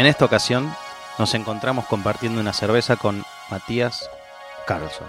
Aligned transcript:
En 0.00 0.06
esta 0.06 0.24
ocasión 0.24 0.66
nos 1.18 1.34
encontramos 1.34 1.84
compartiendo 1.84 2.40
una 2.40 2.54
cerveza 2.54 2.96
con 2.96 3.22
Matías 3.50 4.08
Carlson. 4.66 5.06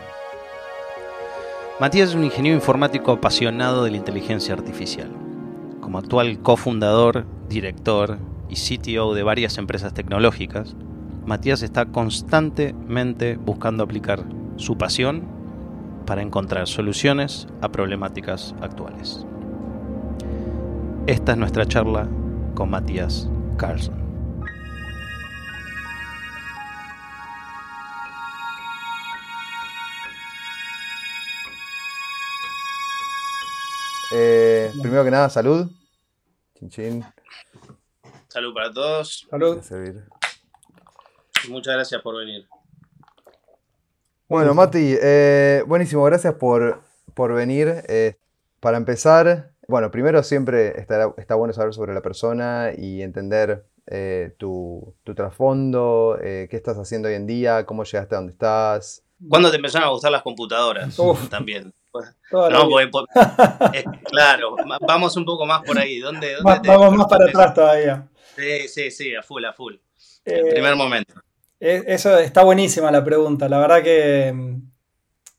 Matías 1.79 2.09
es 2.09 2.15
un 2.15 2.25
ingeniero 2.25 2.57
informático 2.57 3.13
apasionado 3.13 3.85
de 3.85 3.91
la 3.91 3.95
inteligencia 3.95 4.53
artificial. 4.53 5.09
Como 5.79 5.97
actual 5.97 6.39
cofundador, 6.39 7.25
director 7.47 8.17
y 8.49 8.55
CTO 8.55 9.13
de 9.13 9.23
varias 9.23 9.57
empresas 9.57 9.93
tecnológicas, 9.93 10.75
Matías 11.25 11.61
está 11.61 11.85
constantemente 11.85 13.37
buscando 13.37 13.85
aplicar 13.85 14.25
su 14.57 14.77
pasión 14.77 15.23
para 16.05 16.21
encontrar 16.21 16.67
soluciones 16.67 17.47
a 17.61 17.69
problemáticas 17.69 18.55
actuales. 18.61 19.25
Esta 21.07 21.31
es 21.31 21.37
nuestra 21.37 21.65
charla 21.65 22.09
con 22.55 22.71
Matías 22.71 23.29
Carlson. 23.55 24.00
Eh, 34.13 34.71
primero 34.81 35.03
que 35.03 35.11
nada, 35.11 35.29
salud. 35.29 35.69
Chin 36.55 36.69
chin. 36.69 37.05
Salud 38.27 38.53
para 38.53 38.71
todos. 38.71 39.27
Salud. 39.29 39.59
Muchas 41.49 41.73
gracias 41.73 42.01
por 42.01 42.17
venir. 42.17 42.47
Bueno, 44.27 44.53
Mati, 44.53 44.95
eh, 45.01 45.63
buenísimo, 45.67 46.03
gracias 46.03 46.35
por, 46.35 46.81
por 47.13 47.33
venir. 47.33 47.83
Eh, 47.89 48.15
para 48.61 48.77
empezar, 48.77 49.51
bueno, 49.67 49.91
primero 49.91 50.23
siempre 50.23 50.79
está, 50.79 51.13
está, 51.17 51.35
bueno 51.35 51.53
saber 51.53 51.73
sobre 51.73 51.93
la 51.93 52.01
persona 52.01 52.71
y 52.77 53.01
entender 53.01 53.65
eh, 53.87 54.33
tu, 54.37 54.95
tu, 55.03 55.15
trasfondo, 55.15 56.17
qué 56.21 56.47
estás 56.51 56.77
haciendo 56.77 57.09
hoy 57.09 57.15
en 57.15 57.27
día, 57.27 57.65
cómo 57.65 57.83
llegaste 57.83 58.15
a 58.15 58.19
donde 58.19 58.31
estás. 58.31 59.03
¿Cuándo 59.27 59.49
te 59.49 59.57
empezaron 59.57 59.89
a 59.89 59.91
gustar 59.91 60.11
las 60.11 60.21
computadoras? 60.21 60.97
También. 61.29 61.73
No, 61.93 62.69
pues, 62.69 63.05
claro, 64.05 64.55
vamos 64.81 65.15
un 65.17 65.25
poco 65.25 65.45
más 65.45 65.61
por 65.63 65.77
ahí. 65.77 65.99
¿Dónde, 65.99 66.35
vamos 66.43 66.93
más 66.95 67.07
para 67.07 67.25
atrás 67.25 67.53
todavía. 67.53 68.07
Sí, 68.35 68.67
sí, 68.67 68.91
sí, 68.91 69.15
a 69.15 69.21
full, 69.21 69.43
a 69.45 69.53
full. 69.53 69.75
El 70.25 70.49
primer 70.49 70.75
momento. 70.75 71.15
Eso 71.59 72.17
está 72.17 72.43
buenísima 72.43 72.91
la 72.91 73.03
pregunta. 73.03 73.47
La 73.47 73.59
verdad 73.59 73.83
que, 73.83 74.31
mm, 74.33 74.61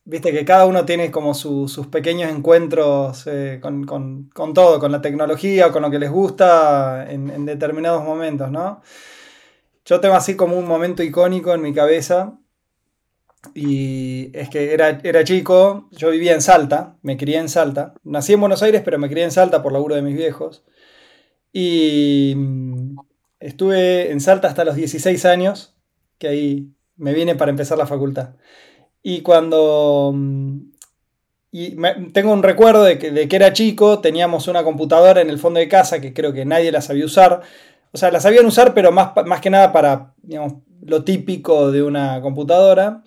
viste 0.05 0.33
que 0.33 0.45
cada 0.45 0.67
uno 0.67 0.85
tiene 0.85 1.11
como 1.11 1.35
sus 1.35 1.87
pequeños 1.89 2.31
encuentros 2.31 3.27
eh, 3.27 3.61
con, 3.61 4.31
todo, 4.55 4.79
con 4.79 4.93
la 4.93 5.01
tecnología, 5.01 5.73
con 5.73 5.83
lo 5.83 5.91
que 5.91 5.99
les 5.99 6.11
gusta 6.11 7.11
en, 7.11 7.45
determinados 7.47 8.05
momentos, 8.05 8.51
¿no? 8.51 8.83
Yo 9.85 10.01
tengo 10.01 10.15
así 10.15 10.37
como 10.37 10.57
un 10.57 10.67
momento 10.67 11.03
icónico 11.03 11.53
en 11.55 11.63
mi 11.63 11.75
cabeza. 11.75 12.39
Y 13.55 14.37
es 14.37 14.49
que 14.49 14.73
era, 14.73 15.01
era 15.03 15.25
chico, 15.25 15.89
yo 15.91 16.11
vivía 16.11 16.33
en 16.33 16.43
Salta, 16.43 16.97
me 17.03 17.17
crié 17.17 17.39
en 17.39 17.49
Salta. 17.49 17.95
Nací 18.05 18.33
en 18.33 18.41
Buenos 18.41 18.63
Aires, 18.63 18.83
pero 18.85 18.99
me 18.99 19.09
crié 19.09 19.25
en 19.25 19.33
Salta 19.33 19.63
por 19.63 19.73
laburo 19.73 19.95
de 19.95 20.03
mis 20.03 20.17
viejos. 20.17 20.65
Y 21.53 22.35
mm, 22.37 22.97
estuve 23.41 24.11
en 24.11 24.21
Salta 24.21 24.49
hasta 24.49 24.65
los 24.65 24.77
16 24.77 25.25
años 25.27 25.77
que 26.19 26.29
ahí 26.29 26.73
me 26.97 27.13
vine 27.13 27.35
para 27.35 27.51
empezar 27.51 27.79
la 27.79 27.87
facultad. 27.87 28.37
Y 29.03 29.23
cuando... 29.23 30.13
Mm, 30.15 30.73
y 31.55 31.77
tengo 32.13 32.33
un 32.33 32.43
recuerdo 32.43 32.85
de 32.85 32.99
que, 32.99 33.37
era 33.37 33.53
chico, 33.53 33.99
teníamos 34.01 34.49
una 34.49 34.65
computadora 34.65 35.21
en 35.21 35.29
el 35.29 35.39
fondo 35.39 35.61
de 35.61 35.69
casa 35.69 36.01
que 36.01 36.15
creo 36.15 36.33
que 36.33 36.47
nadie 36.47 36.73
la 36.73 36.81
sabía 36.81 37.05
usar. 37.05 37.43
O 37.93 37.99
sea, 37.99 38.11
la 38.11 38.21
sabían 38.21 38.47
usar, 38.47 38.73
pero 38.73 38.91
más, 38.91 39.11
más 39.27 39.43
que 39.43 39.51
nada 39.51 39.71
para, 39.71 40.15
lo 40.81 41.05
típico 41.05 41.71
de 41.71 41.83
una 41.83 42.23
computadora. 42.23 43.03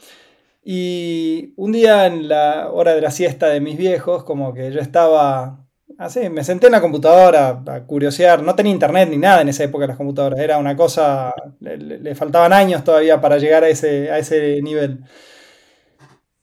Y 0.66 1.54
un 1.56 1.72
día 1.72 2.08
en 2.08 2.28
la 2.28 2.70
hora 2.72 2.94
de 2.96 3.02
la 3.02 3.12
siesta 3.12 3.48
de 3.48 3.62
mis 3.62 3.78
viejos, 3.78 4.26
como 4.26 4.54
que 4.54 4.72
yo 4.72 4.82
estaba 4.82 5.66
Así, 5.98 6.30
me 6.30 6.44
senté 6.44 6.66
en 6.66 6.74
la 6.74 6.82
computadora 6.82 7.64
a 7.66 7.84
curiosear. 7.86 8.44
No 8.44 8.56
tenía 8.56 8.74
internet 8.74 9.08
ni 9.10 9.18
nada 9.18 9.42
en 9.42 9.50
esa 9.50 9.64
época 9.64 9.88
las 9.88 9.98
computadoras. 9.98 10.40
Era 10.40 10.58
una 10.58 10.76
cosa. 10.76 11.34
Le, 11.60 12.16
faltaban 12.16 12.52
años 12.52 12.84
todavía 12.84 13.22
para 13.22 13.38
llegar 13.38 13.64
a 13.64 13.70
ese, 13.70 14.12
a 14.12 14.18
ese 14.20 14.62
nivel. 14.62 15.06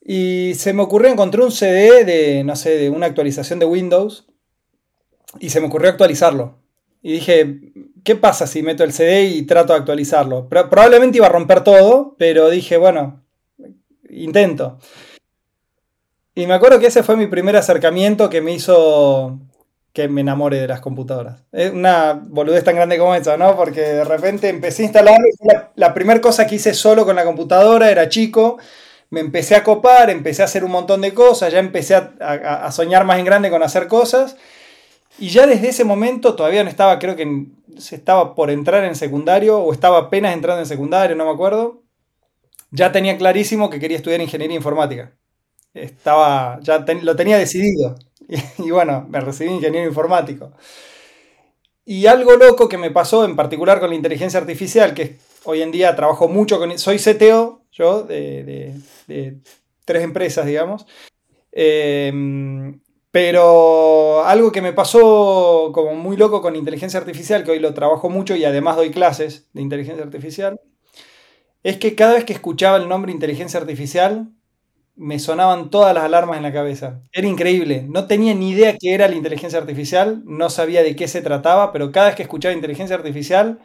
Y 0.01 0.55
se 0.55 0.73
me 0.73 0.83
ocurrió, 0.83 1.11
encontré 1.11 1.43
un 1.43 1.53
CD 1.53 2.05
de, 2.05 2.45
no 2.45 2.57
sé, 2.57 2.77
de 2.79 2.91
una 2.91 3.07
actualización 3.07 3.59
de 3.59 3.67
Windows. 3.67 4.27
Y 5.39 5.51
se 5.51 5.61
me 5.61 5.67
ocurrió 5.67 5.91
actualizarlo. 5.91 6.59
Y 7.03 7.13
dije, 7.13 7.61
¿qué 8.05 8.17
pasa 8.17 8.47
si 8.47 8.63
meto 8.63 8.85
el 8.85 8.93
CD 8.93 9.25
y 9.25 9.43
trato 9.43 9.73
de 9.73 9.81
actualizarlo? 9.81 10.49
probablemente 10.49 11.19
iba 11.19 11.27
a 11.27 11.31
romper 11.31 11.65
todo, 11.65 12.15
pero 12.19 12.49
dije, 12.49 12.77
bueno, 12.77 13.22
intento. 14.13 14.79
Y 16.35 16.47
me 16.47 16.55
acuerdo 16.55 16.79
que 16.79 16.87
ese 16.87 17.03
fue 17.03 17.17
mi 17.17 17.27
primer 17.27 17.57
acercamiento 17.57 18.31
que 18.31 18.41
me 18.41 18.53
hizo 18.53 19.39
que 19.93 20.09
me 20.09 20.23
enamore 20.23 20.59
de 20.59 20.69
las 20.69 20.81
computadoras. 20.81 21.43
Es 21.53 21.71
una 21.71 22.15
boludez 22.15 22.65
tan 22.65 22.77
grande 22.77 22.97
como 22.97 23.15
esa, 23.15 23.37
¿no? 23.37 23.55
Porque 23.57 23.81
de 23.81 24.05
repente 24.05 24.49
empecé 24.49 24.83
a 24.83 24.87
instalar, 24.87 25.19
la, 25.41 25.71
la 25.75 25.93
primera 25.93 26.21
cosa 26.21 26.47
que 26.47 26.55
hice 26.55 26.73
solo 26.73 27.05
con 27.05 27.17
la 27.17 27.25
computadora 27.25 27.91
era 27.91 28.09
chico, 28.09 28.57
me 29.13 29.21
empecé 29.21 29.55
a 29.55 29.63
copar, 29.63 30.09
empecé 30.09 30.41
a 30.41 30.47
hacer 30.47 30.65
un 30.65 30.71
montón 30.71 31.03
de 31.03 31.13
cosas, 31.13 31.53
ya 31.53 31.59
empecé 31.59 31.95
a, 31.95 32.73
soñar 32.73 33.05
más 33.05 33.19
en 33.19 33.27
grande 33.27 33.51
con 33.51 33.63
hacer 33.63 33.87
cosas. 33.87 34.39
Y 35.19 35.29
ya 35.29 35.47
desde 35.47 35.69
ese 35.69 35.85
momento 35.85 36.35
todavía 36.35 36.65
no 36.65 36.71
estaba, 36.71 36.99
creo 36.99 37.15
que 37.15 37.47
se 37.77 37.95
estaba 37.95 38.35
por 38.35 38.51
entrar 38.51 38.85
en 38.85 38.97
secundario 38.97 39.59
o 39.59 39.71
estaba 39.71 39.99
apenas 39.99 40.33
entrando 40.33 40.63
en 40.63 40.67
secundario, 40.67 41.15
no 41.15 41.27
me 41.27 41.33
acuerdo. 41.33 41.83
Ya 42.73 42.91
tenía 42.91 43.17
clarísimo 43.17 43.71
que 43.71 43.79
quería 43.79 43.99
estudiar 43.99 44.21
ingeniería 44.21 44.57
informática 44.57 45.15
estaba, 45.75 46.59
ya 46.63 46.85
lo 47.03 47.17
tenía 47.17 47.39
decidido. 47.39 47.97
Y, 48.59 48.71
bueno, 48.71 49.05
me 49.11 49.21
recibí 49.21 49.51
ingeniero 49.51 49.87
informático. 49.87 50.53
Y 51.85 52.07
algo 52.07 52.37
loco 52.37 52.67
que 52.67 52.79
me 52.79 52.91
pasó 52.91 53.27
en 53.27 53.37
particular 53.37 53.79
con 53.79 53.91
la 53.91 53.97
inteligencia 53.97 54.41
artificial, 54.41 54.95
que 54.95 55.19
hoy 55.45 55.61
en 55.61 55.71
día 55.71 55.95
trabajo 55.97 56.29
mucho 56.29 56.59
con... 56.59 56.79
Soy 56.79 56.99
CTO, 56.99 57.63
yo, 57.73 58.05
de, 58.05 58.75
tres 59.85 60.03
empresas, 60.03 60.47
digamos. 60.47 60.87
Em, 61.51 62.81
pero 63.11 64.25
algo 64.25 64.51
que 64.51 64.63
me 64.63 64.73
pasó 64.73 65.71
como 65.75 65.95
muy 65.95 66.17
loco 66.17 66.41
con 66.41 66.57
inteligencia 66.57 67.01
artificial, 67.01 67.45
que 67.45 67.51
hoy 67.51 67.59
lo 67.59 67.75
trabajo 67.75 68.09
mucho 68.09 68.35
y 68.35 68.47
además 68.47 68.77
doy 68.77 68.91
clases 68.93 69.51
de 69.53 69.61
inteligencia 69.61 70.05
artificial, 70.05 70.59
es 71.63 71.77
que 71.77 71.95
cada 71.95 72.15
vez 72.15 72.25
que 72.25 72.33
escuchaba 72.33 72.77
el 72.77 72.89
nombre 72.89 73.13
inteligencia 73.13 73.61
artificial, 73.61 74.29
me 74.97 75.19
sonaban 75.19 75.71
todas 75.71 75.95
las 75.95 76.05
alarmas 76.05 76.37
en 76.37 76.43
la 76.43 76.53
cabeza. 76.53 77.01
Era 77.13 77.27
increíble. 77.27 77.85
No 77.89 78.07
tenía 78.07 78.35
ni 78.35 78.51
idea 78.51 78.77
qué 78.79 78.95
era 78.95 79.09
la 79.09 79.15
inteligencia 79.15 79.59
artificial, 79.59 80.23
no 80.25 80.51
sabía 80.51 80.83
de 80.83 80.97
qué 80.97 81.09
se 81.09 81.23
trataba, 81.23 81.73
pero 81.73 81.93
cada 81.93 82.07
vez 82.07 82.17
que 82.17 82.23
escuchaba 82.23 82.55
inteligencia 82.55 82.97
artificial, 82.97 83.61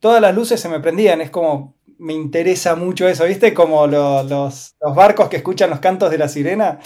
todas 0.00 0.20
las 0.20 0.34
luces 0.34 0.60
se 0.60 0.68
me 0.68 0.80
prendían. 0.80 1.20
Es 1.20 1.30
como, 1.30 1.76
me 1.98 2.14
interesa 2.14 2.74
mucho 2.74 3.06
eso, 3.06 3.24
¿viste? 3.24 3.54
Como 3.54 3.86
los, 3.86 4.74
barcos 4.94 5.28
que 5.28 5.36
escuchan 5.36 5.70
los 5.70 5.80
cantos 5.80 6.10
de 6.10 6.18
la 6.18 6.28
sirena. 6.28 6.80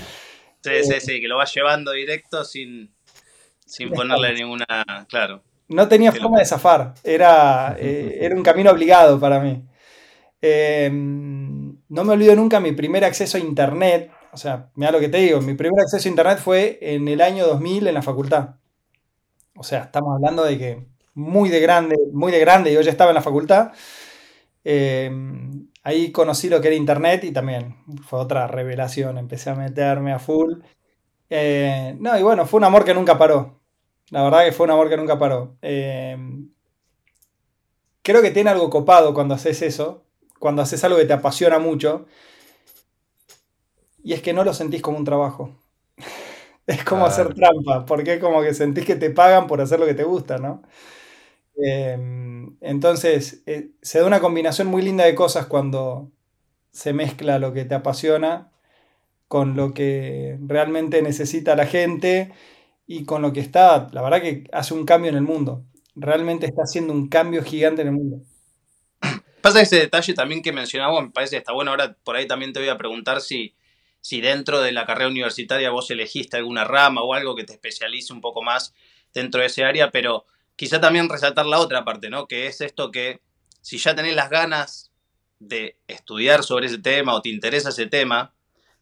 Sí, 0.63 0.73
sí, 0.83 1.01
sí, 1.01 1.21
que 1.21 1.29
lo 1.29 1.37
vas 1.37 1.55
llevando 1.55 1.93
directo 1.93 2.45
sin, 2.45 2.93
sin 3.65 3.91
ponerle 3.91 4.35
ninguna. 4.35 4.67
Claro. 5.09 5.43
No 5.69 5.89
tenía 5.89 6.13
forma 6.13 6.39
de 6.39 6.45
zafar. 6.45 6.95
Era, 7.03 7.77
eh, 7.79 8.19
era 8.21 8.35
un 8.35 8.43
camino 8.43 8.71
obligado 8.71 9.19
para 9.19 9.41
mí. 9.41 9.63
Eh, 10.43 10.89
no 10.93 12.05
me 12.05 12.13
olvido 12.13 12.35
nunca 12.37 12.61
mi 12.61 12.73
primer 12.73 13.05
acceso 13.05 13.37
a 13.37 13.41
internet. 13.41 14.11
O 14.33 14.37
sea, 14.37 14.71
mira 14.75 14.93
lo 14.93 15.01
que 15.01 15.09
te 15.09 15.19
digo, 15.19 15.41
mi 15.41 15.55
primer 15.55 15.81
acceso 15.81 16.09
a 16.09 16.11
internet 16.11 16.39
fue 16.39 16.79
en 16.81 17.09
el 17.09 17.21
año 17.21 17.47
2000 17.47 17.87
en 17.87 17.95
la 17.95 18.03
facultad. 18.03 18.57
O 19.57 19.63
sea, 19.65 19.85
estamos 19.85 20.15
hablando 20.15 20.45
de 20.45 20.59
que 20.59 20.87
muy 21.15 21.49
de 21.51 21.61
grande, 21.61 21.97
muy 22.13 22.33
de 22.33 22.39
grande, 22.39 22.73
yo 22.73 22.81
ya 22.81 22.91
estaba 22.91 23.11
en 23.11 23.17
la 23.17 23.23
facultad. 23.23 23.73
Eh, 24.65 25.11
ahí 25.83 26.13
conocí 26.13 26.49
lo 26.49 26.61
que 26.61 26.69
era 26.69 26.77
internet 26.77 27.25
y 27.25 27.33
también 27.33 27.77
fue 28.07 28.21
otra 28.21 28.47
revelación. 28.47 29.19
Empecé 29.19 29.51
a 29.51 29.55
meterme 29.55 30.13
a 30.13 30.19
full. 30.19 30.55
Eh, 31.31 31.97
no, 32.01 32.19
y 32.19 32.23
bueno, 32.23 32.47
fue 32.47 32.59
un 32.59 32.65
amor 32.65 32.85
que 32.85 32.95
nunca 32.95 33.19
paró. 33.19 33.61
La 34.11 34.23
verdad 34.25 34.45
que 34.45 34.53
fue 34.53 34.65
un 34.67 34.73
amor 34.73 34.89
que 34.89 34.97
nunca 34.97 35.19
paró. 35.19 35.57
Eh, 35.63 36.17
creo 38.03 38.23
que 38.23 38.31
tiene 38.31 38.51
algo 38.51 38.71
copado 38.71 39.15
cuando 39.15 39.35
haces 39.35 39.63
eso, 39.63 40.05
cuando 40.41 40.63
haces 40.63 40.83
algo 40.85 40.99
que 40.99 41.07
te 41.07 41.15
apasiona 41.15 41.61
mucho, 41.61 42.07
y 44.03 44.13
es 44.15 44.23
que 44.23 44.33
no 44.33 44.45
lo 44.45 44.55
sentís 44.55 44.83
como 44.83 44.99
un 44.99 45.05
trabajo. 45.05 45.51
es 46.67 46.85
como 46.85 47.07
hacer 47.07 47.35
trampa, 47.35 47.87
porque 47.87 48.15
es 48.15 48.21
como 48.21 48.43
que 48.43 48.55
sentís 48.55 48.85
que 48.87 48.97
te 48.97 49.11
pagan 49.11 49.47
por 49.47 49.61
hacer 49.61 49.81
lo 49.81 49.87
que 49.87 49.95
te 49.95 50.05
gusta, 50.05 50.39
¿no? 50.39 50.63
Em, 51.57 52.57
entonces, 52.61 53.43
eh, 53.47 53.73
se 53.83 54.01
da 54.01 54.07
una 54.07 54.21
combinación 54.21 54.69
muy 54.69 54.83
linda 54.83 55.05
de 55.05 55.15
cosas 55.15 55.47
cuando 55.47 56.11
se 56.73 56.93
mezcla 56.93 57.39
lo 57.39 57.53
que 57.53 57.65
te 57.65 57.75
apasiona 57.77 58.53
con 59.29 59.57
lo 59.57 59.75
que 59.75 60.39
realmente 60.47 61.03
necesita 61.03 61.57
la 61.57 61.67
gente 61.67 62.33
y 62.87 63.05
con 63.07 63.23
lo 63.23 63.33
que 63.33 63.41
está, 63.41 63.89
la 63.93 64.03
verdad 64.03 64.23
que 64.23 64.45
hace 64.53 64.75
un 64.75 64.87
cambio 64.87 65.11
en 65.11 65.17
el 65.19 65.23
mundo. 65.23 65.65
Realmente 65.97 66.47
está 66.47 66.63
haciendo 66.65 66.93
un 66.95 67.09
cambio 67.09 67.43
gigante 67.45 67.83
en 67.83 67.89
el 67.89 67.95
mundo. 67.95 68.23
Pasa 69.43 69.61
ese 69.61 69.77
detalle 69.77 70.15
también 70.15 70.43
que 70.43 70.53
mencionamos, 70.53 71.03
me 71.03 71.11
parece 71.11 71.37
que 71.37 71.39
está 71.39 71.53
bueno. 71.53 71.71
Ahora 71.71 71.97
por 72.05 72.17
ahí 72.17 72.27
también 72.27 72.53
te 72.53 72.61
voy 72.61 72.69
a 72.69 72.77
preguntar 72.77 73.21
si, 73.21 73.55
si 74.01 74.21
dentro 74.21 74.61
de 74.61 74.73
la 74.73 74.87
carrera 74.87 75.09
universitaria 75.09 75.71
vos 75.71 75.91
elegiste 75.91 76.37
alguna 76.37 76.65
rama 76.65 77.03
o 77.03 77.15
algo 77.15 77.35
que 77.35 77.45
te 77.45 77.53
especialice 77.53 78.13
un 78.13 78.21
poco 78.21 78.43
más 78.43 78.75
dentro 79.15 79.41
de 79.41 79.47
ese 79.47 79.65
área, 79.65 79.91
pero 79.91 80.27
quizá 80.57 80.81
también 80.81 81.09
resaltar 81.09 81.47
la 81.47 81.59
otra 81.59 81.85
parte, 81.85 82.11
¿no? 82.11 82.27
Que 82.27 82.47
es 82.47 82.61
esto 82.61 82.91
que 82.91 83.21
si 83.63 83.79
ya 83.79 83.95
tenés 83.95 84.15
las 84.15 84.31
ganas 84.31 84.93
de 85.39 85.79
estudiar 85.89 86.45
sobre 86.45 86.67
ese 86.67 86.79
tema 86.79 87.15
o 87.15 87.23
te 87.23 87.31
interesa 87.31 87.71
ese 87.71 87.87
tema, 87.87 88.35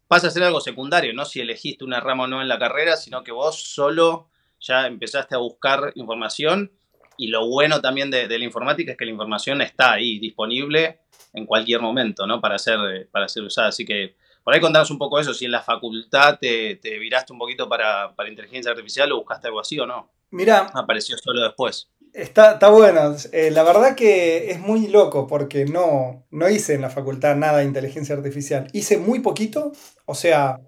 pasa 0.08 0.26
a 0.26 0.30
ser 0.30 0.42
algo 0.42 0.60
secundario, 0.60 1.12
no 1.14 1.24
si 1.24 1.40
elegiste 1.40 1.84
una 1.84 2.00
rama 2.00 2.24
o 2.24 2.26
no 2.26 2.42
en 2.42 2.48
la 2.48 2.58
carrera, 2.58 2.96
sino 2.96 3.22
que 3.22 3.30
vos 3.32 3.62
solo 3.62 4.28
ya 4.60 4.86
empezaste 4.86 5.34
a 5.34 5.38
buscar 5.38 5.92
información 5.94 6.72
y 7.18 7.26
lo 7.26 7.46
bueno 7.48 7.80
también 7.82 8.10
de, 8.10 8.26
la 8.26 8.44
informática 8.44 8.92
es 8.92 8.96
que 8.96 9.04
la 9.04 9.10
información 9.10 9.60
está 9.60 9.92
ahí 9.92 10.18
disponible 10.18 11.00
en 11.34 11.44
cualquier 11.44 11.80
momento, 11.80 12.26
¿no? 12.26 12.40
Para 12.40 12.58
ser, 12.58 13.08
para 13.10 13.28
ser 13.28 13.42
usada. 13.42 13.68
Así 13.68 13.84
que 13.84 14.16
por 14.42 14.54
ahí 14.54 14.60
contanos 14.60 14.90
un 14.90 14.98
poco 14.98 15.18
eso, 15.18 15.34
si 15.34 15.44
en 15.44 15.50
la 15.50 15.60
facultad 15.60 16.38
te, 16.40 16.76
te 16.76 16.98
viraste 16.98 17.32
un 17.32 17.38
poquito 17.38 17.68
para, 17.68 18.14
para 18.14 18.30
inteligencia 18.30 18.70
artificial 18.70 19.12
o 19.12 19.18
buscaste 19.18 19.48
algo 19.48 19.60
así 19.60 19.78
o 19.78 19.84
no. 19.84 20.10
Mira. 20.30 20.70
Apareció 20.74 21.18
solo 21.18 21.42
después. 21.42 21.90
Está, 22.12 22.52
está 22.52 22.68
bueno. 22.68 23.14
Eh, 23.32 23.50
la 23.50 23.62
verdad 23.62 23.94
que 23.94 24.50
es 24.50 24.60
muy 24.60 24.88
loco 24.88 25.26
porque 25.26 25.64
no, 25.66 26.26
no 26.30 26.48
hice 26.48 26.74
en 26.74 26.82
la 26.82 26.90
facultad 26.90 27.36
nada 27.36 27.58
de 27.58 27.64
inteligencia 27.64 28.14
artificial. 28.14 28.68
Hice 28.72 28.98
muy 28.98 29.20
poquito. 29.20 29.72
O 30.06 30.14
sea, 30.14 30.60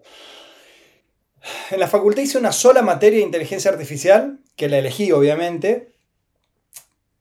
en 1.70 1.80
la 1.80 1.88
facultad 1.88 2.22
hice 2.22 2.38
una 2.38 2.52
sola 2.52 2.82
materia 2.82 3.18
de 3.18 3.24
inteligencia 3.24 3.70
artificial, 3.70 4.40
que 4.56 4.68
la 4.68 4.78
elegí 4.78 5.12
obviamente. 5.12 5.89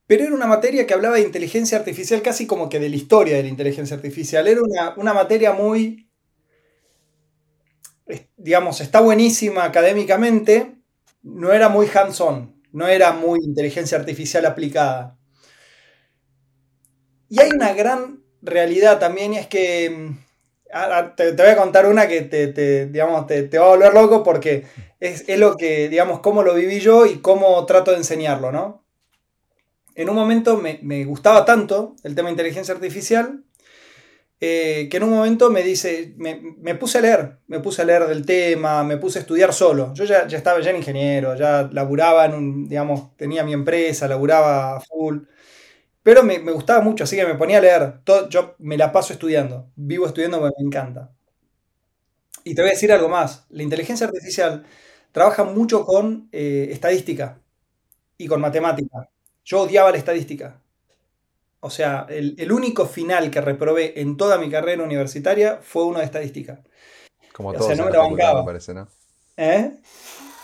Pero 0.10 0.24
era 0.24 0.34
una 0.34 0.48
materia 0.48 0.88
que 0.88 0.96
hablaba 0.96 1.18
de 1.18 1.22
inteligencia 1.22 1.78
artificial 1.78 2.24
casi 2.24 2.48
como 2.48 2.68
que 2.68 2.80
de 2.80 2.90
la 2.90 2.96
historia 2.96 3.38
de 3.38 3.44
la 3.44 3.50
inteligencia 3.50 3.96
artificial. 3.96 4.48
Era 4.48 4.60
una, 4.62 4.96
una 4.98 5.14
materia 5.14 5.54
muy, 5.54 6.10
digamos, 8.36 8.82
está 8.82 9.02
buenísima 9.02 9.64
académicamente, 9.66 10.82
no 11.22 11.54
era 11.54 11.70
muy 11.70 11.88
hands-on 11.94 12.60
no 12.72 12.88
era 12.88 13.12
muy 13.14 13.40
inteligencia 13.44 13.98
artificial 13.98 14.46
aplicada. 14.46 15.18
Y 17.30 17.40
hay 17.40 17.50
una 17.52 17.74
gran 17.74 18.24
realidad 18.42 19.00
también, 19.00 19.34
y 19.34 19.38
es 19.38 19.48
que 19.48 19.90
mm, 19.90 21.16
te, 21.16 21.32
voy 21.34 21.48
a 21.48 21.58
contar 21.58 21.86
una 21.88 22.08
que 22.08 22.22
te, 22.22 22.88
digamos, 22.88 23.28
te, 23.28 23.48
va 23.58 23.66
a 23.66 23.70
volver 23.70 23.94
loco 23.94 24.24
porque 24.24 24.66
es, 25.00 25.28
lo 25.38 25.56
que, 25.56 25.90
digamos, 25.90 26.20
cómo 26.22 26.44
lo 26.44 26.54
viví 26.56 26.80
yo 26.80 27.06
y 27.06 27.20
cómo 27.20 27.66
trato 27.66 27.92
de 27.92 27.98
enseñarlo, 27.98 28.52
¿no? 28.52 28.86
En 30.00 30.10
un 30.10 30.16
momento 30.16 30.56
me, 30.56 30.80
me 30.81 31.04
gustaba 31.04 31.44
tanto 31.44 31.98
el 32.04 32.16
tema 32.16 32.30
de 32.30 32.31
inteligencia 32.31 32.74
artificial 32.74 33.44
eh, 34.40 34.88
que 34.90 34.96
en 34.96 35.04
un 35.04 35.10
momento 35.10 35.50
me 35.50 35.62
dice, 35.62 36.13
me, 36.18 36.75
puse 36.75 37.00
a 37.00 37.01
leer, 37.01 37.40
me 37.48 37.60
puse 37.60 37.81
a 37.81 37.86
leer 37.86 38.07
del 38.07 38.25
tema, 38.25 38.86
me 38.86 38.96
puse 38.96 39.19
a 39.19 39.22
estudiar 39.22 39.54
solo. 39.54 39.94
Yo 39.94 40.06
ya, 40.06 40.25
ya 40.25 40.38
estaba 40.38 40.62
ya 40.62 40.69
en 40.69 40.78
ingeniero, 40.78 41.36
ya 41.36 41.69
laburaba 41.74 42.24
en 42.25 42.34
un, 42.34 42.69
digamos, 42.69 43.13
tenía 43.18 43.44
mi 43.44 43.51
empresa, 43.51 44.07
laburaba 44.07 44.80
full. 44.80 45.24
Pero 46.04 46.24
me, 46.24 46.40
gustaba 46.40 46.81
mucho, 46.81 47.04
así 47.04 47.18
que 47.18 47.25
me 47.25 47.36
ponía 47.36 47.57
a 47.57 47.62
leer. 47.62 48.02
Todo, 48.06 48.30
yo 48.30 48.56
me 48.60 48.78
la 48.78 48.94
paso 48.94 49.12
estudiando, 49.13 49.69
vivo 49.75 50.06
estudiando 50.07 50.40
porque 50.40 50.56
me 50.60 50.68
encanta. 50.68 51.12
Y 52.45 52.56
te 52.56 52.62
voy 52.62 52.69
a 52.69 52.74
decir 52.74 52.92
algo 52.94 53.10
más, 53.10 53.45
la 53.50 53.63
inteligencia 53.63 54.07
artificial 54.07 54.63
trabaja 55.12 55.44
mucho 55.44 55.86
con 55.86 56.30
eh, 56.31 56.69
estadística 56.72 57.42
y 58.18 58.28
con 58.28 58.42
matemática. 58.42 59.10
Yo 59.44 59.62
odiaba 59.62 59.92
la 59.92 59.98
estadística. 59.98 60.62
O 61.62 61.70
sea, 61.70 62.06
el, 62.10 62.52
único 62.52 62.86
final 62.86 63.30
que 63.30 63.42
reprobé 63.42 64.00
en 64.00 64.16
toda 64.16 64.38
mi 64.38 64.50
carrera 64.50 64.84
universitaria 64.84 65.60
fue 65.62 65.84
uno 65.84 66.00
de 66.00 66.06
estadística. 66.06 66.62
Como 67.34 67.54
todos 67.54 67.72
en 67.72 67.78
la 67.78 67.92
facultad, 67.92 68.36
me 68.36 68.44
parece, 68.44 68.74
¿no? 68.74 68.88
¿Eh? 69.36 69.72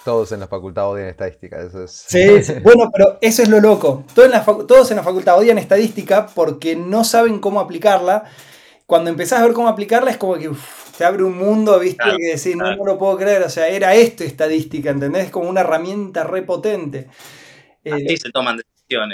Todos 0.03 0.31
en 0.33 0.41
la 0.41 0.47
facultad 0.47 0.89
odian 0.89 1.07
estadística, 1.07 1.61
eso 1.61 1.83
es... 1.83 1.91
Sí, 1.91 2.27
bueno, 2.63 2.89
pero 2.91 3.17
eso 3.21 3.43
es 3.43 3.49
lo 3.49 3.61
loco. 3.61 4.03
Todos 4.13 4.25
en, 4.25 4.31
la 4.31 4.43
todos 4.43 4.91
en 4.91 4.97
la 4.97 5.03
facultad 5.03 5.37
odian 5.37 5.57
estadística 5.57 6.27
porque 6.27 6.75
no 6.75 7.03
saben 7.05 7.39
cómo 7.39 7.61
aplicarla. 7.61 8.25
Cuando 8.85 9.09
empezás 9.09 9.39
a 9.39 9.45
ver 9.45 9.53
cómo 9.53 9.69
aplicarla 9.69 10.11
es 10.11 10.17
como 10.17 10.35
que 10.35 10.51
te 10.97 11.05
abre 11.05 11.23
un 11.23 11.37
mundo, 11.37 11.79
¿viste? 11.79 12.03
que 12.17 12.35
decís, 12.35 12.55
no, 12.55 12.75
no, 12.75 12.85
lo 12.85 12.97
puedo 12.97 13.17
creer. 13.17 13.41
O 13.43 13.49
sea, 13.49 13.67
era 13.67 13.95
esto 13.95 14.23
estadística, 14.23 14.89
¿entendés? 14.89 15.25
Es 15.25 15.31
como 15.31 15.49
una 15.49 15.61
herramienta 15.61 16.23
repotente. 16.23 17.07
Así 17.85 18.13
eh, 18.13 18.17
se 18.17 18.29
toman 18.31 18.57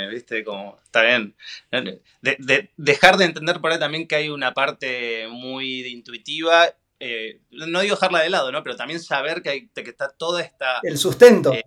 ¿viste? 0.10 0.44
Como, 0.44 0.80
está 0.84 1.04
bien. 1.04 1.36
De, 2.22 2.72
dejar 2.78 3.18
de 3.18 3.26
entender 3.26 3.60
por 3.60 3.72
ahí 3.72 3.80
también 3.80 4.08
que 4.08 4.16
hay 4.16 4.30
una 4.30 4.54
parte 4.54 5.28
muy 5.30 5.88
intuitiva. 5.88 6.68
Eh, 7.00 7.42
no 7.50 7.82
digo 7.82 7.96
dejarla 7.96 8.20
de 8.20 8.30
lado, 8.30 8.52
¿no? 8.52 8.62
Pero 8.62 8.76
también 8.76 9.00
saber 9.00 9.42
que, 9.42 9.50
hay, 9.50 9.68
que 9.70 9.90
está 9.90 10.10
toda 10.10 10.42
esta... 10.42 10.80
El 10.84 10.98
sustento. 10.98 11.52
Eh, 11.54 11.64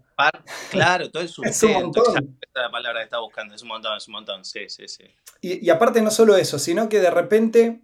claro, 0.70 1.10
todo 1.10 1.22
el 1.22 1.28
sustento. 1.28 2.02
es 2.14 2.20
un 2.20 2.38
la 2.54 2.70
palabra 2.70 3.00
que 3.00 3.04
está 3.04 3.18
buscando. 3.18 3.54
Es 3.54 3.62
un 3.62 3.68
montón, 3.68 3.96
es 3.96 4.06
un 4.06 4.12
montón. 4.12 4.44
Sí, 4.44 4.68
sí, 4.68 4.86
sí. 4.86 5.04
Y, 5.40 5.68
aparte 5.70 6.02
no 6.02 6.10
solo 6.10 6.36
eso, 6.36 6.58
sino 6.58 6.88
que 6.88 7.00
de 7.00 7.10
repente... 7.10 7.80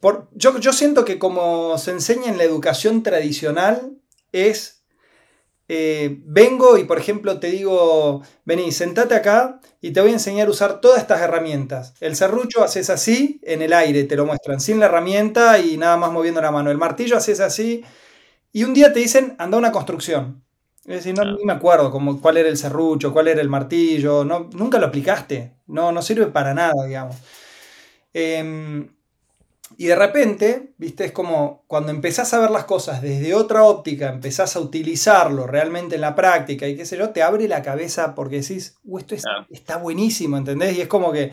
Por, 0.00 0.30
yo, 0.32 0.58
yo 0.58 0.72
siento 0.72 1.04
que 1.04 1.18
como 1.18 1.76
se 1.76 1.90
enseña 1.90 2.30
en 2.30 2.38
la 2.38 2.44
educación 2.44 3.02
tradicional 3.02 3.98
es 4.32 4.79
eh, 5.72 6.18
vengo 6.24 6.78
y 6.78 6.84
por 6.84 6.98
ejemplo 6.98 7.38
te 7.38 7.46
digo, 7.46 8.22
vení, 8.44 8.72
sentate 8.72 9.14
acá 9.14 9.60
y 9.80 9.92
te 9.92 10.00
voy 10.00 10.10
a 10.10 10.14
enseñar 10.14 10.48
a 10.48 10.50
usar 10.50 10.80
todas 10.80 10.98
estas 11.00 11.20
herramientas. 11.20 11.94
El 12.00 12.16
serrucho 12.16 12.64
haces 12.64 12.90
así, 12.90 13.40
en 13.44 13.62
el 13.62 13.72
aire 13.72 14.02
te 14.02 14.16
lo 14.16 14.26
muestran, 14.26 14.60
sin 14.60 14.80
la 14.80 14.86
herramienta 14.86 15.60
y 15.60 15.76
nada 15.76 15.96
más 15.96 16.10
moviendo 16.10 16.40
la 16.40 16.50
mano. 16.50 16.72
El 16.72 16.78
martillo 16.78 17.16
haces 17.16 17.38
así 17.38 17.84
y 18.52 18.64
un 18.64 18.74
día 18.74 18.92
te 18.92 18.98
dicen, 18.98 19.36
anda 19.38 19.58
a 19.58 19.60
una 19.60 19.70
construcción. 19.70 20.42
Es 20.86 21.04
decir, 21.04 21.14
no, 21.14 21.24
ni 21.24 21.44
me 21.44 21.52
acuerdo 21.52 21.92
como, 21.92 22.20
cuál 22.20 22.38
era 22.38 22.48
el 22.48 22.56
serrucho, 22.56 23.12
cuál 23.12 23.28
era 23.28 23.40
el 23.40 23.48
martillo, 23.48 24.24
no, 24.24 24.50
nunca 24.52 24.80
lo 24.80 24.86
aplicaste, 24.86 25.54
no, 25.68 25.92
no 25.92 26.02
sirve 26.02 26.26
para 26.26 26.52
nada, 26.52 26.84
digamos. 26.84 27.14
Em, 28.12 28.88
y 29.80 29.86
de 29.86 29.96
repente, 29.96 30.74
viste, 30.76 31.06
es 31.06 31.12
como 31.12 31.64
cuando 31.66 31.90
empezás 31.90 32.34
a 32.34 32.38
ver 32.38 32.50
las 32.50 32.64
cosas 32.64 33.00
desde 33.00 33.32
otra 33.32 33.64
óptica, 33.64 34.10
empezás 34.10 34.54
a 34.54 34.60
utilizarlo 34.60 35.46
realmente 35.46 35.94
en 35.94 36.02
la 36.02 36.14
práctica 36.14 36.68
y 36.68 36.76
qué 36.76 36.84
sé 36.84 36.98
yo, 36.98 37.08
te 37.08 37.22
abre 37.22 37.48
la 37.48 37.62
cabeza 37.62 38.14
porque 38.14 38.42
decís, 38.42 38.76
uh, 38.84 38.98
esto 38.98 39.14
está 39.48 39.78
buenísimo, 39.78 40.36
¿entendés? 40.36 40.76
Y 40.76 40.82
es 40.82 40.86
como 40.86 41.10
que 41.12 41.32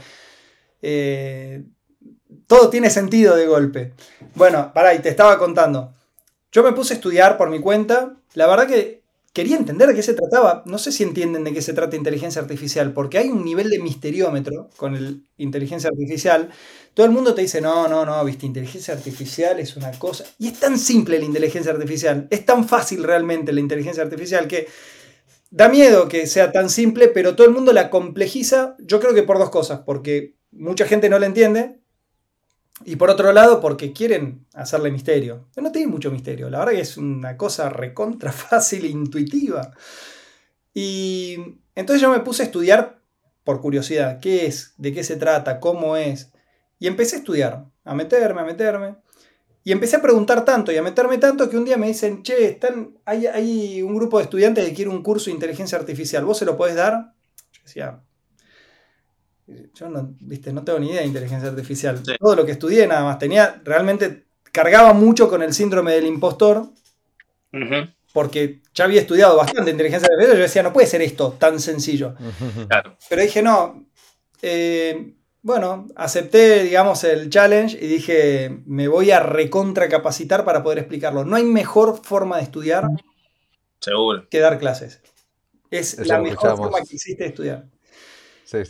eh, 0.82 1.66
todo 2.48 2.70
tiene 2.70 2.90
sentido 2.90 3.36
de 3.36 3.48
golpe. 3.48 3.92
Bueno, 4.36 4.72
pará, 4.74 4.94
y 4.94 5.00
te 5.00 5.10
estaba 5.10 5.38
contando. 5.38 5.94
Yo 6.54 6.64
me 6.64 6.72
puse 6.72 6.94
a 6.94 6.96
estudiar 6.96 7.38
por 7.38 7.50
mi 7.50 7.60
cuenta. 7.60 8.16
La 8.34 8.48
verdad 8.48 8.66
que 8.66 9.04
quería 9.38 9.56
entender 9.56 9.88
de 9.88 9.94
qué 9.94 10.02
se 10.02 10.16
trataba. 10.16 10.64
No 10.66 10.80
sé 10.80 10.92
si 10.92 11.04
entienden 11.04 11.44
de 11.44 11.54
qué 11.54 11.62
se 11.62 11.74
trata 11.74 11.96
inteligencia 11.96 12.42
artificial, 12.42 12.92
porque 12.92 13.20
hay 13.20 13.30
un 13.30 13.46
nivel 13.46 13.70
de 13.70 13.78
misteriómetro 13.78 14.72
con 14.78 14.96
el 14.96 15.28
inteligencia 15.38 15.92
artificial. 15.92 16.50
Todo 16.96 17.06
el 17.06 17.12
mundo 17.12 17.36
te 17.36 17.44
dice, 17.44 17.62
no, 17.62 17.88
no, 17.88 18.04
no, 18.04 18.26
viste, 18.26 18.48
inteligencia 18.48 18.96
artificial 18.96 19.60
es 19.60 19.78
una 19.78 19.92
cosa. 19.92 20.24
Y 20.40 20.48
es 20.48 20.60
tan 20.60 20.80
simple 20.80 21.20
la 21.20 21.26
inteligencia 21.26 21.72
artificial, 21.72 22.28
es 22.32 22.48
tan 22.48 22.68
fácil 22.68 23.04
realmente 23.04 23.54
la 23.54 23.60
inteligencia 23.60 24.02
artificial 24.02 24.48
que 24.48 24.68
da 25.52 25.70
miedo 25.70 26.08
que 26.08 26.26
sea 26.26 26.52
tan 26.52 26.72
simple, 26.72 27.08
pero 27.08 27.36
todo 27.36 27.46
el 27.46 27.54
mundo 27.54 27.74
la 27.74 27.92
complejiza, 27.92 28.76
yo 28.80 29.00
creo 29.00 29.14
que 29.14 29.22
por 29.22 29.38
dos 29.38 29.52
cosas, 29.52 29.82
porque 29.86 30.36
mucha 30.50 30.88
gente 30.88 31.10
no 31.10 31.20
la 31.20 31.28
entiende 31.28 31.80
y 32.86 32.96
por 32.96 33.10
otro 33.10 33.34
lado, 33.34 33.60
porque 33.60 33.92
quieren 33.92 34.46
hacerle 34.54 34.92
misterio. 34.92 35.48
no 35.56 35.72
tiene 35.72 35.88
mucho 35.88 36.12
misterio. 36.12 36.50
La 36.50 36.60
verdad 36.60 36.74
que 36.74 36.82
es 36.82 36.98
una 36.98 37.36
cosa 37.36 37.70
recontra 37.70 38.32
fácil 38.34 38.86
e 38.86 38.90
intuitiva. 38.90 39.74
Y 40.74 41.38
entonces 41.76 42.02
yo 42.02 42.12
me 42.12 42.20
puse 42.20 42.44
a 42.44 42.46
estudiar 42.46 43.00
por 43.44 43.62
curiosidad. 43.62 44.20
¿Qué 44.20 44.46
es? 44.46 44.74
¿De 44.78 44.94
qué 44.94 45.04
se 45.04 45.16
trata? 45.16 45.60
¿Cómo 45.60 45.98
es? 45.98 46.32
Y 46.80 46.88
empecé 46.88 47.16
a 47.16 47.20
estudiar. 47.20 47.66
A 47.84 47.96
meterme, 47.96 48.42
a 48.42 48.46
meterme. 48.46 48.96
Y 49.64 49.72
empecé 49.72 49.98
a 49.98 50.02
preguntar 50.02 50.46
tanto 50.46 50.72
y 50.72 50.78
a 50.78 50.84
meterme 50.84 51.18
tanto 51.18 51.50
que 51.50 51.58
un 51.58 51.66
día 51.66 51.78
me 51.78 51.88
dicen, 51.88 52.24
che, 52.24 52.46
están, 52.46 52.98
hay, 53.04 53.26
hay 53.26 53.82
un 53.82 53.96
grupo 53.96 54.18
de 54.18 54.24
estudiantes 54.24 54.66
que 54.66 54.74
quiere 54.74 54.92
un 54.92 55.04
curso 55.04 55.26
de 55.26 55.34
inteligencia 55.34 55.78
artificial. 55.78 56.24
¿Vos 56.24 56.38
se 56.38 56.46
lo 56.46 56.56
podés 56.56 56.76
dar? 56.76 57.14
Yo 57.52 57.62
decía, 57.64 58.02
yo 59.74 59.90
no, 59.90 60.16
viste, 60.20 60.52
no 60.52 60.64
tengo 60.64 60.80
ni 60.80 60.90
idea 60.90 61.02
de 61.02 61.08
inteligencia 61.08 61.50
artificial. 61.50 62.02
Todo 62.20 62.36
lo 62.36 62.46
que 62.46 62.52
estudié 62.52 62.86
nada 62.86 63.04
más 63.04 63.18
tenía, 63.18 63.62
realmente 63.64 64.26
cargaba 64.52 64.94
mucho 64.94 65.30
con 65.30 65.42
el 65.42 65.54
síndrome 65.54 65.94
del 65.94 66.06
impostor, 66.06 66.68
porque 68.14 68.62
ya 68.74 68.86
había 68.86 69.02
estudiado 69.02 69.38
bastante 69.38 69.72
inteligencia 69.72 70.08
artificial, 70.08 70.38
yo 70.38 70.44
decía, 70.44 70.64
no 70.64 70.74
puede 70.74 70.88
ser 70.88 71.02
esto 71.02 71.34
tan 71.34 71.60
sencillo. 71.60 72.16
Pero 73.10 73.22
dije, 73.22 73.42
no, 73.42 73.88
eh, 74.42 75.14
bueno, 75.42 75.88
acepté, 75.96 76.64
digamos, 76.64 77.04
el 77.06 77.30
challenge 77.30 77.78
y 77.80 77.88
dije, 77.88 78.62
me 78.66 78.90
voy 78.90 79.12
a 79.12 79.22
recontracapacitar 79.22 80.44
para 80.44 80.62
poder 80.62 80.80
explicarlo. 80.80 81.24
No 81.24 81.38
hay 81.38 81.44
mejor 81.44 82.02
forma 82.04 82.38
de 82.38 82.44
estudiar 82.44 82.88
Seguro. 83.80 84.28
que 84.30 84.40
dar 84.40 84.60
clases. 84.60 85.02
Es 85.72 86.06
la 86.06 86.20
mejor 86.20 86.58
forma 86.58 86.78
que 86.80 86.96
existe 86.96 87.24
de 87.24 87.30
estudiar 87.30 87.77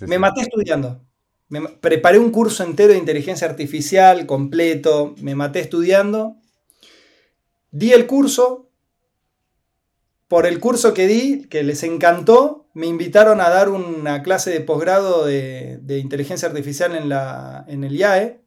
me 0.07 0.19
maté 0.19 0.41
estudiando. 0.41 1.01
preparé 1.81 2.19
un 2.19 2.31
curso 2.31 2.63
entero 2.63 2.93
de 2.93 2.99
inteligencia 2.99 3.47
artificial 3.47 4.25
completo, 4.25 5.15
me 5.21 5.35
maté 5.35 5.59
estudiando, 5.59 6.37
di 7.71 7.93
el 7.93 8.07
curso, 8.07 8.69
por 10.27 10.45
el 10.45 10.59
curso 10.59 10.93
que 10.93 11.07
di, 11.07 11.47
que 11.47 11.63
les 11.63 11.83
encantó, 11.83 12.67
me 12.73 12.85
invitaron 12.85 13.41
a 13.41 13.49
dar 13.49 13.69
una 13.69 14.21
clase 14.23 14.51
de 14.51 14.61
posgrado 14.61 15.25
de, 15.25 15.79
inteligencia 15.99 16.47
artificial 16.47 16.95
en, 16.95 17.09
la, 17.09 17.65
en 17.67 17.83
el 17.83 17.95
IAE. 17.95 18.41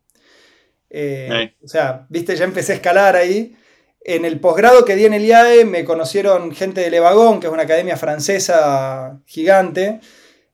Eh, 0.91 1.55
o 1.63 1.69
sea, 1.69 2.07
viste, 2.11 2.37
ya 2.37 2.45
empecé 2.45 2.73
a 2.73 2.75
escalar 2.77 3.17
ahí. 3.17 3.57
En 4.03 4.25
el 4.25 4.39
posgrado 4.41 4.85
que 4.85 4.95
di 4.95 5.05
en 5.05 5.15
el 5.15 5.25
IAE 5.25 5.65
me 5.65 5.85
conocieron 5.85 6.55
gente 6.55 6.81
de 6.81 6.91
Levagón, 6.91 7.41
que 7.41 7.47
es 7.47 7.53
una 7.53 7.65
academia 7.65 7.97
francesa 7.97 9.21
gigante. 9.27 10.01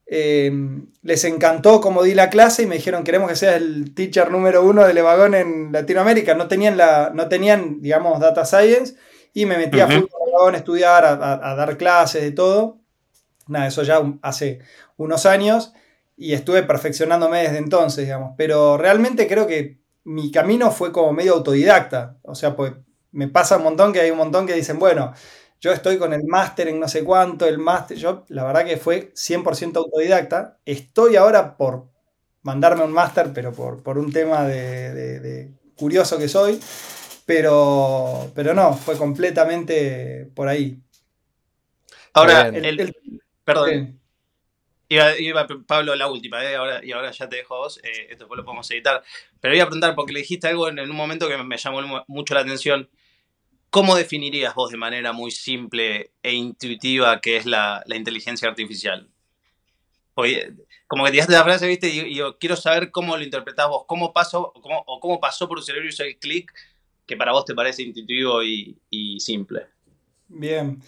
Eh, 0.09 0.53
les 1.03 1.25
encantó 1.25 1.81
cómo 1.81 2.05
di 2.05 2.15
la 2.15 2.31
clase 2.31 2.63
y 2.63 2.67
me 2.67 2.77
dijeron 2.77 3.03
queremos 3.03 3.29
que 3.29 3.35
seas 3.35 3.57
el 3.57 3.93
teacher 3.93 4.31
número 4.31 4.63
uno 4.65 4.87
de 4.87 4.95
Levagón 4.95 5.35
en 5.35 5.73
Latinoamérica. 5.73 6.35
No 6.35 6.49
tenían, 6.49 6.77
la, 6.77 7.11
no 7.15 7.29
tenían 7.29 7.81
digamos, 7.81 8.21
data 8.21 8.45
science 8.45 8.95
y 9.35 9.47
me 9.47 9.59
metí 9.59 9.81
a 9.81 9.87
a 9.87 10.57
estudiar, 10.57 11.05
a, 11.05 11.55
dar 11.55 11.77
clases, 11.77 12.23
de 12.23 12.33
todo. 12.33 12.79
Nada, 13.49 13.67
eso 13.67 13.83
ya 13.83 14.03
hace 14.23 14.61
unos 14.97 15.27
años 15.27 15.73
y 16.17 16.33
estuve 16.33 16.63
perfeccionándome 16.63 17.43
desde 17.43 17.59
entonces, 17.59 18.05
digamos. 18.05 18.35
Pero 18.37 18.77
realmente 18.77 19.27
creo 19.27 19.47
que 19.47 19.79
mi 20.05 20.31
camino 20.31 20.71
fue 20.71 20.93
como 20.93 21.13
medio 21.13 21.35
autodidacta. 21.35 22.17
O 22.23 22.35
sea, 22.35 22.57
pues 22.57 22.73
me 23.13 23.29
pasa 23.29 23.57
un 23.57 23.65
montón 23.65 23.93
que 23.93 24.01
hay 24.01 24.11
un 24.11 24.19
montón 24.19 24.47
que 24.47 24.55
dicen, 24.55 24.79
bueno, 24.79 25.13
yo 25.61 25.73
estoy 25.73 25.99
con 25.99 26.13
el 26.13 26.25
máster 26.25 26.69
en 26.69 26.79
no 26.79 26.89
sé 26.89 27.03
cuánto, 27.03 27.47
el 27.47 27.59
máster, 27.59 27.97
yo 27.97 28.25
la 28.29 28.45
verdad 28.45 28.65
que 28.65 28.77
fue 28.77 29.13
100% 29.15 29.77
autodidacta. 29.77 30.59
Estoy 30.65 31.17
ahora 31.17 31.57
por 31.57 31.89
mandarme 32.43 32.85
un 32.85 32.93
máster, 32.93 33.33
pero 33.35 33.53
por, 33.53 33.83
por 33.83 33.99
un 33.99 34.13
tema 34.13 34.45
de, 34.45 35.51
curioso 35.77 36.19
que 36.19 36.29
soy. 36.29 36.61
Pero, 37.25 38.31
pero 38.37 38.55
no, 38.55 38.75
fue 38.75 38.97
completamente 38.97 40.31
por 40.35 40.47
ahí. 40.47 40.79
Ahora, 42.13 42.49
el, 42.49 42.95
perdón. 43.45 44.01
Iba, 44.89 45.49
Pablo, 45.67 45.97
la 45.97 46.09
última, 46.09 46.45
¿eh? 46.45 46.55
ahora, 46.55 46.85
y 46.85 46.93
ahora 46.93 47.11
ya 47.11 47.29
te 47.29 47.37
dejo 47.37 47.57
a 47.57 47.59
vos, 47.59 47.79
eh, 47.83 48.07
esto 48.11 48.19
después 48.25 48.39
lo 48.39 48.45
podemos 48.45 48.71
editar. 48.71 49.03
Pero 49.41 49.57
iba 49.57 49.65
a 49.65 49.67
preguntar, 49.67 49.97
porque 49.97 50.13
le 50.13 50.21
dijiste 50.21 50.47
algo 50.47 50.69
en, 50.69 50.79
en 50.79 50.89
un 50.89 50.97
momento 50.97 51.27
que 51.27 51.37
me 51.37 51.57
llamó 51.57 52.05
mucho 52.07 52.35
la 52.35 52.41
atención. 52.43 52.89
¿Cómo 53.77 53.95
definirías 53.95 54.55
vos 54.55 54.71
de 54.71 54.79
manera 54.79 55.13
muy 55.13 55.31
simple 55.31 56.11
e 56.23 56.33
intuitiva 56.33 57.21
qué 57.21 57.37
es 57.37 57.45
la, 57.45 57.85
inteligencia 57.95 58.49
artificial? 58.49 59.11
Oye, 60.15 60.55
como 60.87 61.05
que 61.05 61.11
tiraste 61.11 61.35
la 61.35 61.45
frase, 61.45 61.67
viste, 61.67 61.89
y, 61.89 62.15
yo 62.15 62.39
quiero 62.39 62.57
saber 62.57 62.91
cómo 62.91 63.19
lo 63.19 63.23
interpretás 63.23 63.69
vos, 63.69 63.85
cómo 63.87 64.15
pasó, 64.15 64.55
cómo, 64.63 64.83
o 64.87 64.99
cómo 64.99 65.21
pasó 65.21 65.47
por 65.47 65.59
tu 65.59 65.63
cerebro 65.63 65.91
y 65.91 66.03
el 66.03 66.19
clic 66.19 66.55
que 67.05 67.19
para 67.19 67.33
vos 67.33 67.45
te 67.45 67.55
parece 67.55 67.83
intuitivo 67.83 68.43
y, 68.43 68.79
y 68.89 69.21
simple. 69.21 69.67
Bien. 70.29 70.83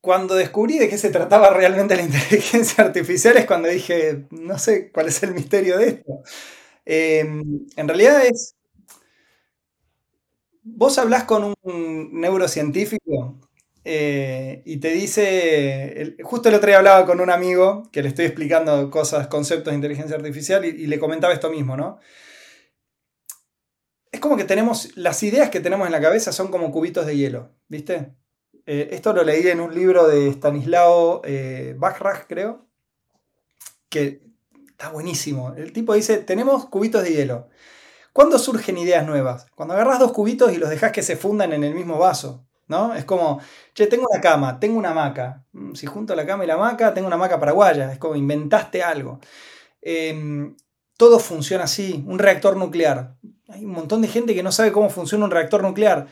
Cuando 0.00 0.34
descubrí 0.34 0.78
de 0.78 0.88
qué 0.88 0.96
se 0.96 1.10
trataba 1.10 1.50
realmente 1.50 1.96
la 1.96 2.02
inteligencia 2.10 2.82
artificial 2.82 3.36
es 3.36 3.44
cuando 3.44 3.68
dije, 3.68 4.24
no 4.30 4.58
sé 4.58 4.90
cuál 4.90 5.08
es 5.08 5.22
el 5.22 5.34
misterio 5.34 5.76
de 5.76 5.86
esto. 5.86 6.22
Em, 6.86 7.66
en 7.76 7.88
realidad 7.88 8.24
es 8.24 8.56
Vos 10.62 10.98
hablás 10.98 11.24
con 11.24 11.54
un 11.62 12.20
neurocientífico 12.20 13.38
eh, 13.84 14.62
y 14.66 14.76
te 14.76 14.90
dice, 14.90 16.16
justo 16.22 16.48
el 16.48 16.54
otro 16.54 16.66
día 16.68 16.78
hablaba 16.78 17.06
con 17.06 17.20
un 17.20 17.30
amigo 17.30 17.88
que 17.92 18.02
le 18.02 18.08
estoy 18.08 18.26
explicando 18.26 18.90
cosas, 18.90 19.28
conceptos 19.28 19.72
de 19.72 19.76
inteligencia 19.76 20.16
artificial 20.16 20.64
y, 20.64 20.86
le 20.86 20.98
comentaba 20.98 21.32
esto 21.32 21.50
mismo, 21.50 21.76
¿no? 21.76 21.98
Es 24.12 24.20
como 24.20 24.36
que 24.36 24.44
tenemos, 24.44 24.96
las 24.96 25.22
ideas 25.22 25.50
que 25.50 25.60
tenemos 25.60 25.86
en 25.86 25.92
la 25.92 26.00
cabeza 26.00 26.32
son 26.32 26.48
como 26.48 26.70
cubitos 26.72 27.06
de 27.06 27.16
hielo, 27.16 27.52
¿viste? 27.68 28.12
Eh, 28.66 28.88
esto 28.92 29.12
lo 29.14 29.24
leí 29.24 29.46
en 29.48 29.60
un 29.60 29.74
libro 29.74 30.08
de 30.08 30.28
Stanislao 30.30 31.22
eh, 31.24 31.74
Bachrach, 31.78 32.26
creo, 32.28 32.66
que 33.88 34.22
está 34.70 34.90
buenísimo. 34.90 35.54
El 35.56 35.72
tipo 35.72 35.94
dice, 35.94 36.18
tenemos 36.18 36.66
cubitos 36.68 37.02
de 37.02 37.12
hielo. 37.12 37.48
¿Cuándo 38.12 38.38
surgen 38.38 38.78
ideas 38.78 39.06
nuevas? 39.06 39.46
Cuando 39.54 39.74
agarras 39.74 39.98
dos 39.98 40.12
cubitos 40.12 40.52
y 40.52 40.56
los 40.56 40.70
dejas 40.70 40.92
que 40.92 41.02
se 41.02 41.16
fundan 41.16 41.52
en 41.52 41.64
el 41.64 41.74
mismo 41.74 41.98
vaso. 41.98 42.44
¿no? 42.70 42.94
Es 42.94 43.04
como, 43.04 43.40
che, 43.74 43.88
tengo 43.88 44.06
una 44.08 44.20
cama, 44.20 44.60
tengo 44.60 44.78
una 44.78 44.90
hamaca. 44.90 45.44
Mm, 45.52 45.74
si 45.74 45.86
junto 45.86 46.14
la 46.14 46.24
cama 46.24 46.44
y 46.44 46.46
la 46.46 46.54
hamaca, 46.54 46.94
tengo 46.94 47.08
una 47.08 47.16
hamaca 47.16 47.40
paraguaya. 47.40 47.92
Es 47.92 47.98
como 47.98 48.14
inventaste 48.14 48.82
algo. 48.82 49.20
Em, 49.82 50.56
todo 50.96 51.18
funciona 51.18 51.64
así. 51.64 52.04
Un 52.06 52.18
reactor 52.18 52.56
nuclear. 52.56 53.16
Hay 53.48 53.64
un 53.64 53.72
montón 53.72 54.02
de 54.02 54.08
gente 54.08 54.34
que 54.34 54.42
no 54.44 54.52
sabe 54.52 54.72
cómo 54.72 54.88
funciona 54.90 55.24
un 55.24 55.32
reactor 55.32 55.62
nuclear. 55.62 56.06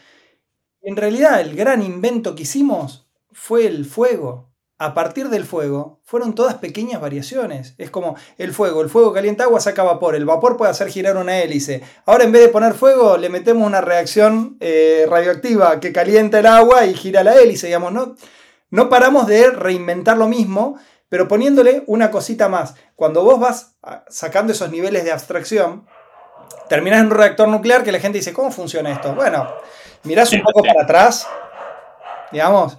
En 0.82 0.96
realidad, 0.96 1.40
el 1.40 1.54
gran 1.54 1.82
invento 1.82 2.34
que 2.34 2.42
hicimos 2.42 3.08
fue 3.32 3.66
el 3.66 3.84
fuego 3.84 4.47
a 4.78 4.94
partir 4.94 5.28
del 5.28 5.44
fuego 5.44 6.00
fueron 6.04 6.34
todas 6.34 6.54
pequeñas 6.54 7.00
variaciones. 7.00 7.74
Es 7.78 7.90
como 7.90 8.14
el 8.38 8.52
fuego, 8.54 8.80
el 8.80 8.88
fuego 8.88 9.12
calienta 9.12 9.44
agua, 9.44 9.60
saca 9.60 9.82
vapor, 9.82 10.14
el 10.14 10.24
vapor 10.24 10.56
puede 10.56 10.70
hacer 10.70 10.88
girar 10.88 11.16
una 11.16 11.38
hélice. 11.40 11.82
Ahora 12.06 12.24
en 12.24 12.32
vez 12.32 12.42
de 12.42 12.48
poner 12.48 12.74
fuego 12.74 13.16
le 13.16 13.28
metemos 13.28 13.66
una 13.66 13.80
reacción 13.80 14.56
eh, 14.60 15.06
radioactiva 15.10 15.80
que 15.80 15.92
calienta 15.92 16.38
el 16.38 16.46
agua 16.46 16.86
y 16.86 16.94
gira 16.94 17.24
la 17.24 17.34
hélice, 17.34 17.66
digamos, 17.66 17.92
¿no? 17.92 18.14
No 18.70 18.88
paramos 18.88 19.26
de 19.26 19.50
reinventar 19.50 20.16
lo 20.16 20.28
mismo, 20.28 20.78
pero 21.08 21.26
poniéndole 21.26 21.82
una 21.86 22.10
cosita 22.12 22.48
más. 22.48 22.74
Cuando 22.94 23.24
vos 23.24 23.40
vas 23.40 23.76
sacando 24.08 24.52
esos 24.52 24.70
niveles 24.70 25.04
de 25.04 25.10
abstracción, 25.10 25.86
terminas 26.68 27.00
en 27.00 27.06
un 27.06 27.12
reactor 27.12 27.48
nuclear 27.48 27.82
que 27.82 27.92
la 27.92 27.98
gente 27.98 28.18
dice, 28.18 28.32
¿cómo 28.32 28.52
funciona 28.52 28.92
esto? 28.92 29.14
Bueno, 29.14 29.48
mirás 30.04 30.32
un 30.32 30.42
poco 30.42 30.62
para 30.62 30.82
atrás, 30.82 31.26
digamos, 32.30 32.76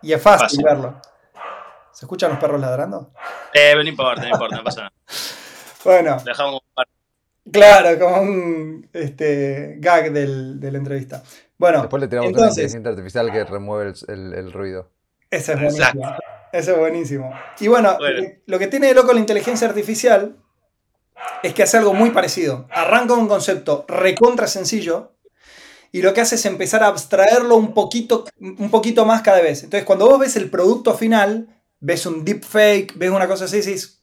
y 0.00 0.12
es 0.12 0.22
fácil. 0.22 0.62
verlo. 0.64 0.94
¿Se 1.94 2.04
escuchan 2.04 2.30
los 2.30 2.38
perros 2.38 2.60
ladrando? 2.60 3.12
Eh, 3.52 3.72
no 3.74 3.82
importa, 3.82 4.22
no 4.22 4.28
importa, 4.28 4.56
no 4.56 4.64
pasa 4.64 4.80
nada. 4.82 4.92
bueno. 5.84 6.16
Dejamos 6.24 6.60
Claro, 7.50 7.98
como 7.98 8.22
un 8.22 8.88
este, 8.92 9.76
gag 9.78 10.12
del, 10.12 10.58
de 10.58 10.72
la 10.72 10.78
entrevista. 10.78 11.22
Bueno, 11.58 11.82
Después 11.82 12.00
le 12.00 12.08
tiramos 12.08 12.32
una 12.32 12.48
inteligencia 12.48 12.90
artificial 12.90 13.30
que 13.30 13.44
remueve 13.44 13.92
el, 14.08 14.52
ruido. 14.52 14.90
Ese 15.30 15.52
es 15.52 15.60
buenísimo. 15.60 16.16
Ese 16.52 16.72
es 16.72 16.78
buenísimo. 16.78 17.32
Y 17.60 17.68
bueno, 17.68 17.98
lo 18.46 18.58
que 18.58 18.66
tiene 18.66 18.88
de 18.88 18.94
loco 18.94 19.12
la 19.12 19.20
inteligencia 19.20 19.68
artificial 19.68 20.36
es 21.42 21.52
que 21.52 21.62
hace 21.62 21.76
algo 21.76 21.92
muy 21.92 22.10
parecido. 22.10 22.66
Arranca 22.70 23.14
un 23.14 23.28
concepto 23.28 23.84
recontra 23.88 24.46
sencillo 24.46 25.12
y 25.92 26.02
lo 26.02 26.14
que 26.14 26.22
hace 26.22 26.36
es 26.36 26.46
empezar 26.46 26.82
a 26.82 26.88
abstraerlo 26.88 27.56
un 27.56 27.74
poquito, 27.74 28.24
un 28.40 28.70
poquito 28.70 29.04
más 29.04 29.22
cada 29.22 29.40
vez. 29.40 29.62
Entonces, 29.62 29.84
cuando 29.84 30.06
vos 30.06 30.18
ves 30.18 30.36
el 30.36 30.50
producto 30.50 30.94
final, 30.94 31.54
ves 31.84 32.06
un 32.06 32.24
deepfake, 32.24 32.96
ves 32.96 33.10
una 33.10 33.28
cosa 33.28 33.44
así, 33.44 33.56
dices, 33.58 34.02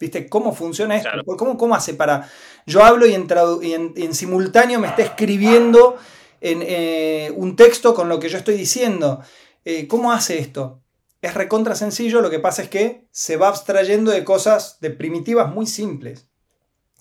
¿viste? 0.00 0.26
¿Cómo 0.26 0.54
funciona 0.54 0.96
esto? 0.96 1.10
¿Cómo, 1.36 1.58
¿Cómo, 1.58 1.74
hace 1.74 1.92
para.? 1.92 2.30
Yo 2.66 2.82
hablo 2.82 3.06
y 3.06 3.12
en, 3.12 3.92
en, 3.94 4.14
simultáneo 4.14 4.80
me 4.80 4.88
está 4.88 5.02
escribiendo 5.02 5.98
en, 6.40 6.60
eh, 6.62 7.30
un 7.36 7.56
texto 7.56 7.94
con 7.94 8.08
lo 8.08 8.18
que 8.18 8.30
yo 8.30 8.38
estoy 8.38 8.56
diciendo. 8.56 9.20
Eh, 9.66 9.86
¿Cómo 9.86 10.12
hace 10.12 10.38
esto? 10.38 10.82
Es 11.20 11.34
recontra 11.34 11.74
sencillo, 11.74 12.22
lo 12.22 12.30
que 12.30 12.38
pasa 12.38 12.62
es 12.62 12.70
que 12.70 13.06
se 13.10 13.36
va 13.36 13.48
abstrayendo 13.48 14.10
de 14.10 14.24
cosas, 14.24 14.78
de 14.80 14.90
primitivas 14.90 15.52
muy 15.52 15.66
simples. 15.66 16.28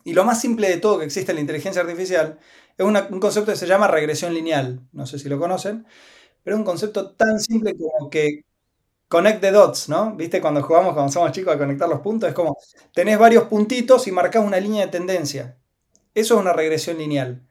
Y 0.03 0.13
lo 0.13 0.25
más 0.25 0.41
simple 0.41 0.67
de 0.69 0.77
todo 0.77 0.99
que 0.99 1.05
existe 1.05 1.31
en 1.31 1.37
la 1.37 1.41
inteligencia 1.41 1.81
artificial 1.81 2.39
es 2.77 2.85
un 2.85 3.19
concepto 3.21 3.51
que 3.51 3.57
se 3.57 3.67
llama 3.67 3.87
regresión 3.87 4.33
lineal. 4.33 4.81
No 4.91 5.05
sé 5.05 5.17
si 5.17 5.29
lo 5.29 5.39
conocen, 5.39 5.85
pero 6.43 6.57
es 6.57 6.59
un 6.59 6.65
concepto 6.65 7.11
tan 7.11 7.39
simple 7.39 7.73
como 7.77 8.09
que 8.09 8.43
connect 9.13 9.41
the 9.41 9.51
dots, 9.51 9.89
¿no? 9.89 10.15
¿Viste 10.15 10.41
cuando 10.41 10.63
jugamos 10.63 10.95
cuando 10.95 11.11
somos 11.11 11.31
chicos 11.33 11.53
a 11.53 11.57
conectar 11.59 11.87
los 11.87 11.99
puntos? 11.99 12.29
Es 12.29 12.33
como, 12.33 12.57
tenés 12.95 13.19
varios 13.19 13.43
puntitos 13.43 14.07
y 14.07 14.11
marcas 14.11 14.43
una 14.43 14.59
línea 14.59 14.87
de 14.87 14.91
tendencia. 14.91 15.59
Eso 16.15 16.33
es 16.33 16.41
una 16.41 16.51
regresión 16.51 16.97
lineal. 16.97 17.47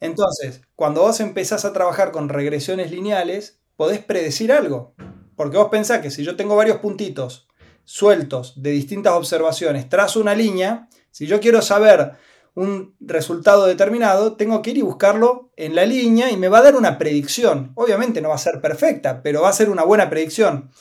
Entonces, 0.00 0.62
cuando 0.74 1.02
vos 1.02 1.20
empezás 1.20 1.64
a 1.64 1.72
trabajar 1.72 2.10
con 2.10 2.28
regresiones 2.28 2.90
lineales, 2.90 3.60
podés 3.76 4.00
predecir 4.00 4.50
algo. 4.50 4.96
Porque 5.36 5.56
vos 5.56 5.68
pensás 5.70 6.00
que 6.00 6.10
si 6.10 6.24
yo 6.24 6.34
tengo 6.34 6.56
varios 6.56 6.78
puntitos 6.78 7.46
sueltos 7.84 8.60
de 8.60 8.72
distintas 8.72 9.12
observaciones, 9.12 9.88
trazo 9.88 10.20
una 10.20 10.34
línea, 10.34 10.88
si 11.12 11.28
yo 11.28 11.38
quiero 11.38 11.62
saber 11.62 12.14
un 12.56 12.96
resultado 12.98 13.66
determinado, 13.66 14.34
tengo 14.34 14.62
que 14.62 14.70
ir 14.70 14.78
y 14.78 14.82
buscarlo 14.82 15.52
en 15.54 15.76
la 15.76 15.86
línea 15.86 16.32
y 16.32 16.36
me 16.36 16.48
va 16.48 16.58
a 16.58 16.62
dar 16.62 16.74
una 16.74 16.98
predicción. 16.98 17.70
Obviamente 17.76 18.20
no 18.20 18.30
va 18.30 18.34
a 18.34 18.38
ser 18.38 18.60
perfecta, 18.60 19.22
pero 19.22 19.42
va 19.42 19.50
a 19.50 19.52
ser 19.52 19.70
una 19.70 19.84
buena 19.84 20.10
predicción 20.10 20.72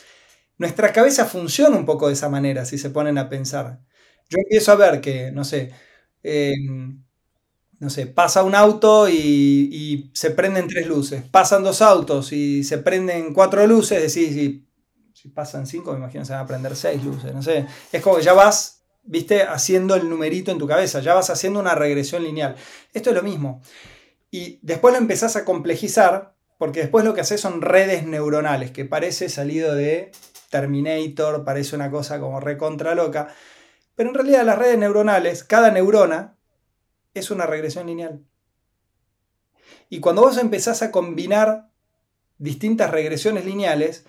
nuestra 0.63 0.93
cabeza 0.93 1.25
funciona 1.25 1.75
un 1.75 1.85
poco 1.85 2.07
de 2.07 2.13
esa 2.13 2.29
manera, 2.29 2.63
si 2.63 2.77
se 2.77 2.89
ponen 2.89 3.17
a 3.17 3.27
pensar. 3.27 3.81
Yo 4.29 4.37
empiezo 4.39 4.71
a 4.71 4.75
ver 4.75 5.01
que, 5.01 5.29
no 5.29 5.43
sé, 5.43 5.73
em, 6.23 7.03
no 7.79 7.89
sé, 7.89 8.07
pasa 8.07 8.43
un 8.43 8.55
auto 8.55 9.09
y, 9.09 10.09
se 10.13 10.31
prenden 10.31 10.69
tres 10.69 10.87
luces, 10.87 11.21
pasan 11.29 11.63
dos 11.63 11.81
autos 11.81 12.31
y 12.31 12.63
se 12.63 12.77
prenden 12.77 13.33
cuatro 13.33 13.67
luces, 13.67 13.99
decís, 13.99 14.33
si, 14.33 14.65
si 15.13 15.27
pasan 15.27 15.67
cinco, 15.67 15.91
me 15.91 15.97
imagino 15.97 16.23
se 16.23 16.31
van 16.31 16.43
a 16.43 16.47
prender 16.47 16.77
seis 16.77 17.03
luces, 17.03 17.33
no 17.33 17.41
sé. 17.43 17.65
Es 17.91 18.01
como 18.01 18.15
que 18.15 18.23
ya 18.23 18.31
vas 18.31 18.85
viste, 19.03 19.43
haciendo 19.43 19.95
el 19.95 20.09
numerito 20.09 20.49
en 20.49 20.59
tu 20.59 20.67
cabeza, 20.67 21.01
ya 21.01 21.13
vas 21.13 21.29
haciendo 21.29 21.59
una 21.59 21.75
regresión 21.75 22.23
lineal. 22.23 22.55
Esto 22.93 23.09
es 23.09 23.15
lo 23.17 23.21
mismo. 23.21 23.61
Y 24.31 24.59
después 24.61 24.93
lo 24.93 24.99
empezás 25.01 25.35
a 25.35 25.43
complejizar, 25.43 26.35
porque 26.57 26.79
después 26.79 27.03
lo 27.03 27.13
que 27.13 27.19
haces 27.19 27.41
son 27.41 27.61
redes 27.61 28.05
neuronales, 28.05 28.71
que 28.71 28.85
parece 28.85 29.27
salido 29.27 29.75
de 29.75 30.11
Terminator, 30.53 31.43
parece 31.43 31.75
una 31.75 31.89
cosa 31.89 32.19
como 32.19 32.39
recontra 32.39 32.93
loca. 32.93 33.33
Pero 33.95 34.09
en 34.09 34.15
realidad 34.15 34.45
las 34.45 34.59
redes 34.59 34.77
neuronales, 34.77 35.43
cada 35.43 35.71
neurona 35.71 36.35
es 37.15 37.31
una 37.31 37.47
regresión 37.47 37.87
lineal. 37.87 38.23
Y 39.89 39.99
cuando 39.99 40.21
vos 40.21 40.37
empezás 40.37 40.83
a 40.83 40.91
combinar 40.91 41.71
distintas 42.37 42.91
regresiones 42.91 43.45
lineales, 43.45 44.05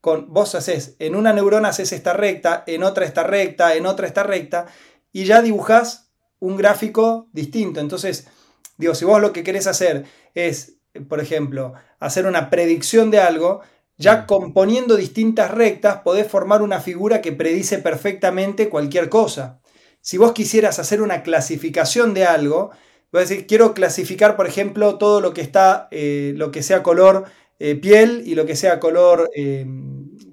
con, 0.00 0.32
vos 0.32 0.54
haces, 0.54 0.94
en 1.00 1.16
una 1.16 1.32
neurona 1.32 1.70
haces 1.70 1.90
esta 1.90 2.12
recta, 2.12 2.62
en 2.68 2.84
otra 2.84 3.04
esta 3.04 3.24
recta, 3.24 3.74
en 3.74 3.84
otra 3.84 4.06
esta 4.06 4.22
recta, 4.22 4.66
y 5.12 5.24
ya 5.24 5.42
dibujás 5.42 6.12
un 6.38 6.56
gráfico 6.56 7.28
distinto. 7.32 7.80
Entonces, 7.80 8.28
digo, 8.76 8.94
si 8.94 9.04
vos 9.04 9.20
lo 9.20 9.32
que 9.32 9.42
querés 9.42 9.66
hacer 9.66 10.04
es, 10.34 10.76
por 11.08 11.18
ejemplo, 11.18 11.72
hacer 11.98 12.26
una 12.26 12.50
predicción 12.50 13.10
de 13.10 13.18
algo, 13.18 13.62
ya 13.98 14.22
mm. 14.22 14.26
componiendo 14.26 14.96
distintas 14.96 15.50
rectas 15.50 16.00
podés 16.02 16.26
formar 16.26 16.62
una 16.62 16.80
figura 16.80 17.20
que 17.20 17.32
predice 17.32 17.78
perfectamente 17.78 18.70
cualquier 18.70 19.08
cosa. 19.10 19.60
Si 20.00 20.16
vos 20.16 20.32
quisieras 20.32 20.78
hacer 20.78 21.02
una 21.02 21.22
clasificación 21.22 22.14
de 22.14 22.24
algo, 22.24 22.70
Voy 23.10 23.20
a 23.20 23.22
decir, 23.22 23.46
quiero 23.46 23.72
clasificar, 23.72 24.36
por 24.36 24.46
ejemplo, 24.46 24.98
todo 24.98 25.20
lo 25.22 25.32
que 25.32 25.40
está, 25.40 25.88
eh, 25.90 26.34
lo 26.36 26.50
que 26.50 26.62
sea 26.62 26.82
color 26.82 27.24
eh, 27.58 27.74
piel 27.74 28.22
y 28.26 28.34
lo 28.34 28.44
que 28.44 28.54
sea 28.54 28.80
color 28.80 29.30
eh, 29.34 29.66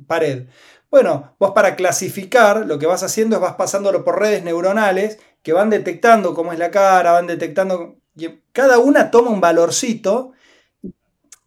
pared. 0.07 0.47
Bueno, 0.91 1.35
vos 1.39 1.51
para 1.51 1.75
clasificar 1.77 2.65
lo 2.65 2.77
que 2.77 2.85
vas 2.85 3.03
haciendo 3.03 3.37
es 3.37 3.41
vas 3.41 3.55
pasándolo 3.55 4.03
por 4.03 4.19
redes 4.19 4.43
neuronales 4.43 5.19
que 5.41 5.53
van 5.53 5.69
detectando 5.69 6.33
cómo 6.33 6.51
es 6.51 6.59
la 6.59 6.71
cara, 6.71 7.13
van 7.13 7.27
detectando... 7.27 7.97
Cada 8.51 8.79
una 8.79 9.11
toma 9.11 9.29
un 9.29 9.41
valorcito, 9.41 10.31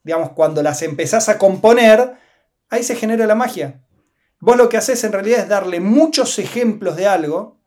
digamos, 0.04 0.30
cuando 0.30 0.62
las 0.62 0.82
empezás 0.82 1.28
a 1.28 1.38
componer, 1.38 2.18
ahí 2.70 2.82
se 2.82 2.96
genera 2.96 3.26
la 3.26 3.34
magia. 3.34 3.82
Vos 4.40 4.56
lo 4.56 4.68
que 4.68 4.76
haces 4.76 5.02
en 5.04 5.12
realidad 5.12 5.40
es 5.40 5.48
darle 5.48 5.80
muchos 5.80 6.38
ejemplos 6.38 6.96
de 6.96 7.06
algo 7.06 7.60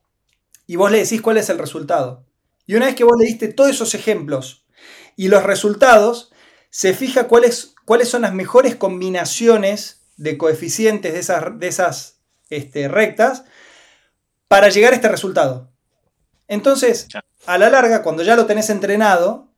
y 0.67 0.77
vos 0.77 0.91
le 0.91 0.99
decís 0.99 1.21
cuál 1.21 1.37
es 1.37 1.49
el 1.49 1.57
resultado. 1.57 2.25
Y 2.65 2.75
una 2.75 2.85
vez 2.85 2.95
que 2.95 3.03
vos 3.03 3.17
le 3.19 3.25
diste 3.25 3.49
todos 3.49 3.71
esos 3.71 3.93
ejemplos 3.93 4.65
y 5.17 5.27
los 5.27 5.43
resultados, 5.43 6.31
se 6.69 6.93
fija 6.93 7.27
cuáles, 7.27 7.75
cuáles 7.85 8.07
son 8.07 8.21
las 8.21 8.33
mejores 8.33 8.75
combinaciones 8.75 10.07
de 10.15 10.37
coeficientes 10.37 11.13
de 11.13 11.19
esas, 11.19 11.59
de 11.59 11.67
esas 11.67 12.21
este, 12.49 12.87
rectas 12.87 13.43
para 14.47 14.69
llegar 14.69 14.93
a 14.93 14.95
este 14.95 15.09
resultado. 15.09 15.71
Entonces, 16.47 17.07
a 17.45 17.57
la 17.57 17.69
larga, 17.69 18.03
cuando 18.03 18.23
ya 18.23 18.35
lo 18.35 18.45
tenés 18.45 18.69
entrenado, 18.69 19.49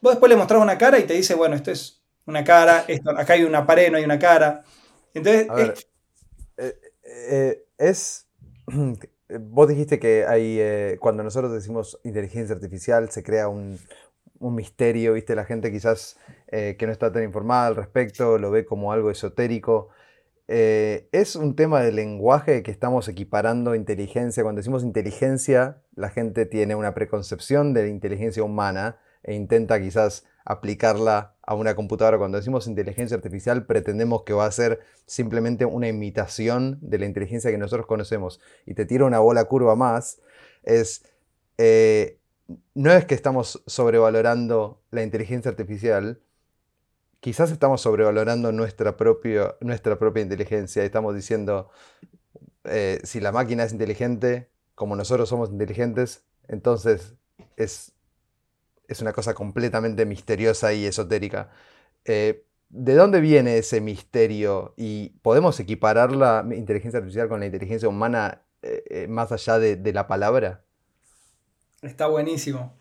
vos 0.00 0.12
después 0.12 0.30
le 0.30 0.36
mostrás 0.36 0.62
una 0.62 0.78
cara 0.78 0.98
y 0.98 1.04
te 1.04 1.14
dice, 1.14 1.34
bueno, 1.34 1.56
esto 1.56 1.70
es 1.70 2.03
una 2.26 2.44
cara, 2.44 2.84
esto, 2.88 3.10
acá 3.10 3.34
hay 3.34 3.44
una 3.44 3.66
pared, 3.66 3.90
no 3.90 3.98
hay 3.98 4.04
una 4.04 4.18
cara. 4.18 4.64
Entonces, 5.12 5.46
es, 5.56 5.88
eh, 6.56 6.74
eh, 7.04 7.64
es 7.78 8.26
vos 9.40 9.68
dijiste 9.68 9.98
que 9.98 10.24
hay, 10.26 10.58
eh, 10.58 10.96
cuando 11.00 11.22
nosotros 11.22 11.52
decimos 11.52 12.00
inteligencia 12.04 12.54
artificial, 12.54 13.10
se 13.10 13.22
crea 13.22 13.48
un, 13.48 13.78
misterio, 14.40 15.14
¿viste? 15.14 15.34
La 15.34 15.46
gente 15.46 15.72
quizás 15.72 16.18
eh, 16.48 16.76
que 16.78 16.84
no 16.84 16.92
está 16.92 17.10
tan 17.10 17.22
informada 17.22 17.68
al 17.68 17.76
respecto 17.76 18.36
lo 18.36 18.50
ve 18.50 18.66
como 18.66 18.92
algo 18.92 19.10
esotérico. 19.10 19.88
es 20.46 21.36
un 21.36 21.56
tema 21.56 21.80
de 21.80 21.92
lenguaje 21.92 22.62
que 22.62 22.70
estamos 22.70 23.08
equiparando 23.08 23.74
inteligencia. 23.74 24.42
Cuando 24.42 24.58
decimos 24.58 24.82
inteligencia, 24.84 25.82
la 25.94 26.10
gente 26.10 26.44
tiene 26.44 26.74
una 26.74 26.92
preconcepción 26.92 27.72
de 27.72 27.84
la 27.84 27.88
inteligencia 27.88 28.42
humana 28.42 28.98
e 29.22 29.32
intenta 29.34 29.80
quizás 29.80 30.26
aplicarla 30.44 31.34
a 31.42 31.54
una 31.54 31.74
computadora. 31.74 32.18
Cuando 32.18 32.38
decimos 32.38 32.66
inteligencia 32.66 33.16
artificial, 33.16 33.66
pretendemos 33.66 34.22
que 34.22 34.32
va 34.32 34.46
a 34.46 34.50
ser 34.50 34.80
simplemente 35.06 35.64
una 35.64 35.88
imitación 35.88 36.78
de 36.80 36.98
la 36.98 37.06
inteligencia 37.06 37.50
que 37.50 37.58
nosotros 37.58 37.86
conocemos. 37.86 38.40
Y 38.66 38.74
te 38.74 38.86
tiro 38.86 39.06
una 39.06 39.18
bola 39.18 39.44
curva 39.44 39.76
más, 39.76 40.20
es, 40.62 41.04
eh, 41.58 42.18
no 42.74 42.92
es 42.92 43.04
que 43.04 43.14
estamos 43.14 43.62
sobrevalorando 43.66 44.82
la 44.90 45.02
inteligencia 45.02 45.50
artificial, 45.50 46.20
quizás 47.20 47.50
estamos 47.50 47.80
sobrevalorando 47.80 48.52
nuestra, 48.52 48.96
nuestra 49.60 49.98
propia 49.98 50.22
inteligencia. 50.22 50.84
Estamos 50.84 51.14
diciendo, 51.14 51.70
eh, 52.64 53.00
si 53.02 53.20
la 53.20 53.32
máquina 53.32 53.64
es 53.64 53.72
inteligente, 53.72 54.50
como 54.74 54.94
nosotros 54.94 55.28
somos 55.28 55.50
inteligentes, 55.50 56.24
entonces 56.48 57.14
es 57.56 57.93
es 58.88 59.00
una 59.00 59.12
cosa 59.12 59.34
completamente 59.34 60.06
misteriosa 60.06 60.72
y 60.72 60.86
esotérica. 60.86 61.50
Eh, 62.04 62.44
¿De 62.68 62.94
dónde 62.94 63.20
viene 63.20 63.58
ese 63.58 63.80
misterio? 63.80 64.74
¿Y 64.76 65.10
podemos 65.22 65.60
equiparar 65.60 66.12
la 66.12 66.44
inteligencia 66.54 66.98
artificial 66.98 67.28
con 67.28 67.40
la 67.40 67.46
inteligencia 67.46 67.88
humana 67.88 68.42
eh, 68.62 68.82
eh, 68.90 69.06
más 69.06 69.30
allá 69.30 69.58
de, 69.58 69.92
la 69.92 70.06
palabra? 70.06 70.64
Está 71.82 72.06
buenísimo. 72.08 72.76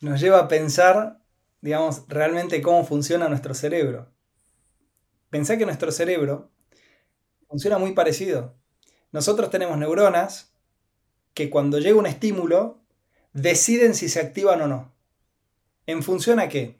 Nos 0.00 0.20
lleva 0.20 0.38
a 0.38 0.48
pensar, 0.48 1.20
digamos, 1.60 2.04
realmente 2.08 2.62
cómo 2.62 2.84
funciona 2.84 3.28
nuestro 3.28 3.52
cerebro. 3.54 4.08
Pensá 5.28 5.58
que 5.58 5.66
nuestro 5.66 5.92
cerebro 5.92 6.50
funciona 7.48 7.78
muy 7.78 7.92
parecido. 7.92 8.54
Nosotros 9.12 9.50
tenemos 9.50 9.76
neuronas 9.76 10.54
que 11.34 11.50
cuando 11.50 11.78
llega 11.78 11.98
un 11.98 12.06
estímulo 12.06 12.80
deciden 13.32 13.94
si 13.94 14.08
se 14.08 14.20
activan 14.20 14.62
o 14.62 14.66
no. 14.66 14.99
¿En 15.90 16.04
función 16.04 16.38
a 16.38 16.48
qué? 16.48 16.78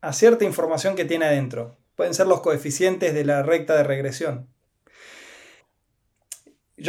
A 0.00 0.12
cierta 0.12 0.44
información 0.44 0.94
que 0.94 1.04
tiene 1.04 1.24
adentro. 1.24 1.76
Pueden 1.96 2.14
ser 2.14 2.28
los 2.28 2.40
coeficientes 2.40 3.14
de 3.14 3.24
la 3.24 3.42
recta 3.42 3.74
de 3.74 3.82
regresión. 3.82 4.46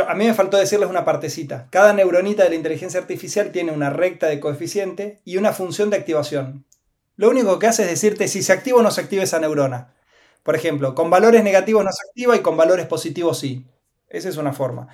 A 0.07 0.13
mí 0.13 0.27
me 0.27 0.35
faltó 0.35 0.57
decirles 0.57 0.91
una 0.91 1.03
partecita. 1.03 1.67
Cada 1.71 1.93
neuronita 1.93 2.43
de 2.43 2.49
la 2.49 2.55
inteligencia 2.55 2.99
artificial 2.99 3.51
tiene 3.51 3.71
una 3.71 3.89
recta 3.89 4.27
de 4.27 4.39
coeficiente 4.39 5.19
y 5.25 5.37
una 5.37 5.53
función 5.53 5.89
de 5.89 5.97
activación. 5.97 6.65
Lo 7.15 7.31
único 7.31 7.57
que 7.57 7.65
hace 7.65 7.81
es 7.81 7.89
decirte 7.89 8.27
si 8.27 8.43
se 8.43 8.53
activa 8.53 8.77
o 8.77 8.83
no 8.83 8.91
se 8.91 9.01
activa 9.01 9.23
esa 9.23 9.39
neurona. 9.39 9.95
Por 10.43 10.55
ejemplo, 10.55 10.93
con 10.93 11.09
valores 11.09 11.43
negativos 11.43 11.83
no 11.83 11.91
se 11.91 12.07
activa 12.09 12.35
y 12.35 12.41
con 12.41 12.57
valores 12.57 12.85
positivos 12.85 13.39
sí. 13.39 13.65
Esa 14.07 14.29
es 14.29 14.37
una 14.37 14.53
forma. 14.53 14.87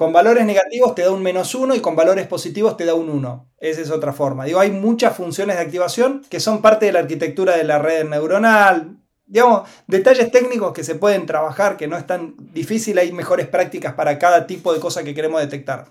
Con 0.00 0.14
valores 0.14 0.46
negativos 0.46 0.94
te 0.94 1.02
da 1.02 1.10
un 1.10 1.22
menos 1.22 1.54
1 1.54 1.74
y 1.74 1.80
con 1.80 1.94
valores 1.94 2.26
positivos 2.26 2.74
te 2.74 2.86
da 2.86 2.94
un 2.94 3.10
1. 3.10 3.52
Esa 3.58 3.82
es 3.82 3.90
otra 3.90 4.14
forma. 4.14 4.46
Digo, 4.46 4.58
hay 4.58 4.70
muchas 4.70 5.14
funciones 5.14 5.56
de 5.56 5.62
activación 5.62 6.24
que 6.30 6.40
son 6.40 6.62
parte 6.62 6.86
de 6.86 6.92
la 6.92 7.00
arquitectura 7.00 7.54
de 7.54 7.64
la 7.64 7.78
red 7.78 8.08
neuronal. 8.08 8.96
Digamos, 9.26 9.68
detalles 9.86 10.32
técnicos 10.32 10.72
que 10.72 10.84
se 10.84 10.94
pueden 10.94 11.26
trabajar, 11.26 11.76
que 11.76 11.86
no 11.86 11.98
es 11.98 12.06
tan 12.06 12.34
difícil, 12.38 12.96
hay 12.96 13.12
mejores 13.12 13.46
prácticas 13.46 13.92
para 13.92 14.18
cada 14.18 14.46
tipo 14.46 14.72
de 14.72 14.80
cosa 14.80 15.04
que 15.04 15.14
queremos 15.14 15.38
detectar. 15.42 15.86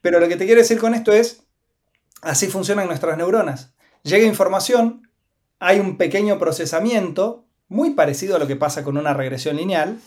Pero 0.00 0.18
lo 0.18 0.28
que 0.28 0.36
te 0.36 0.46
quiero 0.46 0.62
decir 0.62 0.78
con 0.78 0.94
esto 0.94 1.12
es, 1.12 1.42
así 2.22 2.46
funcionan 2.46 2.86
nuestras 2.86 3.18
neuronas. 3.18 3.74
Llega 4.02 4.24
información, 4.24 5.10
hay 5.58 5.78
un 5.78 5.98
pequeño 5.98 6.38
procesamiento, 6.38 7.44
muy 7.68 7.90
parecido 7.90 8.36
a 8.36 8.38
lo 8.38 8.46
que 8.46 8.56
pasa 8.56 8.82
con 8.82 8.96
una 8.96 9.12
regresión 9.12 9.56
lineal, 9.56 10.00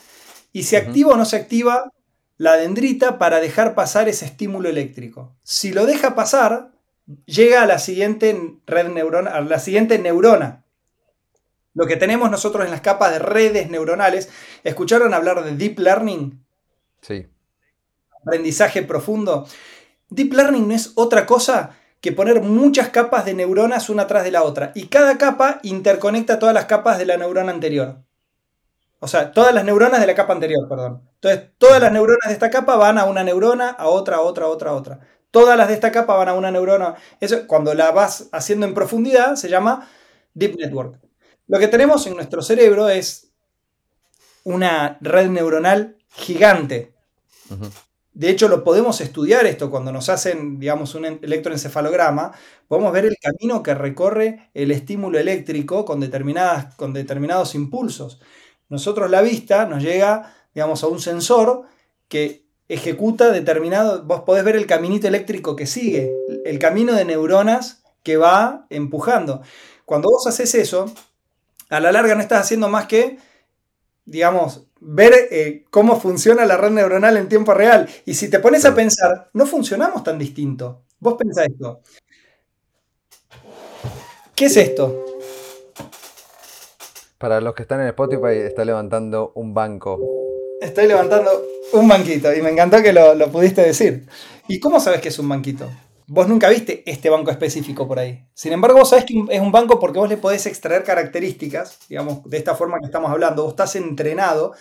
y 0.51 0.63
se 0.63 0.77
activa 0.77 1.11
o 1.11 1.15
no 1.15 1.25
se 1.25 1.35
activa 1.35 1.91
la 2.39 2.55
dendrita 2.55 3.19
para 3.19 3.41
dejar 3.41 3.75
pasar 3.75 4.07
ese 4.07 4.25
estímulo 4.25 4.69
eléctrico. 4.69 5.35
Si 5.43 5.73
lo 5.73 5.85
deja 5.85 6.15
pasar, 6.15 6.71
llega 7.25 7.61
a 7.61 7.65
la 7.65 7.79
siguiente 7.79 8.55
red 8.65 8.87
neurona, 8.87 9.31
a 9.31 9.41
la 9.41 9.59
siguiente 9.59 9.99
neurona. 9.99 10.63
Lo 11.73 11.85
que 11.85 11.97
tenemos 11.97 12.31
nosotros 12.31 12.63
en 12.63 12.71
las 12.71 12.79
capas 12.79 13.11
de 13.11 13.19
redes 13.19 13.69
neuronales, 13.69 14.29
¿escucharon 14.63 15.13
hablar 15.13 15.43
de 15.43 15.57
deep 15.57 15.79
learning? 15.79 16.41
Sí. 17.01 17.27
Aprendizaje 18.21 18.83
profundo. 18.83 19.45
Deep 20.09 20.31
learning 20.31 20.69
no 20.69 20.73
es 20.73 20.93
otra 20.95 21.25
cosa 21.25 21.75
que 21.99 22.13
poner 22.13 22.41
muchas 22.41 22.87
capas 22.87 23.25
de 23.25 23.33
neuronas 23.33 23.89
una 23.89 24.07
tras 24.07 24.23
de 24.23 24.31
la 24.31 24.43
otra 24.43 24.71
y 24.75 24.87
cada 24.87 25.17
capa 25.17 25.59
interconecta 25.61 26.39
todas 26.39 26.55
las 26.55 26.65
capas 26.65 26.97
de 26.97 27.05
la 27.05 27.17
neurona 27.17 27.51
anterior. 27.51 27.97
O 28.99 29.07
sea, 29.07 29.31
todas 29.31 29.53
las 29.53 29.63
neuronas 29.63 30.01
de 30.01 30.07
la 30.07 30.15
capa 30.15 30.33
anterior, 30.33 30.67
perdón. 30.67 31.01
Entonces, 31.15 31.49
todas 31.57 31.81
las 31.81 31.91
neuronas 31.91 32.27
de 32.27 32.33
esta 32.33 32.49
capa 32.49 32.75
van 32.75 32.97
a 32.97 33.05
una 33.05 33.23
neurona, 33.23 33.69
a 33.69 33.87
otra, 33.87 34.17
a 34.17 34.21
otra, 34.21 34.45
a 34.45 34.49
otra, 34.49 34.71
a 34.71 34.73
otra. 34.73 34.99
Todas 35.31 35.57
las 35.57 35.67
de 35.69 35.75
esta 35.75 35.91
capa 35.91 36.15
van 36.17 36.27
a 36.27 36.33
una 36.33 36.51
neurona. 36.51 36.95
Eso, 37.21 37.47
cuando 37.47 37.73
la 37.73 37.91
vas 37.91 38.27
haciendo 38.31 38.65
en 38.65 38.73
profundidad, 38.73 39.35
se 39.35 39.47
llama 39.47 39.87
Deep 40.33 40.57
Network. 40.57 40.99
Lo 41.47 41.59
que 41.59 41.67
tenemos 41.67 42.05
en 42.07 42.15
nuestro 42.15 42.41
cerebro 42.41 42.89
es 42.89 43.31
una 44.43 44.97
red 45.01 45.29
neuronal 45.29 45.97
gigante. 46.09 46.93
De 48.13 48.29
hecho, 48.29 48.49
lo 48.49 48.63
podemos 48.63 48.99
estudiar 48.99 49.45
esto 49.45 49.71
cuando 49.71 49.93
nos 49.93 50.09
hacen, 50.09 50.59
digamos, 50.59 50.93
un 50.95 51.05
electroencefalograma. 51.05 52.33
Podemos 52.67 52.91
ver 52.91 53.05
el 53.05 53.15
camino 53.21 53.63
que 53.63 53.73
recorre 53.75 54.49
el 54.53 54.71
estímulo 54.71 55.19
eléctrico 55.19 55.85
con, 55.85 55.99
determinadas, 56.01 56.75
con 56.75 56.91
determinados 56.91 57.55
impulsos 57.55 58.19
nosotros 58.69 59.09
la 59.09 59.21
vista 59.21 59.65
nos 59.65 59.83
llega, 59.83 60.33
digamos, 60.53 60.83
a 60.83 60.87
un 60.87 60.99
sensor 60.99 61.63
que 62.07 62.45
ejecuta 62.67 63.31
determinado, 63.31 64.03
vos 64.03 64.21
podés 64.21 64.43
ver 64.43 64.55
el 64.55 64.67
caminito 64.67 65.07
eléctrico 65.07 65.55
que 65.55 65.65
sigue, 65.65 66.13
el 66.45 66.59
camino 66.59 66.93
de 66.93 67.03
neuronas 67.03 67.83
que 68.03 68.17
va 68.17 68.67
empujando. 68.69 69.41
Cuando 69.85 70.09
vos 70.09 70.27
haces 70.27 70.53
eso, 70.53 70.85
a 71.69 71.79
la 71.79 71.91
larga 71.91 72.13
no 72.13 72.21
estás 72.21 72.41
haciendo 72.41 72.69
más 72.69 72.85
que, 72.85 73.17
digamos, 74.05 74.67
ver 74.79 75.13
eh, 75.31 75.65
cómo 75.71 75.99
funciona 75.99 76.45
la 76.45 76.57
red 76.57 76.71
neuronal 76.71 77.17
en 77.17 77.27
tiempo 77.27 77.53
real. 77.53 77.89
Y 78.05 78.13
si 78.13 78.29
te 78.29 78.39
pones 78.39 78.65
a 78.65 78.75
pensar, 78.75 79.29
no 79.33 79.45
funcionamos 79.47 80.03
tan 80.03 80.19
distinto. 80.19 80.83
Vos 80.99 81.15
pensás 81.15 81.47
esto. 81.47 81.81
¿Qué 84.35 84.45
es 84.45 84.57
esto? 84.57 85.08
Para 87.19 87.41
los 87.41 87.53
que 87.53 87.63
están 87.63 87.81
en 87.81 87.87
Spotify, 87.87 88.47
está 88.47 88.63
levantando 88.63 89.33
un 89.35 89.53
banco. 89.53 89.99
Estoy 90.61 90.87
levantando 90.87 91.29
un 91.73 91.85
banquito 91.85 92.33
y 92.33 92.41
me 92.41 92.49
encantó 92.49 92.81
que 92.81 92.93
lo, 92.93 93.29
pudiste 93.29 93.61
decir. 93.61 94.07
¿Y 94.47 94.61
cómo 94.61 94.79
sabes 94.79 95.01
que 95.01 95.09
es 95.09 95.19
un 95.19 95.27
banquito? 95.27 95.69
Vos 96.07 96.29
nunca 96.29 96.47
viste 96.47 96.81
este 96.89 97.09
banco 97.09 97.29
específico 97.29 97.85
por 97.89 97.99
ahí. 97.99 98.25
Sin 98.33 98.53
embargo, 98.53 98.79
vos 98.79 98.89
sabés 98.91 99.03
que 99.03 99.21
es 99.31 99.41
un 99.41 99.51
banco 99.51 99.81
porque 99.81 99.99
vos 99.99 100.07
le 100.07 100.15
podés 100.15 100.45
extraer 100.45 100.85
características, 100.85 101.79
digamos, 101.89 102.23
de 102.23 102.37
esta 102.37 102.55
forma 102.55 102.79
que 102.79 102.85
estamos 102.85 103.11
hablando. 103.11 103.43
Vos 103.43 103.51
estás 103.51 103.75
entrenado, 103.75 104.53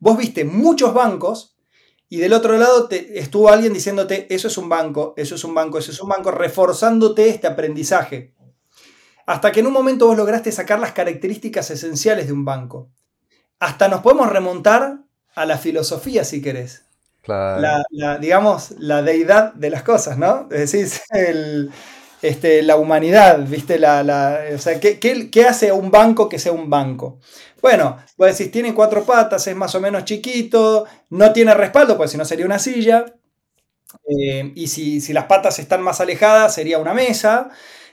vos 0.00 0.18
viste 0.18 0.44
muchos 0.44 0.92
bancos 0.92 1.56
y 2.08 2.16
del 2.16 2.32
otro 2.32 2.58
lado 2.58 2.88
te, 2.88 3.20
estuvo 3.20 3.50
alguien 3.50 3.72
diciéndote, 3.72 4.26
eso 4.34 4.48
es 4.48 4.58
un 4.58 4.68
banco, 4.68 5.14
eso 5.16 5.36
es 5.36 5.44
un 5.44 5.54
banco, 5.54 5.78
eso 5.78 5.92
es 5.92 6.00
un 6.00 6.08
banco, 6.08 6.32
reforzándote 6.32 7.28
este 7.28 7.46
aprendizaje. 7.46 8.34
Hasta 9.30 9.52
que 9.52 9.60
en 9.60 9.68
un 9.68 9.72
momento 9.72 10.08
vos 10.08 10.16
lograste 10.16 10.50
sacar 10.50 10.80
las 10.80 10.90
características 10.90 11.70
esenciales 11.70 12.26
de 12.26 12.32
un 12.32 12.44
banco. 12.44 12.88
Hasta 13.60 13.86
nos 13.86 14.00
podemos 14.00 14.28
remontar 14.28 15.04
a 15.36 15.46
la 15.46 15.56
filosofía, 15.56 16.24
si 16.24 16.42
querés. 16.42 16.82
La, 17.28 18.18
digamos, 18.18 18.72
la 18.78 19.02
deidad 19.02 19.54
de 19.54 19.70
las 19.70 19.84
cosas, 19.84 20.18
¿no? 20.18 20.48
Es 20.50 20.72
decir, 20.72 21.70
este, 22.22 22.62
la 22.62 22.74
humanidad, 22.74 23.38
¿viste? 23.46 23.78
La, 23.78 24.40
o 24.52 24.58
sea, 24.58 24.80
¿qué, 24.80 24.98
¿qué, 24.98 25.44
hace 25.44 25.70
un 25.70 25.92
banco 25.92 26.28
que 26.28 26.40
sea 26.40 26.50
un 26.50 26.68
banco? 26.68 27.20
Bueno, 27.62 27.98
vos 28.16 28.36
decís, 28.36 28.50
tiene 28.50 28.74
cuatro 28.74 29.04
patas, 29.04 29.46
es 29.46 29.54
más 29.54 29.72
o 29.76 29.80
menos 29.80 30.06
chiquito, 30.06 30.86
no 31.10 31.32
tiene 31.32 31.54
respaldo, 31.54 31.96
pues 31.96 32.10
si 32.10 32.16
no 32.16 32.24
sería 32.24 32.46
una 32.46 32.58
silla. 32.58 33.04
Eh, 34.08 34.52
y 34.56 34.66
si, 34.66 35.00
si 35.00 35.12
las 35.12 35.26
patas 35.26 35.60
están 35.60 35.82
más 35.82 36.00
alejadas, 36.00 36.52
sería 36.52 36.78
una 36.78 36.94
mesa. 36.94 37.48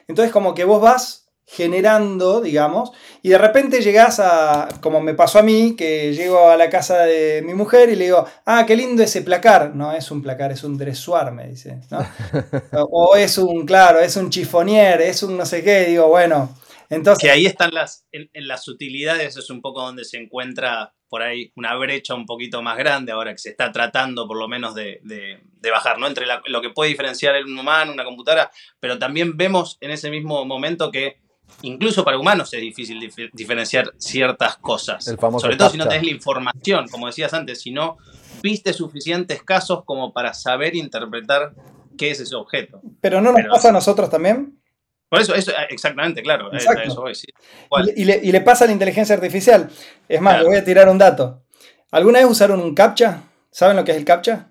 Entonces, 0.08 0.32
como 0.32 0.52
que 0.52 0.64
vos 0.64 0.82
vas 0.82 1.27
generando, 1.50 2.42
digamos, 2.42 2.92
y 3.22 3.30
de 3.30 3.38
repente 3.38 3.80
llegás 3.80 4.20
a, 4.20 4.68
como 4.82 5.00
me 5.00 5.14
pasó 5.14 5.38
a 5.38 5.42
mí, 5.42 5.74
que 5.76 6.12
llego 6.12 6.50
a 6.50 6.58
la 6.58 6.68
casa 6.68 7.04
de 7.04 7.42
mi 7.42 7.54
mujer 7.54 7.88
y 7.88 7.96
le 7.96 8.04
digo, 8.04 8.26
ah, 8.44 8.64
qué 8.66 8.76
lindo 8.76 9.02
ese 9.02 9.22
placar. 9.22 9.74
No 9.74 9.92
es 9.92 10.10
un 10.10 10.22
placar, 10.22 10.52
es 10.52 10.62
un 10.62 10.76
dressoir, 10.76 11.32
me 11.32 11.48
dice. 11.48 11.80
o 12.90 13.16
es 13.16 13.38
un, 13.38 13.64
claro, 13.64 13.98
es 13.98 14.16
un 14.16 14.28
chifonier, 14.28 15.00
es 15.00 15.22
un 15.22 15.38
no 15.38 15.46
sé 15.46 15.64
qué. 15.64 15.86
Digo, 15.86 16.08
bueno, 16.08 16.54
entonces... 16.90 17.24
Que 17.24 17.30
ahí 17.30 17.46
están 17.46 17.72
las, 17.72 18.06
en, 18.12 18.28
las 18.34 18.68
utilidades, 18.68 19.38
es 19.38 19.48
un 19.48 19.62
poco 19.62 19.80
donde 19.80 20.04
se 20.04 20.18
encuentra 20.18 20.94
por 21.08 21.22
ahí 21.22 21.50
una 21.56 21.74
brecha 21.76 22.14
un 22.14 22.26
poquito 22.26 22.60
más 22.60 22.76
grande 22.76 23.12
ahora 23.12 23.32
que 23.32 23.38
se 23.38 23.48
está 23.48 23.72
tratando 23.72 24.28
por 24.28 24.36
lo 24.36 24.48
menos 24.48 24.74
de, 24.74 25.00
bajar, 25.62 25.98
¿no? 25.98 26.06
Entre 26.06 26.26
lo 26.46 26.60
que 26.60 26.70
puede 26.70 26.90
diferenciar 26.90 27.34
el 27.36 27.46
humano, 27.46 27.92
una 27.92 28.04
computadora, 28.04 28.50
pero 28.78 28.98
también 28.98 29.34
vemos 29.34 29.78
en 29.80 29.92
ese 29.92 30.10
mismo 30.10 30.44
momento 30.44 30.90
que 30.90 31.16
incluso 31.62 32.04
para 32.04 32.18
humanos 32.18 32.52
es 32.54 32.60
difícil 32.60 32.98
diferenciar 33.32 33.92
ciertas 33.98 34.56
cosas. 34.56 35.04
Sobre 35.04 35.56
todo 35.56 35.70
si 35.70 35.78
no 35.78 35.88
tenés 35.88 36.04
la 36.04 36.10
información, 36.10 36.88
como 36.88 37.06
decías 37.06 37.32
antes, 37.34 37.60
si 37.60 37.70
no 37.70 37.98
viste 38.42 38.72
suficientes 38.72 39.42
casos 39.42 39.84
como 39.84 40.12
para 40.12 40.34
saber 40.34 40.76
interpretar 40.76 41.52
qué 41.96 42.10
es 42.10 42.20
ese 42.20 42.36
objeto. 42.36 42.80
Pero 43.00 43.20
no 43.20 43.32
nos 43.32 43.46
pasa 43.48 43.70
a 43.70 43.72
nosotros 43.72 44.08
también. 44.08 44.58
Por 45.08 45.20
eso, 45.20 45.34
eso 45.34 45.52
exactamente, 45.70 46.22
claro. 46.22 46.50
y, 47.96 48.04
le, 48.04 48.40
pasa 48.42 48.64
a 48.64 48.66
la 48.66 48.74
inteligencia 48.74 49.14
artificial. 49.14 49.70
Es 50.06 50.20
más, 50.20 50.38
le 50.38 50.46
voy 50.46 50.56
a 50.56 50.64
tirar 50.64 50.88
un 50.88 50.98
dato. 50.98 51.42
¿Alguna 51.90 52.18
vez 52.18 52.28
usaron 52.28 52.60
un 52.60 52.74
CAPTCHA? 52.74 53.22
¿Saben 53.50 53.76
lo 53.76 53.84
que 53.84 53.92
es 53.92 53.96
el 53.96 54.04
CAPTCHA? 54.04 54.50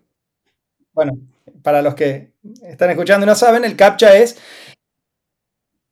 Bueno, 0.94 1.14
para 1.62 1.84
los 1.84 1.94
que 1.94 2.32
están 2.64 2.90
escuchando 2.90 3.26
y 3.26 3.28
no 3.28 3.36
saben, 3.36 3.66
el 3.66 3.76
CAPTCHA 3.76 4.18
es 4.18 4.40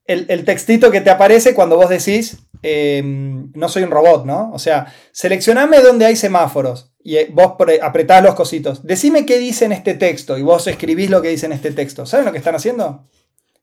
el, 0.07 0.45
textito 0.45 0.91
que 0.91 1.01
te 1.01 1.09
aparece 1.09 1.53
cuando 1.53 1.77
vos 1.77 1.89
decís, 1.89 2.37
em, 2.61 3.51
no 3.53 3.69
soy 3.69 3.83
un 3.83 3.91
robot, 3.91 4.25
¿no? 4.25 4.51
O 4.53 4.59
sea, 4.59 4.93
seleccioname 5.11 5.79
donde 5.81 6.05
hay 6.05 6.15
semáforos 6.15 6.93
y 7.03 7.17
eh, 7.17 7.29
vos 7.31 7.53
apretás 7.81 8.23
los 8.23 8.35
cositos. 8.35 8.85
Decime 8.85 9.25
qué 9.25 9.39
dice 9.39 9.65
en 9.65 9.71
este 9.71 9.93
texto 9.95 10.37
y 10.37 10.43
vos 10.43 10.67
escribís 10.67 11.09
lo 11.09 11.21
que 11.21 11.29
dice 11.29 11.47
en 11.47 11.53
este 11.53 11.71
texto. 11.71 12.05
¿Saben 12.05 12.25
lo 12.25 12.31
que 12.31 12.37
están 12.37 12.55
haciendo? 12.55 13.07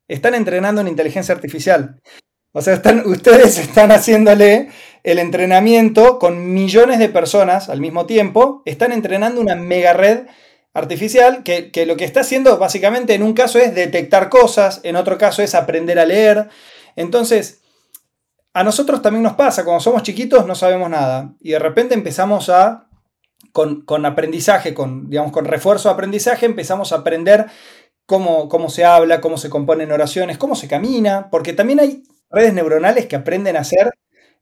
Están 0.09 0.35
entrenando 0.35 0.81
en 0.81 0.89
inteligencia 0.89 1.35
artificial. 1.35 2.01
O 2.53 2.61
sea, 2.61 2.75
están, 2.75 3.03
ustedes 3.07 3.59
están 3.59 3.93
haciéndole 3.93 4.69
el 5.05 5.19
entrenamiento 5.19 6.19
con 6.19 6.53
millones 6.53 6.99
de 6.99 7.09
personas 7.09 7.69
al 7.69 7.81
mismo 7.81 8.07
tiempo. 8.07 8.63
Están 8.65 8.93
entrenando 8.93 9.41
una 9.41 9.57
mega 9.57 9.93
red 9.93 10.27
artificial 10.75 11.43
que, 11.43 11.71
lo 11.87 11.97
que 11.97 12.05
está 12.05 12.21
haciendo 12.21 12.59
básicamente 12.59 13.15
en 13.15 13.23
un 13.23 13.35
caso 13.35 13.59
es 13.59 13.75
detectar 13.75 14.29
cosas, 14.29 14.81
en 14.85 14.97
otro 14.97 15.19
caso 15.19 15.43
es 15.43 15.55
aprender 15.55 15.99
a 15.99 16.07
leer. 16.07 16.49
Entonces, 16.97 17.63
a 18.55 18.65
nosotros 18.65 19.03
también 19.03 19.23
nos 19.23 19.35
pasa, 19.35 19.65
cuando 19.65 19.81
somos 19.81 20.03
chiquitos 20.03 20.47
no 20.47 20.55
sabemos 20.55 20.91
nada 20.91 21.35
y 21.41 21.53
de 21.53 21.59
repente 21.59 21.95
empezamos 21.95 22.49
a, 22.49 22.89
con, 23.53 24.07
aprendizaje, 24.07 24.75
con, 24.75 25.09
digamos, 25.09 25.33
con 25.33 25.45
refuerzo 25.45 25.89
de 25.89 25.95
aprendizaje, 25.95 26.47
empezamos 26.47 26.93
a 26.93 26.97
aprender 26.97 27.47
cómo, 28.07 28.49
cómo 28.49 28.69
se 28.71 28.85
habla, 28.85 29.21
cómo 29.21 29.37
se 29.37 29.51
componen 29.51 29.93
oraciones, 29.93 30.39
cómo 30.39 30.55
se 30.55 30.69
camina, 30.69 31.29
porque 31.31 31.53
también 31.53 31.81
hay 31.81 32.03
redes 32.31 32.55
neuronales 32.55 33.07
que 33.07 33.17
aprenden 33.17 33.57
a 33.57 33.61
hacer 33.61 33.93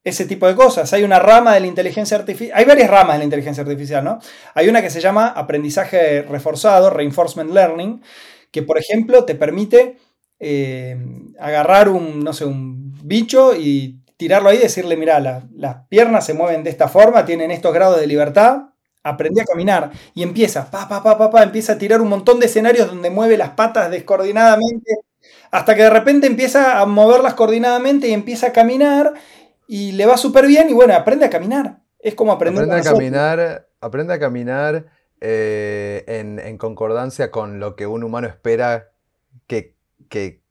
ese 0.05 0.25
tipo 0.27 0.47
de 0.47 0.55
cosas. 0.55 0.93
Hay 0.93 1.03
una 1.03 1.19
rama 1.19 1.55
de 1.55 1.61
la 1.61 1.67
inteligencia 1.67 2.17
artificial, 2.17 2.59
hay 2.59 2.65
varias 2.65 2.91
ramas 2.91 3.15
de 3.15 3.19
la 3.19 3.25
inteligencia 3.25 3.63
artificial, 3.63 4.05
¿no? 4.05 4.19
Hay 4.55 4.69
una 4.69 4.83
que 4.83 4.91
se 4.91 5.01
llama 5.01 5.29
aprendizaje 5.29 6.23
reforzado, 6.23 6.91
reinforcement 6.91 7.53
learning, 7.53 8.03
que 8.51 8.63
por 8.63 8.79
ejemplo 8.79 9.25
te 9.25 9.35
permite 9.35 9.99
eh, 10.39 10.97
agarrar 11.39 11.89
un, 11.89 12.25
no 12.25 12.33
sé, 12.33 12.45
un 12.47 12.95
bicho 13.03 13.55
y 13.55 14.01
tirarlo 14.17 14.51
ahí 14.51 14.59
y 14.59 14.61
decirle, 14.61 14.97
mira, 14.97 15.21
las 15.21 15.87
piernas 15.89 16.27
se 16.27 16.35
mueven 16.35 16.63
de 16.63 16.71
esta 16.71 16.89
forma, 16.89 17.25
tienen 17.25 17.51
estos 17.51 17.73
grados 17.73 18.01
de 18.01 18.07
libertad, 18.07 18.65
aprendí 19.03 19.41
a 19.41 19.45
caminar 19.45 19.91
y 20.15 20.23
empieza, 20.23 20.71
pa, 20.71 21.43
empieza 21.43 21.73
a 21.75 21.79
tirar 21.79 22.03
un 22.03 22.09
montón 22.09 22.39
de 22.39 22.47
escenarios 22.47 22.89
donde 22.89 23.11
mueve 23.11 23.37
las 23.37 23.51
patas 23.51 23.91
descoordinadamente, 23.91 24.97
hasta 25.51 25.75
que 25.75 25.85
de 25.85 25.91
repente 25.91 26.27
empieza 26.27 26.81
a 26.81 26.87
moverlas 26.87 27.35
coordinadamente 27.35 28.09
y 28.09 28.13
empieza 28.13 28.49
a 28.49 28.53
caminar 28.53 29.15
y 29.73 29.93
le 29.93 30.05
va 30.05 30.17
súper 30.17 30.49
bien 30.49 30.69
y 30.69 30.73
bueno, 30.73 30.95
aprende 30.95 31.27
a 31.27 31.31
caminar. 31.31 31.79
Es 32.01 32.17
como 32.17 32.33
aprender 32.33 32.65
aprende 32.65 32.89
a 32.89 32.93
caminar. 32.93 33.69
Aprende 33.81 34.15
a 34.15 34.19
caminar 34.19 34.87
eh, 35.21 36.03
en, 36.09 36.59
concordancia 36.59 37.31
con 37.31 37.61
lo 37.61 37.77
que 37.77 37.87
un 37.87 38.03
humano 38.03 38.27
espera 38.27 38.91
que, 39.47 39.77
que, 40.09 40.43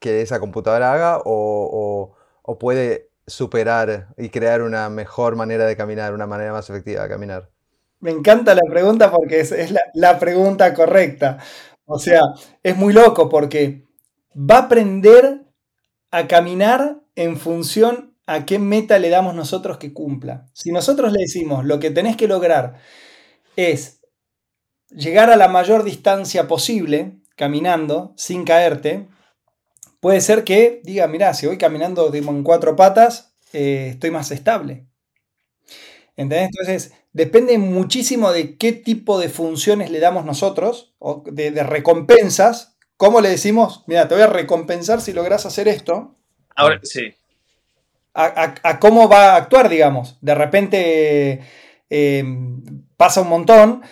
esa 0.00 0.38
computadora 0.38 0.92
haga 0.92 1.20
o, 1.24 2.14
puede 2.60 3.10
superar 3.26 4.14
y 4.16 4.28
crear 4.28 4.62
una 4.62 4.88
mejor 4.90 5.34
manera 5.34 5.66
de 5.66 5.76
caminar, 5.76 6.14
una 6.14 6.28
manera 6.28 6.52
más 6.52 6.70
efectiva 6.70 7.02
de 7.02 7.08
caminar. 7.08 7.50
Me 7.98 8.12
encanta 8.12 8.54
la 8.54 8.62
pregunta 8.70 9.10
porque 9.10 9.40
es, 9.40 9.50
es 9.50 9.72
la, 9.72 9.80
la 9.94 10.20
pregunta 10.20 10.72
correcta. 10.72 11.38
O 11.84 11.98
sea, 11.98 12.20
es 12.62 12.76
muy 12.76 12.92
loco 12.92 13.28
porque 13.28 13.88
va 14.36 14.58
a 14.58 14.62
aprender 14.66 15.46
a 16.12 16.28
caminar 16.28 17.00
en 17.16 17.36
función 17.36 18.09
a 18.30 18.46
qué 18.46 18.60
meta 18.60 19.00
le 19.00 19.08
damos 19.08 19.34
nosotros 19.34 19.78
que 19.78 19.92
cumpla. 19.92 20.46
Si 20.52 20.70
nosotros 20.70 21.12
le 21.12 21.22
decimos 21.22 21.64
lo 21.64 21.80
que 21.80 21.90
tenés 21.90 22.16
que 22.16 22.28
lograr 22.28 22.74
es 23.56 24.02
llegar 24.88 25.30
a 25.30 25.36
la 25.36 25.48
mayor 25.48 25.82
distancia 25.82 26.46
posible 26.46 27.18
caminando 27.34 28.14
sin 28.16 28.44
caerte, 28.44 29.08
puede 29.98 30.20
ser 30.20 30.44
que 30.44 30.80
diga, 30.84 31.08
mira, 31.08 31.34
si 31.34 31.48
voy 31.48 31.58
caminando 31.58 32.14
en 32.14 32.44
cuatro 32.44 32.76
patas, 32.76 33.34
eh, 33.52 33.88
estoy 33.94 34.12
más 34.12 34.30
estable. 34.30 34.86
¿Entendés? 36.16 36.50
Entonces, 36.52 36.92
depende 37.12 37.58
muchísimo 37.58 38.30
de 38.30 38.56
qué 38.56 38.72
tipo 38.72 39.18
de 39.18 39.28
funciones 39.28 39.90
le 39.90 39.98
damos 39.98 40.24
nosotros, 40.24 40.94
o 41.00 41.24
de, 41.26 41.50
de 41.50 41.64
recompensas. 41.64 42.76
¿Cómo 42.96 43.20
le 43.20 43.28
decimos, 43.28 43.82
mira, 43.88 44.06
te 44.06 44.14
voy 44.14 44.22
a 44.22 44.28
recompensar 44.28 45.00
si 45.00 45.12
logras 45.12 45.46
hacer 45.46 45.66
esto? 45.66 46.14
Ahora, 46.54 46.78
sí 46.84 47.12
a, 48.24 48.78
cómo 48.78 49.08
va 49.08 49.32
a 49.32 49.36
actuar, 49.36 49.68
digamos. 49.68 50.18
De 50.20 50.34
repente 50.34 51.40
eh, 51.88 52.24
pasa 52.96 53.20
un 53.22 53.28
montón. 53.28 53.82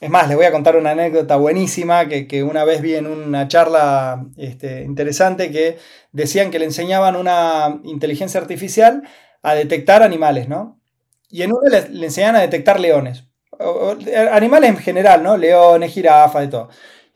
Es 0.00 0.10
más, 0.10 0.28
les 0.28 0.36
voy 0.36 0.46
a 0.46 0.52
contar 0.52 0.76
una 0.76 0.90
anécdota 0.90 1.36
buenísima 1.36 2.06
que, 2.06 2.42
una 2.42 2.64
vez 2.64 2.82
vi 2.82 2.94
en 2.94 3.06
una 3.06 3.48
charla 3.48 4.26
este, 4.36 4.82
interesante 4.82 5.50
que 5.50 5.78
decían 6.12 6.50
que 6.50 6.58
le 6.58 6.66
enseñaban 6.66 7.16
una 7.16 7.80
inteligencia 7.84 8.40
artificial 8.40 9.02
a 9.42 9.54
detectar 9.54 10.02
animales, 10.02 10.48
¿no? 10.48 10.80
Y 11.30 11.42
en 11.42 11.52
una 11.52 11.70
le, 11.70 12.06
enseñaban 12.06 12.36
a 12.36 12.40
detectar 12.40 12.78
leones. 12.78 13.24
animales 14.32 14.70
en 14.70 14.76
general, 14.76 15.22
¿no? 15.22 15.36
Leones, 15.36 15.92
jirafas, 15.92 16.42
de 16.42 16.48
todo. 16.48 16.68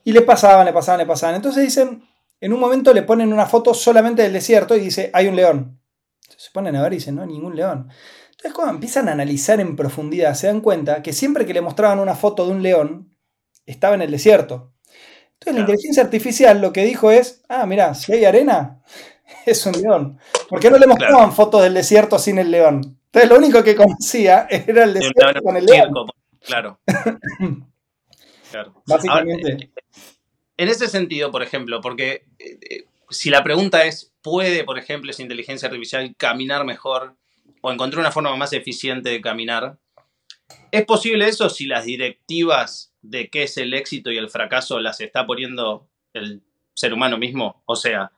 Y 0.04 0.12
le 0.12 0.22
pasaban, 0.22 0.64
le 0.64 0.72
pasaban, 0.72 0.98
le 1.00 1.06
pasaban. 1.06 1.36
Entonces 1.36 1.62
dicen, 1.62 2.02
en 2.40 2.52
un 2.52 2.60
momento 2.60 2.94
le 2.94 3.02
ponen 3.02 3.32
una 3.32 3.46
foto 3.46 3.74
solamente 3.74 4.22
del 4.22 4.32
desierto 4.32 4.74
y 4.74 4.80
dice, 4.80 5.10
hay 5.12 5.28
un 5.28 5.36
león. 5.36 5.79
Se 6.36 6.50
ponen 6.52 6.76
a 6.76 6.82
ver 6.82 6.92
y 6.92 6.96
dicen, 6.96 7.16
no, 7.16 7.26
ningún 7.26 7.56
león. 7.56 7.88
Entonces 8.30 8.52
cuando 8.54 8.74
empiezan 8.74 9.08
a 9.08 9.12
analizar 9.12 9.60
en 9.60 9.76
profundidad, 9.76 10.34
se 10.34 10.46
dan 10.46 10.60
cuenta 10.60 11.02
que 11.02 11.12
siempre 11.12 11.44
que 11.44 11.54
le 11.54 11.60
mostraban 11.60 11.98
una 11.98 12.14
foto 12.14 12.46
de 12.46 12.52
un 12.52 12.62
león, 12.62 13.14
estaba 13.66 13.94
en 13.94 14.02
el 14.02 14.10
desierto. 14.10 14.72
Entonces 15.34 15.54
la 15.54 15.60
inteligencia 15.60 16.02
artificial 16.02 16.60
lo 16.60 16.72
que 16.72 16.84
dijo 16.84 17.10
es, 17.10 17.42
ah, 17.48 17.66
mira, 17.66 17.94
si 17.94 18.12
hay 18.12 18.24
arena, 18.24 18.82
es 19.46 19.64
un 19.66 19.72
león. 19.72 20.18
¿Por 20.48 20.60
qué 20.60 20.70
no 20.70 20.78
le 20.78 20.86
mostraban 20.86 21.32
fotos 21.32 21.62
del 21.62 21.74
desierto 21.74 22.18
sin 22.18 22.38
el 22.38 22.50
león? 22.50 22.98
Entonces 23.06 23.30
lo 23.30 23.36
único 23.36 23.62
que 23.62 23.74
conocía 23.74 24.46
era 24.50 24.84
el 24.84 24.94
desierto 24.94 25.42
con 25.42 25.56
el 25.56 25.66
león. 25.66 25.92
Claro. 26.40 26.80
claro. 28.50 28.82
Básicamente. 28.86 29.70
en 30.56 30.68
ese 30.68 30.88
sentido, 30.88 31.30
por 31.30 31.42
ejemplo, 31.42 31.80
porque 31.80 32.24
eh, 32.38 32.58
eh, 32.70 32.84
si 33.10 33.30
la 33.30 33.42
pregunta 33.42 33.84
es, 33.84 34.12
¿puede, 34.22 34.64
por 34.64 34.78
ejemplo, 34.78 35.10
esa 35.10 35.22
inteligencia 35.22 35.68
artificial 35.68 36.14
caminar 36.16 36.64
mejor 36.64 37.16
o 37.60 37.72
encontrar 37.72 38.00
una 38.00 38.12
forma 38.12 38.34
más 38.36 38.52
eficiente 38.52 39.10
de 39.10 39.20
caminar? 39.20 39.78
¿Es 40.70 40.84
posible 40.84 41.28
eso 41.28 41.50
si 41.50 41.66
las 41.66 41.84
directivas 41.84 42.92
de 43.02 43.28
qué 43.28 43.44
es 43.44 43.56
el 43.56 43.74
éxito 43.74 44.10
y 44.10 44.18
el 44.18 44.30
fracaso 44.30 44.80
las 44.80 45.00
está 45.00 45.26
poniendo 45.26 45.88
el 46.12 46.42
ser 46.74 46.92
humano 46.92 47.18
mismo? 47.18 47.62
O 47.66 47.76
sea, 47.76 48.12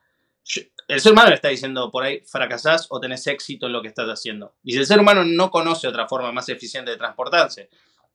el 0.87 1.01
ser 1.01 1.11
humano 1.13 1.29
le 1.29 1.35
está 1.35 1.49
diciendo 1.49 1.91
por 1.91 2.03
ahí, 2.03 2.21
fracasás 2.25 2.87
o 2.89 2.99
tenés 2.99 3.25
éxito 3.27 3.67
en 3.67 3.73
lo 3.73 3.81
que 3.81 3.87
estás 3.87 4.07
haciendo. 4.07 4.55
Y 4.63 4.73
si 4.73 4.79
el 4.79 4.85
ser 4.85 4.99
humano 4.99 5.23
no 5.23 5.49
conoce 5.49 5.87
otra 5.87 6.07
forma 6.07 6.31
más 6.31 6.49
eficiente 6.49 6.91
de 6.91 6.97
transportarse, 6.97 7.69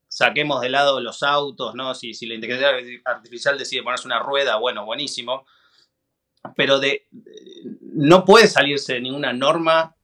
saquemos 0.09 0.61
de 0.61 0.71
lado 0.71 1.01
los 1.01 1.23
autos, 1.23 1.75
¿no? 1.75 1.95
Si, 1.95 2.15
si 2.15 2.27
la 2.27 2.35
inteligencia 2.35 2.71
artificial 3.05 3.59
decide 3.59 3.83
ponerse 3.83 4.07
una 4.07 4.19
rueda, 4.19 4.57
bueno, 4.57 4.85
buenísimo. 4.85 5.47
Pero 6.57 6.79
de, 6.79 7.07
no 7.81 8.25
puede 8.25 8.47
salirse 8.47 9.01
ninguna 9.01 9.33
norma 9.33 9.95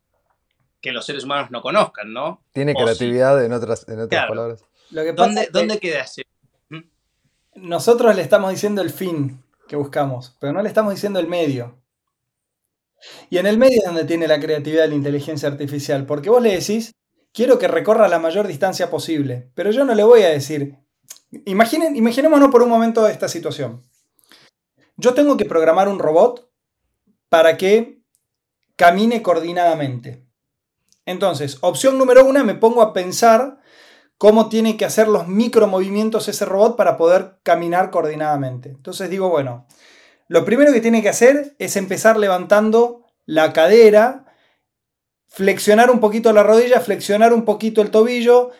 que 0.80 0.92
los 0.92 1.07
seres 1.07 1.24
humanos 1.24 1.50
no 1.50 1.62
conozcan, 1.62 2.12
¿no? 2.12 2.42
Tiene 2.52 2.74
creatividad 2.74 3.42
en 3.44 3.52
otras, 3.52 3.88
en 3.88 4.00
otras 4.00 4.28
palabras. 4.28 4.64
¿Dónde, 5.16 5.48
¿Dónde 5.50 5.78
queda 5.78 6.02
ese? 6.02 6.24
¿Mm? 6.68 6.80
Nosotros 7.54 8.14
le 8.14 8.22
estamos 8.22 8.50
diciendo 8.50 8.83
el 8.83 8.90
fin 8.90 9.42
que 9.66 9.76
buscamos, 9.76 10.37
pero 10.40 10.52
no 10.52 10.62
le 10.62 10.68
estamos 10.68 10.92
diciendo 10.92 11.18
el 11.18 11.26
medio. 11.26 11.78
Y 13.30 13.38
en 13.38 13.46
el 13.46 13.59
medio 13.59 13.78
es 13.78 13.87
donde 13.87 14.04
tiene 14.04 14.28
la 14.28 14.40
creatividad 14.40 14.83
de 14.83 14.88
la 14.88 14.94
inteligencia 14.94 15.48
artificial, 15.48 16.07
porque 16.07 16.30
vos 16.30 16.42
le 16.42 16.52
decís, 16.52 16.92
quiero 17.33 17.59
que 17.59 17.68
recorra 17.68 18.09
la 18.09 18.18
mayor 18.18 18.46
distancia 18.46 18.90
posible, 18.90 19.50
pero 19.54 19.70
yo 19.70 19.85
no 19.85 19.94
le 19.94 20.02
voy 20.02 20.22
a 20.22 20.28
decir, 20.28 20.76
imaginen, 21.46 21.96
imaginémonos 21.96 22.50
por 22.50 22.62
un 22.62 22.68
momento 22.68 23.07
esta 23.09 23.28
situación. 23.28 23.83
Yo 24.96 25.14
tengo 25.14 25.37
que 25.37 25.44
programar 25.44 25.88
un 25.88 25.98
robot 25.98 26.50
para 27.28 27.57
que 27.57 28.00
camine 28.76 29.22
coordinadamente. 29.22 30.24
Entonces, 31.07 31.59
opción 31.61 31.98
número 31.98 32.24
una, 32.24 32.44
me 32.44 32.54
pongo 32.54 32.83
a 32.83 32.92
pensar 32.92 33.59
cómo 34.18 34.48
tiene 34.48 34.76
que 34.76 34.85
hacer 34.85 35.09
los 35.09 35.28
micromovimientos 35.28 36.28
ese 36.28 36.44
robot 36.44 36.76
para 36.76 36.96
poder 36.96 37.38
caminar 37.42 37.90
coordinadamente. 37.90 38.70
Entonces 38.70 39.11
digo, 39.11 39.28
bueno, 39.28 39.66
lo 40.28 40.44
primero 40.44 40.72
que 40.72 40.80
tiene 40.80 41.02
que 41.02 41.09
hacer 41.09 41.54
es 41.59 41.76
empezar 41.76 42.16
levantando 42.16 43.04
la 43.26 43.52
cadera, 43.52 44.26
flexionar 45.26 45.90
un 45.90 46.00
poquito 46.00 46.33
la 46.33 46.42
rodilla, 46.42 46.80
flexionar 46.80 47.33
un 47.33 47.44
poquito 47.44 47.83
el 47.83 47.90
tobillo, 47.90 48.50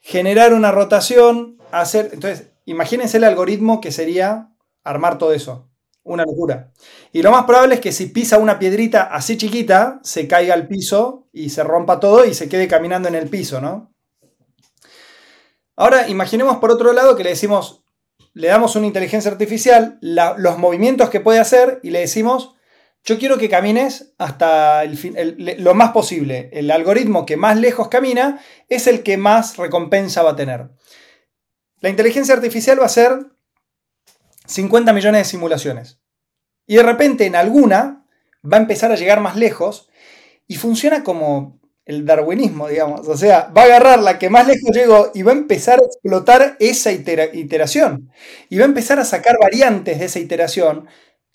generar 0.00 0.54
una 0.54 0.72
rotación, 0.72 1.58
hacer... 1.72 2.10
Entonces, 2.12 2.50
imagínense 2.64 3.18
el 3.18 3.24
algoritmo 3.24 3.80
que 3.80 3.92
sería 3.92 4.52
armar 4.84 5.18
todo 5.18 5.32
eso. 5.32 5.69
Una 6.02 6.24
locura. 6.24 6.72
Y 7.12 7.22
lo 7.22 7.30
más 7.30 7.44
probable 7.44 7.74
es 7.74 7.80
que 7.80 7.92
si 7.92 8.06
pisa 8.06 8.38
una 8.38 8.58
piedrita 8.58 9.02
así 9.02 9.36
chiquita, 9.36 10.00
se 10.02 10.26
caiga 10.26 10.54
al 10.54 10.66
piso 10.66 11.28
y 11.32 11.50
se 11.50 11.62
rompa 11.62 12.00
todo 12.00 12.24
y 12.24 12.34
se 12.34 12.48
quede 12.48 12.68
caminando 12.68 13.08
en 13.08 13.14
el 13.14 13.28
piso, 13.28 13.60
¿no? 13.60 13.94
Ahora 15.76 16.08
imaginemos 16.08 16.58
por 16.58 16.70
otro 16.70 16.92
lado 16.92 17.16
que 17.16 17.24
le 17.24 17.30
decimos, 17.30 17.84
le 18.34 18.48
damos 18.48 18.76
una 18.76 18.86
inteligencia 18.86 19.30
artificial, 19.30 19.98
los 20.00 20.58
movimientos 20.58 21.10
que 21.10 21.20
puede 21.20 21.38
hacer 21.38 21.80
y 21.82 21.90
le 21.90 22.00
decimos, 22.00 22.54
yo 23.04 23.18
quiero 23.18 23.38
que 23.38 23.48
camines 23.48 24.12
hasta 24.18 24.84
el 24.84 25.56
lo 25.58 25.74
más 25.74 25.92
posible. 25.92 26.50
El 26.52 26.70
algoritmo 26.70 27.24
que 27.24 27.36
más 27.36 27.58
lejos 27.58 27.88
camina 27.88 28.40
es 28.68 28.86
el 28.86 29.02
que 29.02 29.16
más 29.16 29.56
recompensa 29.56 30.22
va 30.22 30.32
a 30.32 30.36
tener. 30.36 30.70
La 31.80 31.88
inteligencia 31.88 32.34
artificial 32.34 32.78
va 32.78 32.84
a 32.84 32.86
hacer 32.86 33.26
50 34.50 34.92
millones 34.92 35.20
de 35.20 35.30
simulaciones. 35.30 36.00
Y 36.66 36.76
de 36.76 36.82
repente 36.82 37.26
en 37.26 37.36
alguna 37.36 38.06
va 38.44 38.56
a 38.56 38.60
empezar 38.60 38.92
a 38.92 38.96
llegar 38.96 39.20
más 39.20 39.36
lejos 39.36 39.88
y 40.46 40.56
funciona 40.56 41.04
como 41.04 41.60
el 41.84 42.06
darwinismo, 42.06 42.68
digamos. 42.68 43.06
O 43.08 43.16
sea, 43.16 43.50
va 43.56 43.62
a 43.62 43.64
agarrar 43.64 44.00
la 44.00 44.18
que 44.18 44.30
más 44.30 44.46
lejos 44.46 44.70
llegó 44.72 45.10
y 45.14 45.22
va 45.22 45.32
a 45.32 45.36
empezar 45.36 45.80
a 45.80 45.84
explotar 45.84 46.56
esa 46.60 46.92
iteración. 46.92 48.12
Y 48.48 48.58
va 48.58 48.64
a 48.64 48.68
empezar 48.68 48.98
a 48.98 49.04
sacar 49.04 49.36
variantes 49.40 49.98
de 49.98 50.04
esa 50.04 50.18
iteración, 50.18 50.86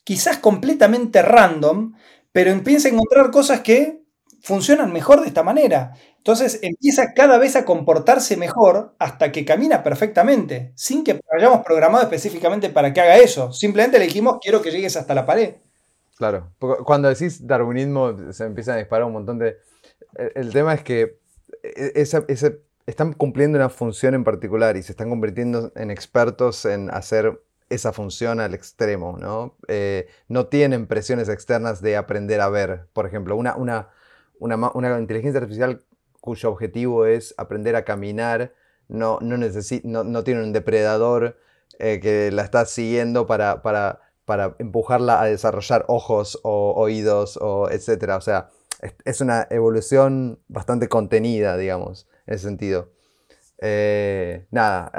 quizás 0.04 0.38
completamente 0.38 1.22
random, 1.22 1.94
pero 2.32 2.52
empieza 2.52 2.88
a 2.88 2.92
encontrar 2.92 3.32
cosas 3.32 3.62
que 3.62 4.05
funcionan 4.46 4.94
mejor 4.94 5.22
de 5.22 5.28
esta 5.28 5.42
manera. 5.42 5.94
Entonces 6.18 6.60
empieza 6.62 7.14
cada 7.16 7.40
vez 7.40 7.56
a 7.56 7.66
comportarse 7.66 8.38
mejor 8.38 8.94
hasta 9.00 9.32
que 9.32 9.44
camina 9.44 9.82
perfectamente, 9.82 10.72
sin 10.76 11.04
que 11.04 11.20
hayamos 11.36 11.66
programado 11.66 12.04
específicamente 12.04 12.70
para 12.70 12.94
que 12.94 13.02
haga 13.02 13.18
eso. 13.18 13.52
Simplemente 13.52 13.98
le 13.98 14.06
dijimos, 14.06 14.38
quiero 14.40 14.62
que 14.62 14.70
llegues 14.70 14.96
hasta 14.98 15.16
la 15.16 15.26
pared. 15.26 15.56
Claro, 16.16 16.52
cuando 16.60 17.10
decís 17.10 17.46
darwinismo 17.46 18.32
se 18.32 18.46
empiezan 18.46 18.76
a 18.76 18.78
disparar 18.78 19.08
un 19.08 19.14
montón 19.14 19.40
de 19.40 19.58
el 20.36 20.54
tema 20.54 20.76
es 20.76 20.84
que 20.84 21.18
e, 21.64 22.08
están 22.86 23.14
cumpliendo 23.14 23.58
una 23.58 23.70
función 23.70 24.14
en 24.14 24.24
particular 24.24 24.78
y 24.78 24.84
se 24.84 24.92
están 24.92 25.10
convirtiendo 25.10 25.72
en 25.76 25.90
expertos 25.90 26.66
en 26.66 26.92
hacer 26.92 27.42
esa 27.70 27.92
función 27.92 28.40
al 28.40 28.54
extremo, 28.54 29.18
¿no? 29.20 29.56
Eh, 29.68 30.08
no 30.28 30.46
tienen 30.46 30.86
presiones 30.86 31.30
externas 31.30 31.82
de 31.82 31.98
aprender 31.98 32.42
a 32.42 32.50
ver. 32.50 32.86
Por 32.94 33.08
ejemplo, 33.08 33.36
una, 33.36 33.56
una, 33.56 33.90
una, 34.40 35.00
inteligencia 35.00 35.40
artificial 35.40 35.84
cuyo 36.22 36.50
objetivo 36.50 37.06
es 37.06 37.34
aprender 37.38 37.76
a 37.76 37.86
caminar, 37.86 38.54
no, 38.88 39.20
no, 39.22 39.38
no, 39.38 40.24
tiene 40.24 40.44
un 40.44 40.54
depredador 40.54 41.38
eh, 41.80 42.00
que 42.00 42.32
la 42.32 42.44
está 42.44 42.66
siguiendo 42.66 43.26
para, 43.28 43.62
para, 43.62 44.02
para 44.26 44.56
empujarla 44.60 45.22
a 45.22 45.26
desarrollar 45.26 45.86
ojos 45.88 46.40
o 46.44 46.74
oídos 46.76 47.38
o 47.42 47.70
etcétera. 47.70 48.18
O 48.18 48.22
sea, 48.22 48.50
es 49.04 49.22
una 49.22 49.48
evolución 49.50 50.40
bastante 50.48 50.88
contenida, 50.90 51.58
digamos, 51.58 52.08
en 52.28 52.36
ese 52.36 52.46
sentido. 52.46 52.90
Eh, 53.60 54.46
nada, 54.52 54.92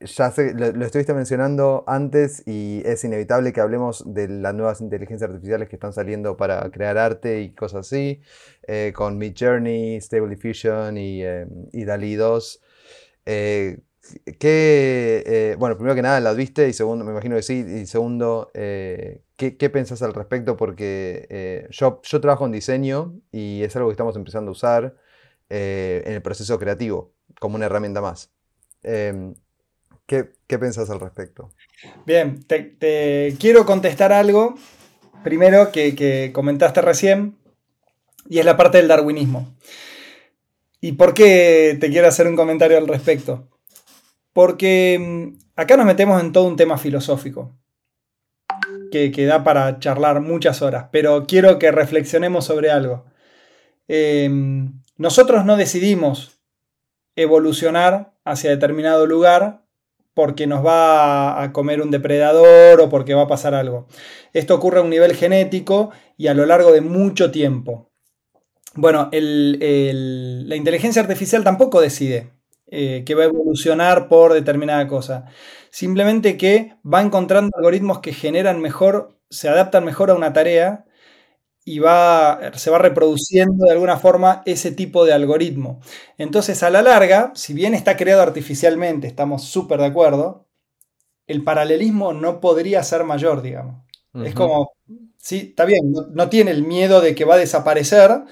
ya 0.00 0.30
sé, 0.30 0.54
lo, 0.54 0.66
estuviste 0.84 1.14
mencionando 1.14 1.84
antes 1.86 2.42
y 2.46 2.82
es 2.84 3.02
inevitable 3.04 3.52
que 3.52 3.60
hablemos 3.60 4.04
de 4.06 4.28
las 4.28 4.54
nuevas 4.54 4.80
inteligencias 4.80 5.30
artificiales 5.30 5.68
que 5.68 5.76
están 5.76 5.92
saliendo 5.92 6.36
para 6.36 6.70
crear 6.70 6.98
arte 6.98 7.42
y 7.42 7.54
cosas 7.54 7.86
así, 7.86 8.20
eh, 8.66 8.92
con 8.94 9.18
Mid 9.18 9.34
Journey, 9.38 10.00
Stable 10.00 10.34
Diffusion 10.34 10.96
y, 10.96 11.24
eh, 11.24 11.46
y 11.72 11.84
DALI 11.84 12.14
2. 12.14 12.62
¿Qué, 14.38 15.56
bueno, 15.58 15.76
primero 15.76 15.94
que 15.94 16.02
nada, 16.02 16.20
¿la 16.20 16.34
viste? 16.34 16.68
Y 16.68 16.72
segundo, 16.74 17.04
me 17.04 17.12
imagino 17.12 17.36
que 17.36 17.42
sí. 17.42 17.64
Y 17.66 17.86
segundo, 17.86 18.50
¿Qué, 19.36 19.56
¿Qué, 19.56 19.70
pensás 19.70 20.02
al 20.02 20.14
respecto? 20.14 20.56
Porque 20.56 21.26
eh, 21.28 21.66
yo, 21.70 22.00
yo 22.02 22.20
trabajo 22.20 22.46
en 22.46 22.52
diseño 22.52 23.20
y 23.32 23.62
es 23.64 23.74
algo 23.74 23.88
que 23.88 23.94
estamos 23.94 24.14
empezando 24.16 24.50
a 24.50 24.52
usar 24.52 24.96
eh, 25.50 26.02
en 26.06 26.12
el 26.14 26.22
proceso 26.22 26.58
creativo 26.58 27.12
como 27.40 27.56
una 27.56 27.66
herramienta 27.66 28.00
más. 28.00 28.32
¿Qué, 30.06 30.32
¿qué, 30.46 30.58
pensás 30.58 30.90
al 30.90 31.00
respecto? 31.00 31.52
Bien, 32.06 32.42
te, 32.44 33.36
quiero 33.38 33.66
contestar 33.66 34.12
algo, 34.12 34.54
primero 35.22 35.72
que, 35.72 35.94
que, 35.94 36.30
comentaste 36.32 36.82
recién, 36.82 37.38
y 38.28 38.38
es 38.38 38.44
la 38.44 38.56
parte 38.56 38.78
del 38.78 38.88
darwinismo. 38.88 39.54
¿Y 40.80 40.92
por 40.92 41.14
qué 41.14 41.76
te 41.80 41.90
quiero 41.90 42.08
hacer 42.08 42.26
un 42.26 42.36
comentario 42.36 42.76
al 42.76 42.88
respecto? 42.88 43.48
Porque 44.32 44.98
mm, 45.00 45.38
acá 45.56 45.76
nos 45.76 45.86
metemos 45.86 46.20
en 46.20 46.32
todo 46.32 46.44
un 46.44 46.56
tema 46.56 46.76
filosófico 46.78 47.52
que, 48.90 49.26
da 49.26 49.42
para 49.42 49.78
charlar 49.80 50.20
muchas 50.20 50.62
horas, 50.62 50.86
pero 50.92 51.26
quiero 51.26 51.58
que 51.58 51.72
reflexionemos 51.72 52.44
sobre 52.44 52.70
algo. 52.70 53.04
Em, 53.88 54.82
nosotros 54.96 55.44
no 55.44 55.56
decidimos 55.56 56.40
evolucionar 57.16 58.14
hacia 58.24 58.50
determinado 58.50 59.06
lugar 59.06 59.63
porque 60.14 60.46
nos 60.46 60.64
va 60.64 61.42
a 61.42 61.52
comer 61.52 61.82
un 61.82 61.90
depredador 61.90 62.80
o 62.80 62.88
porque 62.88 63.14
va 63.14 63.22
a 63.22 63.26
pasar 63.28 63.54
algo. 63.54 63.86
Esto 64.32 64.54
ocurre 64.54 64.78
a 64.78 64.82
un 64.82 64.90
nivel 64.90 65.14
genético 65.16 65.90
y 66.16 66.28
a 66.28 66.34
lo 66.34 66.46
largo 66.46 66.72
de 66.72 66.80
mucho 66.80 67.30
tiempo. 67.30 67.90
Bueno, 68.74 69.08
la 69.12 70.56
inteligencia 70.56 71.02
artificial 71.02 71.44
tampoco 71.44 71.80
decide. 71.80 72.32
eh, 72.66 73.04
que 73.06 73.14
va 73.14 73.22
a 73.22 73.26
evolucionar 73.26 74.08
por 74.08 74.32
determinada 74.32 74.88
cosa. 74.88 75.26
Simplemente 75.70 76.36
que 76.36 76.74
va 76.84 77.02
encontrando 77.02 77.50
algoritmos 77.56 78.00
que 78.00 78.12
generan 78.12 78.60
mejor, 78.60 79.18
se 79.30 79.48
adaptan 79.48 79.84
mejor 79.84 80.10
a 80.10 80.14
una 80.14 80.32
tarea 80.32 80.84
y 81.64 81.78
va, 81.78 82.52
se 82.54 82.70
va 82.70 82.78
reproduciendo 82.78 83.64
de 83.64 83.72
alguna 83.72 83.96
forma 83.96 84.42
ese 84.44 84.70
tipo 84.70 85.04
de 85.04 85.14
algoritmo. 85.14 85.80
Entonces, 86.18 86.62
a 86.62 86.70
la 86.70 86.82
larga, 86.82 87.32
si 87.34 87.54
bien 87.54 87.74
está 87.74 87.96
creado 87.96 88.20
artificialmente, 88.22 89.06
estamos 89.06 89.44
súper 89.44 89.80
de 89.80 89.86
acuerdo, 89.86 90.46
el 91.26 91.42
paralelismo 91.42 92.12
no 92.12 92.40
podría 92.40 92.82
ser 92.82 93.04
mayor, 93.04 93.40
digamos. 93.40 93.82
Es 94.22 94.34
como, 94.34 94.72
sí, 95.16 95.48
está 95.50 95.64
bien, 95.64 95.92
no, 96.12 96.28
tiene 96.28 96.52
el 96.52 96.62
miedo 96.62 97.00
de 97.00 97.16
que 97.16 97.24
va 97.24 97.34
a 97.34 97.38
desaparecer, 97.38 98.22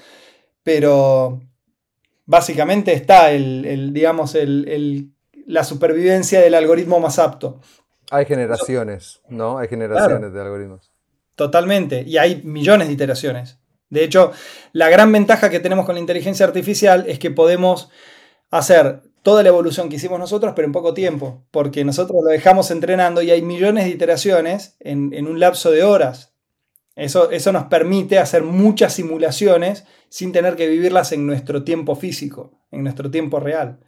pero 0.61 1.41
básicamente 2.25 2.93
está 2.93 3.31
el, 3.31 3.91
digamos, 3.93 4.35
el, 4.35 5.11
la 5.45 5.65
supervivencia 5.65 6.39
del 6.39 6.53
algoritmo 6.53 7.01
más 7.01 7.19
apto. 7.19 7.59
Hay 8.11 8.25
generaciones, 8.25 9.21
¿no? 9.27 9.57
Hay 9.57 9.67
generaciones 9.67 10.31
de 10.31 10.39
algoritmos. 10.39 10.92
Totalmente, 11.35 12.03
y 12.05 12.17
hay 12.17 12.41
millones 12.43 12.87
de 12.87 12.93
iteraciones. 12.93 13.57
De 13.89 14.03
hecho, 14.03 14.31
la 14.71 14.89
gran 14.89 15.11
ventaja 15.11 15.49
que 15.49 15.59
tenemos 15.59 15.85
con 15.85 15.95
la 15.95 16.01
inteligencia 16.01 16.45
artificial 16.45 17.05
es 17.07 17.19
que 17.19 17.31
podemos 17.31 17.89
hacer 18.49 19.01
toda 19.23 19.41
la 19.41 19.49
evolución 19.49 19.89
que 19.89 19.95
hicimos 19.95 20.19
nosotros, 20.19 20.53
pero 20.55 20.65
en 20.65 20.71
poco 20.71 20.93
tiempo, 20.93 21.45
porque 21.49 21.83
nosotros 21.85 22.21
lo 22.23 22.29
dejamos 22.29 22.69
entrenando 22.71 23.21
y 23.21 23.31
hay 23.31 23.41
millones 23.41 23.85
de 23.85 23.91
iteraciones 23.91 24.75
en, 24.79 25.27
un 25.27 25.39
lapso 25.39 25.71
de 25.71 25.83
horas. 25.83 26.35
Eso, 26.95 27.31
eso, 27.31 27.51
nos 27.51 27.65
permite 27.65 28.19
hacer 28.19 28.43
muchas 28.43 28.93
simulaciones 28.93 29.85
sin 30.09 30.31
tener 30.31 30.55
que 30.55 30.67
vivirlas 30.67 31.11
en 31.11 31.25
nuestro 31.25 31.63
tiempo 31.63 31.95
físico, 31.95 32.51
en 32.71 32.83
nuestro 32.83 33.09
tiempo 33.09 33.39
real. 33.39 33.79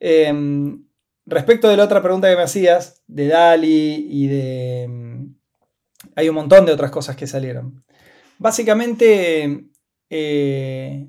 Em, 0.00 0.84
respecto 1.24 1.68
de 1.68 1.76
la 1.76 1.84
otra 1.84 2.02
pregunta 2.02 2.28
que 2.28 2.36
me 2.36 2.42
hacías, 2.42 3.02
de 3.06 3.28
DALI 3.28 4.06
y 4.10 4.26
de... 4.26 5.11
Hay 6.16 6.28
un 6.28 6.34
montón 6.34 6.66
de 6.66 6.72
otras 6.72 6.90
cosas 6.90 7.16
que 7.16 7.26
salieron. 7.26 7.84
Básicamente, 8.38 9.66
eh, 10.10 11.08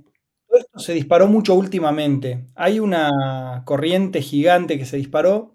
esto 0.50 0.80
se 0.80 0.94
disparó 0.94 1.28
mucho 1.28 1.56
últimamente. 1.56 2.48
Hay 2.56 2.80
una 2.80 3.64
corriente 3.66 4.22
gigante 4.22 4.78
que 4.78 4.86
se 4.86 4.98
disparó. 4.98 5.54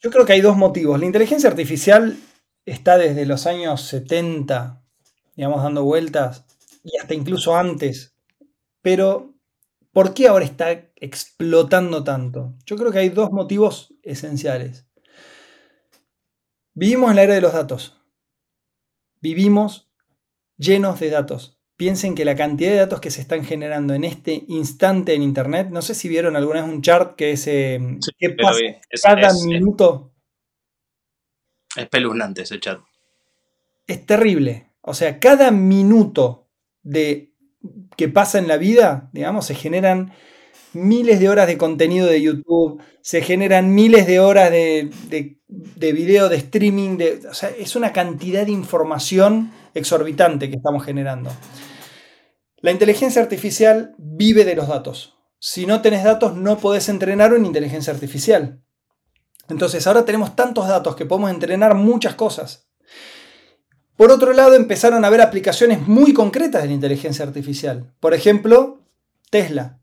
Yo 0.00 0.10
creo 0.10 0.26
que 0.26 0.32
hay 0.32 0.40
dos 0.40 0.56
motivos. 0.56 0.98
La 0.98 1.06
inteligencia 1.06 1.48
artificial 1.48 2.18
está 2.66 2.98
desde 2.98 3.26
los 3.26 3.46
años 3.46 3.82
70, 3.82 4.82
digamos, 5.36 5.62
dando 5.62 5.84
vueltas, 5.84 6.44
y 6.82 6.98
hasta 6.98 7.14
incluso 7.14 7.56
antes. 7.56 8.14
Pero, 8.82 9.34
¿por 9.92 10.14
qué 10.14 10.28
ahora 10.28 10.44
está 10.44 10.72
explotando 10.96 12.04
tanto? 12.04 12.54
Yo 12.66 12.76
creo 12.76 12.92
que 12.92 12.98
hay 12.98 13.08
dos 13.10 13.30
motivos 13.32 13.94
esenciales. 14.02 14.86
Vivimos 16.74 17.10
en 17.10 17.16
la 17.16 17.22
era 17.22 17.34
de 17.34 17.40
los 17.40 17.52
datos. 17.52 18.00
Vivimos 19.20 19.90
llenos 20.56 21.00
de 21.00 21.10
datos 21.10 21.62
piensen 21.82 22.14
que 22.14 22.24
la 22.24 22.36
cantidad 22.36 22.70
de 22.70 22.76
datos 22.76 23.00
que 23.00 23.10
se 23.10 23.20
están 23.20 23.44
generando 23.44 23.92
en 23.92 24.04
este 24.04 24.44
instante 24.46 25.14
en 25.14 25.22
Internet, 25.22 25.66
no 25.72 25.82
sé 25.82 25.96
si 25.96 26.08
vieron 26.08 26.36
alguna 26.36 26.62
vez 26.62 26.72
un 26.72 26.80
chart 26.80 27.16
que 27.16 27.32
es 27.32 27.44
eh, 27.48 27.80
qué 28.18 28.30
pasa 28.30 28.60
cada 29.02 29.32
minuto. 29.44 30.14
Es 31.74 31.82
espeluznante 31.82 32.42
ese 32.42 32.60
chat. 32.60 32.80
Es 33.88 34.06
terrible. 34.06 34.70
O 34.82 34.94
sea, 34.94 35.18
cada 35.18 35.50
minuto 35.50 36.48
de 36.84 37.34
que 37.96 38.08
pasa 38.08 38.38
en 38.38 38.46
la 38.46 38.58
vida, 38.58 39.10
digamos, 39.12 39.46
se 39.46 39.56
generan 39.56 40.12
miles 40.72 41.20
de 41.20 41.28
horas 41.28 41.46
de 41.46 41.58
contenido 41.58 42.06
de 42.06 42.20
YouTube, 42.20 42.82
se 43.00 43.22
generan 43.22 43.74
miles 43.74 44.06
de 44.06 44.20
horas 44.20 44.50
de, 44.50 44.90
de, 45.08 45.92
video, 45.92 46.28
de 46.28 46.36
streaming, 46.36 46.96
de, 46.96 47.20
o 47.28 47.34
sea, 47.34 47.50
es 47.50 47.76
una 47.76 47.92
cantidad 47.92 48.46
de 48.46 48.52
información 48.52 49.52
exorbitante 49.74 50.48
que 50.48 50.56
estamos 50.56 50.84
generando. 50.84 51.30
La 52.58 52.70
inteligencia 52.70 53.20
artificial 53.20 53.94
vive 53.98 54.44
de 54.44 54.54
los 54.54 54.68
datos. 54.68 55.16
Si 55.38 55.66
no 55.66 55.82
tenés 55.82 56.04
datos, 56.04 56.36
no 56.36 56.58
podés 56.58 56.88
entrenar 56.88 57.34
una 57.34 57.46
inteligencia 57.46 57.92
artificial. 57.92 58.62
Entonces, 59.48 59.86
ahora 59.86 60.04
tenemos 60.04 60.36
tantos 60.36 60.68
datos 60.68 60.94
que 60.94 61.04
podemos 61.04 61.30
entrenar 61.30 61.74
muchas 61.74 62.14
cosas. 62.14 62.68
Por 63.96 64.10
otro 64.10 64.32
lado, 64.32 64.54
empezaron 64.54 65.04
a 65.04 65.08
haber 65.08 65.20
aplicaciones 65.20 65.86
muy 65.86 66.14
concretas 66.14 66.62
de 66.62 66.68
la 66.68 66.74
inteligencia 66.74 67.24
artificial. 67.24 67.92
Por 68.00 68.14
ejemplo, 68.14 68.80
Tesla. 69.30 69.81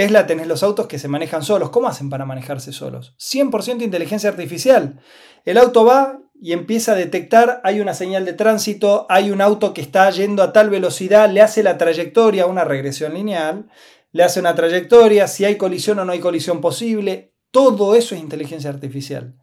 Tesla 0.00 0.26
tenés 0.26 0.46
los 0.46 0.62
autos 0.62 0.86
que 0.86 0.98
se 0.98 1.08
manejan 1.08 1.42
solos. 1.42 1.68
¿Cómo 1.68 1.86
hacen 1.86 2.08
para 2.08 2.24
manejarse 2.24 2.72
solos? 2.72 3.14
100% 3.18 3.82
inteligencia 3.82 4.30
artificial. 4.30 4.98
El 5.44 5.58
auto 5.58 5.84
va 5.84 6.22
y 6.40 6.54
empieza 6.54 6.92
a 6.92 6.94
detectar, 6.94 7.60
hay 7.64 7.80
una 7.80 7.92
señal 7.92 8.24
de 8.24 8.32
tránsito, 8.32 9.04
hay 9.10 9.30
un 9.30 9.42
auto 9.42 9.74
que 9.74 9.82
está 9.82 10.08
yendo 10.08 10.42
a 10.42 10.54
tal 10.54 10.70
velocidad, 10.70 11.28
le 11.28 11.42
hace 11.42 11.62
la 11.62 11.76
trayectoria, 11.76 12.46
una 12.46 12.64
regresión 12.64 13.12
lineal, 13.12 13.68
le 14.12 14.22
hace 14.22 14.40
una 14.40 14.54
trayectoria, 14.54 15.28
si 15.28 15.44
hay 15.44 15.56
colisión 15.56 15.98
o 15.98 16.06
no 16.06 16.12
hay 16.12 16.20
colisión 16.20 16.62
posible, 16.62 17.34
todo 17.50 17.94
eso 17.94 18.14
es 18.14 18.22
inteligencia 18.22 18.70
artificial. 18.70 19.36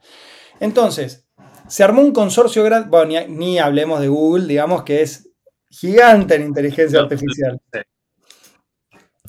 Entonces, 0.60 1.28
se 1.67 1.84
armó 1.84 2.02
un 2.02 2.13
consorcio 2.13 2.63
grande, 2.63 2.89
bueno, 2.89 3.13
ni, 3.30 3.60
hablemos 3.60 4.02
de 4.02 4.08
Google, 4.08 4.48
digamos 4.48 4.82
que 4.82 5.04
es 5.04 5.30
gigante 5.70 6.34
en 6.34 6.46
inteligencia 6.46 7.00
artificial. 7.00 7.62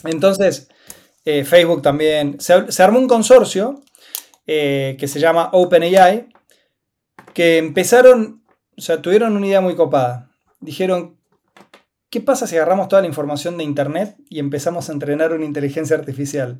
Entonces, 0.04 0.70
eh, 1.24 1.44
Facebook 1.44 1.82
también, 1.82 2.38
se, 2.40 2.82
armó 2.82 2.98
un 2.98 3.08
consorcio 3.08 3.82
eh, 4.46 4.96
que 4.98 5.08
se 5.08 5.20
llama 5.20 5.50
OpenAI, 5.52 6.28
que 7.34 7.58
empezaron, 7.58 8.44
o 8.76 8.80
sea, 8.80 9.02
tuvieron 9.02 9.36
una 9.36 9.46
idea 9.46 9.60
muy 9.60 9.76
copada. 9.76 10.30
Dijeron, 10.60 11.18
¿qué 12.10 12.20
pasa 12.20 12.46
si 12.46 12.56
agarramos 12.56 12.88
toda 12.88 13.02
la 13.02 13.08
información 13.08 13.58
de 13.58 13.64
Internet 13.64 14.16
y 14.28 14.38
empezamos 14.38 14.88
a 14.88 14.92
entrenar 14.92 15.32
una 15.32 15.44
inteligencia 15.44 15.96
artificial? 15.96 16.58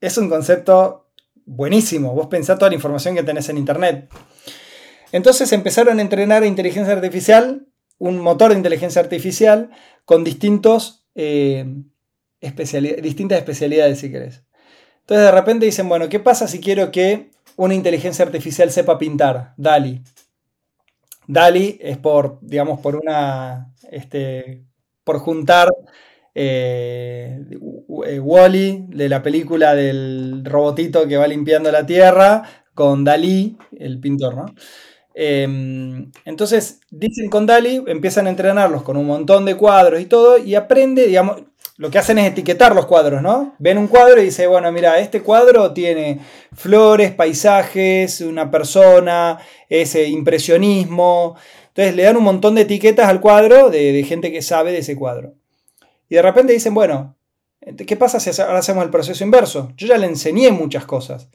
Es 0.00 0.16
un 0.18 0.28
concepto 0.28 1.10
buenísimo. 1.44 2.14
Vos 2.14 2.28
pensás 2.28 2.58
toda 2.58 2.70
la 2.70 2.76
información 2.76 3.14
que 3.14 3.22
tenés 3.22 3.48
en 3.48 3.58
Internet. 3.58 4.08
Entonces 5.12 5.52
empezaron 5.52 5.98
a 5.98 6.02
entrenar 6.02 6.44
inteligencia 6.44 6.94
artificial, 6.94 7.66
un 7.98 8.18
motor 8.18 8.52
de 8.52 8.56
inteligencia 8.56 9.02
artificial 9.02 9.70
con 10.04 10.24
distintos, 10.24 11.04
eh, 11.14 11.66
distintas 12.40 13.38
especialidades, 13.38 13.98
si 13.98 14.10
querés. 14.10 14.44
Entonces 15.00 15.26
de 15.26 15.32
repente 15.32 15.66
dicen, 15.66 15.88
bueno, 15.88 16.08
¿qué 16.08 16.20
pasa 16.20 16.46
si 16.48 16.60
quiero 16.60 16.90
que 16.90 17.30
una 17.56 17.74
inteligencia 17.74 18.24
artificial 18.24 18.70
sepa 18.70 18.98
pintar, 18.98 19.52
DALI. 19.58 20.02
DALI 21.26 21.78
es 21.80 21.98
por, 21.98 22.38
digamos, 22.40 22.80
por 22.80 22.96
una, 22.96 23.74
este, 23.90 24.64
por 25.04 25.18
juntar 25.18 25.68
eh, 26.34 27.38
Wally 27.88 28.86
de 28.88 29.08
la 29.08 29.22
película 29.22 29.74
del 29.74 30.42
robotito 30.44 31.06
que 31.06 31.18
va 31.18 31.26
limpiando 31.26 31.70
la 31.70 31.84
tierra 31.84 32.44
con 32.74 33.04
Dalí, 33.04 33.58
el 33.78 34.00
pintor, 34.00 34.36
¿no? 34.36 34.46
Em, 35.14 36.10
entonces, 36.24 36.80
dicen 36.90 37.28
con 37.28 37.46
Dali, 37.46 37.82
empiezan 37.86 38.26
a 38.26 38.30
entrenarlos 38.30 38.82
con 38.82 38.96
un 38.96 39.06
montón 39.06 39.44
de 39.44 39.56
cuadros 39.56 40.00
y 40.00 40.06
todo, 40.06 40.38
y 40.38 40.54
aprende, 40.54 41.06
digamos, 41.06 41.42
lo 41.80 41.90
que 41.90 41.96
hacen 41.96 42.18
es 42.18 42.26
etiquetar 42.26 42.74
los 42.74 42.84
cuadros, 42.84 43.22
¿no? 43.22 43.54
Ven 43.58 43.78
un 43.78 43.86
cuadro 43.86 44.20
y 44.20 44.26
dice, 44.26 44.46
bueno, 44.46 44.70
mira, 44.70 44.98
este 44.98 45.22
cuadro 45.22 45.72
tiene 45.72 46.20
flores, 46.52 47.10
paisajes, 47.12 48.20
una 48.20 48.50
persona, 48.50 49.38
ese 49.66 50.06
impresionismo. 50.06 51.36
Entonces 51.68 51.96
le 51.96 52.02
dan 52.02 52.18
un 52.18 52.24
montón 52.24 52.54
de 52.54 52.62
etiquetas 52.62 53.08
al 53.08 53.22
cuadro 53.22 53.70
de, 53.70 54.04
gente 54.06 54.30
que 54.30 54.42
sabe 54.42 54.72
de 54.72 54.80
ese 54.80 54.94
cuadro. 54.94 55.32
Y 56.10 56.16
de 56.16 56.22
repente 56.22 56.52
dicen, 56.52 56.74
bueno, 56.74 57.16
¿qué 57.86 57.96
pasa 57.96 58.20
si 58.20 58.28
ahora 58.42 58.58
hacemos 58.58 58.84
el 58.84 58.90
proceso 58.90 59.24
inverso? 59.24 59.72
Yo 59.78 59.86
ya 59.86 59.96
le 59.96 60.06
enseñé 60.06 60.50
muchas 60.50 60.84
cosas. 60.84 61.30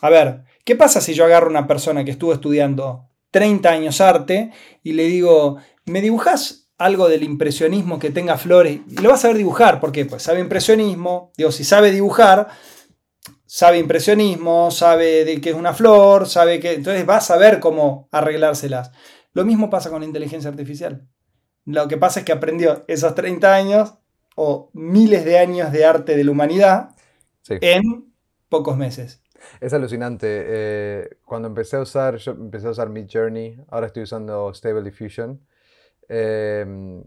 A 0.00 0.10
ver, 0.10 0.40
¿qué 0.64 0.74
pasa 0.74 1.00
si 1.00 1.14
yo 1.14 1.24
agarro 1.24 1.48
una 1.48 1.68
persona 1.68 2.04
que 2.04 2.10
estuvo 2.10 2.32
estudiando 2.32 3.06
30 3.34 3.68
años 3.68 4.00
arte 4.00 4.52
y 4.84 4.92
le 4.92 5.06
digo, 5.06 5.56
¿me 5.86 6.00
dibujas 6.00 6.70
algo 6.78 7.08
del 7.08 7.24
impresionismo 7.24 7.98
que 7.98 8.10
tenga 8.10 8.38
flores 8.38 8.78
y 8.88 8.94
lo 9.02 9.08
va 9.08 9.16
a 9.16 9.18
saber 9.18 9.36
dibujar, 9.36 9.80
porque 9.80 10.04
pues 10.04 10.22
sabe 10.22 10.38
impresionismo, 10.38 11.32
digo, 11.36 11.50
si 11.50 11.64
sabe 11.64 11.90
dibujar, 11.90 12.46
sabe 13.44 13.80
impresionismo, 13.80 14.70
sabe 14.70 15.24
de 15.24 15.40
qué 15.40 15.50
es 15.50 15.56
una 15.56 15.74
flor, 15.74 16.28
sabe 16.28 16.60
que 16.60 16.74
entonces 16.74 17.08
va 17.08 17.16
a 17.16 17.20
saber 17.20 17.58
cómo 17.58 18.08
arreglárselas. 18.12 18.92
Lo 19.32 19.44
mismo 19.44 19.68
pasa 19.68 19.90
con 19.90 20.02
la 20.02 20.06
inteligencia 20.06 20.48
artificial. 20.48 21.08
Lo 21.64 21.88
que 21.88 21.96
pasa 21.96 22.20
es 22.20 22.26
que 22.26 22.30
aprendió 22.30 22.84
esos 22.86 23.16
30 23.16 23.52
años 23.52 23.94
o 24.36 24.70
miles 24.74 25.24
de 25.24 25.40
años 25.40 25.72
de 25.72 25.84
arte 25.84 26.16
de 26.16 26.22
la 26.22 26.30
humanidad 26.30 26.90
en 27.48 28.14
pocos 28.48 28.76
meses. 28.76 29.23
Es 29.60 29.72
alucinante. 29.72 30.26
Eh, 30.28 31.16
cuando 31.24 31.48
empecé 31.48 31.76
a 31.76 31.80
usar, 31.80 32.16
yo 32.16 32.32
empecé 32.32 32.66
a 32.66 32.70
usar 32.70 32.88
Mid 32.90 33.06
Journey, 33.12 33.58
ahora 33.68 33.86
estoy 33.86 34.04
usando 34.04 34.52
Stable 34.54 34.82
Diffusion. 34.82 35.40
Em, 36.08 37.02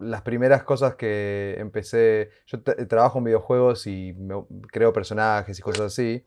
las 0.00 0.22
primeras 0.22 0.62
cosas 0.62 0.94
que 0.96 1.56
empecé, 1.58 2.30
yo 2.46 2.62
trabajo 2.62 3.18
en 3.18 3.24
videojuegos 3.24 3.86
y 3.86 4.14
creo 4.70 4.92
personajes 4.92 5.58
y 5.58 5.62
cosas 5.62 5.86
así, 5.86 6.26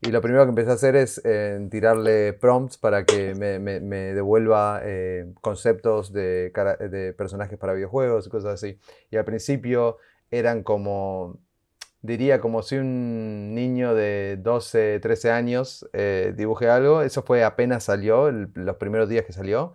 y 0.00 0.10
lo 0.10 0.20
primero 0.20 0.44
que 0.44 0.50
empecé 0.50 0.70
a 0.70 0.74
hacer 0.74 0.96
es 0.96 1.22
tirarle 1.70 2.32
prompts 2.34 2.78
para 2.78 3.04
que 3.04 3.34
me, 3.34 4.14
devuelva 4.14 4.80
eh, 4.84 5.32
conceptos 5.40 6.12
de, 6.12 6.52
de, 6.90 7.12
personajes 7.14 7.58
para 7.58 7.72
videojuegos 7.72 8.26
y 8.26 8.30
cosas 8.30 8.54
así. 8.54 8.78
Y 9.10 9.16
al 9.16 9.24
principio 9.24 9.98
eran 10.30 10.62
como, 10.62 11.38
diría 12.02 12.40
como 12.40 12.62
si 12.62 12.76
un 12.76 13.54
niño 13.54 13.94
de 13.94 14.38
12, 14.40 15.00
13 15.00 15.30
años 15.30 15.88
eh, 15.92 16.32
dibuje 16.36 16.68
algo. 16.68 17.02
Eso 17.02 17.22
fue 17.22 17.44
apenas 17.44 17.84
salió, 17.84 18.30
los 18.30 18.76
primeros 18.76 19.08
días 19.08 19.24
que 19.24 19.32
salió. 19.32 19.74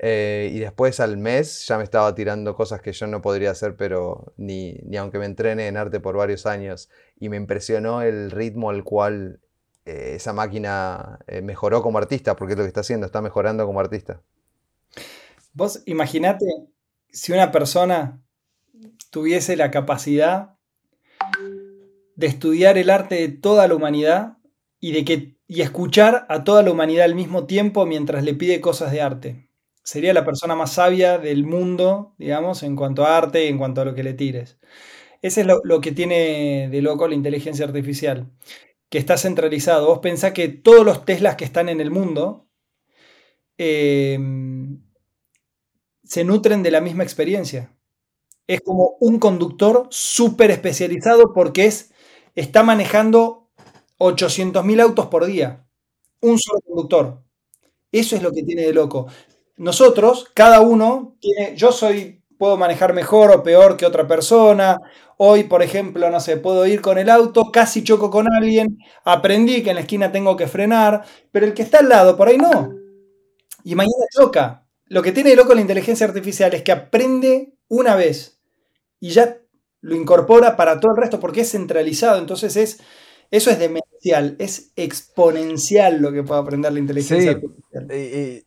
Eh, 0.00 0.50
y 0.52 0.60
después 0.60 1.00
al 1.00 1.16
mes 1.16 1.66
ya 1.66 1.76
me 1.76 1.82
estaba 1.82 2.14
tirando 2.14 2.54
cosas 2.54 2.80
que 2.80 2.92
yo 2.92 3.08
no 3.08 3.20
podría 3.20 3.50
hacer, 3.50 3.76
pero 3.76 4.32
ni, 4.36 4.74
ni 4.84 4.96
aunque 4.96 5.18
me 5.18 5.26
entrene 5.26 5.66
en 5.66 5.76
arte 5.76 6.00
por 6.00 6.16
varios 6.16 6.46
años. 6.46 6.88
Y 7.18 7.28
me 7.28 7.36
impresionó 7.36 8.02
el 8.02 8.30
ritmo 8.30 8.70
al 8.70 8.84
cual 8.84 9.40
eh, 9.88 10.16
esa 10.16 10.34
máquina 10.34 11.18
eh, 11.26 11.40
mejoró 11.40 11.82
como 11.82 11.96
artista, 11.96 12.36
porque 12.36 12.52
es 12.52 12.58
lo 12.58 12.64
que 12.64 12.68
está 12.68 12.80
haciendo, 12.80 13.06
está 13.06 13.22
mejorando 13.22 13.64
como 13.64 13.80
artista. 13.80 14.20
Vos 15.54 15.82
imaginate 15.86 16.44
si 17.10 17.32
una 17.32 17.50
persona 17.50 18.20
tuviese 19.10 19.56
la 19.56 19.70
capacidad 19.70 20.57
de 22.18 22.26
estudiar 22.26 22.76
el 22.76 22.90
arte 22.90 23.14
de 23.14 23.28
toda 23.28 23.66
la 23.66 23.74
humanidad 23.74 24.36
y 24.78 24.92
de 24.92 25.04
que 25.06 25.38
y 25.46 25.62
escuchar 25.62 26.26
a 26.28 26.44
toda 26.44 26.62
la 26.62 26.70
humanidad 26.70 27.06
al 27.06 27.14
mismo 27.14 27.46
tiempo 27.46 27.86
mientras 27.86 28.22
le 28.22 28.34
pide 28.34 28.60
cosas 28.60 28.92
de 28.92 29.00
arte 29.00 29.48
sería 29.88 30.12
la 30.12 30.26
persona 30.26 30.54
más 30.54 30.74
sabia 30.74 31.16
del 31.16 31.46
mundo, 31.46 32.14
digamos, 32.18 32.62
en 32.62 32.76
cuanto 32.76 33.06
a 33.06 33.16
arte 33.16 33.46
y 33.46 33.48
en 33.48 33.56
cuanto 33.56 33.80
a 33.80 33.86
lo 33.86 33.94
que 33.94 34.02
le 34.02 34.12
tires. 34.12 34.58
Ese 35.22 35.40
es 35.40 35.46
lo, 35.46 35.80
que 35.80 35.92
tiene 35.92 36.68
de 36.70 36.82
loco 36.82 37.08
la 37.08 37.14
inteligencia 37.14 37.64
artificial, 37.64 38.30
que 38.90 38.98
está 38.98 39.16
centralizado. 39.16 39.86
Vos 39.86 40.00
pensás 40.00 40.32
que 40.32 40.48
todos 40.48 40.84
los 40.84 41.06
Teslas 41.06 41.36
que 41.36 41.46
están 41.46 41.70
en 41.70 41.80
el 41.80 41.90
mundo 41.90 42.46
em, 43.56 44.82
se 46.04 46.22
nutren 46.22 46.62
de 46.62 46.70
la 46.70 46.82
misma 46.82 47.02
experiencia. 47.02 47.74
Es 48.46 48.60
como 48.60 48.98
un 49.00 49.18
conductor 49.18 49.86
súper 49.90 50.50
especializado 50.50 51.32
porque 51.32 51.64
es, 51.64 51.94
está 52.34 52.62
manejando 52.62 53.48
800.000 53.98 54.80
autos 54.80 55.06
por 55.06 55.26
día. 55.26 55.66
Un 56.20 56.38
solo 56.38 56.60
conductor. 56.66 57.22
Eso 57.92 58.16
es 58.16 58.22
lo 58.22 58.32
que 58.32 58.42
tiene 58.42 58.62
de 58.62 58.72
loco 58.72 59.06
nosotros, 59.58 60.30
cada 60.34 60.60
uno 60.60 61.16
tiene, 61.20 61.54
yo 61.56 61.72
soy, 61.72 62.22
puedo 62.38 62.56
manejar 62.56 62.94
mejor 62.94 63.32
o 63.32 63.42
peor 63.42 63.76
que 63.76 63.86
otra 63.86 64.06
persona. 64.06 64.78
Hoy, 65.16 65.44
por 65.44 65.62
ejemplo, 65.62 66.08
no 66.10 66.20
sé, 66.20 66.36
puedo 66.36 66.64
ir 66.66 66.80
con 66.80 66.96
el 66.96 67.10
auto, 67.10 67.50
casi 67.52 67.82
choco 67.82 68.08
con 68.10 68.32
alguien, 68.32 68.78
aprendí 69.04 69.62
que 69.62 69.70
en 69.70 69.76
la 69.76 69.82
esquina 69.82 70.12
tengo 70.12 70.36
que 70.36 70.46
frenar, 70.46 71.04
pero 71.32 71.44
el 71.44 71.54
que 71.54 71.62
está 71.62 71.78
al 71.80 71.88
lado, 71.88 72.16
por 72.16 72.28
ahí 72.28 72.38
no. 72.38 72.70
Y 73.64 73.74
mañana 73.74 74.04
choca. 74.16 74.64
Lo 74.86 75.02
que 75.02 75.12
tiene 75.12 75.30
de 75.30 75.36
loco 75.36 75.54
la 75.54 75.60
inteligencia 75.60 76.06
artificial 76.06 76.54
es 76.54 76.62
que 76.62 76.72
aprende 76.72 77.52
una 77.68 77.94
vez 77.94 78.40
y 79.00 79.10
ya 79.10 79.36
lo 79.80 79.94
incorpora 79.94 80.56
para 80.56 80.80
todo 80.80 80.92
el 80.92 81.00
resto 81.00 81.20
porque 81.20 81.42
es 81.42 81.52
centralizado. 81.52 82.18
Entonces 82.18 82.56
es, 82.56 82.80
eso 83.30 83.50
es 83.50 83.58
demencial, 83.58 84.36
es 84.38 84.72
exponencial 84.76 86.00
lo 86.00 86.12
que 86.12 86.22
puede 86.22 86.40
aprender 86.40 86.72
la 86.72 86.78
inteligencia 86.78 87.32
artificial. 87.32 88.44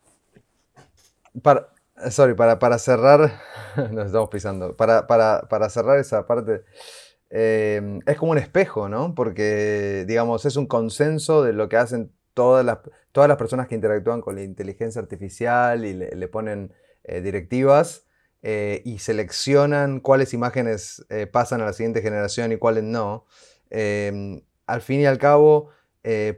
Para, 1.41 1.69
sorry, 2.09 2.33
para, 2.33 2.59
para 2.59 2.77
cerrar, 2.77 3.39
nos 3.91 4.07
estamos 4.07 4.29
pisando, 4.29 4.75
para, 4.75 5.07
para, 5.07 5.47
para 5.49 5.69
cerrar 5.69 5.99
esa 5.99 6.25
parte, 6.25 6.63
em, 7.29 7.99
es 8.05 8.17
como 8.17 8.31
un 8.33 8.37
espejo, 8.37 8.89
¿no? 8.89 9.15
Porque, 9.15 10.05
digamos, 10.07 10.45
es 10.45 10.57
un 10.57 10.65
consenso 10.65 11.43
de 11.43 11.53
lo 11.53 11.69
que 11.69 11.77
hacen 11.77 12.11
todas 12.33 12.65
las, 12.65 12.79
todas 13.11 13.27
las 13.27 13.37
personas 13.37 13.67
que 13.67 13.75
interactúan 13.75 14.21
con 14.21 14.35
la 14.35 14.43
inteligencia 14.43 15.01
artificial 15.01 15.85
y 15.85 15.93
le, 15.93 16.27
ponen 16.27 16.73
eh, 17.03 17.21
directivas 17.21 18.05
eh, 18.43 18.81
y 18.85 18.99
seleccionan 18.99 19.99
cuáles 19.99 20.33
imágenes 20.33 21.05
eh, 21.09 21.27
pasan 21.27 21.61
a 21.61 21.65
la 21.65 21.73
siguiente 21.73 22.01
generación 22.01 22.51
y 22.51 22.57
cuáles 22.57 22.83
no. 22.83 23.25
Em, 23.69 24.41
al 24.67 24.81
fin 24.81 25.01
y 25.01 25.05
al 25.05 25.17
cabo, 25.17 25.69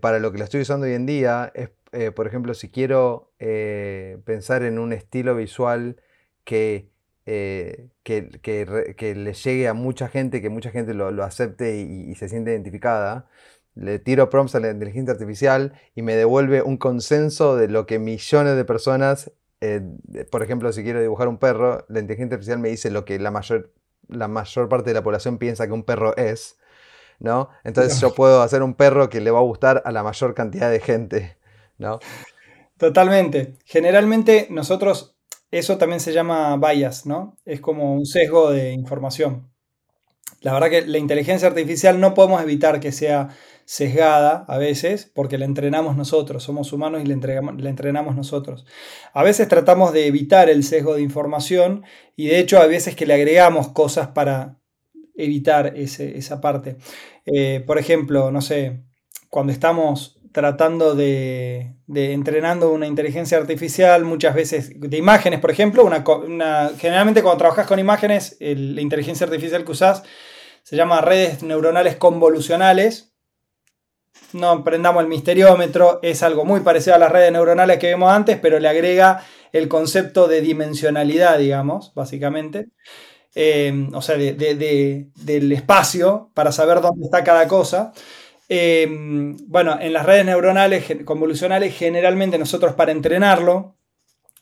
para 0.01 0.20
lo 0.20 0.32
que 0.32 0.39
la 0.39 0.43
estoy 0.43 0.62
usando 0.62 0.86
hoy 0.86 0.93
en 0.93 1.06
día 1.06 1.51
es 1.56 1.70
eh, 1.93 2.12
por 2.12 2.28
ejemplo, 2.28 2.54
si 2.56 2.70
quiero 2.70 3.32
eh, 3.39 4.18
pensar 4.26 4.64
en 4.64 4.80
un 4.80 4.93
estilo 4.93 5.36
visual 5.36 6.01
que, 6.43 6.89
eh, 7.28 7.89
que, 8.04 8.22
le 9.16 9.34
llegue 9.34 9.68
a 9.68 9.74
mucha 9.76 10.08
gente, 10.10 10.41
que 10.41 10.49
mucha 10.49 10.72
gente 10.72 10.95
lo, 10.95 11.24
acepte 11.24 11.78
y, 11.82 12.16
se 12.16 12.30
siente 12.30 12.51
identificada, 12.51 13.28
le 13.76 13.99
tiro 13.99 14.30
prompts 14.30 14.56
a 14.56 14.60
la 14.60 14.72
inteligencia 14.72 15.14
artificial 15.14 15.74
y 15.95 16.01
me 16.01 16.16
devuelve 16.16 16.64
un 16.64 16.78
consenso 16.78 17.56
de 17.56 17.68
lo 17.68 17.86
que 17.86 17.99
millones 17.99 18.56
de 18.56 18.66
personas, 18.66 19.32
por 20.32 20.43
ejemplo, 20.43 20.72
si 20.72 20.84
quiero 20.84 21.01
dibujar 21.01 21.28
un 21.28 21.38
perro, 21.38 21.86
la 21.89 21.99
inteligencia 21.99 22.36
artificial 22.36 22.59
me 22.59 22.70
dice 22.70 22.91
lo 22.91 23.05
que 23.05 23.20
la 23.20 23.32
mayor, 23.32 23.74
la 24.07 24.28
mayor 24.28 24.70
parte 24.70 24.89
de 24.89 24.93
la 24.93 25.03
población 25.03 25.38
piensa 25.38 25.68
que 25.68 25.74
un 25.74 25.84
perro 25.84 26.16
es. 26.18 26.57
¿no? 27.20 27.49
Entonces 27.64 27.99
yo 28.01 28.14
puedo 28.14 28.41
hacer 28.41 28.64
un 28.64 28.74
perro 28.74 29.09
que 29.09 29.22
le 29.22 29.32
va 29.32 29.39
a 29.39 29.43
gustar 29.43 29.82
a 29.86 29.91
la 29.91 30.03
mayor 30.03 30.34
cantidad 30.34 30.70
de 30.70 30.80
gente. 30.80 31.38
¿no? 31.78 31.99
Totalmente. 32.78 33.55
Generalmente 33.66 34.47
nosotros, 34.49 35.16
eso 35.51 35.78
también 35.78 35.99
se 35.99 36.14
llama 36.14 36.57
bias, 36.57 37.05
¿no? 37.05 37.38
Es 37.45 37.61
como 37.61 37.93
un 37.93 38.05
sesgo 38.05 38.51
de 38.51 38.72
información. 38.72 39.53
La 40.43 40.53
verdad 40.53 40.69
que 40.69 40.85
la 40.85 40.97
inteligencia 40.97 41.47
artificial 41.47 41.99
no 42.01 42.13
podemos 42.13 42.41
evitar 42.41 42.81
que 42.81 42.91
sea 42.91 43.29
sesgada 43.63 44.43
a 44.49 44.57
veces 44.57 45.09
porque 45.15 45.37
la 45.37 45.45
entrenamos 45.45 45.95
nosotros, 45.95 46.43
somos 46.43 46.73
humanos 46.73 47.01
y 47.01 47.05
la, 47.05 47.13
entrenamos 47.69 48.15
nosotros. 48.17 48.65
A 49.13 49.23
veces 49.23 49.47
tratamos 49.47 49.93
de 49.93 50.05
evitar 50.05 50.49
el 50.49 50.65
sesgo 50.65 50.95
de 50.95 51.01
información 51.01 51.85
y 52.17 52.27
de 52.27 52.39
hecho 52.39 52.59
a 52.59 52.67
veces 52.67 52.93
que 52.93 53.05
le 53.05 53.13
agregamos 53.13 53.69
cosas 53.69 54.09
para 54.09 54.59
evitar 55.15 55.77
esa 55.77 56.41
parte. 56.41 56.75
Eh, 57.25 57.63
por 57.65 57.77
ejemplo, 57.77 58.29
no 58.29 58.41
sé, 58.41 58.83
cuando 59.29 59.53
estamos 59.53 60.19
tratando 60.33 60.93
de, 60.93 61.75
entrenando 61.87 62.73
una 62.73 62.87
inteligencia 62.87 63.37
artificial, 63.37 64.03
muchas 64.03 64.35
veces 64.35 64.73
de 64.77 64.97
imágenes, 64.97 65.39
por 65.39 65.51
ejemplo, 65.51 65.85
una, 65.85 66.71
generalmente 66.77 67.21
cuando 67.21 67.37
trabajas 67.37 67.65
con 67.65 67.79
imágenes, 67.79 68.35
la 68.41 68.81
inteligencia 68.81 69.25
artificial 69.25 69.63
que 69.63 69.71
usas 69.71 70.03
se 70.64 70.76
llama 70.76 71.01
redes 71.01 71.43
neuronales 71.43 71.97
convolucionales. 71.97 73.14
No 74.32 74.64
prendamos 74.64 75.03
el 75.03 75.09
misteriómetro, 75.09 75.99
es 76.01 76.24
algo 76.24 76.45
muy 76.45 76.61
parecido 76.61 76.95
a 76.95 76.99
las 76.99 77.11
redes 77.11 77.32
neuronales 77.32 77.78
que 77.78 77.89
vimos 77.89 78.11
antes, 78.11 78.39
pero 78.41 78.59
le 78.59 78.68
agrega 78.68 79.24
el 79.51 79.68
concepto 79.68 80.28
de 80.28 80.41
dimensionalidad, 80.41 81.38
digamos, 81.38 81.93
básicamente. 81.93 82.70
Eh, 83.36 83.88
o 83.93 84.01
sea, 84.01 84.16
del 84.16 85.51
espacio 85.51 86.32
para 86.34 86.51
saber 86.51 86.82
dónde 86.82 87.05
está 87.05 87.24
cada 87.24 87.47
cosa. 87.47 87.93
Em, 88.49 89.38
bueno, 89.47 89.78
en 89.80 89.93
las 89.93 90.05
redes 90.05 90.26
neuronales 90.26 90.86
convolucionales, 91.05 91.76
generalmente 91.76 92.38
nosotros 92.38 92.74
para 92.74 92.91
entrenarlo 92.91 93.76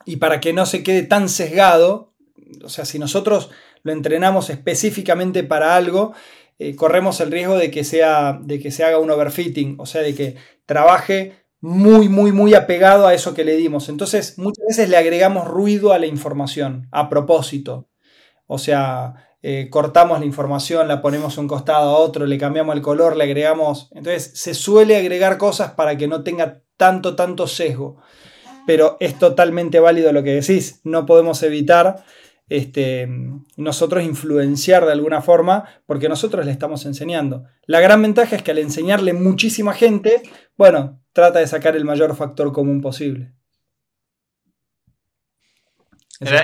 y 0.04 0.16
para 0.16 0.40
que 0.40 0.52
no 0.52 0.66
se 0.66 0.82
quede 0.82 1.02
tan 1.02 1.28
sesgado, 1.28 2.12
o 2.62 2.68
sea, 2.68 2.84
si 2.84 2.98
nosotros 2.98 3.50
lo 3.82 3.92
entrenamos 3.92 4.50
específicamente 4.50 5.44
para 5.44 5.76
algo, 5.76 6.12
eh, 6.58 6.76
corremos 6.76 7.20
el 7.20 7.30
riesgo 7.30 7.56
de 7.56 7.70
que, 7.70 7.84
sea, 7.84 8.38
de 8.40 8.60
que 8.60 8.70
se 8.70 8.84
haga 8.84 8.98
un 8.98 9.10
overfitting, 9.10 9.76
o 9.78 9.86
sea, 9.86 10.02
de 10.02 10.14
que 10.14 10.36
trabaje 10.66 11.32
muy, 11.60 12.08
muy, 12.08 12.32
muy 12.32 12.54
apegado 12.54 13.06
a 13.06 13.14
eso 13.14 13.34
que 13.34 13.44
le 13.44 13.56
dimos. 13.56 13.88
Entonces, 13.88 14.38
muchas 14.38 14.64
veces 14.68 14.88
le 14.88 14.96
agregamos 14.96 15.48
ruido 15.48 15.92
a 15.92 15.98
la 15.98 16.06
información, 16.06 16.88
a 16.90 17.08
propósito. 17.08 17.88
O 18.46 18.58
sea, 18.58 19.32
eh, 19.42 19.68
cortamos 19.70 20.20
la 20.20 20.26
información, 20.26 20.86
la 20.86 21.02
ponemos 21.02 21.36
un 21.36 21.48
costado 21.48 21.90
a 21.90 21.98
otro, 21.98 22.26
le 22.26 22.38
cambiamos 22.38 22.76
el 22.76 22.82
color, 22.82 23.16
le 23.16 23.24
agregamos. 23.24 23.88
Entonces 23.92 24.30
se 24.34 24.54
suele 24.54 24.96
agregar 24.96 25.36
cosas 25.36 25.72
para 25.72 25.96
que 25.96 26.06
no 26.06 26.22
tenga 26.22 26.62
tanto, 26.76 27.16
tanto 27.16 27.48
sesgo. 27.48 27.96
Pero 28.66 28.96
es 29.00 29.18
totalmente 29.18 29.80
válido 29.80 30.12
lo 30.12 30.22
que 30.22 30.34
decís. 30.34 30.80
No 30.84 31.06
podemos 31.06 31.42
evitar 31.42 32.04
este, 32.52 33.08
nosotros 33.56 34.04
influenciar 34.04 34.84
de 34.84 34.92
alguna 34.92 35.22
forma 35.22 35.64
porque 35.86 36.10
nosotros 36.10 36.44
le 36.44 36.52
estamos 36.52 36.84
enseñando. 36.84 37.44
La 37.64 37.80
gran 37.80 38.02
ventaja 38.02 38.36
es 38.36 38.42
que 38.42 38.50
al 38.50 38.58
enseñarle 38.58 39.14
muchísima 39.14 39.72
gente, 39.72 40.22
bueno, 40.58 41.00
trata 41.14 41.38
de 41.38 41.46
sacar 41.46 41.76
el 41.76 41.86
mayor 41.86 42.14
factor 42.14 42.52
común 42.52 42.82
posible. 42.82 43.32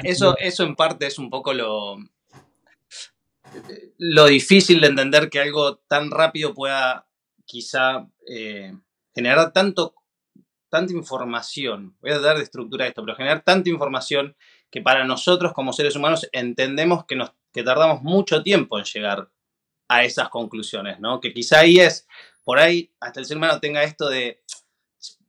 Eso, 0.02 0.34
eso 0.38 0.64
en 0.64 0.74
parte 0.76 1.06
es 1.06 1.18
un 1.18 1.28
poco 1.28 1.52
lo, 1.52 1.98
lo 3.98 4.26
difícil 4.26 4.80
de 4.80 4.88
entender 4.88 5.28
que 5.28 5.40
algo 5.40 5.76
tan 5.76 6.10
rápido 6.10 6.54
pueda 6.54 7.06
quizá 7.44 8.08
eh, 8.26 8.72
generar 9.14 9.52
tanto, 9.52 9.94
tanta 10.70 10.94
información. 10.94 11.98
Voy 12.00 12.12
a 12.12 12.14
tratar 12.14 12.38
de 12.38 12.44
estructurar 12.44 12.88
esto, 12.88 13.04
pero 13.04 13.14
generar 13.14 13.44
tanta 13.44 13.68
información 13.68 14.34
que 14.70 14.82
para 14.82 15.04
nosotros 15.04 15.52
como 15.52 15.72
seres 15.72 15.96
humanos 15.96 16.28
entendemos 16.32 17.04
que, 17.06 17.16
nos, 17.16 17.32
que 17.52 17.62
tardamos 17.62 18.02
mucho 18.02 18.42
tiempo 18.42 18.78
en 18.78 18.84
llegar 18.84 19.30
a 19.88 20.04
esas 20.04 20.28
conclusiones, 20.28 21.00
¿no? 21.00 21.20
Que 21.20 21.32
quizá 21.32 21.60
ahí 21.60 21.78
es, 21.78 22.06
por 22.44 22.58
ahí 22.58 22.92
hasta 23.00 23.20
el 23.20 23.26
ser 23.26 23.38
humano 23.38 23.58
tenga 23.60 23.82
esto 23.82 24.08
de, 24.08 24.42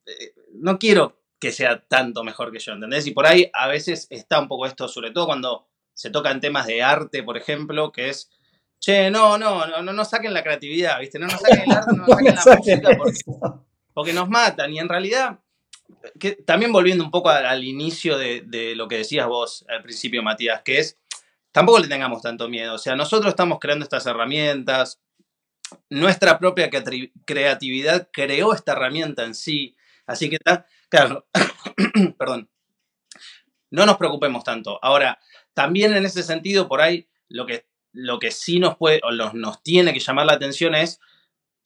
eh, 0.05 0.33
no 0.53 0.77
quiero 0.77 1.21
que 1.39 1.51
sea 1.51 1.79
tanto 1.87 2.23
mejor 2.23 2.51
que 2.51 2.59
yo, 2.59 2.73
¿entendés? 2.73 3.07
Y 3.07 3.11
por 3.11 3.25
ahí 3.25 3.49
a 3.53 3.67
veces 3.67 4.07
está 4.09 4.39
un 4.39 4.47
poco 4.47 4.65
esto, 4.65 4.87
sobre 4.87 5.11
todo 5.11 5.27
cuando 5.27 5.67
se 5.93 6.09
tocan 6.09 6.41
temas 6.41 6.67
de 6.67 6.81
arte, 6.81 7.23
por 7.23 7.37
ejemplo, 7.37 7.91
que 7.91 8.09
es, 8.09 8.29
che, 8.79 9.09
no, 9.09 9.37
no, 9.37 9.65
no, 9.81 9.93
no, 9.93 10.05
saquen 10.05 10.33
la 10.33 10.43
creatividad, 10.43 10.99
¿viste? 10.99 11.19
No 11.19 11.27
nos 11.27 11.39
saquen 11.39 11.63
el 11.65 11.71
arte, 11.71 11.95
no 11.95 12.05
nos 12.05 12.43
saquen 12.43 12.83
la 12.83 12.95
música 12.97 12.97
porque, 12.97 13.19
porque, 13.93 14.13
nos 14.13 14.29
matan. 14.29 14.73
Y 14.73 14.79
en 14.79 14.89
realidad, 14.89 15.39
también 16.45 16.71
volviendo 16.71 17.03
un 17.03 17.11
poco 17.11 17.29
al, 17.29 17.63
inicio 17.63 18.17
de, 18.17 18.73
lo 18.75 18.87
que 18.87 18.97
decías 18.97 19.27
vos 19.27 19.65
al 19.69 19.81
principio, 19.81 20.23
Matías, 20.23 20.61
que 20.63 20.79
es, 20.79 20.97
tampoco 21.51 21.79
le 21.79 21.87
tengamos 21.87 22.21
tanto 22.21 22.49
miedo. 22.49 22.75
O 22.75 22.77
sea, 22.77 22.95
nosotros 22.95 23.29
estamos 23.29 23.59
creando 23.59 23.83
estas 23.83 24.05
herramientas, 24.05 25.01
nuestra 25.89 26.39
propia 26.39 26.69
creatividad 27.25 28.09
creó 28.11 28.53
esta 28.53 28.73
herramienta 28.73 29.23
en 29.23 29.35
sí. 29.35 29.75
Así 30.05 30.29
que, 30.29 30.37
claro, 30.89 31.27
perdón, 32.17 32.49
no 33.71 33.85
nos 33.85 33.97
preocupemos 33.97 34.43
tanto. 34.43 34.79
Ahora, 34.81 35.19
también 35.53 35.95
en 35.95 36.05
ese 36.05 36.23
sentido, 36.23 36.67
por 36.67 36.81
ahí, 36.81 37.07
lo 37.27 37.45
que, 37.45 37.67
lo 37.91 38.19
que 38.19 38.31
sí 38.31 38.59
nos 38.59 38.77
puede, 38.77 39.01
o 39.03 39.11
nos 39.11 39.63
tiene 39.63 39.93
que 39.93 39.99
llamar 39.99 40.25
la 40.25 40.33
atención 40.33 40.73
es, 40.75 40.99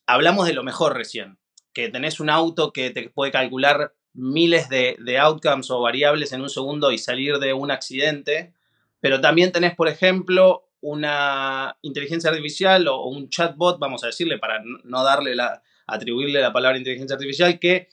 hablamos 0.06 0.48
de 0.48 0.54
lo 0.54 0.64
mejor 0.64 0.96
recién, 0.96 1.40
que 1.74 1.90
tenés 1.90 2.20
un 2.20 2.30
auto 2.30 2.74
que 2.74 2.90
te 2.90 3.10
puede 3.10 3.32
calcular 3.32 3.94
miles 4.14 4.70
de, 4.70 4.96
de 5.00 5.18
outcomes 5.18 5.70
o 5.72 5.82
variables 5.82 6.32
en 6.34 6.42
un 6.42 6.50
segundo 6.50 6.92
y 6.92 6.98
salir 6.98 7.38
de 7.40 7.54
un 7.54 7.72
accidente, 7.72 8.54
pero 9.00 9.20
también 9.20 9.52
tenés, 9.52 9.76
por 9.76 9.88
ejemplo, 9.88 10.70
una 10.84 11.78
inteligencia 11.82 12.30
artificial 12.30 12.88
o, 12.90 13.06
un 13.06 13.30
chatbot, 13.30 13.80
vamos 13.80 14.04
a 14.04 14.08
decirle, 14.08 14.38
para 14.38 14.62
no 14.84 15.04
darle 15.04 15.34
la, 15.34 15.64
atribuirle 15.88 16.42
la 16.42 16.52
palabra 16.52 16.78
inteligencia 16.78 17.16
artificial, 17.16 17.58
que 17.58 17.88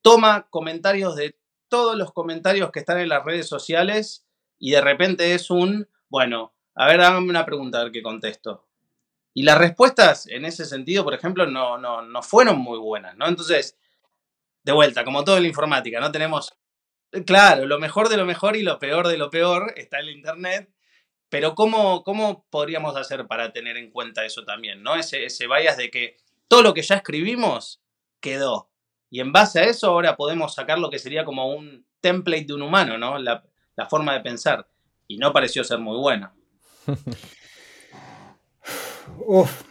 toma 0.00 0.48
comentarios 0.48 1.16
de 1.16 1.36
todos 1.68 1.96
los 1.96 2.12
comentarios 2.12 2.70
que 2.72 2.80
están 2.80 2.98
en 2.98 3.10
las 3.10 3.24
redes 3.24 3.46
sociales 3.46 4.26
y 4.58 4.70
de 4.70 4.80
repente 4.80 5.34
es 5.34 5.50
un, 5.50 5.86
bueno, 6.08 6.54
a 6.74 6.86
ver, 6.86 7.02
hágame 7.02 7.28
una 7.28 7.44
pregunta 7.44 7.78
a 7.78 7.84
ver 7.84 7.92
qué 7.92 8.02
contesto. 8.02 8.66
Y 9.34 9.42
las 9.42 9.58
respuestas 9.58 10.26
en 10.26 10.46
ese 10.46 10.64
sentido, 10.64 11.04
por 11.04 11.14
ejemplo, 11.14 11.46
no, 11.46 11.76
no, 11.76 12.02
no 12.02 12.22
fueron 12.22 12.58
muy 12.58 12.78
buenas, 12.78 13.16
¿no? 13.16 13.28
Entonces, 13.28 13.78
de 14.62 14.72
vuelta, 14.72 15.04
como 15.04 15.24
todo 15.24 15.36
en 15.36 15.42
la 15.42 15.48
informática, 15.48 16.00
¿no? 16.00 16.12
Tenemos, 16.12 16.56
claro, 17.26 17.66
lo 17.66 17.78
mejor 17.78 18.08
de 18.08 18.16
lo 18.16 18.26
mejor 18.26 18.56
y 18.56 18.62
lo 18.62 18.78
peor 18.78 19.08
de 19.08 19.18
lo 19.18 19.30
peor 19.30 19.72
está 19.76 19.98
en 19.98 20.08
el 20.08 20.16
Internet, 20.16 20.70
pero 21.28 21.54
¿cómo, 21.54 22.02
cómo 22.02 22.46
podríamos 22.50 22.96
hacer 22.96 23.26
para 23.26 23.52
tener 23.52 23.76
en 23.76 23.90
cuenta 23.90 24.24
eso 24.24 24.44
también, 24.44 24.82
¿no? 24.82 24.96
Ese, 24.96 25.24
ese 25.24 25.46
bias 25.46 25.76
de 25.76 25.90
que 25.90 26.16
todo 26.48 26.62
lo 26.62 26.74
que 26.74 26.82
ya 26.82 26.96
escribimos 26.96 27.80
quedó. 28.20 28.70
Y 29.08 29.20
en 29.20 29.32
base 29.32 29.60
a 29.60 29.64
eso 29.64 29.88
ahora 29.88 30.16
podemos 30.16 30.54
sacar 30.54 30.78
lo 30.78 30.90
que 30.90 30.98
sería 30.98 31.24
como 31.24 31.48
un 31.48 31.86
template 32.00 32.46
de 32.46 32.54
un 32.54 32.62
humano, 32.62 32.98
¿no? 32.98 33.18
La, 33.18 33.44
la 33.76 33.86
forma 33.86 34.12
de 34.14 34.20
pensar. 34.20 34.68
Y 35.06 35.18
no 35.18 35.32
pareció 35.32 35.64
ser 35.64 35.78
muy 35.78 35.96
buena. 35.96 36.34
Uf, 39.26 39.62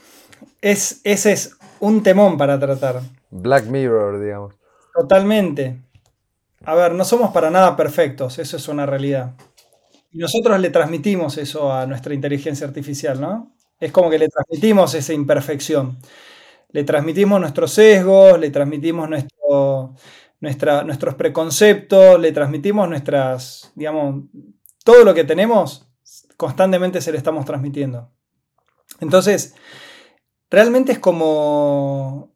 es, 0.62 1.02
ese 1.04 1.32
es 1.32 1.58
un 1.80 2.04
temón 2.04 2.38
para 2.38 2.60
tratar. 2.60 3.02
Black 3.30 3.66
Mirror, 3.66 4.22
digamos. 4.22 4.59
Totalmente. 5.00 5.82
A 6.66 6.76
ver, 6.76 6.94
no 6.94 7.06
somos 7.06 7.32
para 7.32 7.50
nada 7.50 7.78
perfectos, 7.78 8.38
eso 8.38 8.58
es 8.58 8.68
una 8.68 8.86
realidad. 8.86 9.34
Y 10.12 10.18
nosotros 10.20 10.60
le 10.60 10.72
transmitimos 10.72 11.38
eso 11.38 11.72
a 11.72 11.86
nuestra 11.86 12.14
inteligencia 12.14 12.68
artificial, 12.68 13.22
¿no? 13.22 13.56
Es 13.80 13.92
como 13.94 14.10
que 14.10 14.20
le 14.20 14.28
transmitimos 14.28 14.94
esa 14.96 15.14
imperfección. 15.14 16.00
Le 16.72 16.84
transmitimos 16.84 17.40
nuestros 17.40 17.72
sesgos, 17.72 18.40
le 18.40 18.52
transmitimos 18.52 19.10
nuestro, 19.10 19.96
nuestros 20.42 21.16
preconceptos, 21.16 22.20
le 22.20 22.32
transmitimos 22.34 22.90
nuestras, 22.90 23.72
digamos, 23.76 24.26
todo 24.84 25.06
lo 25.06 25.14
que 25.14 25.24
tenemos, 25.24 25.90
constantemente 26.38 27.02
se 27.02 27.12
le 27.14 27.20
estamos 27.20 27.46
transmitiendo. 27.46 28.12
Entonces, 29.00 29.56
realmente 30.50 30.94
es 30.94 31.00
como, 31.00 32.29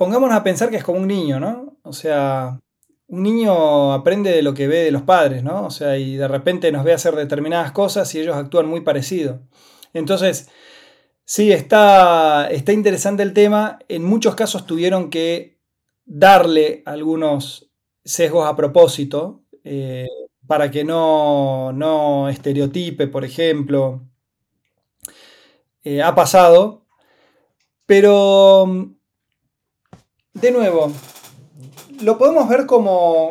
pongámonos 0.00 0.34
a 0.34 0.42
pensar 0.42 0.70
que 0.70 0.76
es 0.76 0.82
como 0.82 0.98
un 0.98 1.08
niño, 1.08 1.38
¿no? 1.38 1.76
O 1.82 1.92
sea, 1.92 2.58
un 3.08 3.22
niño 3.22 3.92
aprende 3.92 4.30
de 4.30 4.40
lo 4.40 4.54
que 4.54 4.66
ve 4.66 4.78
de 4.78 4.90
los 4.90 5.02
padres, 5.02 5.44
¿no? 5.44 5.66
O 5.66 5.70
sea, 5.70 5.98
y 5.98 6.16
de 6.16 6.26
repente 6.26 6.72
nos 6.72 6.84
ve 6.84 6.94
hacer 6.94 7.14
determinadas 7.14 7.72
cosas 7.72 8.14
y 8.14 8.20
ellos 8.20 8.34
actúan 8.34 8.66
muy 8.66 8.80
parecido. 8.80 9.42
Entonces, 9.92 10.48
sí, 11.26 11.52
está, 11.52 12.48
está 12.50 12.72
interesante 12.72 13.22
el 13.22 13.34
tema. 13.34 13.78
En 13.88 14.02
muchos 14.02 14.34
casos 14.34 14.64
tuvieron 14.64 15.10
que 15.10 15.58
darle 16.06 16.82
algunos 16.86 17.70
sesgos 18.02 18.48
a 18.48 18.56
propósito 18.56 19.42
eh, 19.64 20.06
para 20.46 20.70
que 20.70 20.82
no, 20.82 21.74
no, 21.74 22.30
estereotipe, 22.30 23.06
por 23.06 23.26
ejemplo. 23.26 24.00
Eh, 25.84 26.00
ha 26.00 26.14
pasado, 26.14 26.86
pero 27.84 28.96
de 30.34 30.50
nuevo, 30.52 30.92
lo 32.02 32.18
podemos 32.18 32.48
ver 32.48 32.66
como 32.66 33.30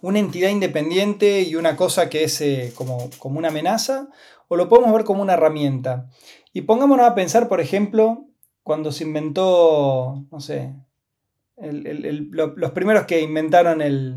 una 0.00 0.18
entidad 0.18 0.50
independiente 0.50 1.42
y 1.42 1.56
una 1.56 1.76
cosa 1.76 2.10
que 2.10 2.24
es 2.24 2.40
eh, 2.40 2.72
como, 2.74 3.10
como 3.18 3.38
una 3.38 3.48
amenaza, 3.48 4.08
o 4.48 4.56
lo 4.56 4.68
podemos 4.68 4.92
ver 4.92 5.04
como 5.04 5.22
una 5.22 5.34
herramienta. 5.34 6.08
Y 6.52 6.62
pongámonos 6.62 7.06
a 7.06 7.14
pensar, 7.14 7.48
por 7.48 7.60
ejemplo, 7.60 8.26
cuando 8.62 8.92
se 8.92 9.04
inventó, 9.04 10.24
no 10.30 10.40
sé, 10.40 10.74
los 11.56 12.70
primeros 12.72 13.04
que 13.04 13.20
inventaron 13.20 13.80
el, 13.80 14.16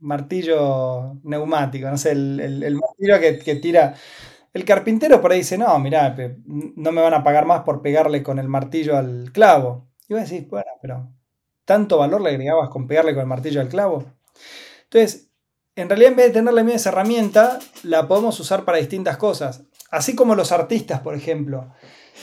martillo 0.00 1.18
neumático, 1.24 1.90
no 1.90 1.98
sé, 1.98 2.12
el, 2.12 2.78
martillo 2.80 3.42
que, 3.44 3.56
tira. 3.56 3.94
El 4.52 4.64
carpintero 4.64 5.20
por 5.20 5.32
ahí 5.32 5.38
dice, 5.38 5.58
no, 5.58 5.78
mirá, 5.78 6.16
no 6.46 6.92
me 6.92 7.02
van 7.02 7.14
a 7.14 7.22
pagar 7.22 7.46
más 7.46 7.62
por 7.62 7.82
pegarle 7.82 8.22
con 8.22 8.38
el 8.38 8.48
martillo 8.48 8.96
al 8.96 9.30
clavo. 9.32 9.89
Y 10.10 10.14
vos 10.14 10.28
decís, 10.28 10.46
bueno, 10.50 10.66
pero 10.82 11.08
¿tanto 11.64 11.96
valor 11.96 12.20
le 12.20 12.30
agregabas 12.30 12.68
con 12.68 12.86
pegarle 12.86 13.14
con 13.14 13.22
el 13.22 13.28
martillo 13.28 13.62
al 13.62 13.68
clavo? 13.68 14.04
Entonces, 14.84 15.30
en 15.76 15.88
realidad 15.88 16.10
en 16.10 16.16
vez 16.16 16.26
de 16.26 16.32
tener 16.32 16.52
la 16.52 16.64
misma 16.64 16.90
herramienta, 16.90 17.58
la 17.84 18.06
podemos 18.06 18.38
usar 18.38 18.66
para 18.66 18.76
distintas 18.76 19.16
cosas. 19.16 19.62
Así 19.90 20.14
como 20.14 20.34
los 20.34 20.52
artistas, 20.52 21.00
por 21.00 21.14
ejemplo 21.14 21.72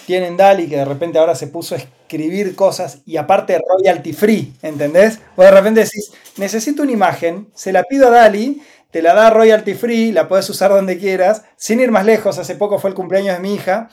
tienen 0.05 0.37
Dali 0.37 0.67
que 0.67 0.77
de 0.77 0.85
repente 0.85 1.19
ahora 1.19 1.35
se 1.35 1.47
puso 1.47 1.75
a 1.75 1.79
escribir 1.79 2.55
cosas 2.55 3.01
y 3.05 3.17
aparte 3.17 3.59
royalty 3.59 4.13
free, 4.13 4.53
¿entendés? 4.61 5.19
O 5.35 5.43
de 5.43 5.51
repente 5.51 5.81
decís, 5.81 6.11
necesito 6.37 6.83
una 6.83 6.91
imagen, 6.91 7.49
se 7.53 7.73
la 7.73 7.83
pido 7.83 8.07
a 8.07 8.11
Dali, 8.11 8.61
te 8.91 9.01
la 9.01 9.13
da 9.13 9.29
royalty 9.29 9.73
free, 9.73 10.11
la 10.11 10.27
puedes 10.27 10.49
usar 10.49 10.71
donde 10.71 10.97
quieras, 10.97 11.43
sin 11.57 11.81
ir 11.81 11.91
más 11.91 12.05
lejos, 12.05 12.37
hace 12.37 12.55
poco 12.55 12.79
fue 12.79 12.89
el 12.89 12.95
cumpleaños 12.95 13.35
de 13.35 13.41
mi 13.41 13.53
hija 13.53 13.89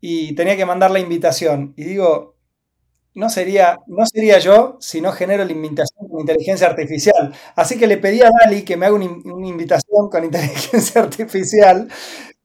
y 0.00 0.34
tenía 0.34 0.56
que 0.56 0.66
mandar 0.66 0.90
la 0.90 0.98
invitación. 0.98 1.74
Y 1.76 1.84
digo, 1.84 2.35
no 3.16 3.28
sería, 3.30 3.80
no 3.86 4.06
sería 4.06 4.38
yo 4.38 4.76
si 4.78 5.00
no 5.00 5.10
genero 5.10 5.44
la 5.44 5.50
invitación 5.50 6.08
con 6.08 6.20
inteligencia 6.20 6.68
artificial. 6.68 7.34
Así 7.56 7.78
que 7.78 7.88
le 7.88 7.96
pedí 7.96 8.22
a 8.22 8.30
Dali 8.30 8.62
que 8.62 8.76
me 8.76 8.86
haga 8.86 8.94
una, 8.94 9.06
invitación 9.48 10.08
con 10.08 10.24
inteligencia 10.30 11.02
artificial 11.02 11.88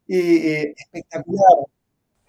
y 0.08 0.74
espectacular. 0.76 1.68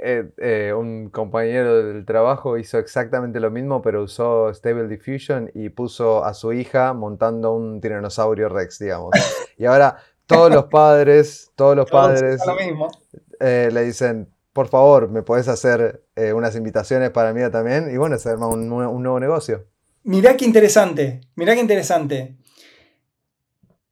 Eh, 0.05 0.32
eh, 0.38 0.72
un 0.76 1.11
compañero 1.11 1.80
del 1.84 2.05
trabajo 2.05 2.59
hizo 2.59 2.76
exactamente 2.78 3.38
lo 3.38 3.53
mismo, 3.53 3.82
pero 3.82 4.03
usó 4.03 4.53
Stable 4.53 4.88
Diffusion 4.88 5.53
y 5.55 5.68
puso 5.68 6.24
a 6.24 6.34
su 6.34 6.53
hija 6.53 6.93
montando 6.93 7.55
un 7.55 7.80
tiranosaurio 7.80 8.49
Rex, 8.49 8.80
digamos. 8.80 9.12
Y 9.59 9.66
ahora 9.66 9.97
todos 10.26 10.53
los 10.53 10.64
padres, 10.64 11.53
todos 11.55 11.76
los 11.76 11.88
padres 11.88 12.40
eh, 13.38 13.68
le 13.70 13.84
dicen, 13.84 14.28
por 14.53 14.68
favor, 14.68 15.09
¿me 15.09 15.22
puedes 15.22 15.48
hacer 15.48 16.05
unas 16.34 16.55
invitaciones 16.57 17.11
para 17.11 17.32
mí 17.32 17.40
también? 17.50 17.90
Y 17.92 17.96
bueno, 17.96 18.18
se 18.18 18.28
arma 18.28 18.48
un, 18.48 18.68
nuevo 18.68 19.18
negocio. 19.18 19.66
Mirá 20.05 20.36
qué 20.36 20.44
interesante, 20.44 21.20
mirá 21.36 21.55
qué 21.55 21.61
interesante. 21.61 22.36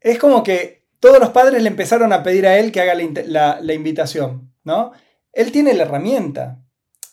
Es 0.00 0.18
como 0.18 0.42
que 0.42 0.86
todos 0.98 1.18
los 1.18 1.30
padres 1.30 1.62
le 1.62 1.68
empezaron 1.68 2.12
a 2.12 2.22
pedir 2.22 2.46
a 2.46 2.58
él 2.58 2.72
que 2.72 2.80
haga 2.80 2.94
la, 2.94 3.72
invitación, 3.72 4.52
¿no? 4.64 4.92
él 5.32 5.52
tiene 5.52 5.74
la 5.74 5.84
herramienta. 5.84 6.58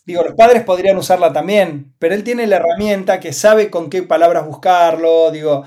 Digo, 0.06 0.24
los 0.24 0.36
padres 0.36 0.64
podrían 0.64 0.98
usarla 0.98 1.34
también, 1.34 1.94
pero 2.00 2.16
él 2.16 2.24
tiene 2.24 2.48
la 2.48 2.58
herramienta 2.58 3.20
que 3.20 3.34
sabe 3.34 3.70
con 3.70 3.90
qué 3.90 4.04
palabras 4.04 4.46
buscarlo. 4.46 5.32
Digo, 5.32 5.66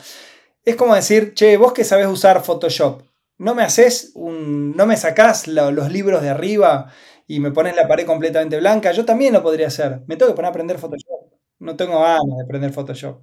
es 0.65 0.77
como 0.77 0.95
decir, 0.95 1.35
che, 1.35 1.59
vos 1.59 1.75
que 1.75 1.85
sabes 1.85 2.07
usar 2.07 2.43
Photoshop, 2.43 3.03
no 3.37 3.55
me 3.55 3.63
haces 3.63 4.13
no 4.15 4.87
me 4.87 4.97
sacás 4.97 5.47
los 5.49 5.91
libros 5.91 6.23
de 6.23 6.29
arriba 6.29 6.93
y 7.31 7.39
me 7.39 7.53
pones 7.53 7.77
la 7.77 7.87
pared 7.87 8.05
completamente 8.05 8.59
blanca. 8.59 8.91
Yo 8.91 9.05
también 9.05 9.33
lo 9.33 9.41
podría 9.41 9.69
hacer. 9.69 10.03
Me 10.09 10.17
tengo 10.17 10.33
que 10.33 10.35
poner 10.35 10.47
a 10.47 10.51
aprender 10.51 10.79
Photoshop. 10.79 11.33
No 11.61 11.77
tengo 11.77 12.01
ganas 12.01 12.37
de 12.37 12.43
aprender 12.43 12.73
Photoshop. 12.73 13.21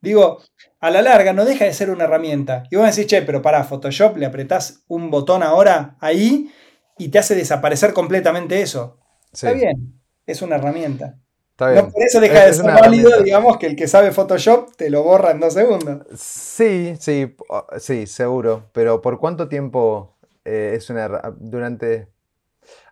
Digo, 0.00 0.42
a 0.80 0.90
la 0.90 1.02
larga 1.02 1.32
no 1.32 1.44
deja 1.44 1.64
de 1.64 1.72
ser 1.72 1.90
una 1.90 2.02
herramienta. 2.02 2.64
Y 2.68 2.74
vos 2.74 2.84
decís, 2.84 3.06
che, 3.06 3.22
pero 3.22 3.42
para 3.42 3.62
Photoshop 3.62 4.16
le 4.16 4.26
apretás 4.26 4.82
un 4.88 5.08
botón 5.08 5.44
ahora 5.44 5.96
ahí 6.00 6.50
y 6.98 7.10
te 7.10 7.20
hace 7.20 7.36
desaparecer 7.36 7.92
completamente 7.92 8.60
eso. 8.60 8.98
Está 9.32 9.52
bien, 9.52 10.02
es 10.26 10.42
una 10.42 10.56
herramienta. 10.56 11.20
Está 11.52 11.70
bien. 11.70 11.84
No 11.84 11.92
por 11.92 12.02
eso 12.02 12.18
deja 12.18 12.46
de 12.46 12.54
ser 12.54 12.64
válido, 12.64 13.22
digamos, 13.22 13.58
que 13.58 13.66
el 13.66 13.76
que 13.76 13.86
sabe 13.86 14.10
Photoshop 14.10 14.74
te 14.74 14.90
lo 14.90 15.04
borra 15.04 15.30
en 15.30 15.38
dos 15.38 15.54
segundos. 15.54 16.04
Sí, 16.18 16.96
sí, 16.98 17.36
sí, 17.78 18.08
seguro. 18.08 18.64
Pero 18.72 19.00
¿por 19.00 19.20
cuánto 19.20 19.46
tiempo 19.46 20.16
eh, 20.44 20.72
es 20.74 20.90
una 20.90 21.06
durante 21.38 22.13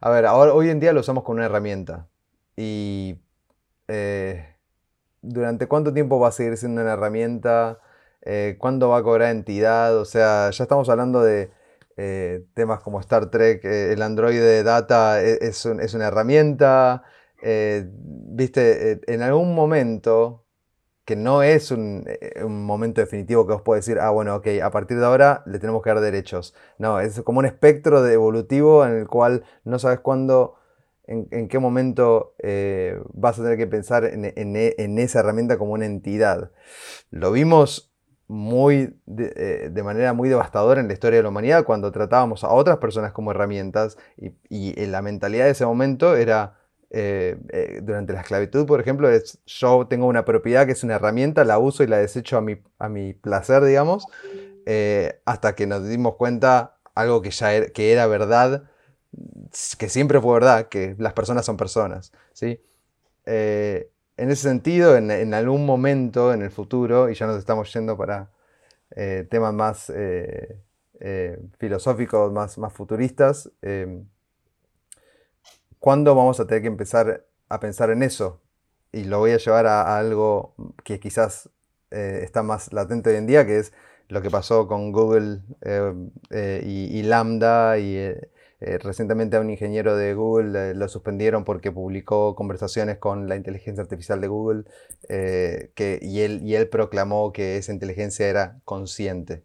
a 0.00 0.10
ver, 0.10 0.26
ahora, 0.26 0.54
hoy 0.54 0.70
en 0.70 0.80
día 0.80 0.92
lo 0.92 1.00
usamos 1.00 1.24
como 1.24 1.36
una 1.36 1.46
herramienta. 1.46 2.08
Y 2.56 3.18
eh, 3.88 4.56
¿durante 5.22 5.66
cuánto 5.68 5.92
tiempo 5.92 6.18
va 6.20 6.28
a 6.28 6.32
seguir 6.32 6.56
siendo 6.56 6.82
una 6.82 6.92
herramienta? 6.94 7.80
Eh, 8.22 8.56
¿Cuándo 8.58 8.88
va 8.90 8.98
a 8.98 9.02
cobrar 9.02 9.30
entidad? 9.30 9.96
O 9.98 10.04
sea, 10.04 10.50
ya 10.50 10.64
estamos 10.64 10.88
hablando 10.88 11.22
de 11.22 11.50
eh, 11.96 12.44
temas 12.54 12.80
como 12.80 13.00
Star 13.00 13.30
Trek, 13.30 13.64
el 13.64 14.02
Android 14.02 14.40
de 14.40 14.62
Data 14.62 15.22
e, 15.22 15.38
es, 15.40 15.66
es 15.66 15.94
una 15.94 16.08
herramienta. 16.08 17.04
Viste, 17.42 19.00
en 19.12 19.22
algún 19.22 19.54
momento 19.54 20.41
que 21.04 21.16
no 21.16 21.42
es 21.42 21.70
eh, 21.72 22.42
un, 22.44 22.64
momento 22.64 23.00
definitivo 23.00 23.46
que 23.46 23.54
os 23.54 23.62
puede 23.62 23.80
decir, 23.80 23.98
ah, 23.98 24.10
bueno, 24.10 24.36
ok, 24.36 24.46
a 24.62 24.70
partir 24.70 24.98
de 24.98 25.04
ahora 25.04 25.42
le 25.46 25.58
tenemos 25.58 25.82
que 25.82 25.90
dar 25.90 26.00
derechos. 26.00 26.54
No, 26.78 27.00
es 27.00 27.20
como 27.22 27.40
un 27.40 27.46
espectro 27.46 28.02
de 28.02 28.14
evolutivo 28.14 28.84
en 28.84 28.92
el 28.94 29.08
cual 29.08 29.44
no 29.64 29.78
sabes 29.78 30.00
cuándo, 30.00 30.54
en, 31.06 31.48
qué 31.48 31.58
momento 31.58 32.34
eh, 32.38 33.00
vas 33.12 33.38
a 33.38 33.42
tener 33.42 33.58
que 33.58 33.66
pensar 33.66 34.04
en, 34.04 34.98
esa 34.98 35.20
herramienta 35.20 35.58
como 35.58 35.72
una 35.72 35.86
entidad. 35.86 36.52
Lo 37.10 37.32
vimos 37.32 37.92
muy 38.28 38.96
de, 39.04 39.70
eh, 39.74 39.82
manera 39.82 40.12
muy 40.12 40.28
devastadora 40.28 40.80
en 40.80 40.86
la 40.86 40.94
historia 40.94 41.18
de 41.18 41.24
la 41.24 41.28
humanidad 41.28 41.64
cuando 41.64 41.90
tratábamos 41.92 42.44
a 42.44 42.50
otras 42.50 42.78
personas 42.78 43.12
como 43.12 43.32
herramientas 43.32 43.98
y, 44.16 44.32
y 44.48 44.86
la 44.86 45.02
mentalidad 45.02 45.46
de 45.46 45.50
ese 45.50 45.66
momento 45.66 46.16
era 46.16 46.61
eh, 46.94 47.38
eh, 47.48 47.80
durante 47.82 48.12
la 48.12 48.20
esclavitud, 48.20 48.66
por 48.66 48.78
ejemplo, 48.78 49.08
es, 49.08 49.38
yo 49.46 49.86
tengo 49.86 50.06
una 50.06 50.26
propiedad 50.26 50.66
que 50.66 50.72
es 50.72 50.84
una 50.84 50.96
herramienta, 50.96 51.42
la 51.42 51.58
uso 51.58 51.82
y 51.82 51.86
la 51.86 51.96
desecho 51.96 52.36
a 52.36 52.42
mi, 52.42 52.58
a 52.78 52.90
mi 52.90 53.14
placer, 53.14 53.64
digamos, 53.64 54.06
eh, 54.66 55.18
hasta 55.24 55.54
que 55.54 55.66
nos 55.66 55.88
dimos 55.88 56.16
cuenta 56.16 56.76
algo 56.94 57.22
que 57.22 57.30
ya 57.30 57.54
era, 57.54 57.66
que 57.68 57.92
era 57.92 58.06
verdad, 58.06 58.64
que 59.78 59.88
siempre 59.88 60.20
fue 60.20 60.34
verdad, 60.34 60.68
que 60.68 60.94
las 60.98 61.14
personas 61.14 61.46
son 61.46 61.56
personas. 61.56 62.12
¿sí? 62.34 62.60
en 63.24 64.30
ese 64.30 64.42
sentido, 64.42 64.96
en, 64.96 65.32
algún 65.32 65.64
momento 65.64 66.34
en 66.34 66.42
el 66.42 66.50
futuro, 66.50 67.08
y 67.08 67.14
ya 67.14 67.26
nos 67.26 67.38
estamos 67.38 67.72
yendo 67.72 67.96
para 67.96 68.30
temas 69.30 69.54
más 69.54 69.92
filosóficos, 71.58 72.32
más, 72.32 72.58
más 72.58 72.72
futuristas, 72.72 73.50
¿Cuándo 75.82 76.14
vamos 76.14 76.38
a 76.38 76.46
tener 76.46 76.62
que 76.62 76.68
empezar 76.68 77.26
a 77.48 77.58
pensar 77.58 77.90
en 77.90 78.04
eso? 78.04 78.40
Y 78.92 79.02
lo 79.02 79.18
voy 79.18 79.32
a 79.32 79.38
llevar 79.38 79.66
a, 79.66 79.98
algo 79.98 80.54
que 80.84 81.00
quizás 81.00 81.50
eh, 81.90 82.20
está 82.22 82.44
más 82.44 82.72
latente 82.72 83.10
hoy 83.10 83.16
en 83.16 83.26
día, 83.26 83.44
que 83.44 83.58
es 83.58 83.72
lo 84.06 84.22
que 84.22 84.30
pasó 84.30 84.68
con 84.68 84.92
Google 84.92 85.40
eh, 85.62 85.92
eh, 86.30 86.62
y, 86.64 87.02
Lambda 87.02 87.80
y 87.80 88.14
recientemente 88.60 89.36
a 89.36 89.40
un 89.40 89.50
ingeniero 89.50 89.96
de 89.96 90.14
Google 90.14 90.74
lo 90.74 90.88
suspendieron 90.88 91.44
porque 91.44 91.72
publicó 91.72 92.36
conversaciones 92.36 92.98
con 92.98 93.28
la 93.28 93.34
inteligencia 93.34 93.82
artificial 93.82 94.20
de 94.20 94.28
Google 94.28 94.64
que, 95.08 95.98
y, 96.00 96.20
él, 96.20 96.42
y 96.44 96.54
él 96.54 96.68
proclamó 96.68 97.32
que 97.32 97.56
esa 97.56 97.72
inteligencia 97.72 98.28
era 98.28 98.60
consciente. 98.64 99.42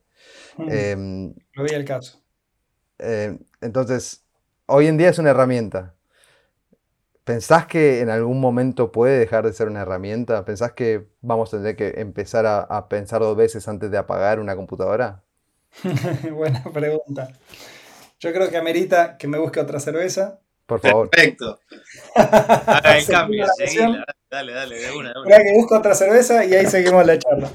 Mm. 0.58 0.70
Em, 0.70 1.34
lo 1.54 1.64
vi 1.64 1.74
el 1.74 1.84
caso. 1.84 2.22
entonces, 3.00 4.24
hoy 4.68 4.86
en 4.86 4.98
día 4.98 5.10
es 5.10 5.18
una 5.18 5.32
herramienta. 5.32 5.96
¿Pensás 7.28 7.68
que 7.68 8.00
en 8.00 8.10
algún 8.10 8.40
momento 8.40 8.94
puede 8.94 9.20
dejar 9.20 9.46
de 9.46 9.52
ser 9.52 9.68
una 9.68 9.82
herramienta? 9.82 10.46
¿Pensás 10.46 10.72
que 10.72 11.10
vamos 11.20 11.54
a 11.54 11.58
tener 11.58 11.76
que 11.76 11.96
empezar 11.98 12.46
a, 12.46 12.88
pensar 12.88 13.20
dos 13.20 13.36
veces 13.36 13.68
antes 13.68 13.92
de 13.92 13.98
apagar 13.98 14.40
una 14.40 14.56
computadora? 14.56 15.26
Buena 16.32 16.64
pregunta. 16.72 17.28
Yo 18.22 18.32
creo 18.32 18.50
que 18.50 18.56
amerita 18.56 19.18
que 19.18 19.28
me 19.28 19.38
busque 19.38 19.60
otra 19.60 19.82
cerveza. 19.82 20.40
Por 20.66 20.80
favor. 20.80 21.10
Perfecto. 21.10 21.60
Haga 22.16 22.98
el 22.98 23.06
cambio, 23.06 23.46
Dale, 24.32 24.54
dale, 24.54 24.80
de 24.80 24.92
una, 24.94 25.12
de 25.12 25.20
una. 25.20 25.38
que 25.38 25.54
busco 25.58 25.80
otra 25.80 25.96
cerveza 25.96 26.46
y 26.46 26.54
ahí 26.54 26.68
seguimos 26.68 27.06
la 27.06 27.20
charla. 27.20 27.52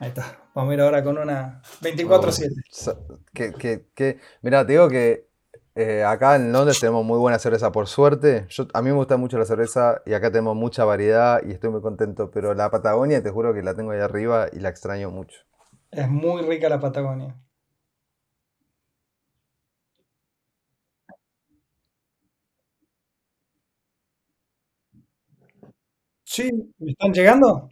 Ahí 0.00 0.08
está. 0.08 0.40
Vamos 0.54 0.72
a 0.72 0.74
ir 0.74 0.80
ahora 0.80 1.04
con 1.04 1.18
una 1.18 1.62
24-7. 1.82 4.18
mira, 4.42 4.66
te 4.66 4.72
digo 4.72 4.88
que 4.88 5.30
eh, 5.74 6.04
acá 6.04 6.36
en 6.36 6.52
Londres 6.52 6.80
tenemos 6.80 7.04
muy 7.04 7.18
buena 7.18 7.38
cerveza, 7.38 7.72
por 7.72 7.86
suerte. 7.88 8.46
Yo, 8.50 8.66
a 8.74 8.82
mí 8.82 8.90
me 8.90 8.96
gusta 8.96 9.16
mucho 9.16 9.38
la 9.38 9.44
cerveza 9.46 10.02
y 10.06 10.12
acá 10.14 10.30
tenemos 10.30 10.56
mucha 10.56 10.84
variedad 10.84 11.40
y 11.46 11.52
estoy 11.52 11.70
muy 11.70 11.80
contento. 11.82 12.30
Pero 12.30 12.54
la 12.54 12.70
Patagonia, 12.70 13.22
te 13.22 13.30
juro 13.30 13.54
que 13.54 13.62
la 13.62 13.74
tengo 13.74 13.92
ahí 13.92 14.00
arriba 14.00 14.48
y 14.52 14.60
la 14.60 14.68
extraño 14.68 15.10
mucho. 15.10 15.40
Es 15.90 16.08
muy 16.10 16.42
rica 16.42 16.68
la 16.68 16.80
Patagonia. 16.80 17.36
Sí, 26.24 26.50
¿me 26.78 26.90
están 26.92 27.12
llegando? 27.12 27.70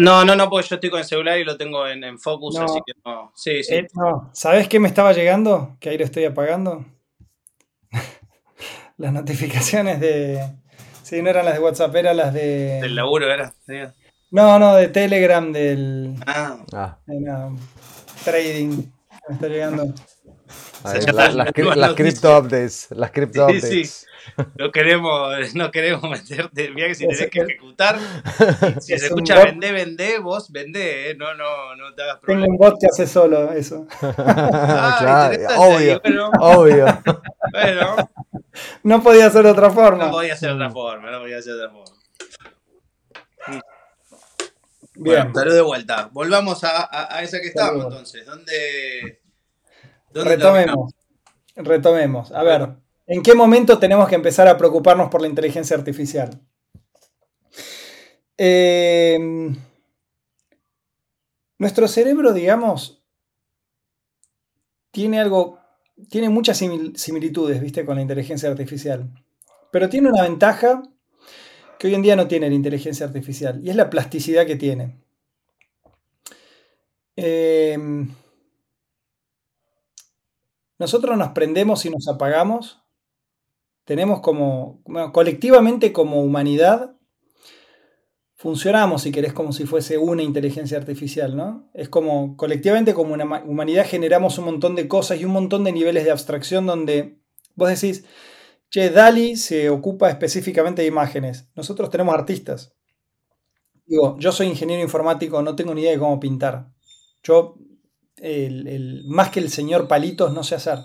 No, 0.00 0.24
no, 0.24 0.34
no, 0.34 0.48
porque 0.48 0.66
yo 0.66 0.74
estoy 0.76 0.88
con 0.88 1.00
el 1.00 1.04
celular 1.04 1.38
y 1.38 1.44
lo 1.44 1.58
tengo 1.58 1.86
en, 1.86 2.18
focus, 2.18 2.58
así 2.58 2.80
que 2.86 2.92
no. 3.04 3.32
Sí, 3.34 3.62
sí. 3.62 3.74
Eh, 3.74 3.86
¿Sabes 4.32 4.66
qué 4.66 4.80
me 4.80 4.88
estaba 4.88 5.12
llegando? 5.12 5.76
Que 5.78 5.90
ahí 5.90 5.98
lo 5.98 6.04
estoy 6.04 6.24
apagando. 6.24 6.86
las 8.96 9.12
notificaciones 9.12 10.00
de. 10.00 10.54
Sí, 11.02 11.20
no 11.20 11.28
eran 11.28 11.44
las 11.44 11.54
de 11.54 11.60
WhatsApp, 11.60 11.94
eran 11.96 12.16
las 12.16 12.32
de. 12.32 12.80
Del 12.80 12.94
laburo 12.94 13.30
era. 13.30 13.52
No, 14.30 14.58
no, 14.58 14.74
de 14.74 14.88
Telegram, 14.88 15.52
del. 15.52 16.14
Ah. 16.26 16.64
ah. 16.72 16.98
trading. 18.24 18.84
Me 19.28 19.34
está 19.34 19.48
llegando. 19.48 19.94
las, 21.76 21.94
crypto 21.94 22.38
updates. 22.38 22.88
Las 22.90 23.10
crypto 23.10 23.44
updates. 23.44 23.68
Sí, 23.68 23.84
sí. 23.84 24.06
No 24.56 24.70
queremos, 24.70 25.54
no 25.54 25.70
queremos 25.70 26.02
meterte. 26.08 26.70
Mira 26.70 26.88
que 26.88 26.94
si 26.96 27.06
tenés 27.06 27.30
que 27.30 27.40
ejecutar, 27.40 27.98
si 28.80 28.98
se 28.98 29.06
escucha 29.06 29.44
vende, 29.44 29.72
vende, 29.72 30.18
vos 30.18 30.50
vende, 30.50 31.10
¿eh? 31.10 31.14
no, 31.16 31.34
no, 31.34 31.76
no 31.76 31.94
te 31.94 32.02
hagas 32.02 32.18
problema. 32.18 32.46
Tengo 32.46 32.52
un 32.52 32.58
bot 32.58 32.80
que 32.80 32.86
hace 32.86 33.06
solo 33.06 33.52
eso. 33.52 33.86
ah, 34.02 34.96
claro, 35.00 35.38
obvio, 35.58 36.00
obvio. 36.40 36.86
Bueno. 37.52 37.96
No 38.82 39.02
podía 39.02 39.30
ser 39.30 39.44
de 39.44 39.50
otra 39.50 39.70
forma. 39.70 40.06
No 40.06 40.10
podía 40.10 40.36
ser 40.36 40.50
de 40.50 40.54
otra 40.56 40.70
forma, 40.70 41.10
no 41.10 41.20
podía 41.20 41.40
ser 41.40 41.54
de 41.54 41.64
otra 41.64 41.70
forma. 41.70 41.96
Bien. 44.94 45.32
Bueno, 45.32 45.52
de 45.52 45.62
vuelta. 45.62 46.10
Volvamos 46.12 46.62
a, 46.64 47.16
a, 47.16 47.22
esa 47.22 47.40
que 47.40 47.48
estábamos 47.48 47.86
entonces. 47.86 48.26
¿Dónde, 48.26 49.22
dónde 50.10 50.36
retomemos. 50.36 50.92
Retomemos. 51.56 52.32
A 52.32 52.42
ver. 52.42 52.68
¿En 53.12 53.22
qué 53.22 53.34
momento 53.34 53.80
tenemos 53.80 54.08
que 54.08 54.14
empezar 54.14 54.46
a 54.46 54.56
preocuparnos 54.56 55.10
por 55.10 55.20
la 55.20 55.26
inteligencia 55.26 55.76
artificial? 55.76 56.40
Em, 58.38 59.56
nuestro 61.58 61.88
cerebro, 61.88 62.32
digamos, 62.32 63.02
tiene 64.92 65.18
algo, 65.18 65.58
tiene 66.08 66.28
muchas 66.28 66.56
similitudes, 66.58 67.60
¿viste? 67.60 67.84
Con 67.84 67.96
la 67.96 68.02
inteligencia 68.02 68.48
artificial. 68.48 69.10
Pero 69.72 69.88
tiene 69.88 70.08
una 70.08 70.22
ventaja 70.22 70.80
que 71.80 71.88
hoy 71.88 71.96
en 71.96 72.02
día 72.02 72.14
no 72.14 72.28
tiene 72.28 72.48
la 72.48 72.54
inteligencia 72.54 73.06
artificial, 73.06 73.60
y 73.64 73.70
es 73.70 73.76
la 73.76 73.90
plasticidad 73.90 74.46
que 74.46 74.54
tiene. 74.54 75.00
Em, 77.16 78.14
nosotros 80.78 81.18
nos 81.18 81.30
prendemos 81.30 81.84
y 81.84 81.90
nos 81.90 82.06
apagamos 82.06 82.79
tenemos 83.90 84.20
como, 84.20 84.84
colectivamente 85.12 85.92
como 85.92 86.22
humanidad, 86.22 86.94
funcionamos, 88.36 89.02
si 89.02 89.10
querés, 89.10 89.32
como 89.32 89.52
si 89.52 89.66
fuese 89.66 89.98
una 89.98 90.22
inteligencia 90.22 90.78
artificial, 90.78 91.36
¿no? 91.36 91.68
Es 91.74 91.88
como, 91.88 92.36
colectivamente 92.36 92.94
como 92.94 93.14
una 93.14 93.42
humanidad 93.42 93.84
generamos 93.84 94.38
un 94.38 94.44
montón 94.44 94.76
de 94.76 94.86
cosas 94.86 95.20
y 95.20 95.24
un 95.24 95.32
montón 95.32 95.64
de 95.64 95.72
niveles 95.72 96.04
de 96.04 96.12
abstracción 96.12 96.66
donde 96.66 97.18
vos 97.56 97.68
decís, 97.68 98.04
che, 98.70 98.90
Dali 98.90 99.34
se 99.34 99.70
ocupa 99.70 100.08
específicamente 100.08 100.82
de 100.82 100.88
imágenes, 100.88 101.50
nosotros 101.56 101.90
tenemos 101.90 102.14
artistas. 102.14 102.76
Digo, 103.86 104.16
yo 104.20 104.30
soy 104.30 104.46
ingeniero 104.46 104.84
informático, 104.84 105.42
no 105.42 105.56
tengo 105.56 105.74
ni 105.74 105.80
idea 105.80 105.90
de 105.90 105.98
cómo 105.98 106.20
pintar. 106.20 106.70
Yo, 107.24 107.56
más 109.08 109.30
que 109.30 109.40
el 109.40 109.50
señor 109.50 109.88
Palitos, 109.88 110.32
no 110.32 110.44
sé 110.44 110.54
hacer. 110.54 110.78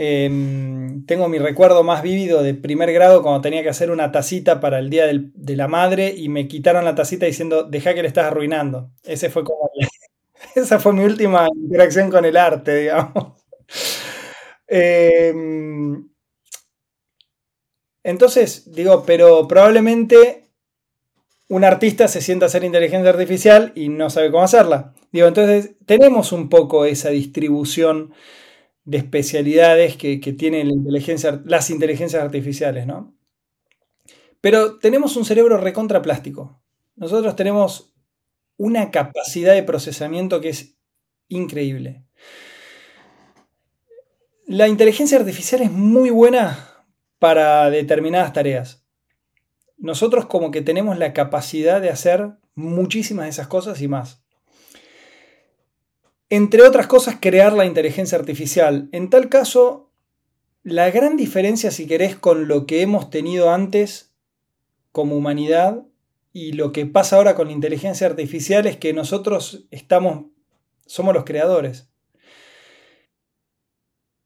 Em, 0.00 1.04
tengo 1.06 1.28
mi 1.28 1.40
recuerdo 1.40 1.82
más 1.82 2.02
vívido 2.02 2.44
de 2.44 2.54
primer 2.54 2.92
grado 2.92 3.20
cuando 3.20 3.40
tenía 3.40 3.64
que 3.64 3.68
hacer 3.68 3.90
una 3.90 4.12
tacita 4.12 4.60
para 4.60 4.78
el 4.78 4.90
Día 4.90 5.06
de 5.08 5.56
la 5.56 5.66
Madre 5.66 6.14
y 6.16 6.28
me 6.28 6.46
quitaron 6.46 6.84
la 6.84 6.94
tacita 6.94 7.26
diciendo, 7.26 7.64
deja 7.64 7.94
que 7.94 8.02
le 8.02 8.08
estás 8.08 8.26
arruinando. 8.26 8.92
Ese 9.02 9.28
fue 9.28 9.42
como, 9.42 9.68
esa 10.54 10.78
fue 10.78 10.92
mi 10.92 11.02
última 11.02 11.48
interacción 11.52 12.10
con 12.10 12.24
el 12.24 12.36
arte, 12.36 12.76
digamos. 12.76 13.34
Em, 14.68 16.08
entonces, 18.04 18.70
digo, 18.72 19.02
pero 19.04 19.48
probablemente 19.48 20.44
un 21.48 21.64
artista 21.64 22.06
se 22.06 22.20
sienta 22.20 22.46
a 22.46 22.48
hacer 22.48 22.62
inteligencia 22.62 23.10
artificial 23.10 23.72
y 23.74 23.88
no 23.88 24.10
sabe 24.10 24.30
cómo 24.30 24.44
hacerla. 24.44 24.94
Digo, 25.10 25.26
entonces 25.26 25.72
tenemos 25.86 26.30
un 26.30 26.48
poco 26.48 26.84
esa 26.84 27.10
distribución 27.10 28.12
de 28.88 28.96
especialidades 28.96 29.98
que, 29.98 30.16
tienen 30.16 30.82
las 31.44 31.68
inteligencias 31.68 32.22
artificiales, 32.22 32.86
¿no? 32.86 33.14
Pero 34.40 34.78
tenemos 34.78 35.14
un 35.18 35.26
cerebro 35.26 35.58
recontraplástico. 35.58 36.62
Nosotros 36.96 37.36
tenemos 37.36 37.92
una 38.56 38.90
capacidad 38.90 39.52
de 39.52 39.62
procesamiento 39.62 40.40
que 40.40 40.48
es 40.48 40.78
increíble. 41.28 42.06
La 44.46 44.68
inteligencia 44.68 45.18
artificial 45.18 45.60
es 45.60 45.70
muy 45.70 46.08
buena 46.08 46.86
para 47.18 47.68
determinadas 47.68 48.32
tareas. 48.32 48.86
Nosotros 49.76 50.24
como 50.24 50.50
que 50.50 50.62
tenemos 50.62 50.96
la 50.96 51.12
capacidad 51.12 51.82
de 51.82 51.90
hacer 51.90 52.38
muchísimas 52.54 53.26
de 53.26 53.30
esas 53.32 53.48
cosas 53.48 53.82
y 53.82 53.88
más 53.88 54.17
entre 56.30 56.62
otras 56.62 56.86
cosas, 56.86 57.16
crear 57.20 57.52
la 57.52 57.66
inteligencia 57.66 58.18
artificial. 58.18 58.88
En 58.92 59.10
tal 59.10 59.28
caso, 59.28 59.90
la 60.62 60.90
gran 60.90 61.16
diferencia, 61.16 61.70
si 61.70 61.86
querés, 61.86 62.16
con 62.16 62.48
lo 62.48 62.66
que 62.66 62.82
hemos 62.82 63.10
tenido 63.10 63.50
antes 63.50 64.12
como 64.92 65.16
humanidad 65.16 65.84
y 66.32 66.52
lo 66.52 66.72
que 66.72 66.86
pasa 66.86 67.16
ahora 67.16 67.34
con 67.34 67.46
la 67.48 67.54
inteligencia 67.54 68.06
artificial 68.06 68.66
es 68.66 68.76
que 68.76 68.92
nosotros 68.92 69.66
estamos, 69.70 70.26
somos 70.86 71.14
los 71.14 71.24
creadores. 71.24 71.88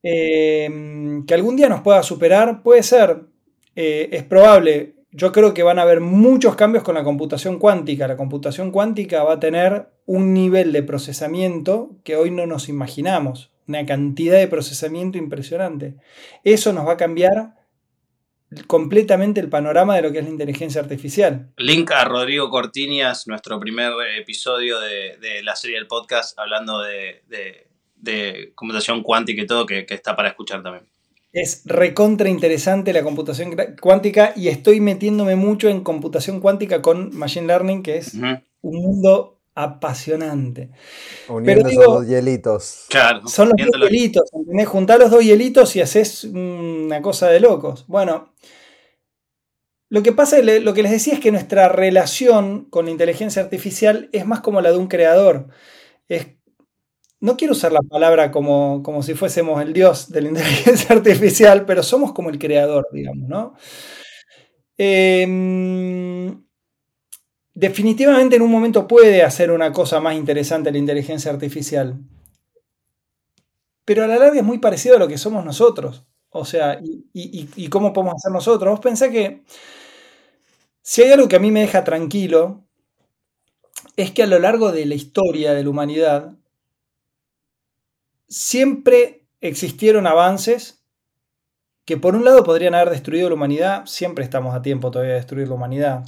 Em, 0.03 1.25
que 1.25 1.33
algún 1.33 1.55
día 1.55 1.69
nos 1.69 1.81
pueda 1.81 2.03
superar, 2.03 2.61
puede 2.61 2.83
ser, 2.83 3.21
eh, 3.75 4.09
es 4.11 4.23
probable. 4.23 4.95
Yo 5.11 5.31
creo 5.31 5.53
que 5.53 5.63
van 5.63 5.79
a 5.79 5.83
haber 5.83 6.01
muchos 6.01 6.55
cambios 6.55 6.83
con 6.83 6.95
la 6.95 7.05
computación 7.05 7.57
cuántica. 7.57 8.07
La 8.07 8.17
computación 8.17 8.71
cuántica 8.71 9.23
va 9.23 9.33
a 9.33 9.39
tener 9.39 9.92
un 10.05 10.33
nivel 10.33 10.71
de 10.71 10.83
procesamiento 10.83 11.91
que 12.03 12.15
hoy 12.15 12.31
no 12.31 12.45
nos 12.45 12.69
imaginamos, 12.69 13.51
una 13.67 13.85
cantidad 13.85 14.37
de 14.37 14.47
procesamiento 14.47 15.17
impresionante. 15.17 15.95
Eso 16.43 16.73
nos 16.73 16.87
va 16.87 16.93
a 16.93 16.97
cambiar 16.97 17.53
completamente 18.67 19.39
el 19.39 19.49
panorama 19.49 19.95
de 19.95 20.03
lo 20.03 20.11
que 20.11 20.19
es 20.19 20.25
la 20.25 20.31
inteligencia 20.31 20.81
artificial. 20.81 21.51
Link 21.57 21.91
a 21.91 22.05
Rodrigo 22.05 22.49
Cortinias, 22.49 23.27
nuestro 23.27 23.59
primer 23.59 23.93
episodio 24.17 24.79
de, 24.79 25.41
la 25.43 25.55
serie 25.55 25.77
del 25.77 25.87
podcast, 25.87 26.37
hablando 26.37 26.81
de, 26.81 27.71
computación 28.55 29.01
cuántica 29.01 29.41
y 29.41 29.47
todo, 29.47 29.65
que, 29.65 29.85
está 29.89 30.15
para 30.15 30.29
escuchar 30.29 30.61
también. 30.61 30.85
Es 31.31 31.63
recontra 31.65 32.29
interesante 32.29 32.93
la 32.93 33.01
computación 33.01 33.55
cuántica 33.81 34.33
y 34.35 34.49
estoy 34.49 34.79
metiéndome 34.79 35.35
mucho 35.35 35.67
en 35.67 35.81
computación 35.81 36.39
cuántica 36.39 36.83
con 36.83 37.15
Machine 37.15 37.47
Learning, 37.47 37.81
que 37.81 37.97
es 37.97 38.13
un 38.13 38.43
mundo 38.61 39.32
apasionante. 39.55 40.71
Uniendo 41.29 41.69
esos 41.69 41.85
dos 41.85 42.07
hielitos. 42.07 42.85
Claro, 42.89 43.27
son 43.27 43.49
los 43.49 43.67
dos 43.67 43.89
hielitos, 43.89 44.29
¿entendés? 44.33 44.67
Juntá 44.67 44.97
los 44.97 45.11
dos 45.11 45.23
hielitos 45.23 45.75
y 45.75 45.81
haces 45.81 46.23
una 46.23 47.01
cosa 47.01 47.27
de 47.29 47.39
locos. 47.39 47.85
Bueno, 47.87 48.33
lo 49.89 50.01
que 50.01 50.11
pasa, 50.11 50.39
lo 50.41 50.73
que 50.73 50.83
les 50.83 50.91
decía 50.91 51.13
es 51.13 51.19
que 51.19 51.31
nuestra 51.31 51.69
relación 51.69 52.65
con 52.65 52.85
la 52.85 52.91
inteligencia 52.91 53.43
artificial 53.43 54.09
es 54.11 54.25
más 54.25 54.41
como 54.41 54.59
la 54.61 54.71
de 54.71 54.77
un 54.77 54.87
creador. 54.87 55.49
Es, 56.07 56.27
no 57.19 57.37
quiero 57.37 57.53
usar 57.53 57.71
la 57.71 57.81
palabra 57.81 58.31
como, 58.31 58.81
como 58.81 59.03
si 59.03 59.13
fuésemos 59.13 59.61
el 59.61 59.71
dios 59.71 60.11
de 60.11 60.21
la 60.21 60.27
inteligencia 60.29 60.95
artificial, 60.95 61.65
pero 61.65 61.83
somos 61.83 62.11
como 62.11 62.31
el 62.31 62.39
creador, 62.39 62.87
digamos, 62.91 63.29
¿no? 63.29 63.53
Eh, 64.79 65.27
definitivamente 67.53 68.35
en 68.35 68.41
un 68.41 68.51
momento 68.51 68.87
puede 68.87 69.23
hacer 69.23 69.51
una 69.51 69.71
cosa 69.71 69.99
más 69.99 70.15
interesante 70.15 70.71
la 70.71 70.77
inteligencia 70.77 71.31
artificial. 71.31 71.99
Pero 73.85 74.03
a 74.03 74.07
la 74.07 74.17
larga 74.17 74.39
es 74.39 74.45
muy 74.45 74.59
parecido 74.59 74.95
a 74.95 74.99
lo 74.99 75.07
que 75.07 75.17
somos 75.17 75.43
nosotros. 75.45 76.05
O 76.29 76.45
sea, 76.45 76.79
y, 76.81 77.67
cómo 77.67 77.93
podemos 77.93 78.15
hacer 78.15 78.31
nosotros. 78.31 78.71
Vos 78.71 78.79
pensé 78.79 79.11
que 79.11 79.43
si 80.81 81.03
hay 81.03 81.11
algo 81.11 81.27
que 81.27 81.35
a 81.35 81.39
mí 81.39 81.51
me 81.51 81.61
deja 81.61 81.83
tranquilo, 81.83 82.63
es 83.97 84.11
que 84.11 84.23
a 84.23 84.27
lo 84.27 84.39
largo 84.39 84.71
de 84.71 84.85
la 84.85 84.95
historia 84.95 85.53
de 85.53 85.63
la 85.63 85.69
humanidad, 85.69 86.33
siempre 88.27 89.27
existieron 89.41 90.07
avances 90.07 90.83
que 91.85 91.97
por 91.97 92.15
un 92.15 92.25
lado 92.25 92.43
podrían 92.43 92.73
haber 92.73 92.89
destruido 92.89 93.29
la 93.29 93.35
humanidad, 93.35 93.85
siempre 93.85 94.23
estamos 94.23 94.55
a 94.55 94.61
tiempo 94.61 94.89
todavía 94.89 95.13
de 95.13 95.19
destruir 95.19 95.49
la 95.49 95.55
humanidad, 95.55 96.03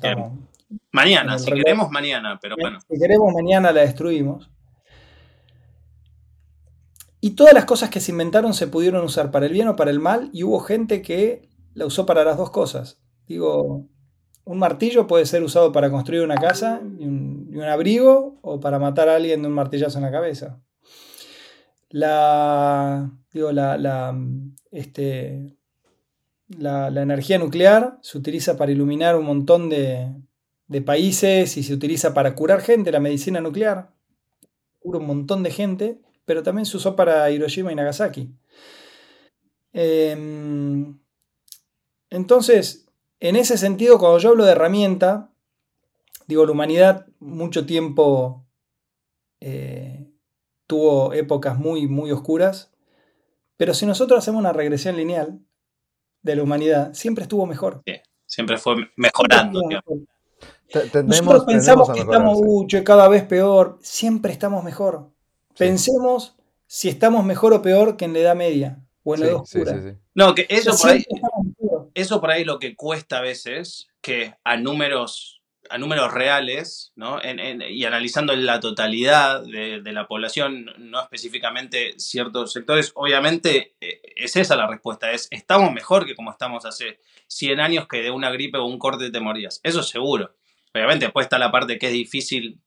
Mañana, 0.92 1.38
si 1.38 1.52
queremos 1.52 1.92
mañana, 1.92 2.40
pero 2.42 2.56
bueno. 2.60 2.80
Si 2.90 3.00
queremos 3.00 3.34
mañana 3.34 3.72
la 3.72 3.82
destruimos. 3.82 4.50
Y 7.26 7.32
todas 7.32 7.54
las 7.54 7.66
cosas 7.66 7.90
que 7.90 8.00
se 8.00 8.12
inventaron 8.12 8.54
se 8.54 8.68
pudieron 8.68 9.04
usar 9.04 9.32
para 9.32 9.48
el 9.48 9.52
bien 9.52 9.68
o 9.68 9.76
para 9.76 9.90
el 9.92 10.00
mal 10.00 10.30
y 10.32 10.44
hubo 10.44 10.60
gente 10.60 11.02
que 11.02 11.50
la 11.74 11.86
usó 11.86 12.06
para 12.06 12.24
las 12.24 12.38
dos 12.38 12.52
cosas. 12.52 13.02
Digo, 13.28 13.88
un 14.44 14.60
martillo 14.60 15.08
puede 15.08 15.26
ser 15.26 15.42
usado 15.42 15.72
para 15.72 15.90
construir 15.90 16.22
una 16.22 16.36
casa 16.36 16.82
y 17.00 17.06
un, 17.06 17.64
abrigo 17.64 18.38
o 18.44 18.60
para 18.60 18.78
matar 18.78 19.10
a 19.10 19.16
alguien 19.16 19.42
de 19.42 19.48
un 19.48 19.56
martillazo 19.56 19.98
en 19.98 20.04
la 20.04 20.12
cabeza. 20.12 20.62
La, 21.90 23.12
digo, 23.34 23.52
la, 23.52 23.78
la, 23.78 24.16
este, 24.70 25.58
la 26.48 27.02
energía 27.02 27.40
nuclear 27.40 27.98
se 28.02 28.20
utiliza 28.20 28.56
para 28.56 28.72
iluminar 28.72 29.16
un 29.16 29.26
montón 29.26 29.70
de, 29.70 30.12
de 30.68 30.82
países 30.82 31.58
y 31.58 31.64
se 31.64 31.74
utiliza 31.74 32.14
para 32.14 32.36
curar 32.36 32.62
gente, 32.62 32.92
la 32.92 33.00
medicina 33.00 33.42
nuclear. 33.42 33.92
Cura 34.80 35.00
un 35.00 35.08
montón 35.08 35.44
de 35.44 35.52
gente, 35.52 36.00
pero 36.26 36.44
también 36.44 36.66
se 36.66 36.78
usó 36.78 36.96
para 36.96 37.30
Hiroshima 37.32 37.72
y 37.72 37.76
Nagasaki. 37.76 38.30
Em, 39.74 40.98
entonces, 42.10 42.88
en 43.20 43.36
ese 43.36 43.58
sentido, 43.58 44.00
cuando 44.00 44.20
yo 44.20 44.30
hablo 44.30 44.46
de 44.46 44.54
herramienta, 44.54 45.32
digo, 46.28 46.46
la 46.46 46.52
humanidad 46.52 47.08
mucho 47.20 47.66
tiempo 47.66 48.46
eh, 49.42 50.08
tuvo 50.68 51.14
épocas 51.14 51.58
muy, 51.58 51.88
muy 51.88 52.12
oscuras, 52.12 52.72
pero 53.58 53.74
si 53.74 53.86
nosotros 53.86 54.20
hacemos 54.20 54.40
una 54.40 54.54
regresión 54.54 54.98
lineal 54.98 55.40
de 56.22 56.36
la 56.36 56.44
humanidad, 56.44 56.94
siempre 56.94 57.24
estuvo 57.24 57.46
mejor. 57.46 57.84
siempre 58.26 58.58
fue 58.58 58.76
mejorando. 58.96 59.62
Nosotros 61.06 61.46
pensamos 61.46 61.90
que 61.92 62.00
estamos 62.00 62.42
mucho 62.42 62.84
cada 62.84 63.08
vez 63.08 63.24
peor. 63.24 63.78
Siempre 63.82 64.32
estamos 64.32 64.64
mejor. 64.64 65.10
Pensemos 65.58 66.36
si 66.68 66.90
estamos 66.90 67.24
mejor 67.24 67.54
o 67.54 67.62
peor 67.62 67.96
que 67.98 68.06
en 68.06 68.14
la 68.14 68.20
Edad 68.20 68.36
Media 68.36 68.80
o 69.04 69.16
en 69.16 69.22
la 69.22 69.26
Edad 69.28 69.36
Oscura. 69.36 69.98
no, 70.14 70.36
que 70.36 70.46
eso 70.50 70.76
por, 70.78 70.90
ahí, 70.90 71.06
eso 71.94 72.20
por 72.20 72.32
ahí 72.32 72.44
lo 72.44 72.60
que 72.60 72.76
cuesta 72.76 73.20
a 73.20 73.22
veces, 73.22 73.88
que 74.02 74.36
a 74.44 74.58
números, 74.58 75.35
a 75.70 75.78
números 75.78 76.14
reales, 76.14 76.92
¿no? 76.96 77.20
y 77.70 77.86
analizando 77.86 78.36
la 78.36 78.60
totalidad 78.60 79.44
de, 79.44 79.82
de, 79.82 79.92
la 79.94 80.08
población, 80.08 80.72
no 80.78 81.02
específicamente 81.02 81.94
ciertos 81.98 82.54
sectores, 82.54 82.92
obviamente 82.96 83.76
eh, 83.82 84.02
es 84.16 84.36
esa 84.36 84.56
la 84.56 84.68
respuesta, 84.68 85.12
es 85.12 85.28
estamos 85.32 85.72
mejor 85.72 86.06
que 86.06 86.16
como 86.16 86.32
estamos 86.32 86.66
hace 86.66 87.00
100 87.28 87.60
años 87.60 87.88
que 87.88 88.02
de 88.02 88.12
una 88.12 88.32
gripe 88.32 88.58
o 88.58 88.66
un 88.66 88.80
corte 88.80 89.12
te 89.12 89.20
morías. 89.20 89.60
Eso 89.64 89.84
seguro. 89.84 90.36
Obviamente, 90.74 91.06
después 91.06 91.26
está 91.26 91.40
la 91.40 91.52
parte 91.52 91.78
que 91.80 91.88
es 91.88 91.94
difícil 91.94 92.60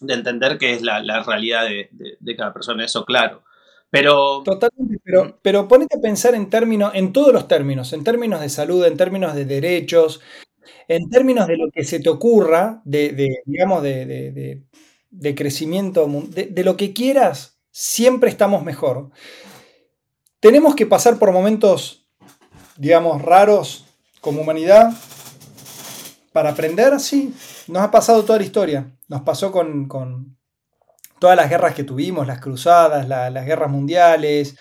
de 0.00 0.14
entender, 0.14 0.58
que 0.58 0.72
es 0.72 0.82
la, 0.82 1.22
realidad 1.22 1.66
de, 1.66 2.36
cada 2.36 2.52
persona, 2.52 2.84
eso 2.84 3.04
claro. 3.04 3.42
Pero. 3.90 4.42
Totalmente, 4.44 5.00
pero, 5.04 5.38
pero 5.42 5.68
ponete 5.68 5.98
a 5.98 6.00
pensar 6.00 6.34
en 6.34 6.48
términos, 6.50 6.92
en 6.94 7.12
todos 7.12 7.32
los 7.32 7.48
términos, 7.48 7.92
en 7.92 8.04
términos 8.04 8.40
de 8.40 8.48
salud, 8.48 8.84
en 8.84 8.96
términos 8.96 9.34
de 9.34 9.44
derechos, 9.44 10.20
en 10.88 11.08
términos 11.10 11.46
de 11.46 11.56
lo 11.56 11.70
que 11.70 11.84
se 11.84 12.00
te 12.00 12.08
ocurra, 12.08 12.82
de, 12.84 13.42
digamos, 13.46 13.82
de, 13.82 14.64
crecimiento, 15.34 16.08
de, 16.28 16.64
lo 16.64 16.76
que 16.76 16.92
quieras, 16.92 17.58
siempre 17.70 18.30
estamos 18.30 18.64
mejor. 18.64 19.10
Tenemos 20.40 20.74
que 20.74 20.86
pasar 20.86 21.18
por 21.18 21.32
momentos, 21.32 22.06
digamos, 22.76 23.22
raros 23.22 23.86
como 24.20 24.42
humanidad, 24.42 24.92
para 26.32 26.50
aprender, 26.50 26.98
sí, 26.98 27.34
nos 27.68 27.82
ha 27.82 27.90
pasado 27.90 28.24
toda 28.24 28.38
la 28.38 28.44
historia. 28.44 28.90
Nos 29.08 29.20
pasó 29.22 29.52
con, 29.52 30.36
todas 31.18 31.36
las 31.36 31.50
guerras 31.50 31.74
que 31.74 31.84
tuvimos, 31.84 32.26
las 32.26 32.40
cruzadas, 32.40 33.06
las 33.06 33.46
guerras 33.46 33.70
mundiales. 33.70 34.56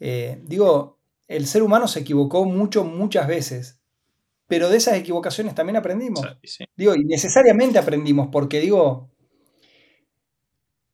Eh, 0.00 0.40
digo, 0.44 0.98
el 1.26 1.46
ser 1.46 1.62
humano 1.62 1.88
se 1.88 2.00
equivocó 2.00 2.44
mucho, 2.44 2.84
muchas 2.84 3.26
veces. 3.26 3.77
Pero 4.48 4.70
de 4.70 4.78
esas 4.78 4.96
equivocaciones 4.96 5.54
también 5.54 5.76
aprendimos. 5.76 6.26
Digo, 6.74 6.94
y 6.94 7.04
necesariamente 7.04 7.78
aprendimos, 7.78 8.28
porque 8.32 8.60
digo, 8.60 9.10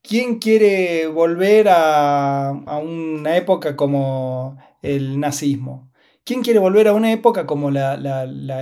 ¿quién 0.03 0.39
quiere 0.39 1.07
volver 1.07 1.69
a, 1.71 2.53
una 2.83 3.37
época 3.37 3.77
como 3.77 4.59
el 4.83 5.19
nazismo? 5.19 5.91
¿Quién 6.25 6.43
quiere 6.43 6.59
volver 6.59 6.89
a 6.89 6.93
una 6.95 7.13
época 7.13 7.47
como 7.47 7.71
la, 7.71 7.95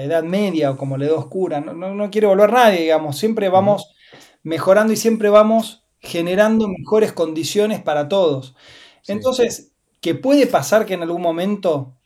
Edad 0.02 0.22
Media 0.22 0.70
o 0.70 0.76
como 0.76 0.98
la 0.98 1.06
Edad 1.06 1.16
Oscura? 1.16 1.60
No, 1.60 1.72
no, 1.72 2.10
quiere 2.10 2.26
volver 2.26 2.52
nadie, 2.52 2.82
digamos. 2.82 3.18
Siempre 3.18 3.48
vamos 3.48 3.94
mejorando 4.42 4.92
y 4.92 4.96
siempre 4.96 5.30
vamos 5.30 5.84
generando 6.00 6.68
mejores 6.68 7.12
condiciones 7.12 7.80
para 7.80 8.08
todos. 8.08 8.54
Entonces, 9.06 9.72
¿qué 10.00 10.14
puede 10.14 10.46
pasar 10.46 10.84
que 10.84 10.94
en 10.94 11.02
algún 11.02 11.22
momento 11.22 11.96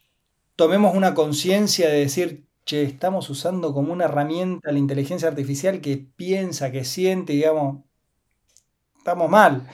tomemos 0.56 0.94
una 0.94 1.14
conciencia 1.14 1.88
de 1.88 2.00
decir, 2.00 2.45
che, 2.66 2.82
estamos 2.82 3.30
usando 3.30 3.72
como 3.72 3.92
una 3.92 4.04
herramienta 4.04 4.72
la 4.72 4.78
inteligencia 4.78 5.28
artificial 5.28 5.80
que 5.80 5.96
piensa, 6.16 6.72
que 6.72 6.84
siente, 6.84 7.32
digamos, 7.32 7.84
estamos 8.98 9.30
mal. 9.30 9.66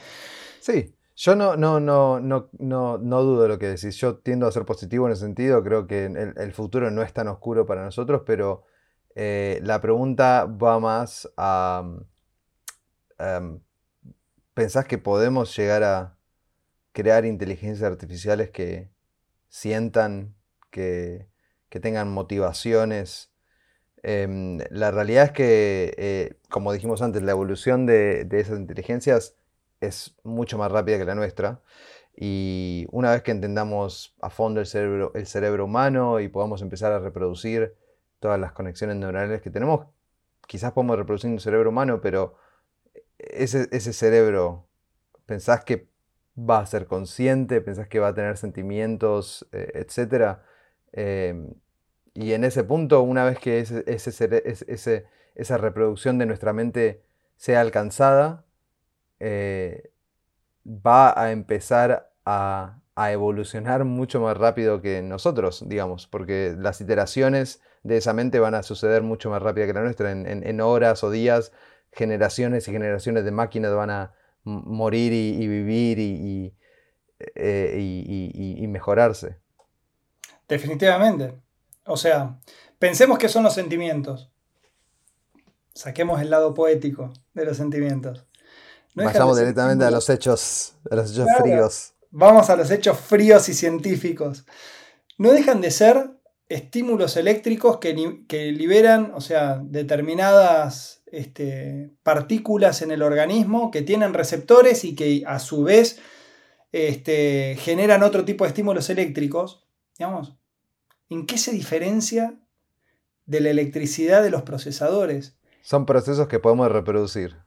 Sí, 0.61 0.95
yo 1.15 1.35
no, 1.35 1.57
no, 1.57 1.79
no, 1.79 2.19
no, 2.19 2.49
no, 2.59 2.97
no 2.99 3.23
dudo 3.23 3.43
de 3.43 3.49
lo 3.49 3.59
que 3.59 3.67
decís. 3.67 3.97
Yo 3.97 4.17
tiendo 4.19 4.47
a 4.47 4.51
ser 4.51 4.65
positivo 4.65 5.07
en 5.07 5.13
ese 5.13 5.21
sentido. 5.21 5.63
Creo 5.63 5.87
que 5.87 6.05
el, 6.05 6.53
futuro 6.53 6.91
no 6.91 7.01
es 7.01 7.13
tan 7.13 7.27
oscuro 7.27 7.65
para 7.65 7.83
nosotros, 7.83 8.21
pero 8.25 8.63
eh, 9.15 9.59
la 9.63 9.81
pregunta 9.81 10.45
va 10.45 10.79
más 10.79 11.29
a. 11.35 11.83
Em, 13.19 13.59
¿Pensás 14.53 14.85
que 14.85 14.99
podemos 14.99 15.55
llegar 15.57 15.83
a 15.83 16.17
crear 16.91 17.25
inteligencias 17.25 17.89
artificiales 17.91 18.51
que 18.51 18.91
sientan, 19.49 20.35
que, 20.69 21.27
tengan 21.79 22.11
motivaciones? 22.11 23.31
Em, 24.03 24.59
la 24.69 24.91
realidad 24.91 25.25
es 25.25 25.31
que, 25.31 25.93
eh, 25.97 26.37
como 26.49 26.73
dijimos 26.73 27.01
antes, 27.01 27.23
la 27.23 27.31
evolución 27.31 27.85
de, 27.85 28.27
esas 28.31 28.59
inteligencias 28.59 29.35
es 29.81 30.15
mucho 30.23 30.57
más 30.57 30.71
rápida 30.71 30.97
que 30.97 31.05
la 31.05 31.15
nuestra. 31.15 31.61
Y 32.15 32.87
una 32.91 33.11
vez 33.11 33.23
que 33.23 33.31
entendamos 33.31 34.15
a 34.21 34.29
fondo 34.29 34.59
el 34.59 34.67
cerebro, 34.67 35.11
el 35.15 35.25
cerebro 35.25 35.65
humano 35.65 36.19
y 36.19 36.27
podamos 36.29 36.61
empezar 36.61 36.91
a 36.91 36.99
reproducir 36.99 37.75
todas 38.19 38.39
las 38.39 38.53
conexiones 38.53 38.97
neuronales 38.97 39.41
que 39.41 39.49
tenemos, 39.49 39.87
quizás 40.47 40.73
podemos 40.73 40.97
reproducir 40.97 41.29
un 41.31 41.39
cerebro 41.39 41.69
humano, 41.69 42.01
pero 42.01 42.35
ese, 43.17 43.67
ese 43.71 43.93
cerebro, 43.93 44.67
¿pensás 45.25 45.63
que 45.63 45.87
va 46.37 46.59
a 46.59 46.65
ser 46.65 46.87
consciente? 46.87 47.61
¿Pensás 47.61 47.87
que 47.87 47.99
va 47.99 48.09
a 48.09 48.13
tener 48.13 48.37
sentimientos, 48.37 49.47
eh, 49.51 49.71
etcétera? 49.75 50.43
Em, 50.93 51.53
y 52.13 52.33
en 52.33 52.43
ese 52.43 52.63
punto, 52.63 53.01
una 53.01 53.25
vez 53.25 53.39
que 53.39 53.59
ese, 53.59 55.05
esa 55.35 55.57
reproducción 55.57 56.17
de 56.17 56.25
nuestra 56.25 56.53
mente 56.53 57.03
sea 57.35 57.61
alcanzada, 57.61 58.45
eh, 59.19 59.91
va 60.65 61.19
a 61.19 61.31
empezar 61.31 62.11
a, 62.25 62.79
evolucionar 62.95 63.85
mucho 63.85 64.21
más 64.21 64.37
rápido 64.37 64.81
que 64.81 65.01
nosotros, 65.01 65.67
digamos, 65.67 66.07
porque 66.07 66.55
las 66.57 66.79
iteraciones 66.79 67.61
de 67.83 67.97
esa 67.97 68.13
mente 68.13 68.39
van 68.39 68.53
a 68.53 68.63
suceder 68.63 69.01
mucho 69.01 69.31
más 69.31 69.41
rápido 69.41 69.67
que 69.67 69.73
la 69.73 69.81
nuestra, 69.81 70.11
en 70.11 70.61
horas 70.61 71.03
o 71.03 71.09
días 71.09 71.51
generaciones 71.93 72.67
y 72.67 72.71
generaciones 72.71 73.23
de 73.23 73.31
máquinas 73.31 73.73
van 73.73 73.89
a 73.89 74.13
morir 74.43 75.13
y, 75.13 75.47
vivir 75.47 76.53
eh, 77.35 77.77
y, 77.79 78.63
y, 78.63 78.67
mejorarse. 78.67 79.37
Definitivamente. 80.53 81.33
O 81.85 81.97
sea, 81.97 82.39
pensemos 82.77 83.17
qué 83.17 83.27
son 83.27 83.43
los 83.43 83.55
sentimientos. 83.55 84.31
Saquemos 85.73 86.21
el 86.21 86.29
lado 86.29 86.53
poético 86.53 87.11
de 87.33 87.45
los 87.45 87.57
sentimientos. 87.57 88.27
Vayamos 88.93 89.39
directamente 89.39 89.83
a 89.85 89.89
los 89.89 90.07
hechos, 90.11 90.75
a 90.91 90.95
los 90.95 91.11
hechos 91.11 91.27
fríos. 91.39 91.93
Vamos 92.11 92.51
a 92.51 92.55
los 92.55 92.69
hechos 92.69 92.99
fríos 92.99 93.49
y 93.49 93.55
científicos. 93.55 94.45
No 95.17 95.31
dejan 95.31 95.61
de 95.61 95.71
ser 95.71 96.11
estímulos 96.47 97.17
eléctricos 97.17 97.79
que, 97.79 98.23
que 98.27 98.51
liberan, 98.51 99.11
o 99.15 99.21
sea, 99.21 99.59
determinadas 99.63 101.01
este, 101.07 101.95
partículas 102.03 102.83
en 102.83 102.91
el 102.91 103.01
organismo 103.01 103.71
que 103.71 103.81
tienen 103.81 104.13
receptores 104.13 104.83
y 104.83 104.93
que 104.93 105.23
a 105.25 105.39
su 105.39 105.63
vez 105.63 105.99
este, 106.71 107.55
generan 107.59 108.03
otro 108.03 108.23
tipo 108.23 108.43
de 108.43 108.49
estímulos 108.49 108.91
eléctricos. 108.91 109.65
Digamos, 109.97 110.35
¿en 111.09 111.25
qué 111.25 111.37
se 111.37 111.51
diferencia 111.51 112.39
de 113.25 113.41
la 113.41 113.49
electricidad 113.49 114.23
de 114.23 114.29
los 114.29 114.43
procesadores? 114.43 115.37
Son 115.61 115.85
procesos 115.85 116.27
que 116.27 116.39
podemos 116.39 116.71
reproducir. 116.71 117.37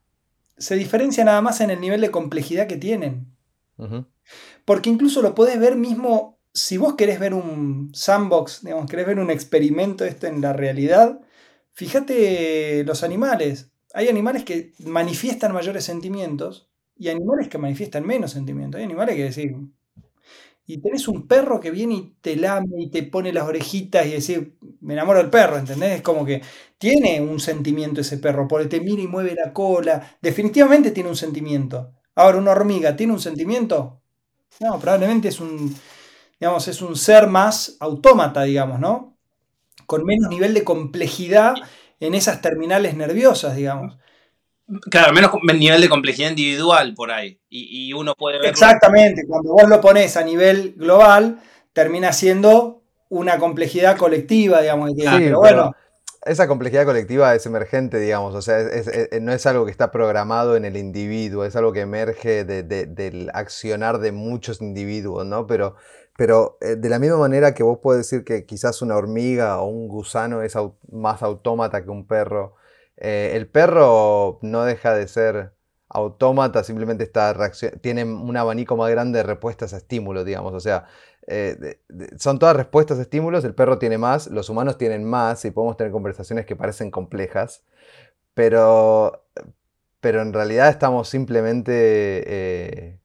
Se 0.56 0.76
diferencia 0.76 1.24
nada 1.24 1.42
más 1.42 1.60
en 1.60 1.70
el 1.70 1.80
nivel 1.80 2.00
de 2.00 2.10
complejidad 2.10 2.66
que 2.66 2.76
tienen. 2.76 3.36
Porque 4.64 4.90
incluso 4.90 5.20
lo 5.20 5.34
podés 5.34 5.60
ver 5.60 5.76
mismo, 5.76 6.38
si 6.52 6.78
vos 6.78 6.94
querés 6.94 7.20
ver 7.20 7.34
un 7.34 7.90
sandbox, 7.94 8.62
digamos, 8.62 8.88
querés 8.90 9.06
ver 9.06 9.18
un 9.18 9.30
experimento 9.30 10.04
esto 10.04 10.26
en 10.26 10.40
la 10.40 10.54
realidad, 10.54 11.20
Fíjate 11.76 12.84
los 12.84 13.02
animales. 13.02 13.70
Hay 13.92 14.08
animales 14.08 14.44
que 14.44 14.72
manifiestan 14.78 15.52
mayores 15.52 15.84
sentimientos 15.84 16.70
y 16.96 17.10
animales 17.10 17.48
que 17.48 17.58
manifiestan 17.58 18.06
menos 18.06 18.30
sentimientos. 18.30 18.78
Hay 18.78 18.84
animales 18.84 19.14
que 19.14 19.24
decir. 19.24 19.54
Y 20.66 20.78
tenés 20.78 21.06
un 21.08 21.28
perro 21.28 21.60
que 21.60 21.70
viene 21.70 21.94
y 21.94 22.16
te 22.20 22.36
lame 22.36 22.66
y 22.78 22.90
te 22.90 23.04
pone 23.04 23.32
las 23.32 23.44
orejitas 23.46 24.06
y 24.06 24.10
decir, 24.10 24.58
me 24.80 24.94
enamoro 24.94 25.18
del 25.20 25.30
perro, 25.30 25.56
¿entendés? 25.58 25.92
Es 25.96 26.02
como 26.02 26.24
que 26.24 26.42
tiene 26.78 27.20
un 27.20 27.38
sentimiento 27.40 28.00
ese 28.00 28.18
perro, 28.18 28.48
porque 28.48 28.66
te 28.66 28.80
mira 28.80 29.02
y 29.02 29.06
mueve 29.06 29.34
la 29.34 29.52
cola. 29.52 30.18
Definitivamente 30.20 30.90
tiene 30.90 31.08
un 31.08 31.16
sentimiento. 31.16 31.92
Ahora, 32.16 32.38
una 32.38 32.50
hormiga, 32.52 32.96
¿tiene 32.96 33.12
un 33.12 33.20
sentimiento? 33.20 34.02
No, 34.60 34.78
probablemente 34.80 35.28
es 35.28 35.40
un, 35.40 35.74
digamos, 36.40 36.68
es 36.68 36.82
un 36.82 36.96
ser 36.96 37.28
más 37.28 37.76
autómata, 37.80 38.42
digamos, 38.44 38.80
¿no? 38.80 39.16
con 39.86 40.04
menos 40.04 40.28
nivel 40.30 40.54
de 40.54 40.64
complejidad 40.64 41.54
en 42.00 42.14
esas 42.14 42.42
terminales 42.42 42.96
nerviosas, 42.96 43.56
digamos. 43.56 43.96
Claro, 44.90 45.12
menos 45.12 45.30
nivel 45.58 45.80
de 45.80 45.88
complejidad 45.88 46.30
individual 46.30 46.94
por 46.94 47.10
ahí. 47.10 47.40
Y, 47.48 47.92
uno 47.92 48.14
puede 48.14 48.38
ver. 48.38 48.50
Exactamente, 48.50 49.24
cuando 49.26 49.52
vos 49.52 49.68
lo 49.68 49.80
pones 49.80 50.16
a 50.16 50.22
nivel 50.22 50.74
global, 50.76 51.40
termina 51.72 52.12
siendo 52.12 52.82
una 53.08 53.38
complejidad 53.38 53.96
colectiva, 53.96 54.60
digamos. 54.60 54.90
Sí, 54.90 55.04
pero 55.04 55.38
bueno. 55.38 55.72
esa 56.24 56.48
complejidad 56.48 56.84
colectiva 56.84 57.34
es 57.34 57.46
emergente, 57.46 58.00
digamos, 58.00 58.34
o 58.34 58.42
sea, 58.42 58.58
no 59.20 59.32
es 59.32 59.46
algo 59.46 59.64
que 59.64 59.70
está 59.70 59.92
programado 59.92 60.56
en 60.56 60.64
el 60.64 60.76
individuo, 60.76 61.44
es 61.44 61.54
algo 61.54 61.72
que 61.72 61.80
emerge 61.80 62.44
del 62.44 63.30
accionar 63.34 63.98
de 63.98 64.10
muchos 64.10 64.60
individuos, 64.60 65.24
¿no? 65.26 65.46
Pero 65.46 65.76
pero 66.16 66.56
eh, 66.60 66.76
de 66.76 66.88
la 66.88 66.98
misma 66.98 67.18
manera 67.18 67.54
que 67.54 67.62
vos 67.62 67.78
puedes 67.82 68.08
decir 68.08 68.24
que 68.24 68.46
quizás 68.46 68.80
una 68.82 68.96
hormiga 68.96 69.60
o 69.60 69.66
un 69.66 69.86
gusano 69.88 70.42
es 70.42 70.54
más 70.90 71.22
autómata 71.22 71.84
que 71.84 71.90
un 71.90 72.06
perro, 72.06 72.54
eh, 72.96 73.32
el 73.34 73.48
perro 73.48 74.38
no 74.42 74.64
deja 74.64 74.94
de 74.94 75.08
ser 75.08 75.52
autómata, 75.88 76.64
simplemente 76.64 77.04
está 77.04 77.34
tiene 77.80 78.04
un 78.04 78.36
abanico 78.36 78.76
más 78.76 78.90
grande 78.90 79.18
de 79.18 79.22
respuestas 79.22 79.72
a 79.72 79.76
estímulos, 79.78 80.24
digamos. 80.24 80.52
O 80.52 80.60
sea, 80.60 80.86
eh, 81.26 81.80
son 82.18 82.38
todas 82.38 82.56
respuestas 82.56 82.98
a 82.98 83.02
estímulos, 83.02 83.44
el 83.44 83.54
perro 83.54 83.78
tiene 83.78 83.98
más, 83.98 84.28
los 84.28 84.48
humanos 84.48 84.78
tienen 84.78 85.04
más 85.04 85.44
y 85.44 85.50
podemos 85.50 85.76
tener 85.76 85.92
conversaciones 85.92 86.46
que 86.46 86.56
parecen 86.56 86.90
complejas, 86.90 87.62
pero, 88.34 89.24
pero 90.00 90.22
en 90.22 90.32
realidad 90.32 90.68
estamos 90.68 91.08
simplemente 91.08 93.00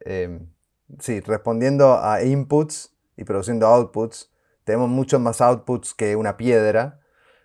em, 0.00 0.50
sí, 0.98 1.20
respondiendo 1.20 1.98
a 1.98 2.22
inputs 2.22 2.94
y 3.16 3.24
produciendo 3.24 3.66
outputs, 3.66 4.30
tenemos 4.64 4.88
muchos 4.88 5.20
más 5.20 5.40
outputs 5.40 5.94
que 5.94 6.16
una 6.16 6.36
piedra. 6.36 7.00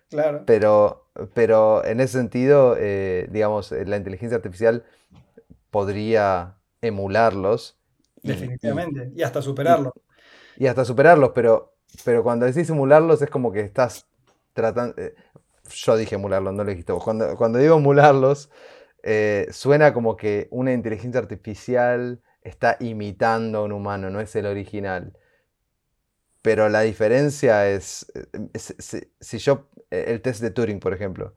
Claro. 0.08 0.44
Pero, 0.46 1.05
pero 1.34 1.84
en 1.84 2.00
ese 2.00 2.18
sentido, 2.18 2.76
eh, 2.78 3.28
digamos, 3.30 3.72
eh, 3.72 3.84
la 3.84 3.96
inteligencia 3.96 4.36
artificial 4.36 4.84
podría 5.70 6.56
emularlos. 6.80 7.78
Definitivamente, 8.22 9.12
y, 9.14 9.22
hasta 9.22 9.42
superarlos. 9.42 9.92
Y, 10.56 10.66
hasta 10.66 10.84
superarlos, 10.84 11.30
pero, 11.34 11.74
pero 12.04 12.22
cuando 12.22 12.46
decís 12.46 12.68
emularlos 12.70 13.22
es 13.22 13.30
como 13.30 13.52
que 13.52 13.60
estás 13.60 14.06
tratando... 14.52 14.94
Eh, 15.00 15.14
yo 15.68 15.96
dije 15.96 16.14
emularlos, 16.14 16.54
no 16.54 16.62
lo 16.62 16.70
dijiste 16.70 16.92
vos. 16.92 17.02
Cuando, 17.02 17.36
cuando 17.36 17.58
digo 17.58 17.76
emularlos, 17.76 18.50
suena 19.50 19.92
como 19.92 20.16
que 20.16 20.46
una 20.50 20.72
inteligencia 20.72 21.20
artificial 21.20 22.20
está 22.42 22.76
imitando 22.78 23.58
a 23.58 23.62
un 23.62 23.72
humano, 23.72 24.10
no 24.10 24.20
es 24.20 24.34
el 24.36 24.46
original. 24.46 25.12
Pero 26.40 26.68
la 26.68 26.82
diferencia 26.82 27.68
es, 27.68 28.06
si, 29.20 29.38
yo, 29.38 29.68
el 29.90 30.20
test 30.22 30.40
de 30.40 30.50
Turing, 30.50 30.80
por 30.80 30.92
ejemplo, 30.94 31.34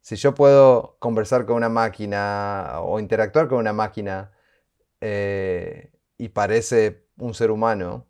si 0.00 0.16
yo 0.16 0.34
puedo 0.34 0.96
conversar 1.00 1.44
con 1.46 1.56
una 1.56 1.68
máquina 1.68 2.80
o 2.80 2.98
interactuar 3.00 3.48
con 3.48 3.58
una 3.58 3.72
máquina 3.72 4.32
eh, 5.00 5.92
y 6.16 6.28
parece 6.30 7.04
un 7.18 7.34
ser 7.34 7.50
humano, 7.50 8.06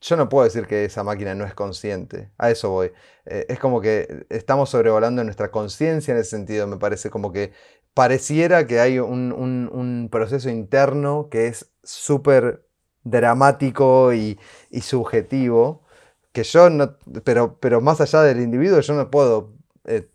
yo 0.00 0.16
no 0.16 0.28
puedo 0.28 0.44
decir 0.44 0.66
que 0.66 0.84
esa 0.84 1.04
máquina 1.04 1.34
no 1.34 1.44
es 1.44 1.54
consciente. 1.54 2.30
A 2.38 2.50
eso 2.50 2.70
voy. 2.70 2.92
Eh, 3.26 3.46
es 3.48 3.58
como 3.58 3.80
que 3.80 4.26
estamos 4.30 4.70
sobrevolando 4.70 5.22
nuestra 5.24 5.50
conciencia 5.50 6.12
en 6.12 6.20
ese 6.20 6.30
sentido. 6.30 6.66
Me 6.66 6.78
parece 6.78 7.10
como 7.10 7.32
que 7.32 7.52
pareciera 7.94 8.66
que 8.66 8.80
hay 8.80 8.98
un, 8.98 10.08
proceso 10.10 10.48
interno 10.48 11.28
que 11.30 11.48
es 11.48 11.70
súper 11.82 12.66
dramático 13.04 14.12
y, 14.14 14.38
subjetivo. 14.80 15.84
Que 16.32 16.44
yo 16.44 16.70
no. 16.70 16.96
Pero, 17.24 17.58
pero 17.60 17.80
más 17.80 18.00
allá 18.00 18.22
del 18.22 18.40
individuo, 18.40 18.80
yo 18.80 18.94
no 18.94 19.10
puedo 19.10 19.52
eh, 19.84 20.08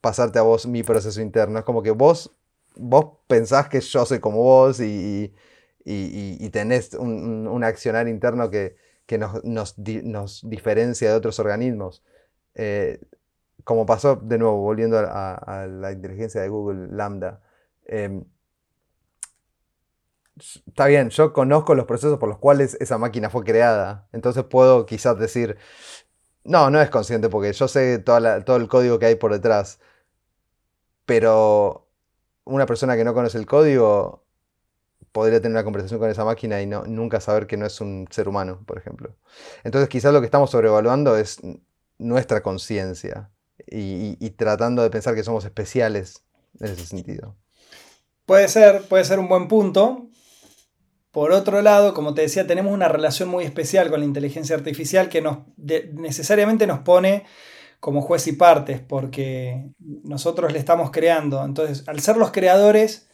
pasarte 0.00 0.38
a 0.38 0.42
vos 0.42 0.66
mi 0.66 0.82
proceso 0.82 1.20
interno. 1.20 1.58
Es 1.58 1.64
como 1.64 1.82
que 1.82 1.90
vos, 1.90 2.34
vos 2.76 3.18
pensás 3.26 3.68
que 3.68 3.80
yo 3.80 4.06
soy 4.06 4.20
como 4.20 4.38
vos 4.42 4.80
y, 4.80 5.34
y, 5.84 6.50
tenés 6.50 6.94
un 6.94 7.64
accionar 7.64 8.08
interno 8.08 8.50
que 8.50 8.76
que 9.06 9.18
nos, 9.18 9.74
diferencia 10.48 11.10
de 11.10 11.16
otros 11.16 11.38
organismos. 11.38 12.02
Eh, 12.54 13.00
como 13.64 13.86
pasó 13.86 14.16
de 14.16 14.38
nuevo, 14.38 14.58
volviendo 14.58 14.98
a, 14.98 15.66
la 15.68 15.92
inteligencia 15.92 16.40
de 16.40 16.48
Google 16.48 16.88
Lambda. 16.90 17.40
Em, 17.84 18.24
está 20.38 20.86
bien, 20.86 21.10
yo 21.10 21.32
conozco 21.32 21.74
los 21.74 21.86
procesos 21.86 22.18
por 22.18 22.28
los 22.28 22.38
cuales 22.38 22.76
esa 22.80 22.98
máquina 22.98 23.30
fue 23.30 23.44
creada, 23.44 24.08
entonces 24.12 24.44
puedo 24.44 24.86
quizás 24.86 25.18
decir, 25.18 25.56
no, 26.44 26.70
no 26.70 26.80
es 26.80 26.90
consciente 26.90 27.28
porque 27.28 27.52
yo 27.52 27.68
sé 27.68 27.98
todo 27.98 28.56
el 28.56 28.68
código 28.68 28.98
que 28.98 29.06
hay 29.06 29.14
por 29.16 29.32
detrás, 29.32 29.78
pero 31.06 31.88
una 32.44 32.66
persona 32.66 32.96
que 32.96 33.04
no 33.04 33.14
conoce 33.14 33.38
el 33.38 33.46
código 33.46 34.24
podría 35.12 35.40
tener 35.40 35.52
una 35.52 35.64
conversación 35.64 36.00
con 36.00 36.10
esa 36.10 36.24
máquina 36.24 36.60
y 36.62 36.66
no, 36.66 36.84
nunca 36.84 37.20
saber 37.20 37.46
que 37.46 37.56
no 37.56 37.66
es 37.66 37.80
un 37.80 38.08
ser 38.10 38.28
humano, 38.28 38.62
por 38.66 38.78
ejemplo. 38.78 39.14
Entonces 39.62 39.88
quizás 39.88 40.12
lo 40.12 40.20
que 40.20 40.26
estamos 40.26 40.50
sobrevaluando 40.50 41.16
es 41.16 41.40
nuestra 41.98 42.42
conciencia 42.42 43.30
y, 43.66 44.30
tratando 44.30 44.82
de 44.82 44.90
pensar 44.90 45.14
que 45.14 45.22
somos 45.22 45.44
especiales 45.44 46.24
en 46.58 46.72
ese 46.72 46.86
sentido. 46.86 47.36
Puede 48.26 48.48
ser, 48.48 48.82
puede 48.82 49.04
ser 49.04 49.18
un 49.18 49.28
buen 49.28 49.48
punto. 49.48 50.08
Por 51.12 51.32
otro 51.32 51.60
lado, 51.60 51.92
como 51.92 52.14
te 52.14 52.22
decía, 52.22 52.46
tenemos 52.46 52.72
una 52.72 52.88
relación 52.88 53.28
muy 53.28 53.44
especial 53.44 53.90
con 53.90 54.00
la 54.00 54.06
inteligencia 54.06 54.56
artificial 54.56 55.10
que 55.10 55.20
nos, 55.20 55.40
necesariamente 55.92 56.66
nos 56.66 56.80
pone 56.80 57.24
como 57.80 58.00
juez 58.00 58.26
y 58.28 58.32
partes, 58.32 58.80
porque 58.80 59.72
nosotros 59.78 60.52
le 60.52 60.58
estamos 60.58 60.90
creando. 60.90 61.44
Entonces, 61.44 61.86
al 61.86 62.00
ser 62.00 62.16
los 62.16 62.30
creadores, 62.30 63.10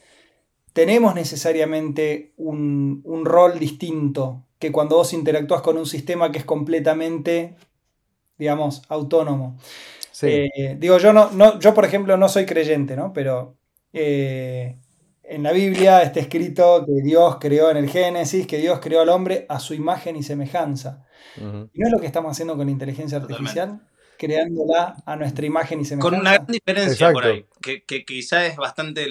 tenemos 0.72 1.16
necesariamente 1.16 2.34
un, 2.36 3.02
rol 3.24 3.58
distinto 3.58 4.44
que 4.60 4.70
cuando 4.70 4.96
vos 4.96 5.12
interactúas 5.12 5.62
con 5.62 5.76
un 5.76 5.86
sistema 5.86 6.30
que 6.30 6.38
es 6.38 6.44
completamente, 6.44 7.56
digamos, 8.38 8.82
autónomo. 8.88 9.58
Eh, 10.22 10.76
digo, 10.78 10.98
yo, 10.98 11.12
no, 11.12 11.30
no, 11.32 11.58
yo 11.58 11.74
por 11.74 11.84
ejemplo 11.84 12.16
no 12.16 12.28
soy 12.28 12.46
creyente, 12.46 12.94
¿no? 12.94 13.12
Pero 13.12 13.56
eh, 13.92 14.76
en 15.28 15.42
la 15.42 15.52
Biblia 15.52 16.02
está 16.02 16.20
escrito 16.20 16.84
que 16.86 17.02
Dios 17.02 17.36
creó 17.40 17.70
en 17.70 17.76
el 17.76 17.88
Génesis, 17.88 18.46
que 18.46 18.58
Dios 18.58 18.80
creó 18.80 19.00
al 19.00 19.08
hombre 19.08 19.46
a 19.48 19.60
su 19.60 19.74
imagen 19.74 20.16
y 20.16 20.22
semejanza. 20.22 21.06
¿Y 21.36 21.40
no 21.40 21.86
es 21.86 21.92
lo 21.92 22.00
que 22.00 22.06
estamos 22.06 22.32
haciendo 22.32 22.56
con 22.56 22.66
la 22.66 22.72
inteligencia 22.72 23.18
artificial? 23.18 23.80
Creándola 24.18 24.96
a 25.06 25.16
nuestra 25.16 25.46
imagen 25.46 25.80
y 25.80 25.84
semejanza. 25.84 26.10
Con 26.10 26.20
una 26.20 26.34
gran 26.34 26.46
diferencia 26.46 27.12
por 27.12 27.24
ahí, 27.24 27.46
que, 27.62 27.84
que 27.84 28.04
quizá 28.04 28.46
es 28.46 28.56
bastante 28.56 29.06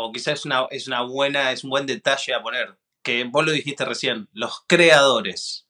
o 0.00 0.12
quizás 0.12 0.38
es 0.38 0.46
una, 0.46 0.66
es 0.70 0.86
una 0.86 1.02
buena, 1.02 1.50
es 1.50 1.64
un 1.64 1.70
buen 1.70 1.84
detalle 1.84 2.32
a 2.32 2.40
poner, 2.40 2.78
que 3.02 3.24
vos 3.24 3.44
lo 3.44 3.50
dijiste 3.50 3.84
recién, 3.84 4.28
los 4.32 4.62
creadores, 4.68 5.66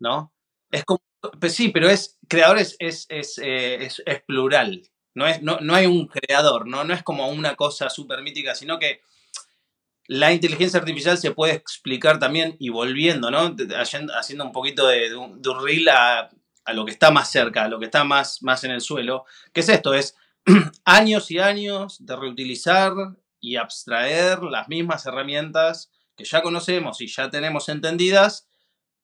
¿no? 0.00 0.32
Es 0.72 0.84
como, 0.84 1.00
pues 1.38 1.54
sí, 1.54 1.68
pero 1.68 1.88
es, 1.88 2.18
creadores 2.26 2.74
es, 2.80 3.06
es, 3.08 3.38
eh, 3.38 3.84
es, 3.84 4.22
plural, 4.26 4.82
no, 5.14 5.26
es, 5.26 5.42
no, 5.42 5.58
no, 5.60 5.74
hay 5.74 5.86
un 5.86 6.06
creador, 6.06 6.66
¿no? 6.66 6.84
No 6.84 6.94
es 6.94 7.02
como 7.02 7.28
una 7.28 7.56
cosa 7.56 7.90
súper 7.90 8.22
mítica, 8.22 8.54
sino 8.54 8.78
que 8.78 9.00
la 10.06 10.32
inteligencia 10.32 10.80
artificial 10.80 11.18
se 11.18 11.32
puede 11.32 11.54
explicar 11.54 12.18
también 12.18 12.56
y 12.58 12.68
volviendo, 12.68 13.30
¿no? 13.30 13.54
Haciendo 13.76 14.44
un 14.44 14.52
poquito 14.52 14.86
de, 14.86 15.10
de 15.10 15.16
un, 15.16 15.42
reel 15.62 15.88
a, 15.88 16.30
a, 16.64 16.72
lo 16.72 16.84
que 16.84 16.92
está 16.92 17.10
más 17.10 17.30
cerca, 17.30 17.64
a 17.64 17.68
lo 17.68 17.78
que 17.78 17.84
está 17.86 18.04
más, 18.04 18.42
más 18.42 18.64
en 18.64 18.72
el 18.72 18.80
suelo. 18.80 19.24
¿Qué 19.52 19.60
es 19.60 19.68
esto? 19.68 19.94
Es 19.94 20.16
años 20.84 21.30
y 21.30 21.38
años 21.38 22.04
de 22.04 22.16
reutilizar 22.16 22.92
y 23.40 23.56
abstraer 23.56 24.42
las 24.42 24.68
mismas 24.68 25.06
herramientas 25.06 25.90
que 26.16 26.24
ya 26.24 26.42
conocemos 26.42 27.00
y 27.00 27.06
ya 27.06 27.30
tenemos 27.30 27.68
entendidas, 27.68 28.46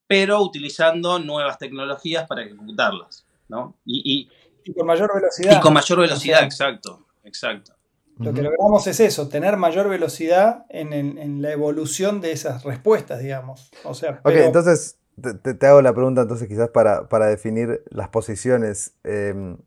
pero 0.07 0.43
utilizando 0.43 1.19
nuevas 1.19 1.59
tecnologías 1.59 2.27
para 2.27 2.43
ejecutarlas, 2.43 3.27
¿no? 3.49 3.77
Y, 3.85 4.29
con 4.73 4.87
mayor 4.87 5.15
velocidad. 5.15 5.59
Y 5.59 5.61
con 5.61 5.73
mayor 5.73 6.01
velocidad, 6.01 6.43
exacto, 6.43 7.07
exacto. 7.25 7.77
Lo 8.19 8.33
que 8.33 8.41
logramos 8.41 8.87
es 8.87 8.99
eso, 9.01 9.29
tener 9.29 9.59
mayor 9.59 9.89
velocidad 9.91 10.65
en, 10.71 11.43
la 11.43 11.53
evolución 11.53 12.21
de 12.23 12.33
esas 12.33 12.65
respuestas, 12.65 13.21
digamos. 13.21 13.71
O 13.85 13.93
sea, 13.93 14.21
Ok, 14.25 14.33
entonces 14.37 14.99
te, 15.43 15.67
hago 15.67 15.83
la 15.83 15.93
pregunta 15.93 16.23
entonces 16.23 16.49
quizás 16.49 16.71
para, 16.71 17.27
definir 17.27 17.83
las 17.91 18.09
posiciones. 18.09 18.95
Em, 19.05 19.59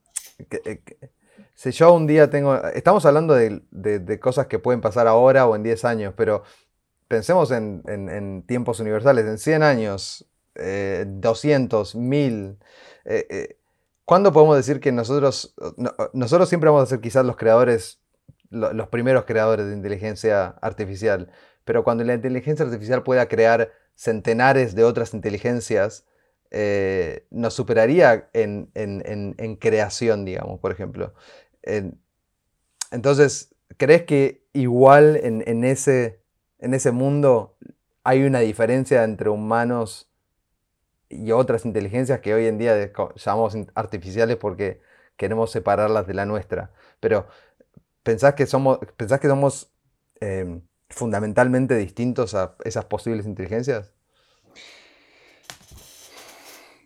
eh, 0.65 0.81
si 1.53 1.71
yo 1.71 1.93
un 1.93 2.07
día 2.07 2.29
tengo. 2.29 2.55
Estamos 2.69 3.05
hablando 3.05 3.35
de, 3.35 4.19
cosas 4.19 4.47
que 4.47 4.57
pueden 4.57 4.81
pasar 4.81 5.07
ahora 5.07 5.45
o 5.45 5.55
en 5.55 5.61
10 5.61 5.85
años, 5.85 6.13
pero 6.17 6.41
pensemos 7.07 7.51
en, 7.51 8.43
tiempos 8.47 8.79
universales, 8.79 9.25
en 9.25 9.37
100 9.37 9.61
años, 9.61 10.25
200, 10.55 11.95
1000. 11.95 12.57
¿Cuándo 14.10 14.34
podemos 14.34 14.57
decir 14.57 14.80
que 14.80 14.91
nosotros. 14.91 15.53
nosotros 16.14 16.49
siempre 16.49 16.70
vamos 16.70 16.84
a 16.84 16.88
ser 16.88 16.99
quizás 16.99 17.24
los 17.24 17.36
creadores, 17.36 18.01
los 18.49 18.88
primeros 18.88 19.26
creadores 19.26 19.68
de 19.68 19.74
inteligencia 19.74 20.47
artificial, 20.62 21.32
pero 21.64 21.84
cuando 21.84 22.03
la 22.03 22.16
inteligencia 22.16 22.66
artificial 22.66 23.03
pueda 23.03 23.28
crear 23.28 23.72
centenares 23.93 24.74
de 24.74 24.84
otras 24.84 25.14
inteligencias, 25.14 26.07
eh, 26.49 27.28
nos 27.30 27.53
superaría 27.53 28.32
en, 28.34 28.72
en, 28.74 29.55
creación, 29.57 30.26
digamos, 30.26 30.60
por 30.60 30.72
ejemplo 30.72 31.14
entonces, 32.91 33.53
¿crees 33.78 34.03
que 34.03 34.43
igual 34.53 35.20
en, 35.22 35.64
ese, 35.64 36.24
en 36.57 36.74
ese 36.74 36.91
mundo 36.91 37.57
hay 38.03 38.24
una 38.24 38.39
diferencia 38.39 39.03
entre 39.03 39.30
humanos 39.30 40.09
y 41.10 41.32
otras 41.32 41.66
inteligencias 41.66 42.20
que 42.20 42.34
hoy 42.34 42.45
en 42.45 42.57
día 42.57 42.91
llamamos 43.16 43.57
artificiales 43.76 44.38
porque 44.38 44.82
queremos 45.18 45.51
separarlas 45.51 46.07
de 46.07 46.14
la 46.14 46.26
nuestra? 46.26 46.72
Pero, 46.99 47.28
¿pensás 48.03 48.36
que 48.36 48.45
somos, 48.45 48.80
que 49.20 49.28
somos 49.28 49.72
em, 50.22 50.62
fundamentalmente 50.89 51.76
distintos 51.76 52.36
a 52.36 52.55
esas 52.64 52.86
posibles 52.86 53.26
inteligencias? 53.26 53.93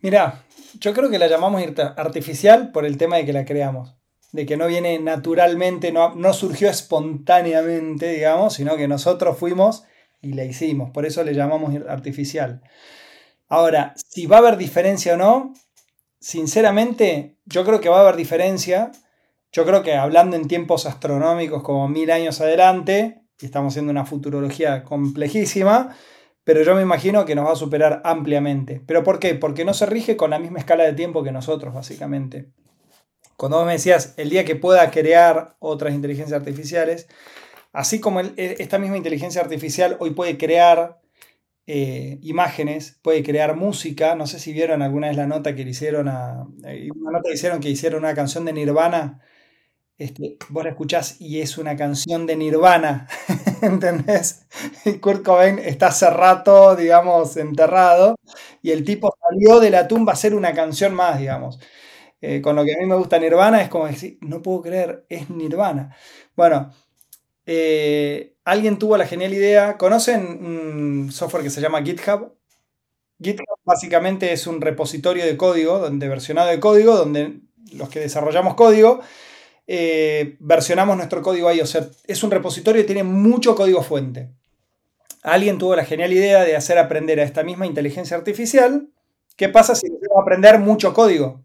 Mira, 0.02 0.44
yo 0.80 0.94
creo 0.94 1.10
que 1.10 1.20
la 1.20 1.28
llamamos 1.28 1.64
artificial 1.98 2.72
por 2.72 2.86
el 2.86 2.98
tema 2.98 3.18
de 3.18 3.26
que 3.26 3.34
la 3.34 3.46
creamos 3.46 3.96
de 4.34 4.48
que 4.48 4.58
no 4.58 4.68
viene 4.68 5.00
naturalmente, 5.00 5.92
no, 5.92 6.16
no 6.16 6.34
surgió 6.34 6.68
espontáneamente, 6.68 8.12
digamos, 8.12 8.56
sino 8.56 8.76
que 8.76 8.88
nosotros 8.88 9.38
fuimos 9.38 9.84
y 10.22 10.34
la 10.34 10.44
hicimos. 10.44 10.90
Por 10.90 11.06
eso 11.06 11.24
le 11.24 11.36
llamamos 11.36 11.74
artificial. 11.88 12.62
Ahora, 13.54 13.94
si 13.96 14.26
va 14.26 14.38
a 14.38 14.40
haber 14.40 14.58
diferencia 14.58 15.14
o 15.14 15.18
no, 15.18 15.54
sinceramente, 16.20 17.38
yo 17.46 17.64
creo 17.64 17.80
que 17.82 17.88
va 17.88 17.98
a 17.98 18.02
haber 18.02 18.16
diferencia. 18.16 18.92
Yo 19.52 19.64
creo 19.64 19.84
que 19.84 19.94
hablando 19.94 20.36
en 20.36 20.48
tiempos 20.48 20.88
astronómicos 20.88 21.62
como 21.62 21.88
mil 21.88 22.10
años 22.10 22.42
adelante, 22.42 23.22
y 23.40 23.46
estamos 23.46 23.72
haciendo 23.72 23.92
una 23.92 24.08
futurología 24.08 24.84
complejísima, 24.84 25.96
pero 26.44 26.64
yo 26.64 26.74
me 26.74 26.82
imagino 26.82 27.26
que 27.26 27.36
nos 27.36 27.46
va 27.46 27.52
a 27.52 27.56
superar 27.56 28.02
ampliamente. 28.06 28.82
¿Pero 28.88 29.04
por 29.04 29.20
qué? 29.20 29.36
Porque 29.36 29.66
no 29.66 29.76
se 29.76 29.86
rige 29.86 30.18
con 30.18 30.32
la 30.32 30.40
misma 30.40 30.58
escala 30.58 30.86
de 30.86 30.94
tiempo 30.94 31.24
que 31.24 31.32
nosotros, 31.32 31.76
básicamente. 31.76 32.50
Cuando 33.38 33.58
vos 33.58 33.68
me 33.68 33.74
decías, 33.74 34.16
el 34.18 34.32
día 34.32 34.46
que 34.46 34.56
pueda 34.56 34.90
crear 34.90 35.58
otras 35.60 35.94
inteligencias 35.94 36.40
artificiales, 36.40 37.08
así 37.72 38.00
como 38.00 38.20
e, 38.20 38.34
esta 38.58 38.80
misma 38.80 38.98
inteligencia 38.98 39.42
artificial 39.42 39.96
hoy 40.00 40.10
puede 40.10 40.40
crear 40.40 41.03
eh, 41.66 42.20
imágenes, 42.22 43.00
puede 43.02 43.24
crear 43.24 43.56
música, 43.56 44.16
no 44.16 44.28
sé 44.28 44.40
si 44.40 44.54
vieron 44.54 44.82
alguna 44.82 45.08
vez 45.08 45.18
la 45.18 45.28
nota 45.28 45.56
que 45.56 45.64
le 45.64 45.72
hicieron 45.72 46.08
a... 46.10 46.46
Eh, 46.66 46.90
una 46.96 47.12
nota 47.12 47.30
que 47.30 47.36
hicieron 47.36 47.60
que 47.60 47.70
hicieron 47.70 48.00
una 48.04 48.14
canción 48.14 48.46
de 48.46 48.54
Nirvana, 48.54 49.22
este, 49.98 50.38
vos 50.50 50.64
la 50.64 50.72
escuchás 50.72 51.22
y 51.22 51.40
es 51.42 51.58
una 51.58 51.76
canción 51.78 52.26
de 52.26 52.36
Nirvana, 52.36 53.08
¿entendés? 53.62 54.46
Kurt 55.02 55.24
Cobain 55.24 55.60
está 55.60 55.88
hace 55.88 56.10
rato, 56.10 56.76
digamos, 56.76 57.38
enterrado, 57.38 58.16
y 58.62 58.72
el 58.72 58.84
tipo 58.84 59.16
salió 59.22 59.60
de 59.60 59.70
la 59.70 59.88
tumba 59.88 60.14
a 60.14 60.16
hacer 60.16 60.36
una 60.36 60.54
canción 60.54 60.94
más, 60.94 61.20
digamos. 61.20 61.60
Eh, 62.22 62.42
con 62.42 62.56
lo 62.56 62.64
que 62.66 62.74
a 62.74 62.78
mí 62.80 62.86
me 62.86 62.96
gusta 62.96 63.20
Nirvana, 63.20 63.62
es 63.62 63.70
como 63.70 63.88
decir, 63.88 64.18
no 64.22 64.42
puedo 64.42 64.62
creer, 64.62 65.06
es 65.10 65.30
Nirvana. 65.30 65.96
Bueno, 66.36 66.74
alguien 68.46 68.78
tuvo 68.78 68.98
la 68.98 69.08
genial 69.08 69.34
idea, 69.34 69.78
¿conocen 69.78 70.22
un 70.44 71.12
software 71.12 71.44
que 71.44 71.50
se 71.50 71.62
llama 71.62 71.84
GitHub? 71.84 72.34
GitHub 73.22 73.60
básicamente 73.64 74.34
es 74.34 74.48
un 74.48 74.62
repositorio 74.62 75.26
de 75.26 75.38
código, 75.38 75.80
donde 75.80 76.08
versionado 76.08 76.50
de 76.50 76.60
código, 76.60 76.96
donde 76.96 77.40
los 77.74 77.90
que 77.90 78.00
desarrollamos 78.00 78.56
código 78.56 79.02
eh, 79.66 80.36
versionamos 80.40 80.98
nuestro 80.98 81.22
código 81.22 81.48
ahí. 81.48 81.62
O 81.62 81.66
sea, 81.66 81.88
es 82.06 82.24
un 82.24 82.32
repositorio 82.32 82.82
que 82.82 82.88
tiene 82.88 83.04
mucho 83.04 83.56
código 83.56 83.82
fuente. 83.82 84.32
Alguien 85.22 85.58
tuvo 85.58 85.76
la 85.76 85.86
genial 85.86 86.12
idea 86.12 86.44
de 86.44 86.56
hacer 86.56 86.78
aprender 86.78 87.20
a 87.20 87.24
esta 87.24 87.44
misma 87.44 87.66
inteligencia 87.66 88.18
artificial. 88.18 88.90
¿Qué 89.38 89.50
pasa 89.50 89.74
si 89.74 89.88
a 89.88 90.22
aprender 90.22 90.60
mucho 90.60 90.94
código? 90.94 91.44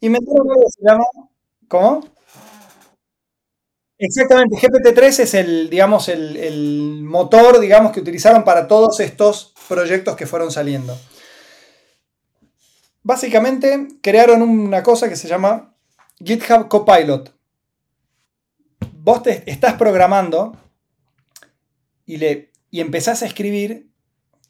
Y 0.00 0.08
me 0.08 0.18
algo 0.18 0.54
que 0.60 0.70
se 0.70 0.82
llama. 0.84 1.04
¿Cómo? 1.68 2.04
Exactamente, 3.98 4.56
GPT-3 4.56 5.20
es 5.20 5.34
el, 5.34 5.70
digamos, 5.70 6.08
el, 6.08 6.36
el, 6.36 7.02
motor 7.02 7.58
digamos, 7.58 7.90
que 7.90 8.00
utilizaron 8.00 8.44
para 8.44 8.68
todos 8.68 9.00
estos 9.00 9.54
proyectos 9.68 10.14
que 10.14 10.26
fueron 10.26 10.52
saliendo. 10.52 10.96
Básicamente 13.02 13.88
crearon 14.00 14.42
una 14.42 14.82
cosa 14.82 15.08
que 15.08 15.16
se 15.16 15.26
llama 15.28 15.74
GitHub 16.24 16.68
Copilot. 16.68 17.34
Vos 18.92 19.22
te 19.22 19.50
estás 19.50 19.74
programando 19.74 20.56
y, 22.06 22.18
le, 22.18 22.52
y 22.70 22.80
empezás 22.80 23.22
a 23.22 23.26
escribir 23.26 23.90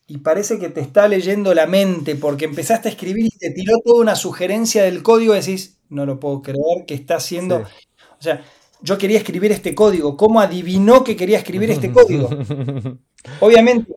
y 0.06 0.18
parece 0.18 0.58
que 0.58 0.68
te 0.70 0.80
está 0.80 1.08
leyendo 1.08 1.54
la 1.54 1.66
mente 1.66 2.16
porque 2.16 2.46
empezaste 2.46 2.88
a 2.88 2.92
escribir 2.92 3.26
y 3.26 3.38
te 3.38 3.50
tiró 3.50 3.74
toda 3.84 4.00
una 4.02 4.16
sugerencia 4.16 4.82
del 4.84 5.02
código 5.02 5.34
y 5.34 5.40
decís, 5.40 5.78
no 5.88 6.04
lo 6.06 6.18
puedo 6.20 6.42
creer 6.42 6.86
que 6.86 6.94
está 6.94 7.16
haciendo... 7.16 7.64
O 8.18 8.22
sea, 8.22 8.42
yo 8.80 8.98
quería 8.98 9.18
escribir 9.18 9.52
este 9.52 9.74
código. 9.74 10.16
¿Cómo 10.16 10.40
adivinó 10.40 11.04
que 11.04 11.16
quería 11.16 11.38
escribir 11.38 11.70
este 11.70 11.90
código? 11.90 12.28
Obviamente, 13.40 13.92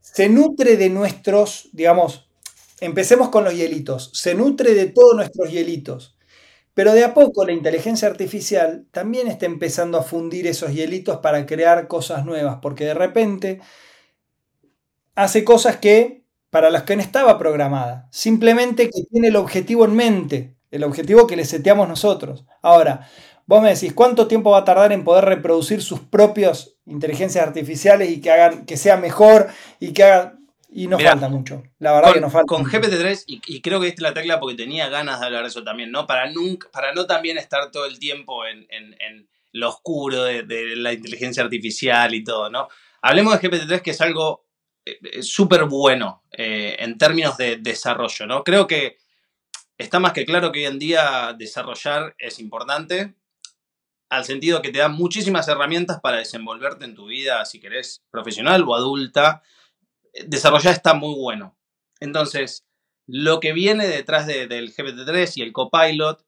se 0.00 0.28
nutre 0.28 0.76
de 0.76 0.88
nuestros, 0.88 1.68
digamos, 1.72 2.28
empecemos 2.80 3.28
con 3.28 3.44
los 3.44 3.54
hielitos, 3.54 4.10
se 4.14 4.34
nutre 4.34 4.74
de 4.74 4.86
todos 4.86 5.14
nuestros 5.14 5.50
hielitos. 5.50 6.16
Pero 6.74 6.92
de 6.92 7.04
a 7.04 7.12
poco 7.12 7.44
la 7.44 7.52
inteligencia 7.52 8.06
artificial 8.06 8.86
también 8.92 9.26
está 9.26 9.46
empezando 9.46 9.98
a 9.98 10.02
fundir 10.02 10.46
esos 10.46 10.72
hielitos 10.72 11.18
para 11.18 11.44
crear 11.44 11.88
cosas 11.88 12.24
nuevas, 12.24 12.58
porque 12.62 12.84
de 12.84 12.94
repente 12.94 13.60
hace 15.16 15.42
cosas 15.42 15.78
que 15.78 16.24
para 16.50 16.70
las 16.70 16.84
que 16.84 16.96
no 16.96 17.02
estaba 17.02 17.36
programada, 17.36 18.08
simplemente 18.12 18.88
que 18.90 19.02
tiene 19.10 19.28
el 19.28 19.36
objetivo 19.36 19.84
en 19.84 19.94
mente, 19.96 20.56
el 20.70 20.84
objetivo 20.84 21.26
que 21.26 21.36
le 21.36 21.44
seteamos 21.44 21.88
nosotros. 21.88 22.44
Ahora, 22.62 23.08
vos 23.48 23.62
me 23.62 23.74
decís, 23.74 23.92
¿cuánto 23.94 24.28
tiempo 24.28 24.52
va 24.52 24.58
a 24.58 24.64
tardar 24.64 24.92
en 24.92 25.02
poder 25.02 25.24
reproducir 25.24 25.82
sus 25.82 25.98
propias 25.98 26.76
inteligencias 26.86 27.44
artificiales 27.44 28.10
y 28.10 28.20
que 28.20 28.30
hagan 28.30 28.66
que 28.66 28.76
sea 28.76 28.96
mejor 28.96 29.48
y 29.80 29.92
que 29.92 30.04
haga 30.04 30.38
y 30.70 30.86
nos 30.86 31.02
falta 31.02 31.30
mucho. 31.30 31.62
La 31.78 31.92
verdad 31.92 32.12
que 32.12 32.20
nos 32.20 32.30
falta. 32.30 32.46
Con 32.46 32.64
GPT-3, 32.64 33.24
y, 33.26 33.62
creo 33.62 33.80
que 33.80 33.88
esta 33.88 34.00
es 34.00 34.02
la 34.02 34.14
tecla 34.14 34.38
porque 34.38 34.54
tenía 34.54 34.88
ganas 34.90 35.18
de 35.18 35.26
hablar 35.26 35.42
de 35.42 35.48
eso 35.48 35.64
también, 35.64 35.90
¿no? 35.90 36.06
Para, 36.06 36.30
nunca, 36.30 36.68
para 36.70 36.92
no 36.92 37.06
también 37.06 37.38
estar 37.38 37.70
todo 37.70 37.86
el 37.86 37.98
tiempo 37.98 38.44
en, 38.46 38.66
lo 39.52 39.70
oscuro 39.70 40.24
de, 40.24 40.76
la 40.76 40.92
inteligencia 40.92 41.42
artificial 41.42 42.14
y 42.14 42.22
todo, 42.22 42.50
¿no? 42.50 42.68
Hablemos 43.00 43.40
de 43.40 43.48
GPT-3, 43.48 43.80
que 43.80 43.92
es 43.92 44.00
algo 44.02 44.44
eh, 44.84 44.98
eh, 45.02 45.22
súper 45.22 45.64
bueno 45.64 46.22
eh, 46.30 46.76
en 46.80 46.98
términos 46.98 47.38
de 47.38 47.56
desarrollo, 47.56 48.26
¿no? 48.26 48.44
Creo 48.44 48.66
que 48.66 48.98
está 49.78 50.00
más 50.00 50.12
que 50.12 50.26
claro 50.26 50.52
que 50.52 50.60
hoy 50.60 50.66
en 50.66 50.78
día 50.78 51.34
desarrollar 51.38 52.14
es 52.18 52.38
importante, 52.40 53.14
al 54.10 54.24
sentido 54.24 54.62
que 54.62 54.70
te 54.70 54.78
da 54.78 54.88
muchísimas 54.88 55.48
herramientas 55.48 56.00
para 56.00 56.18
desenvolverte 56.18 56.84
en 56.84 56.94
tu 56.94 57.06
vida, 57.06 57.44
si 57.44 57.60
querés, 57.60 58.02
profesional 58.10 58.64
o 58.66 58.74
adulta 58.74 59.42
desarrollar 60.26 60.74
está 60.74 60.94
muy 60.94 61.14
bueno. 61.14 61.56
Entonces, 62.00 62.66
lo 63.06 63.40
que 63.40 63.52
viene 63.52 63.86
detrás 63.86 64.26
del 64.26 64.74
GPT-3 64.74 65.32
y 65.36 65.42
el 65.42 65.52
Copilot, 65.52 66.24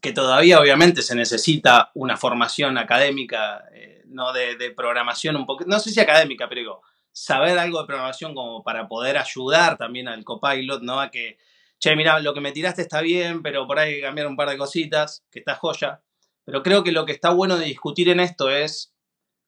que 0.00 0.12
todavía 0.12 0.60
obviamente 0.60 1.02
se 1.02 1.14
necesita 1.14 1.90
una 1.94 2.16
formación 2.16 2.78
académica, 2.78 3.64
eh, 3.72 4.02
no 4.06 4.32
de, 4.32 4.70
programación 4.76 5.36
un 5.36 5.46
poco, 5.46 5.64
no 5.66 5.78
sé 5.80 5.90
si 5.90 6.00
académica, 6.00 6.48
pero 6.48 6.60
digo, 6.60 6.82
saber 7.12 7.58
algo 7.58 7.80
de 7.80 7.86
programación 7.86 8.34
como 8.34 8.62
para 8.62 8.86
poder 8.86 9.16
ayudar 9.16 9.76
también 9.76 10.08
al 10.08 10.24
Copilot, 10.24 10.82
¿no? 10.82 11.00
A 11.00 11.10
que, 11.10 11.38
che, 11.78 11.96
mira, 11.96 12.20
lo 12.20 12.34
que 12.34 12.40
me 12.40 12.52
tiraste 12.52 12.82
está 12.82 13.00
bien, 13.00 13.42
pero 13.42 13.66
por 13.66 13.78
ahí 13.78 13.90
hay 13.90 13.96
que 13.96 14.02
cambiar 14.02 14.26
un 14.26 14.36
par 14.36 14.50
de 14.50 14.58
cositas, 14.58 15.24
que 15.30 15.40
está 15.40 15.54
joya. 15.54 16.02
Pero 16.48 16.62
creo 16.62 16.82
que 16.82 16.92
lo 16.92 17.04
que 17.04 17.12
está 17.12 17.28
bueno 17.28 17.58
de 17.58 17.66
discutir 17.66 18.08
en 18.08 18.20
esto 18.20 18.48
es 18.48 18.94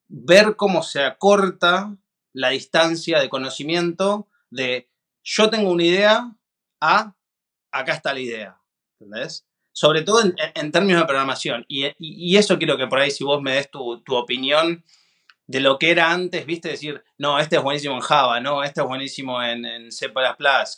ver 0.07 0.57
cómo 0.57 0.83
se 0.83 1.03
acorta 1.03 1.97
la 2.35 2.51
distancia 2.51 3.19
de 3.19 3.31
conocimiento 3.31 4.29
de 4.51 4.91
yo 5.25 5.49
tengo 5.49 5.71
una 5.71 5.85
idea 5.85 6.37
a 6.83 7.15
acá 7.73 7.95
está 7.95 8.13
la 8.13 8.21
idea. 8.21 8.61
¿Entendés? 9.01 9.47
Sobre 9.73 10.03
todo 10.03 10.21
en, 10.21 10.73
términos 10.73 11.01
de 11.01 11.07
programación. 11.07 11.65
Y, 11.69 12.37
eso 12.37 12.59
quiero 12.59 12.77
que 12.77 12.87
por 12.87 12.99
ahí, 12.99 13.11
si 13.11 13.25
vos 13.25 13.41
me 13.41 13.55
des 13.55 13.71
tu, 13.71 14.03
opinión 14.11 14.85
de 15.47 15.61
lo 15.61 15.79
que 15.79 15.93
era 15.93 16.13
antes, 16.13 16.45
viste, 16.45 16.69
decir, 16.69 17.03
no, 17.17 17.39
este 17.39 17.57
es 17.57 17.63
buenísimo 17.63 17.95
en 17.95 18.03
Java, 18.03 18.41
no, 18.41 18.63
este 18.63 18.83
es 18.83 18.87
buenísimo 18.87 19.43
en, 19.43 19.65
en 19.65 19.91
C++, 19.91 20.13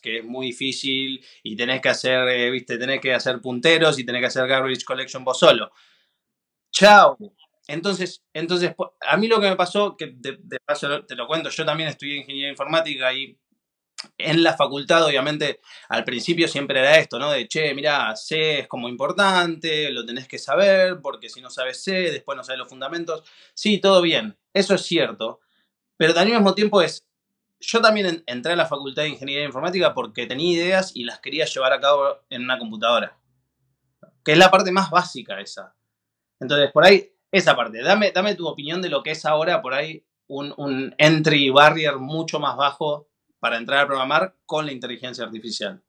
que 0.01 0.19
es 0.19 0.25
muy 0.25 0.47
difícil 0.47 1.25
y 1.43 1.57
tenés 1.57 1.81
que 1.81 1.89
hacer, 1.89 2.29
eh, 2.29 2.49
viste, 2.49 2.79
tenés 2.79 3.01
que 3.01 3.13
hacer 3.13 3.41
punteros 3.41 3.99
y 3.99 4.05
tenés 4.05 4.21
que 4.21 4.27
hacer 4.27 4.47
garbage 4.47 4.85
collection 4.85 5.25
vos 5.25 5.41
solo. 5.41 5.73
Chao, 6.73 7.19
entonces, 7.69 8.23
entonces, 8.33 8.75
a 9.01 9.17
mí 9.17 9.29
lo 9.29 9.41
que 9.41 9.51
me 9.51 9.57
pasó, 9.57 9.97
que 9.97 10.15
de, 10.17 10.39
paso 10.65 11.05
te 11.05 11.15
lo 11.15 11.27
cuento, 11.27 11.51
yo 11.51 11.65
también 11.65 11.89
estudié 11.89 12.17
ingeniería 12.17 12.51
informática 12.51 13.13
y 13.13 13.39
en 14.19 14.43
la 14.43 14.57
facultad, 14.57 15.05
obviamente, 15.05 15.61
al 15.89 16.03
principio 16.05 16.49
siempre 16.49 16.81
era 16.81 16.99
esto, 16.99 17.19
¿no? 17.19 17.31
De, 17.31 17.47
che, 17.47 17.75
mira, 17.75 18.17
C 18.17 18.61
es 18.61 18.69
como 18.69 18.89
importante, 18.89 19.91
lo 19.91 20.05
tenés 20.05 20.27
que 20.27 20.39
saber, 20.39 21.01
porque 21.01 21.29
si 21.29 21.41
no 21.41 21.51
sabes 21.51 21.83
C, 21.85 21.93
después 22.11 22.37
no 22.37 22.43
sabes 22.43 22.59
los 22.59 22.69
fundamentos. 22.69 23.23
Sí, 23.55 23.79
todo 23.79 24.03
bien, 24.03 24.37
eso 24.53 24.75
es 24.75 24.83
cierto, 24.83 25.41
pero 25.97 26.19
al 26.19 26.27
mismo 26.27 26.55
tiempo 26.55 26.83
es, 26.83 27.05
yo 27.61 27.81
también 27.81 28.25
entré 28.27 28.55
a 28.55 28.57
la 28.57 28.67
facultad 28.67 29.03
de 29.03 29.11
ingeniería 29.11 29.45
informática 29.45 29.95
porque 29.95 30.27
tenía 30.27 30.53
ideas 30.53 30.93
y 30.97 31.05
las 31.05 31.21
quería 31.21 31.45
llevar 31.45 31.73
a 31.73 31.81
cabo 31.81 32.19
en 32.31 32.43
una 32.43 32.59
computadora, 32.59 33.17
que 34.25 34.33
es 34.33 34.39
la 34.39 34.51
parte 34.51 34.73
más 34.73 34.91
básica 34.91 35.41
esa. 35.41 35.77
Entonces, 36.43 36.71
por 36.73 36.85
ahí 36.85 37.11
esa 37.31 37.57
parte. 37.57 37.83
Dame, 37.83 38.13
dame 38.13 38.35
tu 38.35 38.47
opinión 38.47 38.83
de 38.83 38.91
lo 38.91 39.03
que 39.03 39.13
es 39.13 39.25
ahora 39.25 39.63
por 39.63 39.75
ahí 39.75 40.05
un, 40.29 40.95
entry 40.99 41.51
barrier 41.51 41.97
mucho 41.97 42.41
más 42.41 42.57
bajo 42.57 43.09
para 43.39 43.57
entrar 43.57 43.81
a 43.81 43.87
programar 43.87 44.35
con 44.47 44.67
la 44.67 44.73
inteligencia 44.73 45.25
artificial. 45.25 45.83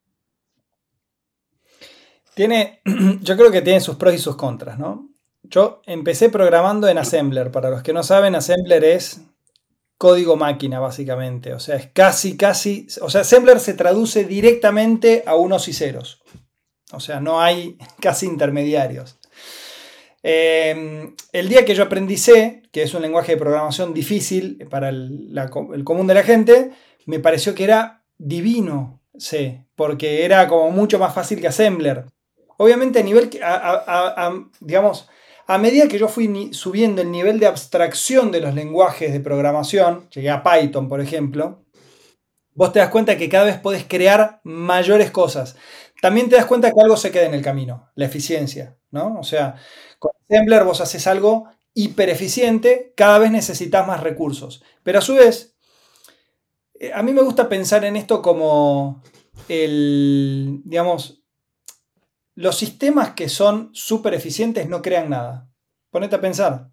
Tiene, 2.34 2.82
yo 3.22 3.38
creo 3.38 3.52
que 3.52 3.62
tiene 3.62 3.80
sus 3.80 3.96
pros 3.96 4.16
y 4.16 4.18
sus 4.18 4.36
contras, 4.36 4.80
¿no? 4.80 5.10
Yo 5.44 5.82
empecé 5.86 6.30
programando 6.30 6.88
en 6.88 6.98
Assembler. 6.98 7.52
Para 7.52 7.70
los 7.70 7.84
que 7.84 7.94
no 7.94 8.02
saben, 8.02 8.34
Assembler 8.34 8.84
es 8.84 9.22
código 9.98 10.36
máquina, 10.36 10.80
básicamente. 10.80 11.54
O 11.54 11.60
sea, 11.60 11.76
es 11.76 11.88
casi, 11.94 12.38
casi. 12.38 12.88
O 13.02 13.10
sea, 13.10 13.22
Assembler 13.22 13.60
se 13.60 13.74
traduce 13.74 14.24
directamente 14.24 15.24
a 15.28 15.36
unos 15.36 15.68
y 15.68 15.74
ceros. 15.74 16.24
O 16.92 17.00
sea, 17.00 17.20
no 17.20 17.42
hay 17.42 17.78
casi 18.00 18.26
intermediarios. 18.26 19.20
Em, 20.26 21.14
el 21.34 21.50
día 21.50 21.66
que 21.66 21.76
yo 21.76 21.84
aprendí 21.84 22.16
C, 22.16 22.64
que 22.72 22.84
es 22.84 22.94
un 22.94 23.02
lenguaje 23.02 23.34
de 23.34 23.38
programación 23.38 23.94
difícil 23.94 24.66
para 24.70 24.88
el, 24.88 25.30
común 25.84 26.08
de 26.08 26.14
la 26.14 26.24
gente, 26.24 26.72
me 27.06 27.20
pareció 27.20 27.54
que 27.54 27.66
era 27.66 28.04
divino 28.18 29.02
C, 29.18 29.66
porque 29.76 30.24
era 30.24 30.48
como 30.48 30.72
mucho 30.72 30.98
más 30.98 31.14
fácil 31.14 31.42
que 31.42 31.50
Assembler. 31.50 32.06
Obviamente 32.56 33.00
a 33.00 33.04
nivel, 33.04 33.30
digamos, 34.62 35.10
a 35.46 35.58
medida 35.58 35.90
que 35.90 36.00
yo 36.00 36.08
fui 36.08 36.54
subiendo 36.54 37.02
el 37.02 37.12
nivel 37.12 37.38
de 37.38 37.48
abstracción 37.48 38.32
de 38.32 38.40
los 38.40 38.56
lenguajes 38.56 39.12
de 39.12 39.20
programación, 39.20 40.08
llegué 40.10 40.30
a 40.30 40.42
Python, 40.42 40.88
por 40.88 41.02
ejemplo, 41.02 41.64
vos 42.56 42.72
te 42.72 42.80
das 42.80 42.90
cuenta 42.90 43.18
que 43.18 43.28
cada 43.28 43.46
vez 43.46 43.58
podés 43.58 43.84
crear 43.86 44.40
mayores 44.44 45.12
cosas. 45.12 45.58
También 46.04 46.28
te 46.28 46.36
das 46.36 46.48
cuenta 46.48 46.70
que 46.74 46.82
algo 46.82 46.98
se 46.98 47.12
queda 47.12 47.28
en 47.28 47.34
el 47.34 47.42
camino, 47.42 47.90
la 47.96 48.04
eficiencia, 48.04 48.78
¿no? 48.92 49.18
O 49.22 49.24
sea, 49.24 49.56
con 50.00 50.12
Assembler 50.30 50.66
vos 50.66 50.82
haces 50.82 51.08
algo 51.08 51.46
hiper 51.74 52.10
eficiente, 52.10 52.92
cada 52.98 53.20
vez 53.20 53.32
necesitas 53.32 53.88
más 53.88 54.02
recursos. 54.04 54.62
Pero 54.84 55.00
a 55.00 55.02
su 55.02 55.14
vez, 55.14 55.56
eh, 56.74 56.92
a 56.94 57.04
mí 57.04 57.14
me 57.14 57.22
gusta 57.22 57.48
pensar 57.48 57.86
en 57.86 57.96
esto 57.96 58.22
como 58.22 59.02
el, 59.48 60.60
digamos, 60.66 61.24
los 62.36 62.58
sistemas 62.58 63.12
que 63.12 63.30
son 63.30 63.70
súper 63.72 64.14
eficientes 64.14 64.68
no 64.68 64.82
crean 64.82 65.10
nada. 65.10 65.50
Ponete 65.90 66.18
a 66.18 66.22
pensar. 66.22 66.70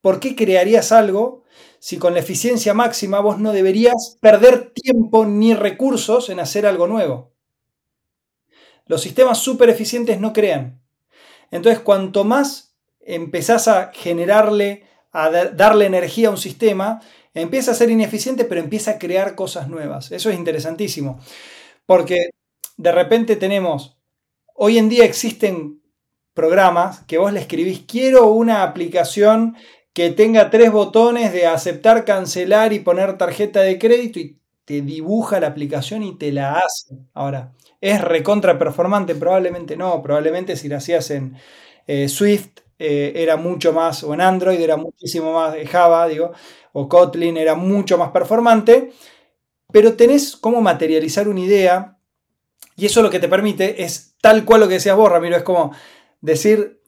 ¿Por 0.00 0.18
qué 0.18 0.34
crearías 0.34 0.92
algo 0.92 1.44
si 1.78 1.98
con 1.98 2.14
la 2.14 2.20
eficiencia 2.20 2.72
máxima 2.72 3.20
vos 3.20 3.38
no 3.38 3.52
deberías 3.52 4.16
perder 4.22 4.72
tiempo 4.72 5.26
ni 5.26 5.52
recursos 5.52 6.30
en 6.30 6.40
hacer 6.40 6.64
algo 6.64 6.86
nuevo? 6.86 7.32
Los 8.92 9.02
sistemas 9.02 9.38
súper 9.38 9.70
eficientes 9.70 10.20
no 10.20 10.32
crean. 10.32 10.80
Entonces, 11.50 11.80
cuanto 11.80 12.24
más 12.24 12.76
empezás 13.00 13.66
a 13.66 13.90
generarle, 13.92 14.84
a 15.12 15.30
darle 15.30 15.86
energía 15.86 16.28
a 16.28 16.32
un 16.32 16.36
sistema, 16.36 17.00
Empieza 17.34 17.70
a 17.70 17.74
ser 17.74 17.90
ineficiente, 17.90 18.44
pero 18.44 18.60
empieza 18.60 18.92
a 18.92 18.98
crear 18.98 19.34
cosas 19.34 19.68
nuevas. 19.68 20.12
Eso 20.12 20.30
es 20.30 20.36
interesantísimo. 20.36 21.18
Porque 21.86 22.30
de 22.76 22.92
repente 22.92 23.36
tenemos, 23.36 23.96
hoy 24.54 24.78
en 24.78 24.88
día 24.88 25.04
existen 25.04 25.80
programas 26.34 27.00
que 27.00 27.18
vos 27.18 27.32
le 27.32 27.40
escribís, 27.40 27.84
quiero 27.86 28.28
una 28.28 28.62
aplicación 28.62 29.56
que 29.92 30.10
tenga 30.10 30.50
tres 30.50 30.72
botones 30.72 31.32
de 31.32 31.46
aceptar, 31.46 32.04
cancelar 32.04 32.72
y 32.72 32.80
poner 32.80 33.18
tarjeta 33.18 33.60
de 33.60 33.78
crédito 33.78 34.18
y 34.18 34.38
te 34.72 34.80
dibuja 34.80 35.38
la 35.38 35.48
aplicación 35.48 36.02
y 36.02 36.16
te 36.16 36.32
la 36.32 36.54
hace. 36.54 36.96
Ahora, 37.12 37.52
¿es 37.78 38.00
recontra 38.00 38.58
performante? 38.58 39.14
Probablemente 39.14 39.76
no, 39.76 40.02
probablemente 40.02 40.56
si 40.56 40.66
la 40.66 40.78
hacías 40.78 41.10
en 41.10 41.36
eh, 41.86 42.08
Swift 42.08 42.60
eh, 42.78 43.12
era 43.16 43.36
mucho 43.36 43.74
más, 43.74 44.02
o 44.02 44.14
en 44.14 44.22
Android 44.22 44.58
era 44.58 44.78
muchísimo 44.78 45.34
más, 45.34 45.52
de 45.52 45.66
Java, 45.66 46.08
digo, 46.08 46.32
o 46.72 46.88
Kotlin 46.88 47.36
era 47.36 47.54
mucho 47.54 47.98
más 47.98 48.12
performante, 48.12 48.94
pero 49.70 49.92
tenés 49.92 50.36
cómo 50.36 50.62
materializar 50.62 51.28
una 51.28 51.40
idea 51.40 51.98
y 52.74 52.86
eso 52.86 53.02
lo 53.02 53.10
que 53.10 53.20
te 53.20 53.28
permite 53.28 53.84
es 53.84 54.14
tal 54.22 54.46
cual 54.46 54.62
lo 54.62 54.68
que 54.68 54.74
decías 54.74 54.96
vos, 54.96 55.12
Ramiro, 55.12 55.36
es 55.36 55.42
como 55.42 55.72
decir, 56.22 56.80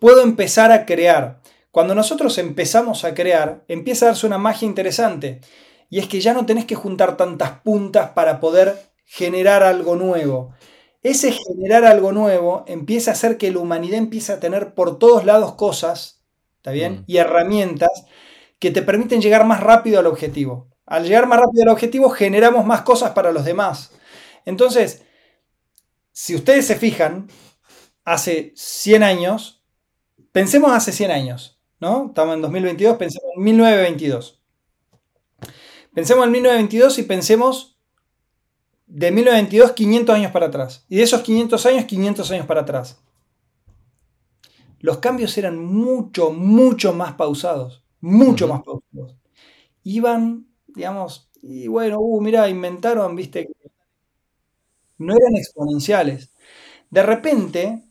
puedo 0.00 0.22
empezar 0.22 0.72
a 0.72 0.84
crear. 0.84 1.40
Cuando 1.70 1.94
nosotros 1.94 2.36
empezamos 2.38 3.04
a 3.04 3.14
crear, 3.14 3.62
empieza 3.68 4.06
a 4.06 4.08
darse 4.08 4.26
una 4.26 4.38
magia 4.38 4.66
interesante. 4.66 5.40
Y 5.90 5.98
es 5.98 6.08
que 6.08 6.20
ya 6.20 6.34
no 6.34 6.46
tenés 6.46 6.64
que 6.66 6.74
juntar 6.74 7.16
tantas 7.16 7.60
puntas 7.60 8.10
para 8.10 8.40
poder 8.40 8.90
generar 9.04 9.62
algo 9.62 9.96
nuevo. 9.96 10.52
Ese 11.02 11.32
generar 11.32 11.84
algo 11.84 12.12
nuevo 12.12 12.64
empieza 12.66 13.10
a 13.10 13.14
hacer 13.14 13.38
que 13.38 13.50
la 13.50 13.60
humanidad 13.60 13.98
empiece 13.98 14.32
a 14.32 14.40
tener 14.40 14.74
por 14.74 14.98
todos 14.98 15.24
lados 15.24 15.54
cosas, 15.54 16.24
¿está 16.56 16.72
bien? 16.72 17.00
Mm. 17.00 17.04
Y 17.06 17.16
herramientas 17.16 18.04
que 18.58 18.70
te 18.70 18.82
permiten 18.82 19.22
llegar 19.22 19.46
más 19.46 19.60
rápido 19.60 19.98
al 19.98 20.06
objetivo. 20.06 20.68
Al 20.84 21.04
llegar 21.04 21.26
más 21.26 21.40
rápido 21.40 21.62
al 21.62 21.70
objetivo 21.70 22.10
generamos 22.10 22.66
más 22.66 22.82
cosas 22.82 23.12
para 23.12 23.32
los 23.32 23.44
demás. 23.44 23.92
Entonces, 24.44 25.02
si 26.12 26.34
ustedes 26.34 26.66
se 26.66 26.76
fijan, 26.76 27.28
hace 28.04 28.52
100 28.56 29.02
años, 29.02 29.62
pensemos 30.32 30.72
hace 30.72 30.92
100 30.92 31.10
años, 31.10 31.60
¿no? 31.78 32.06
Estamos 32.08 32.34
en 32.34 32.42
2022, 32.42 32.96
pensemos 32.96 33.30
en 33.36 33.42
1922. 33.44 34.37
Pensemos 35.94 36.26
en 36.26 36.32
1922 36.32 36.98
y 36.98 37.02
pensemos 37.04 37.78
de 38.86 39.10
1922 39.10 39.72
500 39.72 40.14
años 40.14 40.32
para 40.32 40.46
atrás. 40.46 40.84
Y 40.88 40.96
de 40.96 41.02
esos 41.02 41.20
500 41.22 41.66
años, 41.66 41.84
500 41.84 42.30
años 42.30 42.46
para 42.46 42.62
atrás. 42.62 43.00
Los 44.80 44.98
cambios 44.98 45.36
eran 45.38 45.58
mucho, 45.58 46.30
mucho 46.30 46.92
más 46.92 47.14
pausados. 47.14 47.84
Mucho 48.00 48.46
más 48.48 48.62
pausados. 48.62 49.16
Iban, 49.82 50.46
digamos, 50.66 51.30
y 51.42 51.68
bueno, 51.68 51.98
uh, 51.98 52.20
mira, 52.20 52.48
inventaron, 52.48 53.14
viste, 53.16 53.48
no 54.98 55.14
eran 55.14 55.36
exponenciales. 55.36 56.32
De 56.90 57.02
repente, 57.02 57.84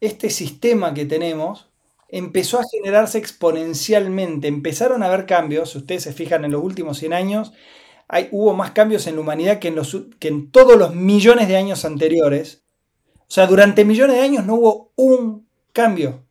este 0.00 0.30
sistema 0.30 0.94
que 0.94 1.06
tenemos 1.06 1.69
empezó 2.12 2.58
a 2.58 2.64
generarse 2.70 3.18
exponencialmente. 3.18 4.48
Empezaron 4.48 5.02
a 5.02 5.06
haber 5.06 5.26
cambios, 5.26 5.70
si 5.70 5.78
ustedes 5.78 6.02
se 6.02 6.12
fijan 6.12 6.44
en 6.44 6.52
los 6.52 6.62
últimos 6.62 6.98
100 6.98 7.12
años, 7.12 7.52
hay, 8.08 8.28
hubo 8.32 8.54
más 8.54 8.72
cambios 8.72 9.06
en 9.06 9.14
la 9.14 9.20
humanidad 9.20 9.58
que 9.58 9.68
en, 9.68 9.76
los, 9.76 9.96
que 10.18 10.28
en 10.28 10.50
todos 10.50 10.76
los 10.76 10.94
millones 10.94 11.48
de 11.48 11.56
años 11.56 11.84
anteriores. 11.84 12.64
O 13.20 13.32
sea, 13.32 13.46
durante 13.46 13.84
millones 13.84 14.16
de 14.16 14.22
años 14.22 14.44
no 14.44 14.54
hubo 14.54 14.92
un 14.96 15.46
cambio. 15.72 16.24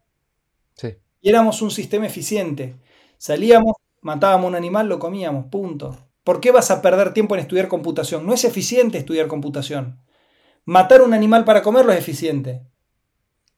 Sí. 0.76 0.95
Y 1.22 1.30
éramos 1.30 1.61
un 1.61 1.72
sistema 1.72 2.06
eficiente. 2.06 2.76
Salíamos, 3.18 3.76
matábamos 4.01 4.49
un 4.49 4.56
animal, 4.56 4.89
lo 4.89 4.99
comíamos, 4.99 5.45
punto. 5.45 5.97
¿Por 6.23 6.41
qué 6.41 6.51
vas 6.51 6.69
a 6.69 6.81
perder 6.81 7.14
tiempo 7.14 7.35
en 7.35 7.41
estudiar 7.41 7.69
computación? 7.69 8.26
No 8.26 8.34
es 8.34 8.43
eficiente 8.43 8.97
estudiar 8.97 9.27
computación. 9.27 9.99
Matar 10.65 11.01
un 11.01 11.14
animal 11.14 11.45
para 11.45 11.61
comerlo 11.61 11.93
es 11.93 11.99
eficiente. 11.99 12.61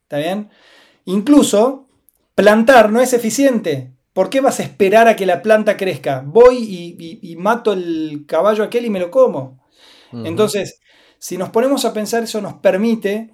¿Está 0.04 0.18
bien? 0.18 0.50
Incluso 1.04 1.88
Plantar 2.34 2.90
no 2.90 3.00
es 3.00 3.12
eficiente. 3.12 3.92
¿Por 4.12 4.28
qué 4.28 4.40
vas 4.40 4.60
a 4.60 4.62
esperar 4.62 5.08
a 5.08 5.16
que 5.16 5.26
la 5.26 5.42
planta 5.42 5.76
crezca? 5.76 6.22
Voy 6.24 6.56
y, 7.22 7.36
mato 7.36 7.72
el 7.72 8.24
caballo 8.26 8.64
aquel 8.64 8.84
y 8.84 8.90
me 8.90 9.00
lo 9.00 9.10
como. 9.10 9.62
Entonces, 10.12 10.80
si 11.18 11.38
nos 11.38 11.50
ponemos 11.50 11.84
a 11.84 11.92
pensar, 11.92 12.22
eso 12.24 12.40
nos 12.40 12.54
permite, 12.54 13.30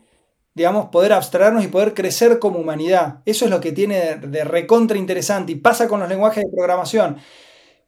digamos, 0.54 0.90
poder 0.90 1.12
abstraernos 1.12 1.64
y 1.64 1.68
poder 1.68 1.94
crecer 1.94 2.38
como 2.38 2.60
humanidad. 2.60 3.22
Eso 3.24 3.46
es 3.46 3.50
lo 3.50 3.60
que 3.60 3.72
tiene 3.72 4.16
de, 4.16 4.44
recontra 4.44 4.98
interesante 4.98 5.52
y 5.52 5.56
pasa 5.56 5.88
con 5.88 6.00
los 6.00 6.08
lenguajes 6.08 6.44
de 6.44 6.50
programación. 6.50 7.16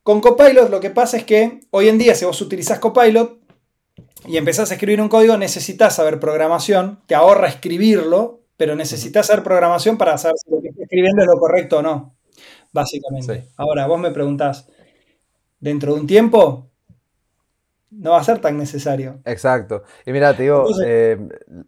Con 0.02 0.20
Copilot 0.20 0.70
lo 0.70 0.80
que 0.80 0.90
pasa 0.90 1.18
es 1.18 1.24
que 1.24 1.60
hoy 1.70 1.88
en 1.88 1.98
día 1.98 2.14
si 2.14 2.24
vos 2.24 2.40
utilizás 2.40 2.78
Copilot 2.78 3.38
y 4.26 4.36
empezás 4.38 4.70
a 4.70 4.74
escribir 4.74 5.00
un 5.00 5.08
código, 5.08 5.36
necesitas 5.36 5.94
saber 5.94 6.18
programación, 6.18 7.02
te 7.06 7.14
ahorra 7.14 7.48
escribirlo, 7.48 8.40
pero 8.56 8.74
necesitas 8.74 9.26
saber 9.26 9.44
programación 9.44 9.98
para 9.98 10.18
saber 10.18 10.36
si 10.42 10.50
lo 10.50 10.60
que 10.60 10.70
escribiendo 10.90 11.22
es 11.22 11.28
lo 11.28 11.38
correcto 11.38 11.78
o 11.78 11.82
no, 11.82 12.16
básicamente. 12.72 13.48
Ahora, 13.56 13.86
vos 13.86 14.00
me 14.00 14.10
preguntás, 14.10 14.68
dentro 15.60 15.94
de 15.94 16.00
un 16.00 16.06
tiempo, 16.06 16.68
no 17.90 18.10
va 18.10 18.18
a 18.18 18.24
ser 18.24 18.40
tan 18.40 18.58
necesario. 18.58 19.20
Exacto. 19.24 19.84
Y 20.04 20.12
mira, 20.12 20.36
te 20.36 20.44
digo, 20.44 20.66
eh, 20.84 21.16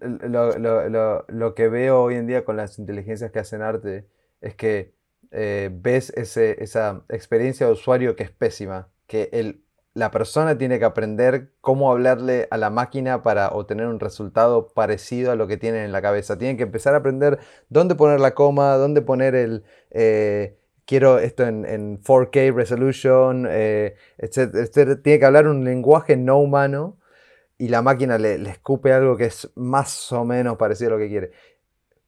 lo, 0.01 1.55
que 1.55 1.69
veo 1.69 2.03
hoy 2.03 2.17
en 2.17 2.27
día 2.27 2.45
con 2.45 2.57
las 2.57 2.79
inteligencias 2.79 3.31
que 3.31 3.39
hacen 3.39 3.63
arte 3.63 4.07
es 4.41 4.57
que 4.57 4.93
eh, 5.31 5.71
ves 5.73 6.11
esa 6.11 7.05
experiencia 7.09 7.67
de 7.67 7.73
usuario 7.73 8.17
que 8.17 8.25
es 8.25 8.31
pésima, 8.31 8.89
que 9.07 9.31
el 9.33 9.62
la 9.95 10.11
persona 10.11 10.57
tiene 10.57 10.79
que 10.79 10.87
aprender 10.87 11.51
cómo 11.61 11.91
hablarle 11.91 12.49
a 12.51 12.57
la 12.57 12.71
máquina 12.71 13.23
para 13.23 13.49
obtener 13.49 13.87
un 13.87 14.01
resultado 14.01 14.69
parecido 14.69 15.33
a 15.33 15.37
lo 15.37 15.47
que 15.47 15.59
tienen 15.59 15.83
en 15.85 15.93
la 15.93 16.01
cabeza. 16.01 16.39
Tienen 16.39 16.57
que 16.57 16.63
empezar 16.63 16.95
a 16.95 16.99
aprender 16.99 17.39
dónde 17.69 17.95
poner 17.95 18.21
la 18.21 18.35
coma, 18.35 18.77
dónde 18.77 19.03
poner 19.03 19.35
el... 19.35 19.65
Eh, 19.91 20.57
quiero 20.87 21.19
esto 21.19 21.47
en, 21.47 22.03
4K 22.03 22.55
resolution, 22.55 23.47
eh, 23.49 23.97
etc. 24.19 25.01
Tiene 25.03 25.19
que 25.19 25.25
hablar 25.27 25.47
un 25.47 25.65
lenguaje 25.65 26.17
no 26.17 26.39
humano 26.39 26.99
y 27.59 27.69
la 27.69 27.83
máquina 27.83 28.19
le, 28.19 28.35
escupe 28.51 28.93
algo 28.93 29.17
que 29.17 29.27
es 29.27 29.51
más 29.57 30.11
o 30.13 30.25
menos 30.25 30.57
parecido 30.57 30.91
a 30.91 30.93
lo 30.95 30.99
que 30.99 31.09
quiere. 31.09 31.31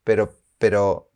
Pero, 0.04 0.32
pero 0.58 1.10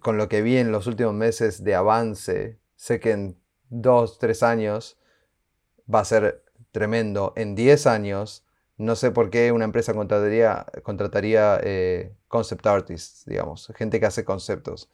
con 0.00 0.16
lo 0.16 0.28
que 0.28 0.42
vi 0.42 0.56
en 0.56 0.72
los 0.72 0.86
últimos 0.86 1.14
meses 1.14 1.62
de 1.64 1.74
avance, 1.74 2.58
sé 2.76 2.98
que 2.98 3.12
en 3.12 3.36
dos, 3.68 4.18
tres 4.18 4.42
años 4.42 4.98
va 5.92 6.00
a 6.00 6.04
ser 6.04 6.44
tremendo. 6.72 7.32
En 7.36 7.54
10 7.54 7.86
años, 7.86 8.44
no 8.76 8.96
sé 8.96 9.10
por 9.10 9.30
qué 9.30 9.52
una 9.52 9.64
empresa 9.64 9.94
contrataría, 9.94 10.66
contrataría 10.82 11.60
eh, 11.62 12.12
concept 12.28 12.66
artists, 12.66 13.24
digamos, 13.26 13.72
gente 13.76 14.00
que 14.00 14.06
hace 14.06 14.24
conceptos. 14.24 14.90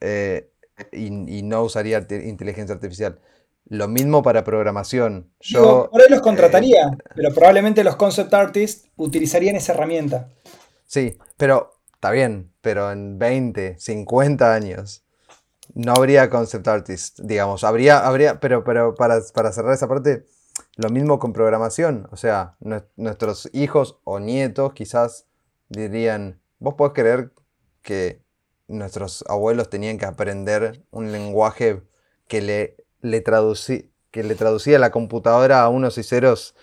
Eh, 0.00 0.50
y, 0.92 1.10
no 1.42 1.62
usaría 1.62 2.06
inteligencia 2.10 2.74
artificial. 2.74 3.18
Lo 3.68 3.88
mismo 3.88 4.22
para 4.22 4.44
programación. 4.44 5.30
Yo, 5.40 5.88
por 5.90 6.00
ahí 6.00 6.08
los 6.08 6.20
contrataría, 6.20 6.86
eh, 6.86 6.98
pero 7.14 7.34
probablemente 7.34 7.84
los 7.84 7.96
concept 7.96 8.32
artists 8.32 8.88
utilizarían 8.96 9.56
esa 9.56 9.72
herramienta. 9.72 10.30
Sí, 10.86 11.18
pero 11.36 11.80
está 11.92 12.10
bien, 12.10 12.52
pero 12.60 12.90
en 12.90 13.18
20, 13.18 13.76
50 13.78 14.54
años 14.54 15.04
no 15.74 15.92
habría 15.92 16.30
concept 16.30 16.66
artist, 16.68 17.20
digamos. 17.20 17.64
Habría, 17.64 18.06
habría, 18.06 18.40
pero, 18.40 18.64
pero 18.64 18.94
para, 18.94 19.20
cerrar 19.20 19.72
esa 19.72 19.88
parte, 19.88 20.26
lo 20.76 20.90
mismo 20.90 21.18
con 21.18 21.32
programación. 21.32 22.08
O 22.10 22.16
sea, 22.16 22.56
nuestros 22.96 23.48
hijos 23.52 23.98
o 24.04 24.20
nietos 24.20 24.72
quizás 24.72 25.26
dirían, 25.68 26.40
vos 26.58 26.74
podés 26.74 26.94
creer 26.94 27.32
que 27.82 28.22
nuestros 28.66 29.24
abuelos 29.28 29.70
tenían 29.70 29.98
que 29.98 30.06
aprender 30.06 30.84
un 30.90 31.12
lenguaje 31.12 31.82
que 32.26 32.42
le, 32.42 32.76
que 33.00 34.22
le 34.22 34.34
traducía 34.34 34.78
la 34.78 34.90
computadora 34.90 35.62
a 35.62 35.68
unos 35.68 35.96
y 35.98 36.02
ceros 36.02 36.54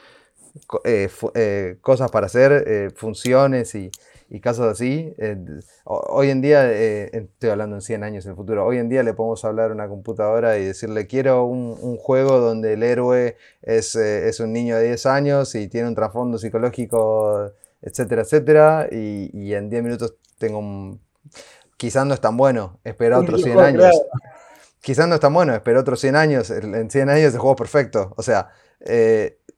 eh, 0.86 1.10
eh, 1.34 1.77
cosas 1.82 2.11
para 2.11 2.27
hacer, 2.27 2.64
eh, 2.68 2.90
funciones 2.95 3.76
y, 3.76 3.91
y 4.30 4.39
casos 4.39 4.72
así. 4.72 5.14
Eh, 5.18 5.38
hoy 5.85 6.30
en 6.30 6.41
día, 6.41 6.72
eh, 6.72 7.10
estoy 7.14 7.49
hablando 7.49 7.76
en 7.76 7.81
100 7.81 8.03
años 8.03 8.26
en 8.26 8.31
el 8.31 8.35
futuro, 8.35 8.65
hoy 8.65 8.77
en 8.77 8.89
día 8.89 9.03
le 9.03 9.14
podemos 9.14 9.43
hablar 9.45 9.72
a 9.72 9.73
una 9.73 9.88
computadora 9.88 10.57
y 10.57 10.65
decirle 10.65 11.07
quiero 11.07 11.45
un, 11.45 11.97
juego 11.97 12.39
donde 12.39 12.73
el 12.73 12.84
héroe 12.84 13.38
es, 13.61 13.95
eh, 13.95 14.27
es, 14.27 14.39
un 14.39 14.53
niño 14.53 14.77
de 14.77 14.88
10 14.88 15.06
años 15.06 15.56
y 15.56 15.68
tiene 15.68 15.88
un 15.88 15.95
trasfondo 15.95 16.38
psicológico, 16.38 17.52
etcétera, 17.81 18.23
etcétera, 18.23 18.88
y, 18.91 19.30
y 19.34 19.53
en 19.53 19.69
10 19.69 19.84
minutos 19.84 20.15
tengo 20.38 20.60
un... 20.60 20.99
Quizás 21.77 22.06
no 22.06 22.14
es 22.14 22.22
tan 22.22 22.38
bueno, 22.38 22.80
espera 22.84 23.19
otros 23.19 23.41
100 23.43 23.60
años. 23.60 24.02
Quizás 24.81 25.07
no 25.07 25.15
es 25.15 25.22
tan 25.22 25.34
bueno, 25.34 25.53
espera 25.53 25.80
otros 25.80 25.99
100 25.99 26.15
años, 26.15 26.49
en 26.49 26.89
100 26.89 27.10
años 27.10 27.34
el 27.34 27.39
juego 27.39 27.56
perfecto. 27.56 28.14
O 28.15 28.23
sea, 28.23 28.49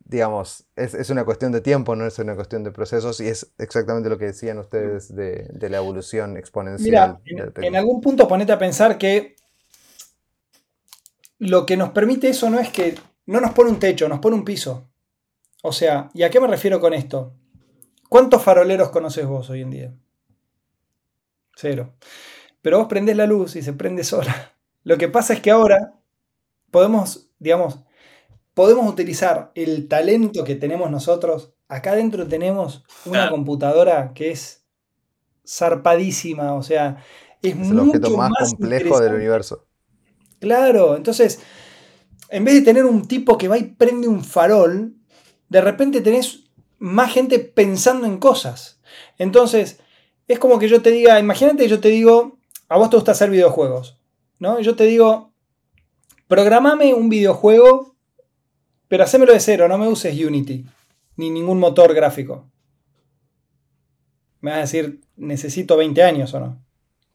digamos, 0.09 0.65
es, 0.75 1.09
una 1.09 1.25
cuestión 1.25 1.51
de 1.51 1.59
tiempo, 1.59 1.95
no 1.95 2.05
es 2.05 2.17
una 2.19 2.35
cuestión 2.35 2.63
de 2.63 2.71
procesos, 2.71 3.19
y 3.19 3.27
es 3.27 3.51
exactamente 3.57 4.09
lo 4.09 4.17
que 4.17 4.25
decían 4.25 4.57
ustedes 4.57 5.13
de, 5.13 5.49
la 5.69 5.77
evolución 5.77 6.37
exponencial. 6.37 7.19
Mira, 7.25 7.51
en, 7.55 7.75
algún 7.75 7.99
punto 7.99 8.27
ponete 8.27 8.53
a 8.53 8.57
pensar 8.57 8.97
que 8.97 9.35
lo 11.39 11.65
que 11.65 11.75
nos 11.75 11.89
permite 11.89 12.29
eso 12.29 12.49
no 12.49 12.57
es 12.57 12.69
que 12.69 12.95
no 13.25 13.41
nos 13.41 13.51
pone 13.51 13.69
un 13.69 13.79
techo, 13.79 14.07
nos 14.07 14.19
pone 14.19 14.37
un 14.37 14.45
piso. 14.45 14.87
O 15.61 15.73
sea, 15.73 16.09
¿y 16.13 16.23
a 16.23 16.29
qué 16.29 16.39
me 16.39 16.47
refiero 16.47 16.79
con 16.79 16.93
esto? 16.93 17.33
¿Cuántos 18.07 18.41
faroleros 18.41 18.89
conoces 18.89 19.25
vos 19.25 19.49
hoy 19.49 19.61
en 19.61 19.69
día? 19.69 19.93
Cero. 21.55 21.95
Pero 22.61 22.77
vos 22.77 22.87
prendés 22.87 23.17
la 23.17 23.27
luz 23.27 23.57
y 23.57 23.61
se 23.61 23.73
prende 23.73 24.05
sola. 24.05 24.53
Lo 24.83 24.97
que 24.97 25.09
pasa 25.09 25.33
es 25.33 25.41
que 25.41 25.51
ahora 25.51 25.95
podemos, 26.71 27.29
digamos, 27.39 27.79
podemos 28.57 28.91
utilizar 28.91 29.51
el 29.53 29.87
talento 29.87 30.43
que 30.43 30.55
tenemos 30.55 30.89
nosotros. 30.89 31.53
Acá 31.67 31.91
adentro 31.91 32.27
tenemos 32.27 32.83
una 33.05 33.29
computadora 33.29 34.13
que 34.15 34.31
es 34.31 34.65
zarpadísima, 35.47 36.55
o 36.55 36.63
sea, 36.63 36.97
es, 37.43 37.55
es 37.55 37.69
el 37.69 37.79
objeto 37.79 38.17
más, 38.17 38.31
complejo 38.55 38.99
del 38.99 39.13
universo. 39.13 39.67
Claro, 40.39 40.95
entonces, 40.95 41.39
en 42.29 42.45
vez 42.45 42.55
de 42.55 42.61
tener 42.61 42.85
un 42.85 43.07
tipo 43.07 43.37
que 43.37 43.47
va 43.47 43.59
y 43.59 43.75
prende 43.75 44.07
un 44.07 44.23
farol, 44.23 44.95
de 45.49 45.61
repente 45.61 46.01
tenés 46.01 46.45
más 46.79 47.13
gente 47.13 47.37
pensando 47.37 48.07
en 48.07 48.17
cosas. 48.17 48.81
Entonces, 49.19 49.81
es 50.27 50.39
como 50.39 50.57
que 50.57 50.67
yo 50.67 50.81
te 50.81 50.89
diga, 50.89 51.19
imagínate, 51.19 51.67
yo 51.67 51.79
te 51.79 51.89
digo, 51.89 52.39
a 52.69 52.79
vos 52.79 52.89
te 52.89 52.95
gusta 52.95 53.11
hacer 53.11 53.29
videojuegos, 53.29 53.99
¿no? 54.39 54.59
Yo 54.61 54.75
te 54.75 54.85
digo, 54.85 55.31
programame 56.27 56.95
un 56.95 57.09
videojuego, 57.09 57.96
pero 58.87 59.03
hacémelo 59.03 59.33
de 59.33 59.39
cero, 59.39 59.67
no 59.67 59.77
me 59.77 59.87
uses 59.87 60.19
Unity, 60.19 60.65
ni 61.17 61.29
ningún 61.29 61.59
motor 61.59 61.93
gráfico. 61.93 62.49
Me 64.41 64.51
vas 64.51 64.57
a 64.57 64.61
decir, 64.61 65.01
necesito 65.15 65.75
20 65.77 66.03
años 66.03 66.33
o 66.33 66.39
no. 66.39 66.67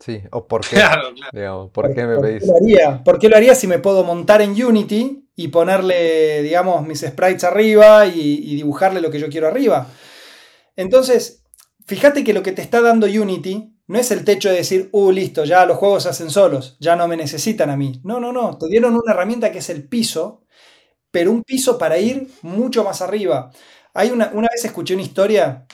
Sí, 0.05 0.21
o 0.33 0.49
por 0.49 0.63
qué. 0.67 0.83
¿por, 1.73 1.95
qué 1.95 2.07
me 2.07 2.19
pedís? 2.19 2.47
lo 2.47 2.57
haría? 2.57 3.05
¿Por 3.05 3.21
qué 3.21 3.29
lo 3.29 3.37
haría 3.37 3.55
si 3.55 3.69
me 3.69 3.79
puedo 3.79 4.03
montar 4.03 4.43
en 4.43 4.51
Unity 4.51 5.29
y 5.37 5.49
ponerle, 5.49 6.43
digamos, 6.43 6.85
mis 6.85 7.01
sprites 7.01 7.45
arriba 7.45 8.07
y, 8.07 8.57
dibujarle 8.57 9.01
lo 9.01 9.13
que 9.13 9.21
yo 9.21 9.29
quiero 9.29 9.47
arriba? 9.47 9.87
Entonces, 10.75 11.45
fíjate 11.87 12.25
que 12.25 12.33
lo 12.33 12.43
que 12.43 12.51
te 12.51 12.63
está 12.63 12.81
dando 12.81 13.07
Unity 13.07 13.77
no 13.87 13.99
es 13.99 14.11
el 14.11 14.25
techo 14.25 14.49
de 14.49 14.57
decir, 14.57 14.89
uh, 14.91 15.13
listo, 15.13 15.45
ya 15.45 15.67
los 15.67 15.77
juegos 15.77 16.03
se 16.03 16.09
hacen 16.09 16.31
solos, 16.31 16.77
ya 16.81 16.97
no 16.97 17.07
me 17.07 17.17
necesitan 17.17 17.71
a 17.71 17.77
mí. 17.77 18.01
No, 18.03 18.19
no, 18.19 18.33
no, 18.33 18.59
te 18.59 18.67
dieron 18.67 18.95
una 18.95 19.13
herramienta 19.13 19.53
que 19.53 19.59
es 19.59 19.71
el 19.71 19.87
piso, 19.87 20.42
pero 21.13 21.31
un 21.31 21.45
piso 21.45 21.79
para 21.79 21.99
ir 21.99 22.27
mucho 22.43 22.83
más 22.83 23.01
arriba. 23.01 23.53
Hay 23.95 24.11
una, 24.11 24.27
vez 24.31 24.65
escuché 24.65 24.95
una 24.95 25.05
historia 25.05 25.67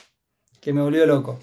que 0.61 0.73
me 0.73 0.81
volvió 0.81 1.07
loco 1.07 1.39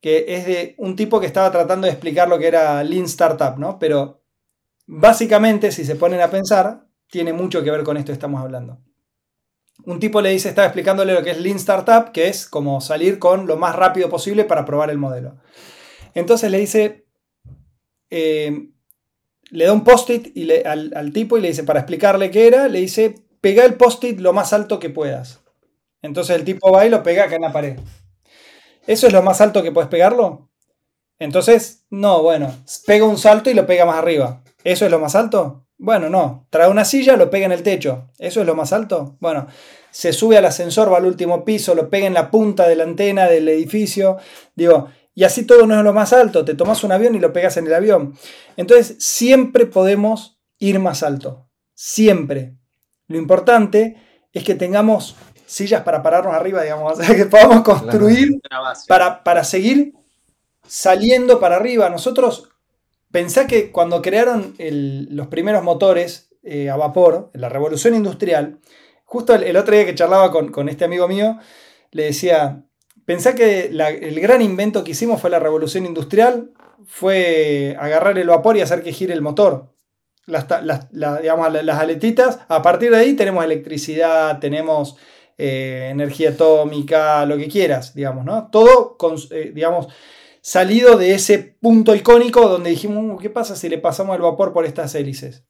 que 0.00 0.24
es 0.28 0.46
de 0.46 0.74
un 0.78 0.94
tipo 0.94 1.18
que 1.18 1.26
estaba 1.26 1.50
tratando 1.50 1.86
de 1.86 1.92
explicar 1.92 2.28
lo 2.28 2.38
que 2.38 2.46
era 2.46 2.84
Lean 2.84 3.06
Startup, 3.06 3.58
¿no? 3.58 3.76
Pero 3.80 4.22
básicamente, 4.86 5.72
si 5.72 5.84
se 5.84 5.96
ponen 5.96 6.20
a 6.20 6.30
pensar, 6.30 6.86
tiene 7.08 7.32
mucho 7.32 7.64
que 7.64 7.72
ver 7.72 7.82
con 7.82 7.96
esto 7.96 8.08
que 8.08 8.12
estamos 8.12 8.40
hablando. 8.40 8.78
Un 9.84 9.98
tipo 9.98 10.20
le 10.20 10.30
dice, 10.30 10.48
estaba 10.48 10.68
explicándole 10.68 11.12
lo 11.12 11.24
que 11.24 11.32
es 11.32 11.40
Lean 11.40 11.56
Startup, 11.56 12.12
que 12.12 12.28
es 12.28 12.46
como 12.46 12.80
salir 12.80 13.18
con 13.18 13.48
lo 13.48 13.56
más 13.56 13.74
rápido 13.74 14.08
posible 14.08 14.44
para 14.44 14.64
probar 14.64 14.90
el 14.90 14.98
modelo. 14.98 15.38
Entonces 16.14 16.52
le 16.52 16.58
dice, 16.58 17.08
eh, 18.10 18.70
le 19.50 19.64
da 19.64 19.72
un 19.72 19.84
post-it 19.84 20.36
al, 20.66 20.92
al, 20.94 21.12
tipo 21.12 21.38
y 21.38 21.40
le 21.40 21.48
dice, 21.48 21.64
para 21.64 21.80
explicarle 21.80 22.30
qué 22.30 22.46
era, 22.46 22.68
le 22.68 22.80
dice, 22.80 23.14
pega 23.40 23.64
el 23.64 23.74
post-it 23.74 24.18
lo 24.20 24.32
más 24.32 24.52
alto 24.52 24.78
que 24.78 24.90
puedas. 24.90 25.40
Entonces 26.02 26.36
el 26.36 26.44
tipo 26.44 26.72
va 26.72 26.86
y 26.86 26.90
lo 26.90 27.02
pega 27.02 27.24
acá 27.24 27.36
en 27.36 27.42
la 27.42 27.52
pared. 27.52 27.78
¿Eso 28.86 29.06
es 29.06 29.12
lo 29.12 29.22
más 29.22 29.40
alto 29.40 29.62
que 29.62 29.72
puedes 29.72 29.90
pegarlo? 29.90 30.48
Entonces, 31.18 31.84
no, 31.90 32.22
bueno, 32.22 32.54
pega 32.86 33.04
un 33.04 33.18
salto 33.18 33.50
y 33.50 33.54
lo 33.54 33.66
pega 33.66 33.84
más 33.84 33.96
arriba. 33.96 34.42
¿Eso 34.64 34.84
es 34.84 34.90
lo 34.90 34.98
más 34.98 35.14
alto? 35.14 35.66
Bueno, 35.78 36.08
no. 36.08 36.46
Trae 36.50 36.68
una 36.68 36.84
silla, 36.84 37.16
lo 37.16 37.30
pega 37.30 37.46
en 37.46 37.52
el 37.52 37.62
techo. 37.62 38.08
¿Eso 38.18 38.40
es 38.40 38.46
lo 38.46 38.54
más 38.54 38.72
alto? 38.72 39.16
Bueno, 39.20 39.46
se 39.90 40.12
sube 40.12 40.36
al 40.36 40.44
ascensor, 40.44 40.92
va 40.92 40.98
al 40.98 41.06
último 41.06 41.44
piso, 41.44 41.74
lo 41.74 41.88
pega 41.88 42.06
en 42.06 42.14
la 42.14 42.30
punta 42.30 42.68
de 42.68 42.76
la 42.76 42.84
antena 42.84 43.28
del 43.28 43.48
edificio. 43.48 44.18
Digo, 44.54 44.88
y 45.16 45.24
así 45.24 45.44
todo 45.44 45.66
no 45.66 45.76
es 45.76 45.82
lo 45.82 45.94
más 45.94 46.12
alto. 46.12 46.44
Te 46.44 46.54
tomas 46.54 46.84
un 46.84 46.92
avión 46.92 47.14
y 47.14 47.18
lo 47.18 47.32
pegas 47.32 47.56
en 47.56 47.66
el 47.66 47.74
avión. 47.74 48.16
Entonces, 48.56 48.96
siempre 48.98 49.64
podemos 49.64 50.38
ir 50.58 50.78
más 50.78 51.02
alto. 51.02 51.48
Siempre. 51.74 52.54
Lo 53.08 53.16
importante 53.16 53.96
es 54.34 54.44
que 54.44 54.54
tengamos 54.54 55.16
sillas 55.46 55.82
para 55.84 56.02
pararnos 56.02 56.34
arriba, 56.34 56.62
digamos, 56.62 56.98
que 57.16 57.24
podamos 57.24 57.62
construir 57.62 58.40
para, 58.86 59.24
para 59.24 59.42
seguir 59.42 59.94
saliendo 60.68 61.40
para 61.40 61.56
arriba. 61.56 61.88
Nosotros, 61.88 62.50
pensá 63.10 63.46
que 63.46 63.72
cuando 63.72 64.02
crearon 64.02 64.54
los 64.58 65.28
primeros 65.28 65.62
motores 65.62 66.28
eh, 66.42 66.68
a 66.68 66.76
vapor, 66.76 67.30
en 67.32 67.40
la 67.40 67.48
revolución 67.48 67.94
industrial, 67.94 68.60
justo 69.06 69.34
el, 69.34 69.56
otro 69.56 69.74
día 69.74 69.86
que 69.86 69.94
charlaba 69.94 70.30
con, 70.30 70.68
este 70.68 70.84
amigo 70.84 71.08
mío, 71.08 71.38
le 71.92 72.04
decía, 72.04 72.65
pensá 73.06 73.34
que 73.34 73.66
el 73.68 74.20
gran 74.20 74.42
invento 74.42 74.84
que 74.84 74.90
hicimos 74.90 75.20
fue 75.20 75.30
la 75.30 75.38
revolución 75.38 75.86
industrial, 75.86 76.50
fue 76.86 77.74
agarrar 77.80 78.18
el 78.18 78.28
vapor 78.28 78.56
y 78.56 78.60
hacer 78.60 78.82
que 78.82 78.92
gire 78.92 79.14
el 79.14 79.22
motor. 79.22 79.72
Las, 80.26 80.46
digamos, 80.90 81.52
las 81.52 81.78
aletitas, 81.78 82.40
a 82.48 82.60
partir 82.60 82.90
de 82.90 82.98
ahí 82.98 83.14
tenemos 83.14 83.44
electricidad, 83.44 84.38
tenemos 84.40 84.96
eh, 85.38 85.88
energía 85.90 86.30
atómica, 86.30 87.24
lo 87.26 87.36
que 87.36 87.48
quieras, 87.48 87.94
digamos, 87.94 88.24
¿no? 88.24 88.48
Todo, 88.50 88.96
eh, 89.30 89.52
digamos, 89.54 89.88
salido 90.40 90.96
de 90.96 91.12
ese 91.12 91.38
punto 91.38 91.94
icónico 91.94 92.48
donde 92.48 92.70
dijimos, 92.70 93.14
uh, 93.14 93.18
¿qué 93.18 93.30
pasa 93.30 93.56
si 93.56 93.68
le 93.68 93.78
pasamos 93.78 94.16
el 94.16 94.22
vapor 94.22 94.52
por 94.52 94.64
estas 94.64 94.94
hélices? 94.94 95.44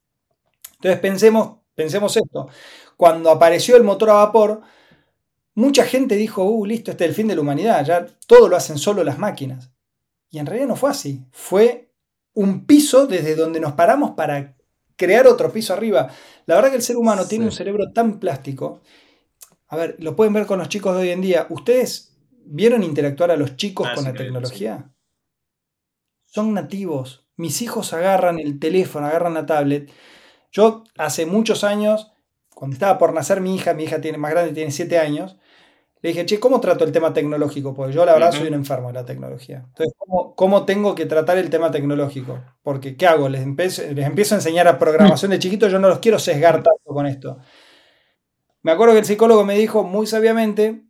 Entonces 0.75 0.99
pensemos, 0.99 1.59
pensemos 1.75 2.17
esto. 2.17 2.49
Cuando 2.97 3.29
apareció 3.29 3.77
el 3.77 3.83
motor 3.83 4.09
a 4.09 4.13
vapor, 4.13 4.61
mucha 5.57 5.83
gente 5.83 6.15
dijo, 6.15 6.43
uh, 6.43 6.65
listo, 6.65 6.91
este 6.91 7.03
es 7.03 7.09
el 7.09 7.15
fin 7.15 7.27
de 7.27 7.35
la 7.35 7.41
humanidad, 7.41 7.85
ya 7.85 8.05
todo 8.25 8.47
lo 8.47 8.55
hacen 8.55 8.77
solo 8.77 9.03
las 9.03 9.19
máquinas. 9.19 9.71
Y 10.29 10.39
en 10.39 10.45
realidad 10.45 10.67
no 10.67 10.75
fue 10.75 10.89
así. 10.89 11.25
Fue 11.31 11.91
un 12.33 12.65
piso 12.65 13.07
desde 13.07 13.35
donde 13.35 13.59
nos 13.59 13.73
paramos 13.73 14.11
para 14.11 14.55
crear 14.95 15.27
otro 15.27 15.51
piso 15.51 15.73
arriba. 15.73 16.09
La 16.45 16.55
verdad 16.55 16.69
que 16.69 16.77
el 16.77 16.81
ser 16.81 16.97
humano 16.97 17.25
tiene 17.25 17.45
un 17.45 17.51
cerebro 17.51 17.91
tan 17.91 18.19
plástico 18.19 18.81
a 19.67 19.75
ver, 19.75 19.95
lo 19.99 20.15
pueden 20.15 20.33
ver 20.33 20.45
con 20.45 20.59
los 20.59 20.69
chicos 20.69 20.95
de 20.95 21.01
hoy 21.01 21.09
en 21.09 21.21
día. 21.21 21.47
¿Ustedes 21.49 22.17
vieron 22.45 22.83
interactuar 22.83 23.31
a 23.31 23.37
los 23.37 23.57
chicos 23.57 23.87
ah, 23.89 23.95
con 23.95 24.05
la 24.05 24.13
tecnología? 24.13 24.91
Son 26.25 26.53
nativos. 26.53 27.27
Mis 27.35 27.61
hijos 27.61 27.93
agarran 27.93 28.39
el 28.39 28.59
teléfono, 28.59 29.07
agarran 29.07 29.33
la 29.33 29.45
tablet. 29.45 29.91
Yo 30.51 30.83
hace 30.97 31.25
muchos 31.25 31.63
años, 31.63 32.13
cuando 32.55 32.75
estaba 32.75 32.97
por 32.97 33.13
nacer 33.13 33.41
mi 33.41 33.55
hija, 33.55 33.73
mi 33.73 33.83
hija 33.83 33.99
tiene 33.99 34.17
más 34.17 34.31
grande, 34.31 34.53
tiene 34.53 34.71
7 34.71 34.97
años, 34.97 35.37
le 36.07 36.13
dije, 36.13 36.25
che, 36.25 36.39
¿cómo 36.39 36.61
trato 36.61 36.85
el 36.85 36.93
tema 36.93 37.11
tecnológico? 37.11 37.73
Porque 37.73 37.91
yo 37.91 38.05
la 38.05 38.13
verdad 38.13 38.31
soy 38.31 38.47
un 38.47 38.53
enfermo 38.53 38.87
de 38.87 38.93
la 38.93 39.03
tecnología. 39.03 39.65
Entonces, 39.67 39.93
¿cómo, 40.35 40.63
tengo 40.63 40.95
que 40.95 41.05
tratar 41.05 41.37
el 41.37 41.49
tema 41.49 41.69
tecnológico? 41.69 42.39
Porque, 42.63 42.95
¿qué 42.95 43.05
hago? 43.05 43.27
Les 43.27 43.41
empiezo, 43.41 43.81
les 43.91 44.05
empiezo 44.05 44.33
a 44.33 44.37
enseñar 44.37 44.69
a 44.69 44.79
programación 44.79 45.31
de 45.31 45.39
chiquito, 45.39 45.67
yo 45.67 45.79
no 45.79 45.89
los 45.89 45.99
quiero 45.99 46.17
sesgar 46.17 46.63
tanto 46.63 46.93
con 46.93 47.07
esto. 47.07 47.39
Me 48.61 48.71
acuerdo 48.71 48.93
que 48.93 48.99
el 48.99 49.05
psicólogo 49.05 49.43
me 49.43 49.57
dijo 49.57 49.83
muy 49.83 50.07
sabiamente, 50.07 50.81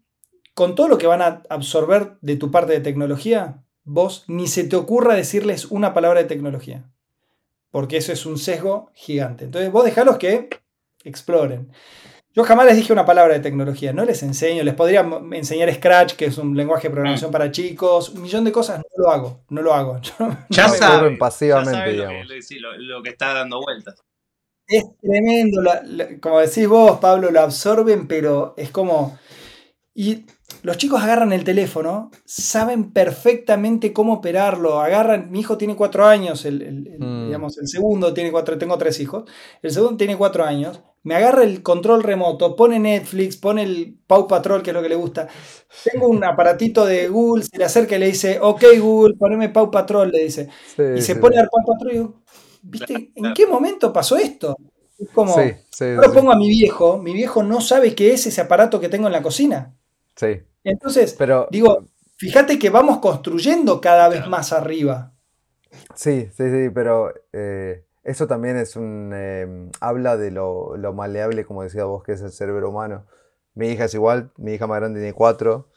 con 0.54 0.76
todo 0.76 0.88
lo 0.88 1.00
que 1.00 1.08
van 1.08 1.24
a 1.24 1.42
absorber 1.50 2.20
de 2.22 2.36
tu 2.36 2.52
parte 2.52 2.74
de 2.74 2.82
tecnología, 2.82 3.64
vos 3.86 4.24
ni 4.28 4.46
se 4.46 4.66
te 4.66 4.76
ocurra 4.76 5.16
decirles 5.16 5.66
una 5.66 5.96
palabra 5.96 6.22
de 6.22 6.28
tecnología, 6.28 6.92
porque 7.72 7.98
eso 7.98 8.14
es 8.14 8.28
un 8.28 8.38
sesgo 8.38 8.92
gigante. 8.94 9.46
Entonces 9.46 9.72
vos 9.72 9.84
dejalos 9.84 10.20
que 10.20 10.50
exploren. 11.04 11.72
Yo 12.38 12.44
jamás 12.44 12.68
les 12.68 12.76
dije 12.76 12.94
una 12.94 13.04
palabra 13.04 13.34
de 13.34 13.40
tecnología, 13.40 13.94
no 13.94 14.06
les 14.06 14.22
enseño, 14.22 14.64
les 14.64 14.76
podría 14.76 15.04
enseñar 15.32 15.74
Scratch, 15.74 16.14
que 16.14 16.26
es 16.26 16.38
un 16.38 16.56
lenguaje 16.56 16.88
de 16.88 16.94
programación 16.94 17.32
para 17.32 17.50
chicos, 17.50 18.10
un 18.10 18.22
millón 18.22 18.44
de 18.44 18.52
cosas, 18.52 18.78
no 18.78 19.04
lo 19.04 19.10
hago, 19.10 19.44
no 19.50 19.64
lo 19.64 19.74
hago. 19.74 20.00
ya, 20.50 20.70
saben, 20.70 21.18
pasivamente, 21.18 21.94
digamos. 21.94 22.28
lo 22.78 23.02
que 23.02 23.10
está 23.10 23.34
dando 23.34 23.60
vueltas. 23.60 24.04
Es 24.68 24.86
tremendo, 25.02 25.64
como 26.22 26.40
decís 26.40 26.68
vos, 26.68 27.00
Pablo, 27.00 27.32
lo 27.32 27.42
absorben, 27.42 28.08
pero 28.08 28.54
es 28.56 28.70
como... 28.70 29.18
Y 29.96 30.28
los 30.62 30.78
chicos 30.78 31.02
agarran 31.02 31.34
el 31.34 31.44
teléfono, 31.44 32.12
saben 32.24 32.92
perfectamente 32.92 33.94
cómo 33.94 34.14
operarlo, 34.14 34.80
agarran, 34.80 35.32
mi 35.32 35.40
hijo 35.40 35.58
tiene 35.58 35.76
cuatro 35.76 36.06
años, 36.06 36.46
el, 36.46 36.98
mm. 37.00 37.26
digamos, 37.26 37.58
el 37.58 37.68
segundo 37.68 38.14
tiene 38.14 38.32
cuatro, 38.32 38.60
tengo 38.60 38.78
tres 38.78 39.00
hijos, 39.00 39.28
el 39.64 39.72
segundo 39.72 39.98
tiene 39.98 40.16
cuatro 40.16 40.46
años, 40.46 40.82
me 41.08 41.16
agarra 41.16 41.44
el 41.44 41.64
control 41.64 42.04
remoto, 42.04 42.54
pone 42.54 42.80
Netflix, 42.80 43.38
pone 43.38 43.64
el 43.64 43.98
Pau 44.06 44.28
Patrol, 44.28 44.62
que 44.62 44.72
es 44.72 44.74
lo 44.74 44.82
que 44.82 44.90
le 44.90 44.96
gusta, 44.96 45.30
tengo 45.90 46.10
un 46.10 46.22
aparatito 46.22 46.86
de 46.86 47.08
Google, 47.08 47.46
se 47.46 47.58
le 47.58 47.64
acerca 47.64 47.96
y 47.96 48.00
le 48.00 48.08
dice, 48.08 48.40
ok 48.42 48.66
Google, 48.78 49.16
poneme 49.16 49.48
Pau 49.48 49.72
Patrol, 49.72 50.12
le 50.12 50.26
dice, 50.26 50.50
y 50.98 51.02
se 51.02 51.16
pone 51.16 51.40
al 51.40 51.48
Pau 51.48 51.66
Patrol 51.66 51.92
y 51.92 51.94
digo, 51.94 52.22
¿viste? 52.62 53.12
¿En 53.16 53.34
qué 53.34 53.48
momento 53.48 53.94
pasó 53.94 54.18
esto? 54.18 54.58
Es 55.00 55.10
como, 55.12 55.34
yo 55.40 56.14
pongo 56.14 56.34
a 56.34 56.36
mi 56.36 56.50
viejo, 56.50 56.98
mi 56.98 57.14
viejo 57.14 57.42
no 57.42 57.62
sabe 57.62 57.96
qué 57.96 58.12
es 58.12 58.28
ese 58.28 58.42
aparato 58.42 58.82
que 58.82 58.90
tengo 58.90 59.08
en 59.08 59.14
la 59.14 59.22
cocina. 59.22 59.74
Sí. 60.14 60.42
Entonces, 60.66 61.16
Pero, 61.18 61.48
digo, 61.50 61.86
fíjate 62.18 62.60
que 62.60 62.70
vamos 62.70 62.98
construyendo 62.98 63.80
cada 63.80 64.10
vez 64.10 64.28
más 64.28 64.52
arriba. 64.52 65.14
Sí, 65.96 66.28
sí, 66.36 66.44
sí, 66.52 66.70
pero 66.74 67.14
eh, 67.32 67.87
eso 68.08 68.26
también 68.26 68.56
es 68.56 68.78
un. 68.78 69.12
Em, 69.14 69.70
habla 69.82 70.16
de 70.16 70.32
lo, 70.32 70.78
lo, 70.78 70.94
maleable, 70.94 71.46
como 71.46 71.64
decía 71.64 71.84
vos, 71.84 72.04
que 72.04 72.14
es 72.14 72.22
el 72.22 72.32
cerebro 72.32 72.70
humano. 72.70 73.06
Mi 73.54 73.68
hija 73.68 73.86
es 73.86 73.94
igual, 73.94 74.32
mi 74.38 74.54
hija 74.54 74.66
más 74.66 74.80
grande 74.80 75.02
tiene 75.02 75.14
cuatro. 75.14 75.68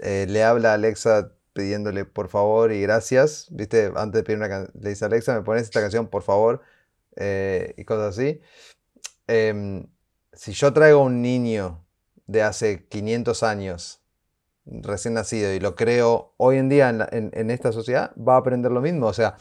Eh, 0.00 0.26
le 0.28 0.42
habla 0.42 0.72
a 0.72 0.74
Alexa 0.74 1.32
pidiéndole 1.52 2.04
por 2.04 2.28
favor 2.28 2.72
y 2.72 2.82
gracias. 2.82 3.46
¿Viste? 3.52 3.92
Antes 3.94 4.20
de 4.20 4.24
pedir 4.24 4.38
una 4.38 4.48
canción, 4.48 4.82
le 4.82 4.90
dice 4.90 5.04
Alexa, 5.04 5.36
me 5.36 5.42
pones 5.42 5.62
esta 5.62 5.80
canción, 5.80 6.08
por 6.08 6.22
favor. 6.22 6.62
Eh, 7.14 7.74
y 7.76 7.84
cosas 7.84 8.18
así. 8.18 8.40
Em, 9.28 9.86
si 10.32 10.52
yo 10.52 10.72
traigo 10.72 11.00
un 11.00 11.22
niño 11.22 11.84
de 12.26 12.42
hace 12.42 12.88
500 12.88 13.44
años, 13.44 14.02
recién 14.66 15.14
nacido, 15.14 15.52
y 15.52 15.60
lo 15.60 15.76
creo 15.76 16.34
hoy 16.38 16.56
en 16.56 16.68
día 16.68 16.90
en, 16.90 17.50
esta 17.50 17.70
sociedad, 17.70 18.12
va 18.16 18.34
a 18.34 18.38
aprender 18.38 18.72
lo 18.72 18.80
mismo. 18.80 19.06
O 19.06 19.12
sea, 19.12 19.36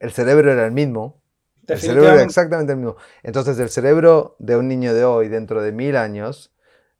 el 0.00 0.10
cerebro 0.10 0.50
era 0.50 0.66
el 0.66 0.72
mismo. 0.72 1.22
El 1.66 1.80
cerebro 1.80 2.10
era 2.10 2.22
exactamente 2.22 2.72
el 2.72 2.78
mismo. 2.78 2.96
Entonces, 3.22 3.58
el 3.58 3.68
cerebro 3.68 4.36
de 4.38 4.56
un 4.56 4.68
niño 4.68 4.94
de 4.94 5.04
hoy, 5.04 5.28
dentro 5.28 5.62
de 5.62 5.72
mil 5.72 5.96
años, 5.96 6.54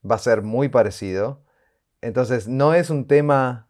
va 0.09 0.17
a 0.17 0.19
ser 0.19 0.43
muy 0.43 0.69
parecido. 0.69 1.43
Entonces, 2.01 2.49
no 2.49 2.75
es 2.75 2.91
un 2.91 3.07
tema, 3.07 3.69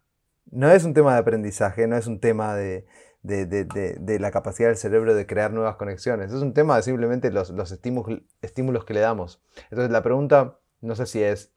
no 0.49 0.71
es 0.71 0.83
un 0.83 0.93
tema 0.93 1.13
de 1.13 1.19
aprendizaje, 1.19 1.87
no 1.87 1.97
es 1.97 2.07
un 2.07 2.19
tema 2.19 2.55
de, 2.55 2.85
de, 3.21 4.19
la 4.19 4.31
capacidad 4.31 4.69
del 4.69 4.77
cerebro 4.77 5.13
de 5.13 5.25
crear 5.25 5.51
nuevas 5.51 5.75
conexiones. 5.75 6.31
Es 6.31 6.41
un 6.41 6.53
tema 6.53 6.77
de 6.77 6.83
simplemente 6.83 7.31
los, 7.31 7.49
los 7.49 7.71
estímulos, 7.71 8.21
estímulos 8.41 8.85
que 8.85 8.93
le 8.93 8.99
damos. 9.01 9.41
Entonces, 9.69 9.91
la 9.91 10.03
pregunta, 10.03 10.59
no 10.81 10.95
sé 10.95 11.05
si 11.05 11.21
es 11.23 11.51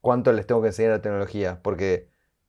cuánto 0.00 0.32
les 0.32 0.46
tengo 0.46 0.60
que 0.62 0.68
enseñar 0.68 0.92
la 0.92 1.02
tecnología, 1.02 1.60
porque 1.62 2.08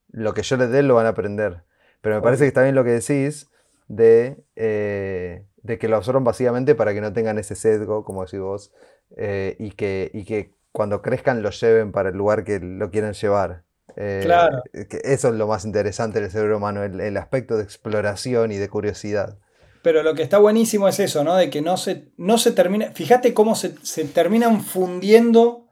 lo 0.10 0.34
que 0.34 0.44
yo 0.44 0.58
les 0.58 0.70
dé 0.70 0.84
lo 0.84 0.96
van 0.96 1.06
a 1.06 1.10
aprender. 1.10 1.64
Pero 2.02 2.16
me 2.16 2.22
parece 2.22 2.44
que 2.44 2.50
está 2.50 2.64
bien 2.64 2.76
lo 2.76 2.84
que 2.84 2.92
decís 2.92 3.50
de, 3.88 4.44
eh, 4.56 5.46
de 5.64 5.80
que 5.80 5.88
lo 5.88 5.96
absorban 5.96 6.24
básicamente 6.24 6.76
para 6.76 6.94
que 6.94 7.02
no 7.02 7.14
tengan 7.14 7.40
ese 7.40 7.56
sesgo, 7.56 8.04
como 8.04 8.24
decís 8.26 8.40
vos, 8.40 8.72
eh, 9.18 9.56
y, 9.60 9.72
que, 9.72 10.12
y 10.14 10.26
que 10.26 10.56
cuando 10.72 11.02
crezcan 11.02 11.42
lo 11.42 11.50
lleven 11.50 11.92
para 11.92 12.10
el 12.10 12.16
lugar 12.16 12.44
que 12.44 12.60
lo 12.60 12.92
quieran 12.92 13.14
llevar. 13.14 13.64
Eh, 13.96 14.22
claro. 14.24 14.62
Que 14.72 15.02
eso 15.04 15.30
es 15.30 15.36
lo 15.36 15.48
más 15.48 15.66
interesante 15.66 16.20
del 16.20 16.32
cerebro 16.32 16.58
humano, 16.58 16.84
el, 16.84 17.18
aspecto 17.18 17.58
de 17.58 17.64
exploración 17.64 18.52
y 18.52 18.58
de 18.58 18.70
curiosidad. 18.70 19.38
Pero 19.82 20.04
lo 20.04 20.16
que 20.16 20.24
está 20.24 20.38
buenísimo 20.38 20.88
es 20.88 21.00
eso, 21.00 21.24
¿no? 21.24 21.36
De 21.36 21.50
que 21.50 21.62
no 21.62 21.78
se, 21.78 22.12
no 22.18 22.38
se 22.38 22.52
termina. 22.52 22.92
Fíjate 22.92 23.34
cómo 23.34 23.56
se, 23.56 23.76
se 23.84 24.06
terminan 24.06 24.62
fundiendo 24.62 25.68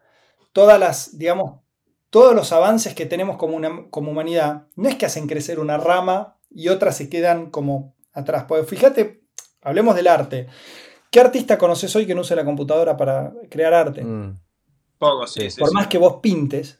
todas 0.53 0.79
las, 0.79 1.17
digamos, 1.17 1.61
todos 2.09 2.35
los 2.35 2.51
avances 2.51 2.93
que 2.93 3.05
tenemos 3.05 3.37
como, 3.37 3.55
una, 3.55 3.87
como 3.89 4.11
humanidad. 4.11 4.67
No 4.75 4.89
es 4.89 4.95
que 4.95 5.05
hacen 5.05 5.27
crecer 5.27 5.59
una 5.59 5.77
rama 5.77 6.37
y 6.49 6.67
otras 6.67 6.97
se 6.97 7.09
quedan 7.09 7.49
como 7.49 7.95
atrás. 8.13 8.45
Porque 8.47 8.65
fíjate, 8.65 9.20
hablemos 9.61 9.95
del 9.95 10.07
arte. 10.07 10.47
¿Qué 11.09 11.19
artista 11.19 11.57
conoces 11.57 11.95
hoy 11.95 12.05
que 12.05 12.15
no 12.15 12.21
use 12.21 12.35
la 12.35 12.45
computadora 12.45 12.95
para 12.95 13.33
crear 13.49 13.73
arte? 13.73 14.03
Mm. 14.03 14.39
Por 14.97 15.73
más 15.73 15.87
que 15.87 15.97
vos 15.97 16.17
pintes, 16.21 16.79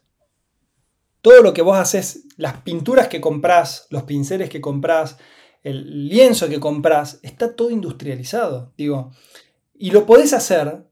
todo 1.21 1.41
lo 1.41 1.53
que 1.53 1.61
vos 1.61 1.77
haces, 1.77 2.23
las 2.37 2.61
pinturas 2.61 3.07
que 3.07 3.19
comprás, 3.19 3.87
los 3.89 4.03
pinceles 4.03 4.49
que 4.49 4.61
comprás, 4.61 5.17
el 5.63 6.07
lienzo 6.07 6.49
que 6.49 6.59
comprás, 6.59 7.19
está 7.23 7.55
todo 7.55 7.71
industrializado. 7.71 8.73
Digo, 8.77 9.11
y 9.73 9.91
lo 9.91 10.05
podés 10.05 10.33
hacer 10.33 10.85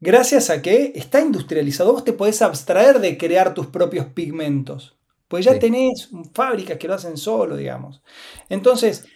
gracias 0.00 0.50
a 0.50 0.62
que 0.62 0.92
está 0.94 1.20
industrializado. 1.20 1.92
Vos 1.92 2.04
te 2.04 2.12
podés 2.12 2.42
abstraer 2.42 3.00
de 3.00 3.16
crear 3.18 3.54
tus 3.54 3.66
propios 3.66 4.06
pigmentos. 4.06 4.96
Pues 5.28 5.44
ya 5.44 5.58
tenés 5.58 6.10
fábricas 6.32 6.78
que 6.78 6.86
lo 6.86 6.94
hacen 6.94 7.16
solo, 7.16 7.56
digamos. 7.56 8.02
Entonces, 8.48 9.06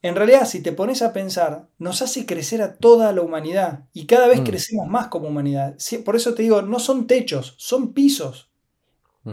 en 0.00 0.14
realidad, 0.14 0.46
si 0.46 0.62
te 0.62 0.72
pones 0.72 1.02
a 1.02 1.12
pensar, 1.12 1.68
nos 1.78 2.02
hace 2.02 2.24
crecer 2.24 2.62
a 2.62 2.76
toda 2.76 3.12
la 3.12 3.22
humanidad 3.22 3.86
y 3.92 4.06
cada 4.06 4.28
vez 4.28 4.40
mm. 4.40 4.44
crecemos 4.44 4.86
más 4.86 5.08
como 5.08 5.28
humanidad. 5.28 5.76
Por 6.04 6.14
eso 6.14 6.34
te 6.34 6.42
digo, 6.42 6.62
no 6.62 6.78
son 6.78 7.06
techos, 7.06 7.54
son 7.58 7.92
pisos. 7.92 8.48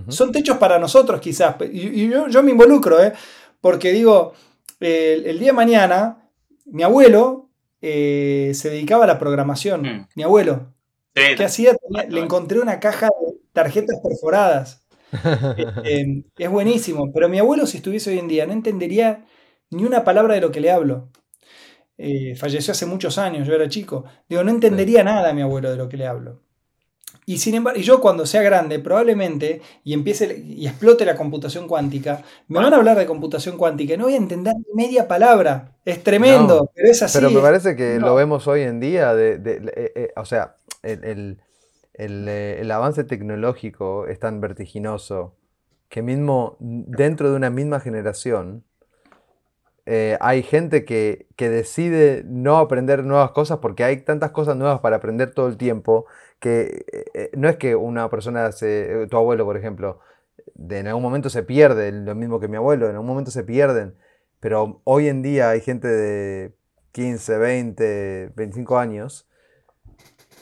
Son 0.10 0.34
techos 0.34 0.58
para 0.58 0.78
nosotros 0.78 1.22
quizás. 1.22 1.56
Y, 1.72 2.10
yo, 2.10 2.44
me 2.44 2.52
involucro, 2.52 3.02
¿eh? 3.02 3.14
porque 3.62 3.94
digo, 3.94 4.34
el, 4.82 5.40
día 5.40 5.48
de 5.48 5.54
mañana, 5.54 6.30
mi 6.66 6.84
abuelo 6.84 7.50
eh, 7.82 8.52
se 8.56 8.72
dedicaba 8.72 9.06
a 9.06 9.08
la 9.08 9.20
programación. 9.20 9.84
Mm. 9.84 10.08
Mi 10.16 10.24
abuelo. 10.24 10.74
¿Qué 11.14 11.46
hacía? 11.46 11.78
Le 12.10 12.20
encontré 12.20 12.60
una 12.60 12.82
caja 12.82 13.06
de 13.08 13.38
tarjetas 13.54 14.00
perforadas. 14.04 14.82
Eh, 15.86 16.24
es 16.38 16.50
buenísimo, 16.50 17.14
pero 17.14 17.30
mi 17.30 17.40
abuelo 17.40 17.66
si 17.66 17.78
estuviese 17.78 18.10
hoy 18.10 18.20
en 18.20 18.28
día 18.28 18.46
no 18.46 18.52
entendería 18.52 19.24
ni 19.72 19.84
una 19.84 20.04
palabra 20.04 20.36
de 20.36 20.42
lo 20.42 20.52
que 20.52 20.62
le 20.62 20.72
hablo. 20.72 21.10
Eh, 21.98 22.36
falleció 22.36 22.74
hace 22.74 22.86
muchos 22.86 23.18
años, 23.18 23.48
yo 23.48 23.54
era 23.54 23.70
chico. 23.70 24.06
Digo, 24.28 24.44
no 24.44 24.52
entendería 24.52 25.04
nada 25.04 25.34
mi 25.34 25.42
abuelo 25.42 25.72
de 25.72 25.78
lo 25.78 25.88
que 25.90 25.98
le 25.98 26.08
hablo. 26.08 26.42
Y 27.28 27.40
sin 27.40 27.56
embargo, 27.56 27.80
yo 27.80 28.02
cuando 28.02 28.26
sea 28.26 28.44
grande, 28.44 28.78
probablemente, 28.80 29.62
y 29.84 29.94
empiece 29.94 30.44
y 30.46 30.68
explote 30.68 31.06
la 31.06 31.16
computación 31.16 31.68
cuántica, 31.68 32.22
me 32.48 32.60
van 32.60 32.72
a 32.72 32.78
hablar 32.78 32.98
de 32.98 33.08
computación 33.08 33.58
cuántica 33.58 33.96
y 33.96 33.98
no 33.98 34.04
voy 34.04 34.14
a 34.14 34.18
entender 34.18 34.54
media 34.76 35.08
palabra. 35.08 35.76
Es 35.86 36.04
tremendo, 36.04 36.70
pero 36.76 36.90
es 36.90 37.02
así. 37.02 37.18
Pero 37.18 37.32
me 37.32 37.42
parece 37.42 37.76
que 37.76 38.00
lo 38.00 38.14
vemos 38.14 38.48
hoy 38.48 38.62
en 38.62 38.80
día, 38.80 39.16
de, 39.16 39.36
eh, 39.44 39.92
eh, 39.96 40.14
o 40.16 40.26
sea, 40.26 40.58
el, 40.84 41.40
el, 41.98 42.72
avance 42.72 43.04
tecnológico 43.04 44.08
es 44.08 44.20
tan 44.20 44.42
vertiginoso 44.42 45.36
que 45.90 46.02
mismo 46.02 46.58
dentro 46.60 47.30
de 47.30 47.36
una 47.36 47.50
misma 47.50 47.80
generación, 47.80 48.64
eh, 49.86 50.18
hay 50.20 50.42
gente 50.44 50.84
que, 50.86 51.28
decide 51.38 52.24
no 52.26 52.58
aprender 52.58 53.04
nuevas 53.04 53.32
cosas 53.32 53.60
porque 53.60 53.84
hay 53.84 53.98
tantas 54.02 54.32
cosas 54.32 54.56
nuevas 54.58 54.80
para 54.80 54.98
aprender 54.98 55.32
todo 55.32 55.48
el 55.48 55.58
tiempo 55.58 56.06
que 56.40 56.86
eh, 56.92 57.06
eh, 57.14 57.32
no 57.36 57.50
es 57.50 57.58
que 57.58 57.76
una 57.76 58.10
persona, 58.10 58.52
se, 58.52 59.08
tu 59.10 59.18
abuelo 59.18 59.46
por 59.46 59.58
ejemplo, 59.58 60.00
de, 60.56 60.80
en 60.80 60.88
algún 60.88 61.04
momento 61.04 61.30
se 61.30 61.44
pierde, 61.44 61.92
lo 61.92 62.16
mismo 62.16 62.40
que 62.40 62.48
mi 62.48 62.58
abuelo, 62.58 62.88
en 62.88 62.94
algún 62.94 63.08
momento 63.08 63.32
se 63.32 63.44
pierden, 63.44 63.96
pero 64.40 64.82
hoy 64.86 65.08
en 65.08 65.22
día 65.22 65.50
hay 65.50 65.62
gente 65.62 65.88
de 65.88 66.56
15, 66.94 67.38
20, 67.38 68.32
25 68.36 68.78
años 68.78 69.28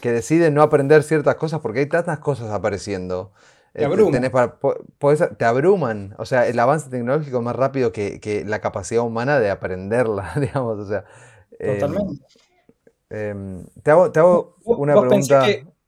que 0.02 0.12
decide 0.12 0.52
no 0.52 0.62
aprender 0.62 1.04
ciertas 1.04 1.36
cosas 1.36 1.62
porque 1.62 1.80
hay 1.80 1.88
tantas 1.88 2.20
cosas 2.20 2.52
apareciendo 2.52 3.34
te, 3.74 3.84
eh, 3.84 5.30
te 5.38 5.46
abruman. 5.46 6.16
O 6.18 6.26
sea, 6.26 6.48
el 6.48 6.60
avance 6.60 6.90
tecnológico 6.90 7.38
es 7.38 7.44
más 7.44 7.56
rápido 7.56 7.92
que, 7.92 8.44
la 8.46 8.62
capacidad 8.62 9.04
humana 9.04 9.40
de 9.40 9.50
aprenderla, 9.50 10.34
digamos. 10.40 10.80
O 10.80 10.88
sea, 10.88 11.06
em, 11.60 11.80
Totalmente. 11.80 12.26
Em, 13.10 13.66
te, 13.84 13.92
hago, 13.92 14.56
una 14.64 15.00
pregunta. 15.00 15.46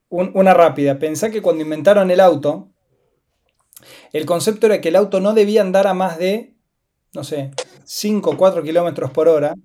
una 0.09 0.53
rápida. 0.53 0.99
Pensá 0.99 1.29
que 1.29 1.41
cuando 1.41 1.63
inventaron 1.63 2.11
el 2.11 2.19
auto, 2.19 2.69
el 4.13 4.25
concepto 4.25 4.67
era 4.67 4.81
que 4.81 4.89
el 4.89 4.95
auto 4.95 5.19
no 5.19 5.33
debía 5.33 5.61
andar 5.61 5.87
a 5.87 5.93
más 5.93 6.17
de, 6.17 6.55
no 7.13 7.23
sé, 7.23 7.51
5 7.83 8.31
o 8.31 8.37
4 8.37 8.63
kilómetros 8.63 9.11
por 9.11 9.27
hora, 9.27 9.55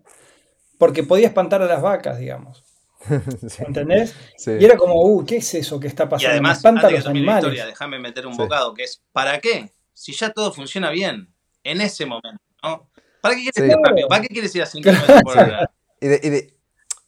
porque 0.79 1.03
podía 1.03 1.29
espantar 1.29 1.63
a 1.63 1.67
las 1.67 1.83
vacas, 1.83 2.19
digamos. 2.19 2.70
¿Entendés? 3.59 4.15
Y 4.47 4.65
era 4.65 4.77
como, 4.77 5.03
uh, 5.03 5.25
¿qué 5.25 5.39
es 5.39 5.55
eso 5.55 5.81
que 5.81 5.89
está 5.89 6.09
pasando? 6.09 6.29
Y 6.29 6.33
además, 6.33 6.65
antes 6.65 6.93
los 6.93 7.07
animales. 7.07 7.45
Historia, 7.45 7.67
déjame 7.67 7.99
meter 7.99 8.27
un 8.27 8.37
bocado, 8.37 8.75
que 8.75 8.85
es, 8.85 9.03
¿para 9.13 9.41
qué? 9.41 9.73
Si 9.93 10.13
ya 10.13 10.31
todo 10.31 10.53
funciona 10.53 10.91
bien, 10.91 11.33
en 11.65 11.81
ese 11.81 12.07
momento, 12.07 12.43
¿no? 12.63 12.91
¿Para 13.21 13.35
qué 13.35 13.43
quieres 13.43 13.73
ir 13.73 13.79
rápido? 13.83 14.09
¿Para 14.09 14.23
qué 14.23 14.29
quieres 14.29 14.55
ir 14.55 14.63
a 14.63 14.67
5 14.67 14.91
km 14.91 15.23
por 15.23 15.39
hora? 15.39 15.71
Y, 16.01 16.07
de, 16.09 16.55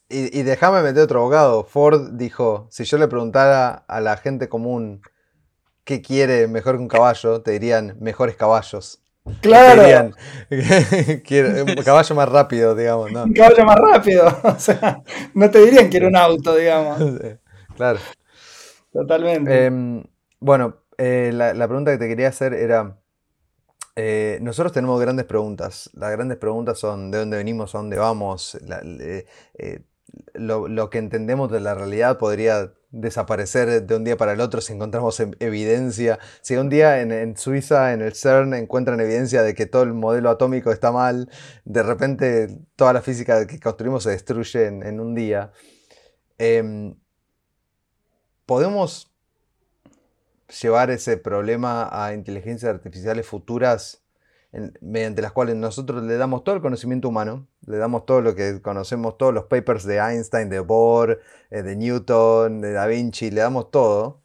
y, 0.09 0.39
y, 0.39 0.43
déjame 0.43 0.83
meter 0.83 1.03
otro 1.03 1.21
abogado. 1.21 1.65
Ford 1.65 2.11
dijo, 2.13 2.69
si 2.71 2.85
yo 2.85 2.99
le 2.99 3.09
preguntara 3.09 3.71
a 3.89 4.01
la 4.01 4.19
gente 4.19 4.49
común 4.51 5.01
qué 5.85 6.03
quiere 6.03 6.47
mejor 6.49 6.77
que 6.77 6.83
un 6.83 6.89
caballo, 6.89 7.41
te 7.41 7.53
dirían 7.53 7.97
mejores 8.01 8.37
caballos. 8.37 9.02
Claro. 9.41 10.11
un 10.51 11.85
caballo 11.85 12.15
más 12.15 12.29
rápido, 12.29 12.75
digamos, 12.75 13.13
¿no? 13.13 13.25
Un 13.25 13.33
caballo 13.33 13.65
más 13.65 13.77
rápido. 13.77 14.27
O 14.45 14.59
sea, 14.59 15.03
no 15.35 15.51
te 15.51 15.61
dirían 15.61 15.89
que 15.91 15.99
era 15.99 16.09
un 16.09 16.17
auto, 16.17 16.57
digamos. 16.57 16.99
claro. 17.77 17.99
Totalmente. 18.93 19.67
Em, 19.67 20.03
bueno, 20.41 20.77
eh, 20.99 21.31
la, 21.33 21.67
pregunta 21.69 21.93
que 21.93 21.99
te 21.99 22.09
quería 22.09 22.29
hacer 22.29 22.53
era. 22.53 22.99
Eh, 23.95 24.39
nosotros 24.41 24.73
tenemos 24.73 25.01
grandes 25.01 25.27
preguntas. 25.27 25.91
Las 25.95 26.11
grandes 26.11 26.39
preguntas 26.39 26.79
son 26.79 27.11
de 27.11 27.19
dónde 27.19 27.37
venimos, 27.37 27.75
a 27.75 27.79
dónde 27.79 27.99
vamos. 27.99 28.59
Eh, 29.55 29.85
lo, 30.35 30.69
lo, 30.69 30.91
que 30.91 30.99
entendemos 30.99 31.51
de 31.51 31.61
la 31.61 31.75
realidad 31.75 32.19
podría 32.19 32.73
desaparecer 32.93 33.87
de 33.87 33.97
un 33.97 34.05
día 34.05 34.17
para 34.17 34.35
el 34.35 34.41
otro 34.41 34.61
si 34.61 34.75
encontramos 34.75 35.19
evidencia. 35.41 36.19
Si 36.43 36.57
un 36.57 36.69
día 36.69 37.01
en, 37.01 37.37
Suiza, 37.37 37.93
en 37.93 38.03
el 38.03 38.15
CERN, 38.15 38.55
encuentran 38.55 39.01
evidencia 39.01 39.43
de 39.43 39.55
que 39.55 39.67
todo 39.67 39.83
el 39.83 39.95
modelo 39.95 40.31
atómico 40.31 40.71
está 40.71 40.93
mal, 40.93 41.31
de 41.65 41.83
repente 41.83 42.49
toda 42.77 42.93
la 42.93 43.01
física 43.01 43.47
que 43.47 43.59
construimos 43.59 44.05
se 44.05 44.11
destruye 44.11 44.67
en, 44.67 45.01
un 45.01 45.15
día. 45.15 45.53
Em, 46.39 46.95
¿Podemos 48.47 49.11
llevar 50.61 50.91
ese 50.91 51.17
problema 51.17 51.89
a 51.91 52.13
inteligencias 52.13 52.71
artificiales 52.75 53.27
futuras 53.27 54.02
mediante 54.81 55.23
las 55.23 55.33
cuales 55.33 55.57
nosotros 55.57 56.03
le 56.03 56.17
damos 56.17 56.45
todo 56.45 56.55
el 56.55 56.61
conocimiento 56.61 57.09
humano, 57.09 57.49
le 57.67 57.79
damos 57.79 58.05
todo 58.05 58.21
lo 58.21 58.35
que 58.35 58.61
conocemos, 58.61 59.17
todos 59.17 59.33
los 59.33 59.45
papers 59.45 59.85
de 59.85 59.97
Einstein, 59.97 60.51
de 60.51 60.61
Bohr, 60.61 61.21
eh, 61.51 61.63
de 61.63 61.75
Newton, 61.75 62.61
de 62.61 62.73
Da 62.73 62.87
Vinci, 62.87 63.31
le 63.31 63.41
damos 63.41 63.71
todo. 63.71 64.23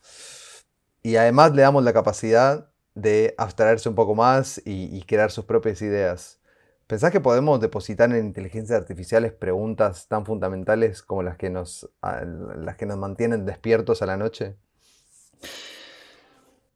Y 1.02 1.16
además 1.16 1.54
le 1.54 1.62
damos 1.62 1.84
la 1.84 1.94
capacidad 1.94 2.70
de 2.94 3.36
abstraerse 3.38 3.88
un 3.88 3.96
poco 3.96 4.16
más 4.16 4.62
y, 4.66 5.02
crear 5.04 5.32
sus 5.32 5.46
propias 5.46 5.82
ideas. 5.82 6.42
¿Pensás 6.88 7.12
que 7.12 7.22
podemos 7.22 7.62
depositar 7.62 8.12
en 8.12 8.26
inteligencias 8.26 8.80
artificiales 8.80 9.34
preguntas 9.34 10.08
tan 10.08 10.26
fundamentales 10.26 11.04
como 11.04 11.24
las 11.24 11.38
que 11.38 11.50
nos, 11.50 11.90
las 12.02 12.76
que 12.76 12.86
nos 12.86 12.98
mantienen 12.98 13.46
despiertos 13.46 14.02
a 14.02 14.08
la 14.08 14.18
noche? 14.18 14.58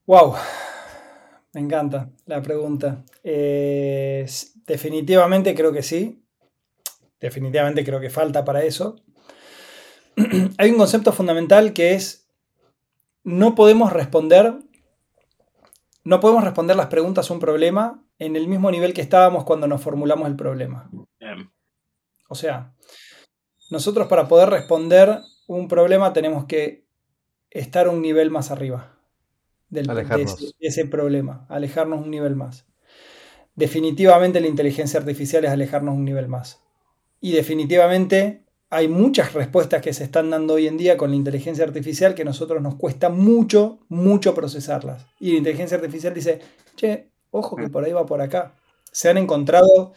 Wow, 0.05 0.35
me 1.53 1.61
encanta 1.61 2.09
la 2.25 2.41
pregunta. 2.41 3.05
definitivamente 3.23 5.53
creo 5.55 5.71
que 5.71 5.83
sí. 5.83 6.17
Definitivamente 7.19 7.83
creo 7.83 7.99
que 7.99 8.09
falta 8.09 8.43
para 8.43 8.63
eso. 8.63 8.95
Hay 10.57 10.71
un 10.71 10.77
concepto 10.77 11.11
fundamental 11.11 11.73
que 11.73 11.93
es 11.93 12.27
no 13.23 13.53
podemos 13.53 13.93
responder 13.93 14.55
no 16.03 16.19
podemos 16.19 16.43
responder 16.43 16.75
las 16.75 16.87
preguntas 16.87 17.29
a 17.29 17.33
un 17.33 17.39
problema 17.39 18.03
en 18.17 18.35
el 18.35 18.47
mismo 18.47 18.71
nivel 18.71 18.93
que 18.93 19.01
estábamos 19.01 19.43
cuando 19.43 19.67
nos 19.67 19.81
formulamos 19.81 20.27
el 20.27 20.35
problema. 20.35 20.89
O 22.27 22.33
sea, 22.33 22.73
nosotros 23.69 24.07
para 24.07 24.27
poder 24.27 24.49
responder 24.49 25.19
un 25.47 25.67
problema 25.67 26.11
tenemos 26.11 26.45
que 26.45 26.87
estar 27.51 27.87
un 27.87 28.01
nivel 28.01 28.31
más 28.31 28.49
arriba 28.49 29.00
del, 29.71 29.87
de, 29.87 30.27
ese, 30.59 30.85
problema, 30.85 31.45
alejarnos 31.49 32.03
un 32.03 32.11
nivel 32.11 32.35
más. 32.35 32.65
Definitivamente 33.55 34.39
la 34.41 34.47
inteligencia 34.47 34.99
artificial 34.99 35.45
es 35.45 35.51
alejarnos 35.51 35.95
un 35.95 36.05
nivel 36.05 36.27
más. 36.27 36.61
Y 37.21 37.31
definitivamente 37.31 38.43
hay 38.69 38.87
muchas 38.87 39.33
respuestas 39.33 39.81
que 39.81 39.93
se 39.93 40.03
están 40.03 40.29
dando 40.29 40.55
hoy 40.55 40.67
en 40.67 40.77
día 40.77 40.97
con 40.97 41.09
la 41.11 41.15
inteligencia 41.15 41.63
artificial 41.63 42.13
que 42.13 42.21
a 42.23 42.25
nosotros 42.25 42.61
nos 42.61 42.75
cuesta 42.75 43.09
mucho, 43.09 43.79
mucho 43.87 44.35
procesarlas. 44.35 45.07
Y 45.19 45.31
la 45.31 45.37
inteligencia 45.37 45.77
artificial 45.77 46.13
dice, 46.13 46.39
che, 46.75 47.09
ojo 47.31 47.55
que 47.55 47.69
por 47.69 47.85
ahí 47.85 47.93
va 47.93 48.05
por 48.05 48.21
acá. 48.21 48.55
Se 48.91 49.09
han 49.09 49.17
encontrado 49.17 49.93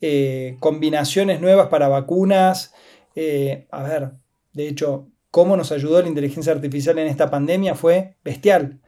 eh, 0.00 0.56
combinaciones 0.60 1.42
nuevas 1.42 1.68
para 1.68 1.88
vacunas. 1.88 2.72
Eh, 3.14 3.66
a 3.70 3.82
ver, 3.82 4.12
de 4.54 4.68
hecho, 4.68 5.08
cómo 5.30 5.58
nos 5.58 5.72
ayudó 5.72 6.00
la 6.00 6.08
inteligencia 6.08 6.52
artificial 6.52 6.98
en 6.98 7.08
esta 7.08 7.30
pandemia 7.30 7.74
fue 7.74 8.16
bestial 8.24 8.80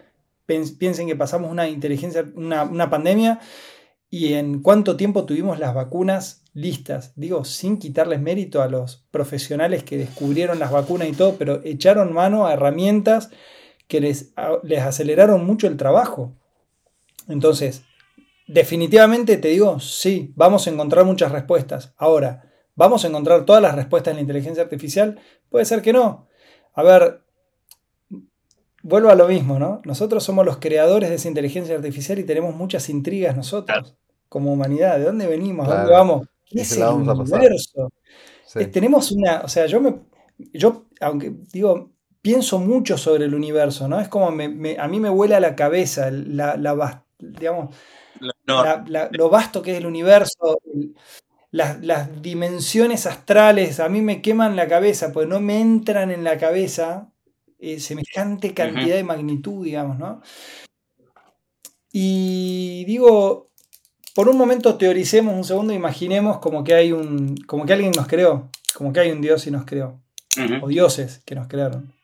piensen 0.78 1.06
que 1.06 1.16
pasamos 1.16 1.50
una 1.50 1.68
inteligencia, 1.68 2.26
una, 2.34 2.90
pandemia 2.90 3.40
y 4.10 4.34
en 4.34 4.62
cuánto 4.62 4.96
tiempo 4.96 5.24
tuvimos 5.24 5.58
las 5.58 5.74
vacunas 5.74 6.44
listas. 6.54 7.12
Digo, 7.16 7.44
sin 7.44 7.78
quitarles 7.78 8.20
mérito 8.20 8.62
a 8.62 8.68
los 8.68 9.06
profesionales 9.10 9.84
que 9.84 9.96
descubrieron 9.96 10.58
las 10.58 10.70
vacunas 10.70 11.08
y 11.08 11.12
todo, 11.12 11.36
pero 11.36 11.60
echaron 11.64 12.12
mano 12.12 12.46
a 12.46 12.52
herramientas 12.52 13.30
que 13.88 14.00
les, 14.00 14.32
les 14.62 14.80
aceleraron 14.80 15.44
mucho 15.46 15.66
el 15.66 15.76
trabajo. 15.76 16.34
Entonces, 17.28 17.84
definitivamente 18.46 19.36
te 19.36 19.48
digo, 19.48 19.80
sí, 19.80 20.32
vamos 20.36 20.66
a 20.66 20.70
encontrar 20.70 21.04
muchas 21.04 21.32
respuestas. 21.32 21.94
Ahora, 21.96 22.50
¿vamos 22.74 23.04
a 23.04 23.08
encontrar 23.08 23.44
todas 23.44 23.62
las 23.62 23.74
respuestas 23.74 24.12
en 24.12 24.16
la 24.16 24.22
inteligencia 24.22 24.62
artificial? 24.62 25.20
Puede 25.48 25.64
ser 25.64 25.82
que 25.82 25.92
no. 25.92 26.28
A 26.74 26.82
ver, 26.82 27.22
vuelvo 28.82 29.10
a 29.10 29.14
lo 29.14 29.28
mismo, 29.28 29.59
¿no? 29.59 29.80
Nosotros 29.84 30.22
somos 30.24 30.44
los 30.44 30.59
creadores 30.59 31.09
de 31.09 31.16
esa 31.16 31.28
inteligencia 31.28 31.74
artificial 31.74 32.18
y 32.18 32.24
tenemos 32.24 32.54
muchas 32.54 32.88
intrigas 32.88 33.36
nosotros, 33.36 33.94
como 34.28 34.52
humanidad. 34.52 34.98
¿De 34.98 35.04
dónde 35.04 35.26
venimos? 35.26 35.68
¿A 35.68 35.76
dónde 35.76 35.92
vamos? 35.92 36.26
¿Qué 36.44 36.62
es 36.62 36.76
el 36.76 36.82
universo? 36.82 37.92
Tenemos 38.70 39.12
una, 39.12 39.40
o 39.40 39.48
sea, 39.48 39.66
yo 39.66 39.80
me, 39.80 39.94
yo, 40.52 40.84
aunque 41.00 41.32
digo, 41.52 41.90
pienso 42.20 42.59
mucho 42.59 42.98
sobre 42.98 43.24
el 43.24 43.34
universo, 43.34 43.88
¿no? 43.88 44.00
Es 44.00 44.09
como 44.09 44.30
me, 44.30 44.76
a 44.78 44.88
mí 44.88 45.00
me 45.00 45.09
vuela 45.09 45.40
la 45.40 45.56
cabeza 45.56 46.10
la, 46.10 46.56
la 46.56 47.04
digamos, 47.18 47.74
lo 48.44 49.30
vasto 49.30 49.62
que 49.62 49.72
es 49.72 49.78
el 49.78 49.86
universo, 49.86 50.60
las, 51.50 51.82
las, 51.82 52.20
dimensiones 52.20 53.06
astrales, 53.06 53.80
a 53.80 53.88
mí 53.88 54.02
me 54.02 54.22
queman 54.22 54.56
la 54.56 54.68
cabeza, 54.68 55.12
pues 55.12 55.28
no 55.28 55.40
me 55.40 55.60
entran 55.60 56.10
en 56.10 56.24
la 56.24 56.38
cabeza 56.38 57.11
eh, 57.64 57.78
semejante 57.78 58.52
cantidad 58.55 58.97
de 58.97 59.05
magnitud, 59.05 59.64
digamos, 59.64 59.97
¿no? 59.97 60.20
Y 61.93 62.84
digo, 62.86 63.52
por 64.16 64.28
un 64.28 64.36
momento 64.36 64.74
teoricemos 64.74 65.32
un 65.32 65.44
segundo, 65.44 65.72
imaginemos 65.72 66.39
como 66.39 66.64
que 66.64 66.74
hay 66.74 66.90
un, 66.90 67.36
como 67.47 67.64
que 67.64 67.72
alguien 67.72 67.93
nos 67.94 68.09
creó, 68.09 68.51
como 68.74 68.93
que 68.93 68.98
hay 68.98 69.12
un 69.12 69.20
dios 69.20 69.47
y 69.47 69.52
nos 69.52 69.64
creó, 69.64 70.01
o 70.60 70.66
dioses 70.66 71.22
que 71.24 71.36
nos 71.36 71.47
crearon. 71.47 71.94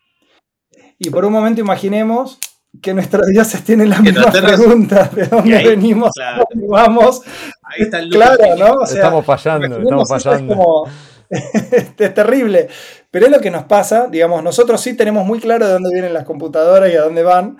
Y 0.96 1.10
por 1.10 1.24
un 1.24 1.32
momento 1.32 1.60
imaginemos 1.60 2.38
que 2.80 2.94
nuestros 2.94 3.26
dioses 3.26 3.64
tienen 3.64 3.90
las 3.90 4.00
mismas 4.00 4.36
preguntas, 4.36 5.12
de 5.12 5.26
dónde 5.26 5.64
venimos, 5.64 6.12
dónde 6.14 6.68
vamos. 6.68 7.22
Ahí 7.64 7.82
está 7.82 7.98
el 7.98 8.10
claro, 8.10 8.44
¿no? 8.56 8.84
estamos 8.84 9.26
fallando, 9.26 9.80
estamos 9.80 10.08
fallando. 10.08 10.84
es 10.86 11.07
terrible. 11.96 12.68
Pero 13.10 13.26
es 13.26 13.32
lo 13.32 13.40
que 13.40 13.50
nos 13.50 13.64
pasa, 13.64 14.06
digamos, 14.08 14.42
nosotros 14.42 14.80
sí 14.80 14.94
tenemos 14.94 15.26
muy 15.26 15.40
claro 15.40 15.66
de 15.66 15.72
dónde 15.72 15.90
vienen 15.92 16.14
las 16.14 16.24
computadoras 16.24 16.92
y 16.92 16.96
a 16.96 17.02
dónde 17.02 17.22
van. 17.22 17.58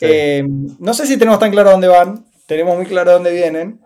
Eh, 0.00 0.44
no 0.78 0.94
sé 0.94 1.06
si 1.06 1.16
tenemos 1.16 1.40
tan 1.40 1.50
claro 1.50 1.70
dónde 1.70 1.88
van, 1.88 2.26
tenemos 2.46 2.76
muy 2.76 2.86
claro 2.86 3.12
dónde 3.12 3.32
vienen, 3.32 3.80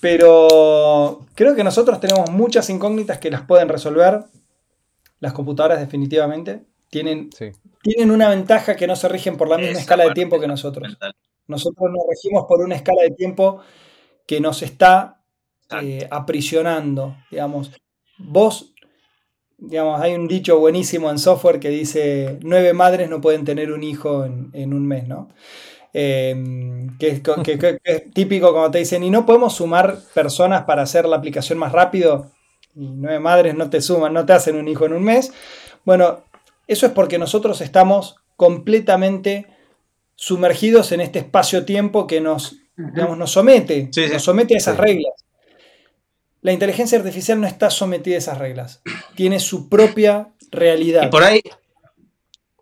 pero 0.00 1.26
creo 1.34 1.54
que 1.54 1.64
nosotros 1.64 2.00
tenemos 2.00 2.30
muchas 2.30 2.68
incógnitas 2.68 3.18
que 3.18 3.30
las 3.30 3.42
pueden 3.42 3.68
resolver. 3.68 4.24
Las 5.20 5.32
computadoras 5.32 5.80
definitivamente 5.80 6.64
tienen, 6.90 7.30
tienen 7.82 8.10
una 8.10 8.28
ventaja 8.28 8.76
que 8.76 8.86
no 8.86 8.96
se 8.96 9.08
rigen 9.08 9.36
por 9.36 9.48
la 9.48 9.56
misma 9.56 9.78
escala 9.78 10.04
de 10.04 10.12
tiempo 10.12 10.38
que 10.38 10.46
nosotros. 10.46 10.96
Nosotros 11.46 11.90
nos 11.90 12.04
regimos 12.08 12.44
por 12.46 12.60
una 12.62 12.74
escala 12.74 13.02
de 13.02 13.12
tiempo 13.12 13.60
que 14.26 14.40
nos 14.40 14.62
está 14.62 15.22
eh, 15.80 16.06
aprisionando, 16.10 17.16
digamos. 17.30 17.70
Vos 18.18 18.74
digamos, 19.58 20.00
hay 20.00 20.14
un 20.14 20.28
dicho 20.28 20.58
buenísimo 20.58 21.10
en 21.10 21.18
software 21.18 21.60
que 21.60 21.70
dice, 21.70 22.38
nueve 22.42 22.72
madres 22.72 23.08
no 23.08 23.20
pueden 23.20 23.44
tener 23.44 23.72
un 23.72 23.82
hijo 23.82 24.24
en, 24.24 24.74
un 24.74 24.86
mes, 24.86 25.08
¿no? 25.08 25.28
Em, 25.92 26.96
que, 26.98 27.08
es, 27.08 28.12
típico 28.12 28.52
cuando 28.52 28.70
te 28.70 28.78
dicen, 28.78 29.02
y 29.02 29.10
no 29.10 29.24
podemos 29.24 29.54
sumar 29.54 29.98
personas 30.14 30.64
para 30.64 30.82
hacer 30.82 31.06
la 31.06 31.16
aplicación 31.16 31.58
más 31.58 31.72
rápido, 31.72 32.30
y 32.74 32.86
nueve 32.86 33.18
madres 33.18 33.54
no 33.54 33.70
te 33.70 33.80
suman, 33.80 34.12
no 34.12 34.26
te 34.26 34.34
hacen 34.34 34.56
un 34.56 34.68
hijo 34.68 34.84
en 34.84 34.92
un 34.92 35.02
mes. 35.02 35.32
Bueno, 35.84 36.20
eso 36.66 36.86
es 36.86 36.92
porque 36.92 37.18
nosotros 37.18 37.62
estamos 37.62 38.16
completamente 38.36 39.46
sumergidos 40.14 40.92
en 40.92 41.00
este 41.00 41.20
espacio-tiempo 41.20 42.06
que 42.06 42.20
nos, 42.20 42.56
nos 42.76 43.30
somete, 43.30 43.90
nos 44.12 44.22
somete 44.22 44.54
a 44.54 44.58
esas 44.58 44.76
reglas. 44.76 45.25
La 46.46 46.52
inteligencia 46.52 46.96
artificial 46.96 47.40
no 47.40 47.48
está 47.48 47.70
sometida 47.70 48.14
a 48.14 48.18
esas 48.18 48.38
reglas. 48.38 48.80
Tiene 49.16 49.40
su 49.40 49.68
propia 49.68 50.28
realidad. 50.52 51.02
Y 51.02 51.08
por 51.08 51.24
ahí. 51.24 51.42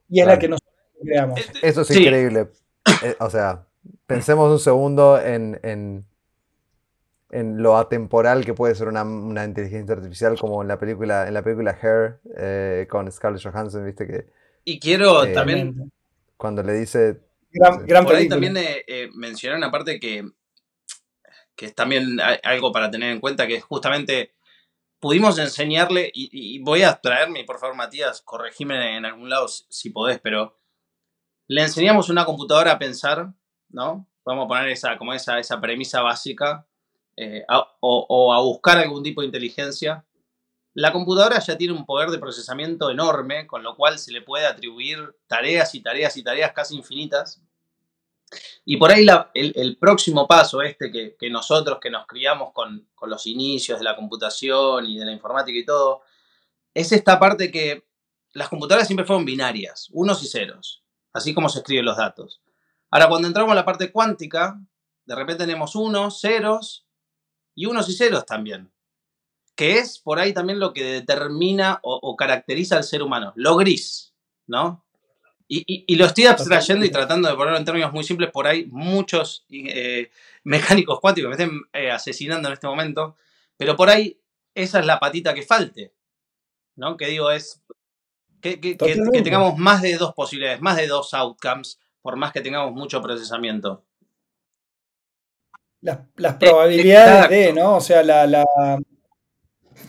Y 0.09 0.23
es 0.23 0.27
la 0.27 0.39
que 0.39 0.49
nosotros 0.49 0.75
creamos. 1.03 1.39
Eso 1.61 1.83
es 1.83 1.91
increíble. 1.91 2.49
Eh, 3.03 3.15
o 3.21 3.29
sea, 3.29 3.67
pensemos 4.07 4.51
un 4.51 4.59
segundo 4.59 5.21
en, 5.21 5.61
en, 5.63 7.63
lo 7.63 7.77
atemporal 7.77 8.47
que 8.47 8.55
puede 8.55 8.75
ser 8.75 8.89
una, 8.89 9.45
inteligencia 9.45 9.95
artificial, 9.95 10.39
como 10.39 10.63
en 10.63 10.69
la 10.69 10.79
película, 10.79 11.29
en 11.29 11.35
la 11.35 11.43
película 11.43 11.79
Hair 11.79 12.21
eh, 12.39 12.87
con 12.89 13.13
Scarlett 13.13 13.43
Johansson, 13.43 13.85
viste 13.85 14.07
que. 14.07 14.25
Y 14.65 14.81
quiero 14.81 15.27
eh, 15.27 15.35
también. 15.35 15.93
Cuando 16.39 16.63
le 16.63 16.73
dice. 16.73 17.19
Gran, 17.53 18.07
por 18.07 18.15
ahí 18.15 18.31
también 18.31 18.57
mencionar 19.15 19.59
una 19.59 19.71
parte 19.71 20.01
que 20.01 20.25
que 21.57 21.67
es 21.67 21.75
también 21.75 22.19
algo 22.43 22.73
para 22.73 22.91
tener 22.91 23.11
en 23.11 23.21
cuenta, 23.21 23.47
que 23.47 23.61
justamente 23.61 24.35
pudimos 25.01 25.39
enseñarle, 25.39 26.11
y, 26.15 26.59
voy 26.61 26.83
a 26.83 27.01
traerme, 27.01 27.45
por 27.45 27.59
favor, 27.59 27.77
Matías, 27.77 28.23
corregime 28.23 28.97
en 28.97 29.05
algún 29.05 29.29
lado 29.29 29.49
si 29.49 29.91
podés, 29.91 30.19
pero 30.21 30.59
le 31.47 31.63
enseñamos 31.63 32.09
una 32.09 32.25
computadora 32.25 32.73
a 32.73 32.79
pensar, 32.79 33.35
¿no? 33.69 34.09
Vamos 34.25 34.47
a 34.47 34.49
poner 34.49 34.69
esa, 34.69 34.97
como 34.97 35.13
esa, 35.13 35.39
esa 35.39 35.61
premisa 35.61 36.01
básica, 36.01 36.67
eh, 37.17 37.45
o 37.81 38.33
a 38.33 38.41
buscar 38.41 38.79
algún 38.79 39.03
tipo 39.03 39.21
de 39.21 39.27
inteligencia. 39.27 40.05
La 40.75 40.93
computadora 40.93 41.39
ya 41.39 41.57
tiene 41.57 41.73
un 41.73 41.87
poder 41.87 42.11
de 42.11 42.19
procesamiento 42.19 42.91
enorme, 42.91 43.47
con 43.47 43.63
lo 43.63 43.77
cual 43.77 43.99
se 44.01 44.11
le 44.11 44.23
puede 44.23 44.47
atribuir 44.47 45.17
tareas 45.29 45.73
y 45.77 45.81
tareas 45.81 46.17
y 46.17 46.25
tareas 46.25 46.53
casi 46.53 46.75
infinitas. 46.77 47.41
Y 48.65 48.77
por 48.77 48.91
ahí 48.91 49.07
el, 49.35 49.77
próximo 49.79 50.27
paso, 50.27 50.63
este 50.63 50.91
que, 50.91 51.31
nosotros 51.31 51.79
que 51.81 51.91
nos 51.91 52.07
criamos 52.07 52.53
con, 52.53 52.89
los 53.07 53.27
inicios 53.27 53.79
de 53.79 53.85
la 53.85 53.97
computación 53.97 54.87
y 54.87 54.99
de 54.99 55.05
la 55.05 55.13
informática 55.13 55.59
y 55.59 55.65
todo, 55.65 56.03
es 56.73 56.93
esta 56.93 57.19
parte 57.19 57.51
que 57.51 57.87
las 58.33 58.49
computadoras 58.49 58.87
siempre 58.87 59.07
fueron 59.07 59.25
binarias, 59.25 59.89
unos 59.93 60.23
y 60.23 60.27
ceros, 60.27 60.83
así 61.13 61.35
como 61.35 61.49
se 61.49 61.59
escriben 61.59 61.85
los 61.85 61.97
datos. 61.97 62.41
Ahora, 62.91 63.09
cuando 63.09 63.29
entramos 63.29 63.53
a 63.53 63.57
la 63.57 63.65
parte 63.65 63.93
cuántica, 63.93 64.61
de 65.05 65.15
repente 65.15 65.45
tenemos 65.45 65.75
unos, 65.75 66.21
ceros 66.21 66.87
y 67.55 67.67
unos 67.67 67.89
y 67.89 67.95
ceros 67.95 68.25
también. 68.27 68.73
Que 69.55 69.79
es 69.79 69.99
por 69.99 70.19
ahí 70.19 70.33
también 70.33 70.59
lo 70.59 70.73
que 70.73 70.85
determina 70.85 71.79
o, 71.83 72.17
caracteriza 72.17 72.77
al 72.77 72.85
ser 72.85 73.03
humano, 73.03 73.33
lo 73.37 73.57
gris, 73.57 74.15
¿no? 74.47 74.84
Y, 75.47 75.95
lo 75.97 76.07
estoy 76.07 76.25
abstrayendo 76.25 76.87
y 76.87 76.91
tratando 76.91 77.29
de 77.29 77.35
ponerlo 77.35 77.59
en 77.59 77.65
términos 77.65 77.93
muy 77.93 78.03
simples, 78.03 78.31
por 78.31 78.47
ahí 78.47 78.67
muchos 78.71 79.45
eh, 79.51 80.11
mecánicos 80.43 81.01
cuánticos 81.01 81.29
me 81.29 81.35
estén 81.35 81.61
eh, 81.73 81.91
asesinando 81.91 82.49
en 82.49 82.55
este 82.55 82.67
momento, 82.67 83.17
pero 83.57 83.77
por 83.77 83.91
ahí 83.91 84.19
esa 84.55 84.81
es 84.81 84.87
la 84.87 84.99
patita 84.99 85.35
que 85.35 85.43
falte, 85.43 85.93
¿no? 86.77 86.97
Que 86.97 87.09
digo, 87.09 87.31
es 87.31 87.63
que, 88.41 88.57
tengamos 89.23 89.59
más 89.59 89.83
de 89.83 89.97
dos 89.97 90.15
posibilidades, 90.15 90.61
más 90.61 90.77
de 90.77 90.87
dos 90.87 91.13
outcomes, 91.15 91.79
por 92.01 92.17
más 92.17 92.33
que 92.33 92.41
tengamos 92.41 92.73
mucho 92.73 93.03
procesamiento. 93.03 93.85
Las, 95.81 95.99
eh, 96.17 96.37
probabilidades 96.41 97.29
de, 97.29 97.53
¿no? 97.53 97.77
O 97.77 97.81
sea, 97.81 98.03
la, 98.03 98.45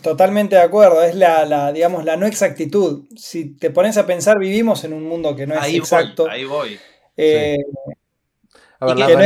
Totalmente 0.02 0.56
de 0.56 0.62
acuerdo, 0.62 1.02
es 1.02 1.14
la, 1.14 1.72
digamos, 1.72 2.04
la 2.04 2.16
no 2.16 2.26
exactitud. 2.26 3.04
Si 3.16 3.56
te 3.56 3.70
pones 3.70 3.96
a 3.96 4.06
pensar, 4.06 4.38
vivimos 4.38 4.84
en 4.84 4.92
un 4.92 5.04
mundo 5.04 5.34
que 5.34 5.46
no 5.46 5.54
es 5.54 5.74
exacto. 5.74 6.28
ahí 6.28 6.44
voy. 6.44 6.78
Eh, 7.16 7.56
a 8.78 8.86
ver, 8.86 8.96
déjame 8.96 9.24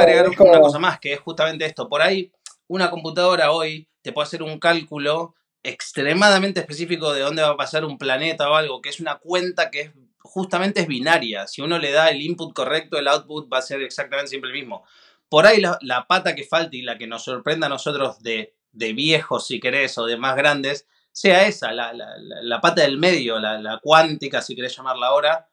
agregar 0.00 0.28
una 0.28 0.60
cosa 0.60 0.78
más, 0.78 1.00
que 1.00 1.14
es 1.14 1.20
justamente 1.20 1.64
esto. 1.64 1.88
Por 1.88 2.00
ahí, 2.00 2.32
una 2.68 2.90
computadora 2.90 3.52
hoy 3.52 3.88
te 4.02 4.12
puede 4.12 4.26
hacer 4.26 4.42
un 4.42 4.58
cálculo 4.58 5.34
extremadamente 5.62 6.60
específico 6.60 7.12
de 7.12 7.22
dónde 7.22 7.42
va 7.42 7.50
a 7.50 7.56
pasar 7.56 7.84
un 7.84 7.98
planeta 7.98 8.48
o 8.48 8.54
algo, 8.54 8.80
que 8.80 8.88
es 8.88 9.00
una 9.00 9.18
cuenta 9.18 9.70
que 9.70 9.80
es, 9.80 9.90
justamente 10.20 10.80
es 10.80 10.86
binaria. 10.86 11.46
Si 11.48 11.60
uno 11.60 11.78
le 11.78 11.90
da 11.90 12.10
el 12.10 12.22
input 12.22 12.54
correcto, 12.54 12.98
el 12.98 13.08
output 13.08 13.52
va 13.52 13.58
a 13.58 13.62
ser 13.62 13.82
exactamente 13.82 14.30
siempre 14.30 14.50
el 14.50 14.56
mismo. 14.56 14.84
Por 15.28 15.46
ahí 15.46 15.60
la, 15.60 16.06
pata 16.06 16.36
que 16.36 16.44
falta 16.44 16.76
y 16.76 16.82
la 16.82 16.98
que 16.98 17.08
nos 17.08 17.24
sorprenda 17.24 17.66
a 17.66 17.70
nosotros 17.70 18.22
de, 18.22 18.54
de, 18.76 18.92
viejos, 18.92 19.46
si 19.46 19.60
querés, 19.60 19.96
o 19.98 20.06
de 20.06 20.16
más 20.16 20.36
grandes, 20.36 20.86
sea 21.12 21.46
esa, 21.46 21.72
la, 21.72 21.92
la 21.94 22.60
pata 22.60 22.82
del 22.82 22.98
medio, 22.98 23.38
la, 23.38 23.80
cuántica, 23.82 24.42
si 24.42 24.54
querés 24.54 24.76
llamarla 24.76 25.06
ahora, 25.06 25.48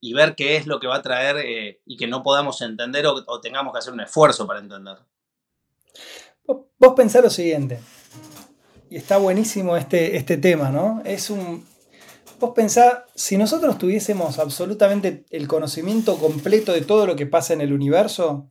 y 0.00 0.14
ver 0.14 0.34
qué 0.34 0.56
es 0.56 0.66
lo 0.66 0.80
que 0.80 0.86
va 0.86 0.96
a 0.96 1.02
traer 1.02 1.36
eh, 1.38 1.80
y 1.84 1.96
que 1.96 2.06
no 2.06 2.22
podamos 2.22 2.62
entender 2.62 3.06
o, 3.06 3.40
tengamos 3.40 3.72
que 3.72 3.80
hacer 3.80 3.92
un 3.92 4.00
esfuerzo 4.00 4.46
para 4.46 4.60
entender. 4.60 4.96
Vos 6.46 6.94
pensá 6.96 7.20
lo 7.20 7.28
siguiente, 7.28 7.80
y 8.90 8.96
está 8.96 9.18
buenísimo 9.18 9.76
este, 9.76 10.16
este 10.16 10.36
tema, 10.36 10.70
¿no? 10.70 11.02
Es 11.04 11.30
un. 11.30 11.66
Vos 12.40 12.52
pensá, 12.54 13.04
si 13.14 13.36
nosotros 13.36 13.78
tuviésemos 13.78 14.38
absolutamente 14.38 15.24
el 15.30 15.48
conocimiento 15.48 16.16
completo 16.18 16.72
de 16.72 16.82
todo 16.82 17.06
lo 17.06 17.16
que 17.16 17.26
pasa 17.26 17.52
en 17.52 17.60
el 17.60 17.72
universo, 17.72 18.48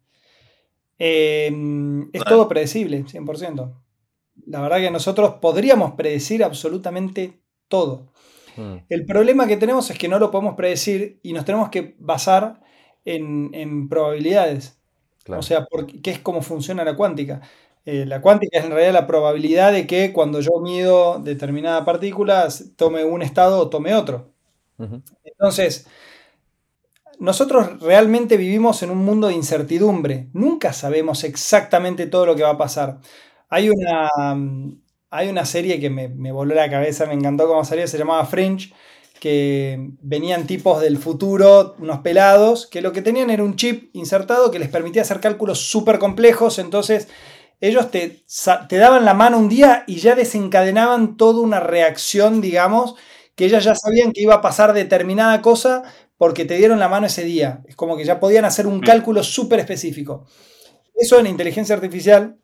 eh, 1.00 1.50
es 2.12 2.24
todo 2.26 2.50
predecible, 2.50 3.06
100%. 3.06 3.74
La 4.46 4.62
verdad 4.62 4.78
que 4.78 4.92
nosotros 4.92 5.36
podríamos 5.42 5.94
predecir 5.94 6.44
absolutamente 6.44 7.40
todo. 7.68 8.12
Mm. 8.56 8.78
El 8.90 9.06
problema 9.06 9.48
que 9.48 9.58
tenemos 9.58 9.90
es 9.90 9.98
que 9.98 10.08
no 10.08 10.20
lo 10.20 10.32
podemos 10.32 10.56
predecir 10.56 11.20
y 11.24 11.34
nos 11.34 11.46
tenemos 11.46 11.70
que 11.70 11.96
basar 12.00 12.62
en, 13.06 13.90
probabilidades. 13.90 14.80
O 15.28 15.42
sea, 15.42 15.66
porque, 15.66 16.02
¿qué 16.02 16.12
es 16.12 16.20
cómo 16.20 16.42
funciona 16.42 16.84
la 16.84 16.96
cuántica? 16.96 17.42
Eh, 17.86 18.06
la 18.06 18.22
cuántica 18.22 18.60
es 18.60 18.66
en 18.66 18.72
realidad 18.72 18.94
la 18.94 19.08
probabilidad 19.08 19.72
de 19.72 19.88
que 19.88 20.12
cuando 20.12 20.42
yo 20.42 20.60
mido 20.62 21.20
determinada 21.20 21.86
partícula 21.86 22.48
tome 22.76 23.06
un 23.06 23.22
estado 23.22 23.60
o 23.60 23.70
tome 23.70 23.96
otro. 23.96 24.32
Entonces, 25.24 25.88
nosotros 27.20 27.82
realmente 27.82 28.38
vivimos 28.38 28.84
en 28.84 28.92
un 28.92 29.00
mundo 29.00 29.28
de 29.28 29.34
incertidumbre. 29.34 30.28
Nunca 30.34 30.74
sabemos 30.74 31.24
exactamente 31.24 32.08
todo 32.08 32.26
lo 32.26 32.36
que 32.36 32.44
va 32.44 32.52
a 32.52 32.58
pasar. 32.58 33.00
Hay 33.50 33.70
una, 33.70 34.10
hay 35.10 35.30
una 35.30 35.46
serie 35.46 35.80
que 35.80 35.90
me, 35.90 36.10
me 36.10 36.32
voló 36.32 36.56
la 36.56 36.70
cabeza, 36.70 37.06
me 37.06 37.14
encantó 37.14 37.48
cómo 37.48 37.64
salió, 37.64 37.88
se 37.88 37.98
llamaba 37.98 38.26
Fringe, 38.26 38.74
que 39.20 39.92
venían 40.02 40.48
tipos 40.48 40.82
del 40.82 40.98
futuro, 40.98 41.76
unos 41.80 42.00
pelados, 42.00 42.68
que 42.68 42.82
lo 42.82 42.92
que 42.92 43.02
tenían 43.02 43.30
era 43.30 43.44
un 43.44 43.56
chip 43.56 43.90
insertado 43.94 44.52
que 44.52 44.60
les 44.60 44.70
permitía 44.70 45.02
hacer 45.02 45.20
cálculos 45.20 45.60
súper 45.60 45.98
complejos, 46.00 46.60
entonces 46.60 47.08
ellos 47.60 47.90
te, 47.90 48.24
te, 48.70 48.78
daban 48.78 49.06
la 49.06 49.14
mano 49.14 49.40
un 49.40 49.50
día 49.50 49.84
y 49.88 49.96
ya 49.98 50.16
desencadenaban 50.16 51.18
toda 51.18 51.42
una 51.42 51.60
reacción, 51.60 52.40
digamos, 52.40 52.96
que 53.36 53.46
ellas 53.46 53.64
ya 53.64 53.76
sabían 53.76 54.12
que 54.12 54.22
iba 54.22 54.36
a 54.36 54.42
pasar 54.42 54.74
determinada 54.74 55.42
cosa 55.42 55.84
porque 56.18 56.46
te 56.46 56.56
dieron 56.58 56.80
la 56.80 56.90
mano 56.90 57.08
ese 57.08 57.24
día. 57.24 57.62
Es 57.68 57.76
como 57.76 57.98
que 57.98 58.06
ya 58.06 58.20
podían 58.20 58.46
hacer 58.46 58.68
un 58.68 58.78
mm. 58.78 58.84
cálculo 58.84 59.24
súper 59.24 59.60
específico. 59.60 60.26
Eso 60.96 61.20
en 61.20 61.28
inteligencia 61.28 61.76
artificial 61.76 62.38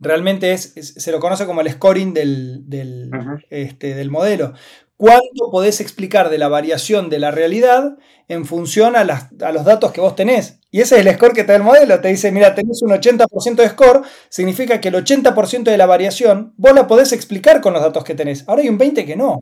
realmente 0.00 0.52
es, 0.52 0.72
se 0.74 1.12
lo 1.12 1.20
conoce 1.20 1.46
como 1.46 1.60
el 1.60 1.70
scoring 1.70 2.14
del, 2.14 2.68
del, 2.68 3.10
este, 3.50 3.94
del 3.94 4.10
modelo. 4.10 4.54
¿Cuánto 4.96 5.50
podés 5.52 5.80
explicar 5.80 6.28
de 6.28 6.38
la 6.38 6.48
variación 6.48 7.08
de 7.08 7.20
la 7.20 7.30
realidad 7.30 7.96
en 8.26 8.44
función 8.44 8.96
a, 8.96 9.00
a, 9.00 9.52
los 9.52 9.64
datos 9.64 9.92
que 9.92 10.00
vos 10.00 10.16
tenés? 10.16 10.58
Y 10.72 10.80
ese 10.80 10.98
es 10.98 11.06
el 11.06 11.14
score 11.14 11.32
que 11.32 11.44
te 11.44 11.52
da 11.52 11.56
el 11.56 11.62
modelo. 11.62 12.00
Te 12.00 12.08
dice, 12.08 12.32
mira, 12.32 12.54
tenés 12.54 12.82
un 12.82 12.90
80% 12.90 13.54
de 13.54 13.68
score, 13.68 14.02
significa 14.28 14.80
que 14.80 14.88
el 14.88 14.96
80% 14.96 15.62
de 15.62 15.78
la 15.78 15.86
variación 15.86 16.52
vos 16.56 16.74
la 16.74 16.88
podés 16.88 17.12
explicar 17.12 17.60
con 17.60 17.74
los 17.74 17.82
datos 17.82 18.02
que 18.02 18.16
tenés. 18.16 18.44
Ahora 18.48 18.62
hay 18.62 18.68
un 18.68 18.78
20% 18.78 19.06
que 19.06 19.14
no. 19.14 19.40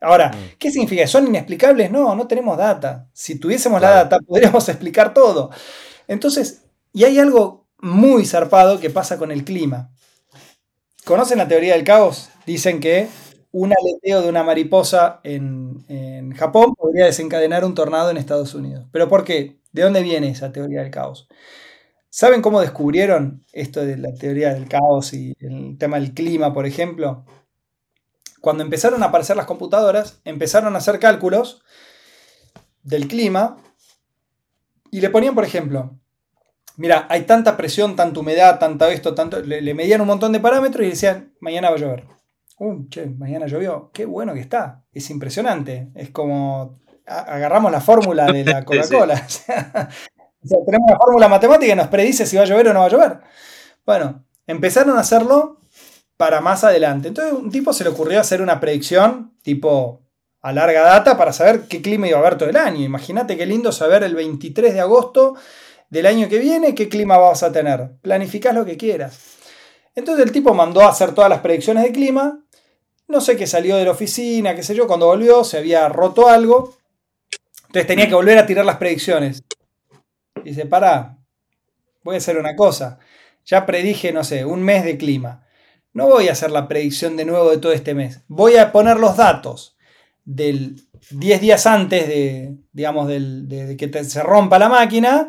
Ahora, 0.00 0.28
mm. 0.28 0.56
¿qué 0.58 0.70
significa? 0.70 1.06
¿Son 1.06 1.26
inexplicables? 1.26 1.90
No, 1.90 2.14
no 2.14 2.26
tenemos 2.26 2.58
data. 2.58 3.08
Si 3.12 3.38
tuviésemos 3.38 3.80
la 3.80 3.90
data, 3.90 4.18
podríamos 4.26 4.68
explicar 4.68 5.14
todo. 5.14 5.50
Entonces, 6.08 6.64
y 6.92 7.04
hay 7.04 7.18
algo 7.18 7.68
muy 7.78 8.24
zarpado 8.26 8.80
que 8.80 8.90
pasa 8.90 9.18
con 9.18 9.30
el 9.30 9.44
clima. 9.44 9.90
¿Conocen 11.06 11.38
la 11.38 11.46
teoría 11.46 11.74
del 11.74 11.84
caos? 11.84 12.30
Dicen 12.46 12.80
que 12.80 13.06
un 13.52 13.72
aleteo 13.72 14.22
de 14.22 14.28
una 14.28 14.42
mariposa 14.42 15.20
en, 15.22 16.32
Japón 16.34 16.74
podría 16.76 17.04
desencadenar 17.04 17.64
un 17.64 17.76
tornado 17.76 18.10
en 18.10 18.16
Estados 18.16 18.54
Unidos. 18.56 18.88
¿Pero 18.90 19.08
por 19.08 19.22
qué? 19.22 19.60
¿De 19.70 19.82
dónde 19.82 20.02
viene 20.02 20.30
esa 20.30 20.50
teoría 20.50 20.82
del 20.82 20.90
caos? 20.90 21.28
¿Saben 22.10 22.42
cómo 22.42 22.60
descubrieron 22.60 23.44
esto 23.52 23.86
de 23.86 23.96
la 23.98 24.12
teoría 24.14 24.52
del 24.52 24.66
caos 24.66 25.12
y 25.12 25.32
el 25.38 25.78
tema 25.78 26.00
del 26.00 26.12
clima, 26.12 26.52
por 26.52 26.66
ejemplo? 26.66 27.24
Cuando 28.40 28.64
empezaron 28.64 29.04
a 29.04 29.06
aparecer 29.06 29.36
las 29.36 29.46
computadoras, 29.46 30.20
empezaron 30.24 30.74
a 30.74 30.78
hacer 30.78 30.98
cálculos 30.98 31.62
del 32.82 33.06
clima 33.06 33.58
y 34.90 35.00
le 35.00 35.10
ponían, 35.10 35.36
por 35.36 35.44
ejemplo, 35.44 36.00
mira, 36.76 37.06
hay 37.08 37.22
tanta 37.22 37.56
presión, 37.56 37.96
tanta 37.96 38.20
humedad, 38.20 38.58
tanta 38.58 38.90
esto, 38.90 39.14
tanto. 39.14 39.40
Le, 39.40 39.74
medían 39.74 40.00
un 40.00 40.06
montón 40.06 40.32
de 40.32 40.40
parámetros 40.40 40.86
y 40.86 40.90
decían, 40.90 41.34
mañana 41.40 41.70
va 41.70 41.76
a 41.76 41.78
llover. 41.78 42.04
Uh, 42.58 42.88
che, 42.88 43.06
mañana 43.06 43.46
llovió. 43.46 43.90
Qué 43.92 44.06
bueno 44.06 44.34
que 44.34 44.40
está. 44.40 44.84
Es 44.92 45.10
impresionante. 45.10 45.90
Es 45.94 46.10
como. 46.10 46.80
agarramos 47.06 47.70
la 47.70 47.80
fórmula 47.80 48.26
de 48.26 48.44
la 48.44 48.64
Coca-Cola. 48.64 49.26
tenemos 50.66 50.88
una 50.88 50.96
fórmula 50.96 51.28
matemática 51.28 51.72
y 51.72 51.76
nos 51.76 51.88
predice 51.88 52.26
si 52.26 52.36
va 52.36 52.42
a 52.42 52.46
llover 52.46 52.68
o 52.68 52.72
no 52.72 52.80
va 52.80 52.86
a 52.86 52.90
llover. 52.90 53.20
Bueno, 53.84 54.24
empezaron 54.46 54.96
a 54.96 55.00
hacerlo 55.00 55.60
para 56.16 56.40
más 56.40 56.64
adelante. 56.64 57.08
Entonces, 57.08 57.34
un 57.34 57.50
tipo 57.50 57.72
se 57.72 57.84
le 57.84 57.90
ocurrió 57.90 58.20
hacer 58.20 58.40
una 58.40 58.60
predicción 58.60 59.34
tipo 59.42 60.02
a 60.40 60.52
larga 60.52 60.82
data 60.82 61.18
para 61.18 61.32
saber 61.32 61.62
qué 61.68 61.82
clima 61.82 62.08
iba 62.08 62.18
a 62.18 62.20
haber 62.20 62.38
todo 62.38 62.48
el 62.48 62.56
año. 62.56 62.84
Imagínate 62.84 63.36
qué 63.36 63.46
lindo 63.46 63.72
saber 63.72 64.02
el 64.02 64.14
23 64.14 64.74
de 64.74 64.80
agosto 64.80 65.34
del 65.90 66.06
año 66.06 66.28
que 66.28 66.38
viene, 66.38 66.74
qué 66.74 66.88
clima 66.88 67.18
vas 67.18 67.42
a 67.42 67.52
tener. 67.52 67.92
Planificás 68.02 68.54
lo 68.54 68.64
que 68.64 68.76
quieras. 68.76 69.18
Entonces 69.94 70.26
el 70.26 70.32
tipo 70.32 70.52
mandó 70.54 70.82
a 70.82 70.88
hacer 70.88 71.14
todas 71.14 71.30
las 71.30 71.40
predicciones 71.40 71.84
de 71.84 71.92
clima. 71.92 72.44
No 73.08 73.20
sé 73.20 73.36
qué 73.36 73.46
salió 73.46 73.76
de 73.76 73.84
la 73.84 73.92
oficina, 73.92 74.54
qué 74.54 74.62
sé 74.62 74.74
yo, 74.74 74.86
cuando 74.86 75.06
volvió 75.06 75.44
se 75.44 75.58
había 75.58 75.88
roto 75.88 76.28
algo. 76.28 76.76
Entonces 77.66 77.86
tenía 77.86 78.08
que 78.08 78.14
volver 78.14 78.38
a 78.38 78.46
tirar 78.46 78.64
las 78.64 78.76
predicciones. 78.76 79.42
Y 80.44 80.50
dice, 80.50 80.66
pará, 80.66 81.18
voy 82.02 82.16
a 82.16 82.18
hacer 82.18 82.36
una 82.36 82.56
cosa. 82.56 82.98
Ya 83.44 83.64
predije, 83.64 84.12
no 84.12 84.24
sé, 84.24 84.44
un 84.44 84.62
mes 84.62 84.84
de 84.84 84.98
clima. 84.98 85.46
No 85.92 86.08
voy 86.08 86.28
a 86.28 86.32
hacer 86.32 86.50
la 86.50 86.68
predicción 86.68 87.16
de 87.16 87.24
nuevo 87.24 87.50
de 87.50 87.58
todo 87.58 87.72
este 87.72 87.94
mes. 87.94 88.20
Voy 88.28 88.56
a 88.56 88.72
poner 88.72 88.98
los 88.98 89.16
datos 89.16 89.76
del 90.24 90.76
10 91.10 91.40
días 91.40 91.66
antes 91.66 92.06
de, 92.08 92.56
digamos, 92.72 93.08
de, 93.08 93.76
que 93.78 94.04
se 94.04 94.22
rompa 94.22 94.58
la 94.58 94.68
máquina 94.68 95.28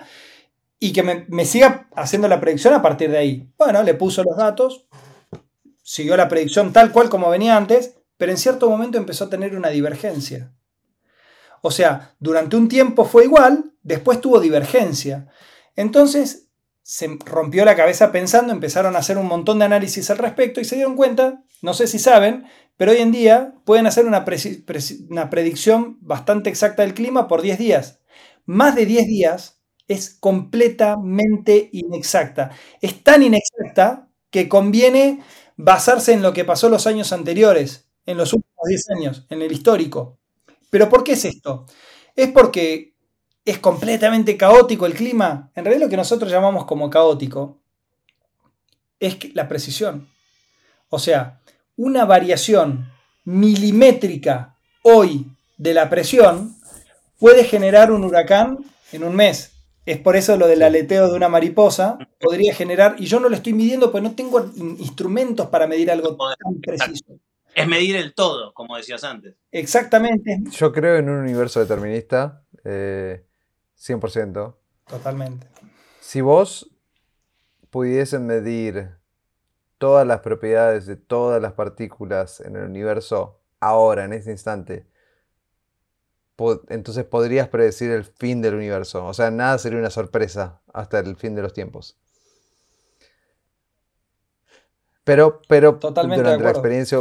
y 0.79 0.93
que 0.93 1.03
me, 1.03 1.45
siga 1.45 1.89
haciendo 1.95 2.27
la 2.27 2.39
predicción 2.39 2.73
a 2.73 2.81
partir 2.81 3.09
de 3.09 3.17
ahí. 3.17 3.51
Bueno, 3.57 3.81
le 3.83 3.95
puso 3.95 4.23
los 4.23 4.37
datos, 4.37 4.87
siguió 5.81 6.15
la 6.17 6.27
predicción 6.27 6.71
tal 6.71 6.91
cual 6.91 7.09
como 7.09 7.29
venía 7.29 7.57
antes, 7.57 7.95
pero 8.17 8.31
en 8.31 8.37
cierto 8.37 8.69
momento 8.69 8.97
empezó 8.97 9.25
a 9.25 9.29
tener 9.29 9.55
una 9.55 9.69
divergencia. 9.69 10.53
O 11.61 11.71
sea, 11.71 12.15
durante 12.19 12.55
un 12.55 12.67
tiempo 12.67 13.05
fue 13.05 13.23
igual, 13.23 13.73
después 13.81 14.21
tuvo 14.21 14.39
divergencia. 14.39 15.27
Entonces 15.75 16.49
se 16.83 17.17
rompió 17.25 17.65
la 17.65 17.75
cabeza 17.75 18.11
pensando, 18.11 18.53
empezaron 18.53 18.95
a 18.95 18.99
hacer 18.99 19.17
un 19.17 19.27
montón 19.27 19.59
de 19.59 19.65
análisis 19.65 20.09
al 20.09 20.19
respecto 20.19 20.61
y 20.61 20.65
se 20.65 20.75
dieron 20.75 20.95
cuenta, 20.95 21.43
no 21.61 21.73
sé 21.73 21.87
si 21.87 21.99
saben, 21.99 22.45
pero 22.77 22.91
hoy 22.91 22.99
en 22.99 23.11
día 23.11 23.55
pueden 23.65 23.87
hacer 23.87 24.05
una, 24.05 24.23
una 25.09 25.29
predicción 25.29 25.97
bastante 25.99 26.49
exacta 26.49 26.83
del 26.83 26.93
clima 26.93 27.27
por 27.27 27.41
10 27.41 27.57
días. 27.57 27.99
Más 28.45 28.75
de 28.75 28.85
10 28.85 29.07
días 29.07 29.56
es 29.87 30.17
completamente 30.19 31.69
inexacta. 31.71 32.51
Es 32.81 33.03
tan 33.03 33.23
inexacta 33.23 34.07
que 34.29 34.49
conviene 34.49 35.21
basarse 35.55 36.13
en 36.13 36.21
lo 36.21 36.33
que 36.33 36.45
pasó 36.45 36.69
los 36.69 36.87
años 36.87 37.13
anteriores, 37.13 37.87
en 38.05 38.17
los 38.17 38.33
últimos 38.33 38.67
10 38.67 38.89
años, 38.97 39.25
en 39.29 39.41
el 39.41 39.51
histórico. 39.51 40.17
Pero 40.69 40.89
¿por 40.89 41.03
qué 41.03 41.13
es 41.13 41.25
esto? 41.25 41.65
Es 42.15 42.29
porque 42.31 42.93
es 43.45 43.59
completamente 43.59 44.35
caótico 44.35 44.85
el 44.85 44.93
clima. 44.93 45.51
En 45.55 45.63
realidad 45.63 45.85
lo 45.85 45.89
que 45.89 45.97
nosotros 45.97 46.31
llamamos 46.31 46.65
como 46.65 46.89
caótico 46.89 47.59
es 48.99 49.33
la 49.35 49.47
precisión. 49.47 50.09
O 50.89 50.99
sea, 50.99 51.41
una 51.75 52.05
variación 52.05 52.91
milimétrica 53.23 54.57
hoy 54.83 55.27
de 55.57 55.73
la 55.73 55.89
presión 55.89 56.55
puede 57.19 57.43
generar 57.43 57.91
un 57.91 58.03
huracán 58.03 58.59
en 58.91 59.03
un 59.03 59.15
mes. 59.15 59.56
Es 59.87 59.97
por 59.99 60.17
eso 60.17 60.35
lo 60.35 60.47
del 60.47 60.63
aleteo 60.63 61.09
de 61.09 61.15
una 61.15 61.29
mariposa 61.29 61.97
podría 62.19 62.53
generar, 62.53 62.97
y 62.99 63.05
yo 63.05 63.21
no 63.21 63.29
lo 63.29 63.37
estoy 63.37 63.53
midiendo 63.53 63.89
porque 63.89 64.05
no 64.05 64.15
tengo 64.15 64.45
instrumentos 64.57 65.47
para 65.47 65.65
medir 65.65 65.89
algo 65.89 66.17
tan 66.17 66.59
preciso. 66.59 67.05
Es 67.55 67.67
medir 67.69 67.95
el 67.95 68.13
todo, 68.13 68.53
como 68.53 68.75
decías 68.75 69.05
antes. 69.05 69.35
Exactamente. 69.49 70.39
Yo 70.51 70.73
creo 70.73 70.97
en 70.97 71.09
un 71.09 71.19
universo 71.19 71.61
determinista, 71.61 72.43
100%. 72.65 72.65
Eh, 72.65 74.53
Totalmente. 74.89 75.47
Si 76.01 76.19
vos 76.19 76.69
pudiesen 77.69 78.27
medir 78.27 78.89
todas 79.77 80.05
las 80.05 80.19
propiedades 80.19 80.85
de 80.85 80.97
todas 80.97 81.41
las 81.41 81.53
partículas 81.53 82.41
en 82.41 82.57
el 82.57 82.63
universo 82.63 83.39
ahora, 83.61 84.03
en 84.03 84.11
este 84.11 84.31
instante, 84.31 84.85
entonces 86.69 87.03
podrías 87.05 87.47
predecir 87.47 87.91
el 87.91 88.03
fin 88.03 88.41
del 88.41 88.55
universo. 88.55 89.05
O 89.05 89.13
sea, 89.13 89.31
nada 89.31 89.57
sería 89.57 89.79
una 89.79 89.89
sorpresa 89.89 90.61
hasta 90.73 90.99
el 90.99 91.15
fin 91.15 91.35
de 91.35 91.41
los 91.41 91.53
tiempos. 91.53 91.97
Pero, 95.03 95.41
pero 95.47 95.77
Totalmente 95.79 96.21
durante 96.23 96.43
la 96.43 96.51
experiencia 96.51 96.99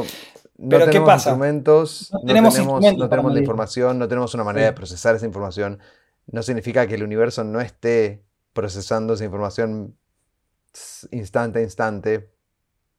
no 0.58 0.78
tenemos 0.78 1.14
instrumentos, 1.14 2.10
no, 2.12 2.20
tenemos, 2.20 2.58
no 2.58 3.08
tenemos 3.08 3.34
la 3.34 3.40
información, 3.40 3.98
no 3.98 4.08
tenemos 4.08 4.32
una 4.34 4.44
manera 4.44 4.66
de 4.66 4.72
procesar 4.72 5.14
esa 5.16 5.26
información. 5.26 5.80
No 6.26 6.42
significa 6.42 6.86
que 6.86 6.94
el 6.94 7.02
universo 7.02 7.44
no 7.44 7.60
esté 7.60 8.24
procesando 8.52 9.14
esa 9.14 9.24
información 9.24 9.98
instante 11.10 11.58
a 11.58 11.62
instante 11.62 12.30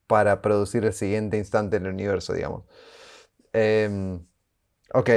para 0.06 0.42
producir 0.42 0.86
el 0.86 0.94
siguiente 0.94 1.38
instante 1.38 1.78
en 1.78 1.86
el 1.86 1.94
universo, 1.94 2.34
digamos. 2.34 2.64
Em, 3.54 4.26
ok, 4.94 5.10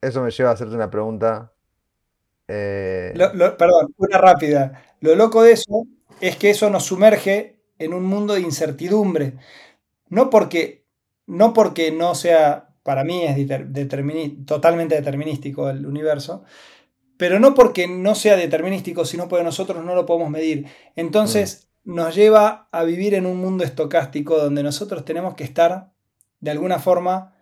eso 0.00 0.22
me 0.22 0.30
lleva 0.30 0.50
a 0.50 0.52
hacerte 0.54 0.74
una 0.74 0.90
pregunta. 0.90 1.52
Eh, 2.48 3.12
perdón, 3.14 3.94
una 3.96 4.18
rápida. 4.18 4.82
Lo 5.00 5.14
loco 5.14 5.42
de 5.42 5.52
eso 5.52 5.86
es 6.20 6.36
que 6.36 6.50
eso 6.50 6.68
nos 6.70 6.84
sumerge 6.84 7.56
en 7.78 7.94
un 7.94 8.04
mundo 8.04 8.34
de 8.34 8.40
incertidumbre. 8.40 9.34
No 10.08 10.30
porque 10.30 10.80
no, 11.30 11.52
porque 11.52 11.92
no 11.92 12.16
sea, 12.16 12.70
para 12.82 13.04
mí 13.04 13.22
es 13.22 13.36
totalmente 14.46 14.96
determinístico 14.96 15.70
el 15.70 15.86
universo, 15.86 16.42
pero 17.16 17.38
no 17.38 17.54
porque 17.54 17.86
no 17.86 18.16
sea 18.16 18.36
determinístico, 18.36 19.04
sino 19.04 19.28
porque 19.28 19.44
nosotros 19.44 19.84
no 19.84 19.94
lo 19.94 20.06
podemos 20.06 20.28
medir. 20.28 20.66
Entonces 20.96 21.68
mm. 21.84 21.94
nos 21.94 22.16
lleva 22.16 22.68
a 22.72 22.82
vivir 22.82 23.14
en 23.14 23.26
un 23.26 23.36
mundo 23.36 23.62
estocástico 23.62 24.38
donde 24.38 24.64
nosotros 24.64 25.04
tenemos 25.04 25.34
que 25.34 25.44
estar, 25.44 25.92
de 26.40 26.50
alguna 26.50 26.80
forma, 26.80 27.32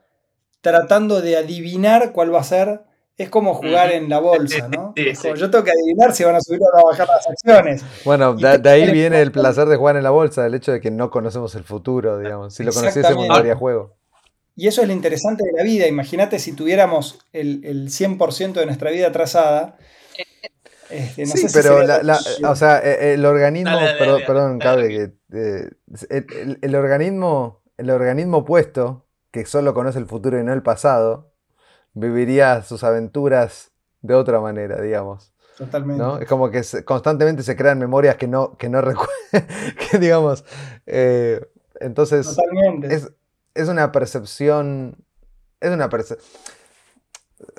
tratando 0.60 1.20
de 1.20 1.36
adivinar 1.36 2.12
cuál 2.12 2.34
va 2.34 2.40
a 2.40 2.44
ser. 2.44 2.82
Es 3.16 3.30
como 3.30 3.54
jugar 3.54 3.90
en 3.90 4.08
la 4.08 4.20
bolsa, 4.20 4.68
¿no? 4.68 4.94
yo 4.94 5.50
tengo 5.50 5.64
que 5.64 5.72
adivinar 5.72 6.14
si 6.14 6.22
van 6.22 6.36
a 6.36 6.40
subir 6.40 6.60
o 6.60 6.66
van 6.72 6.84
a 6.84 6.86
bajar 6.86 7.08
las 7.08 7.26
acciones. 7.26 7.84
Bueno, 8.04 8.34
de, 8.34 8.70
ahí 8.70 8.92
viene 8.92 9.20
el 9.20 9.32
placer 9.32 9.66
de 9.66 9.74
jugar 9.74 9.96
en 9.96 10.04
la 10.04 10.10
bolsa, 10.10 10.46
el 10.46 10.54
hecho 10.54 10.70
de 10.70 10.80
que 10.80 10.92
no 10.92 11.10
conocemos 11.10 11.52
el 11.56 11.64
futuro, 11.64 12.20
digamos. 12.20 12.54
Si 12.54 12.62
lo 12.62 12.72
conociésemos, 12.72 13.26
no 13.26 13.34
haría 13.34 13.56
juego. 13.56 13.96
Y 14.54 14.68
eso 14.68 14.82
es 14.82 14.86
lo 14.86 14.92
interesante 14.92 15.44
de 15.44 15.52
la 15.52 15.64
vida. 15.64 15.88
Imagínate 15.88 16.38
si 16.38 16.52
tuviéramos 16.52 17.18
el, 17.32 17.64
el 17.64 17.88
100% 17.88 18.52
de 18.52 18.66
nuestra 18.66 18.92
vida 18.92 19.10
trazada. 19.10 19.76
Este, 20.90 21.26
sí, 21.26 21.46
pero 21.52 21.80
o 22.48 22.56
sea, 22.56 22.78
e, 22.78 23.14
el 23.14 23.24
organismo, 23.26 23.78
perdón, 24.26 24.58
cabe 24.58 24.88
que 24.88 25.12
eh, 25.34 25.70
el, 26.62 26.74
organismo, 26.74 27.62
el 27.76 27.90
organismo 27.90 28.38
opuesto 28.38 29.07
que 29.30 29.44
solo 29.46 29.74
conoce 29.74 29.98
el 29.98 30.06
futuro 30.06 30.38
y 30.38 30.44
no 30.44 30.52
el 30.52 30.62
pasado, 30.62 31.32
viviría 31.94 32.62
sus 32.62 32.84
aventuras 32.84 33.72
de 34.02 34.14
otra 34.14 34.40
manera, 34.40 34.80
digamos. 34.80 35.32
Totalmente. 35.56 36.22
Es 36.22 36.28
como 36.28 36.50
que 36.50 36.62
constantemente 36.84 37.42
se 37.42 37.56
crean 37.56 37.78
memorias 37.78 38.16
que 38.16 38.28
no, 38.28 38.56
que 38.56 38.68
no 38.68 38.80
que 39.90 39.98
digamos, 39.98 40.44
eh, 40.86 41.44
entonces 41.80 42.36
Es, 42.84 43.12
es, 43.54 43.68
una 43.68 43.90
percepción, 43.92 44.96
es 45.60 45.70
una 45.70 45.88
percepción... 45.88 46.28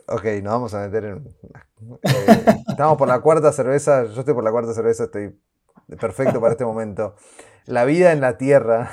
Ok, 0.08 0.26
nos 0.42 0.54
vamos 0.54 0.74
a 0.74 0.88
meter 0.88 1.06
en... 1.06 1.36
Eh, 2.04 2.64
estamos 2.70 2.98
por 2.98 3.08
la 3.08 3.20
cuarta 3.20 3.52
cerveza, 3.52 4.06
yo 4.06 4.20
estoy 4.20 4.34
por 4.34 4.44
la 4.44 4.52
cuarta 4.52 4.74
cerveza, 4.74 5.06
estoy 5.06 5.38
perfecto 6.00 6.40
para 6.40 6.54
este 6.54 6.66
momento. 6.66 7.16
La 7.66 7.86
vida 7.86 8.12
en 8.12 8.22
la 8.22 8.38
Tierra 8.38 8.92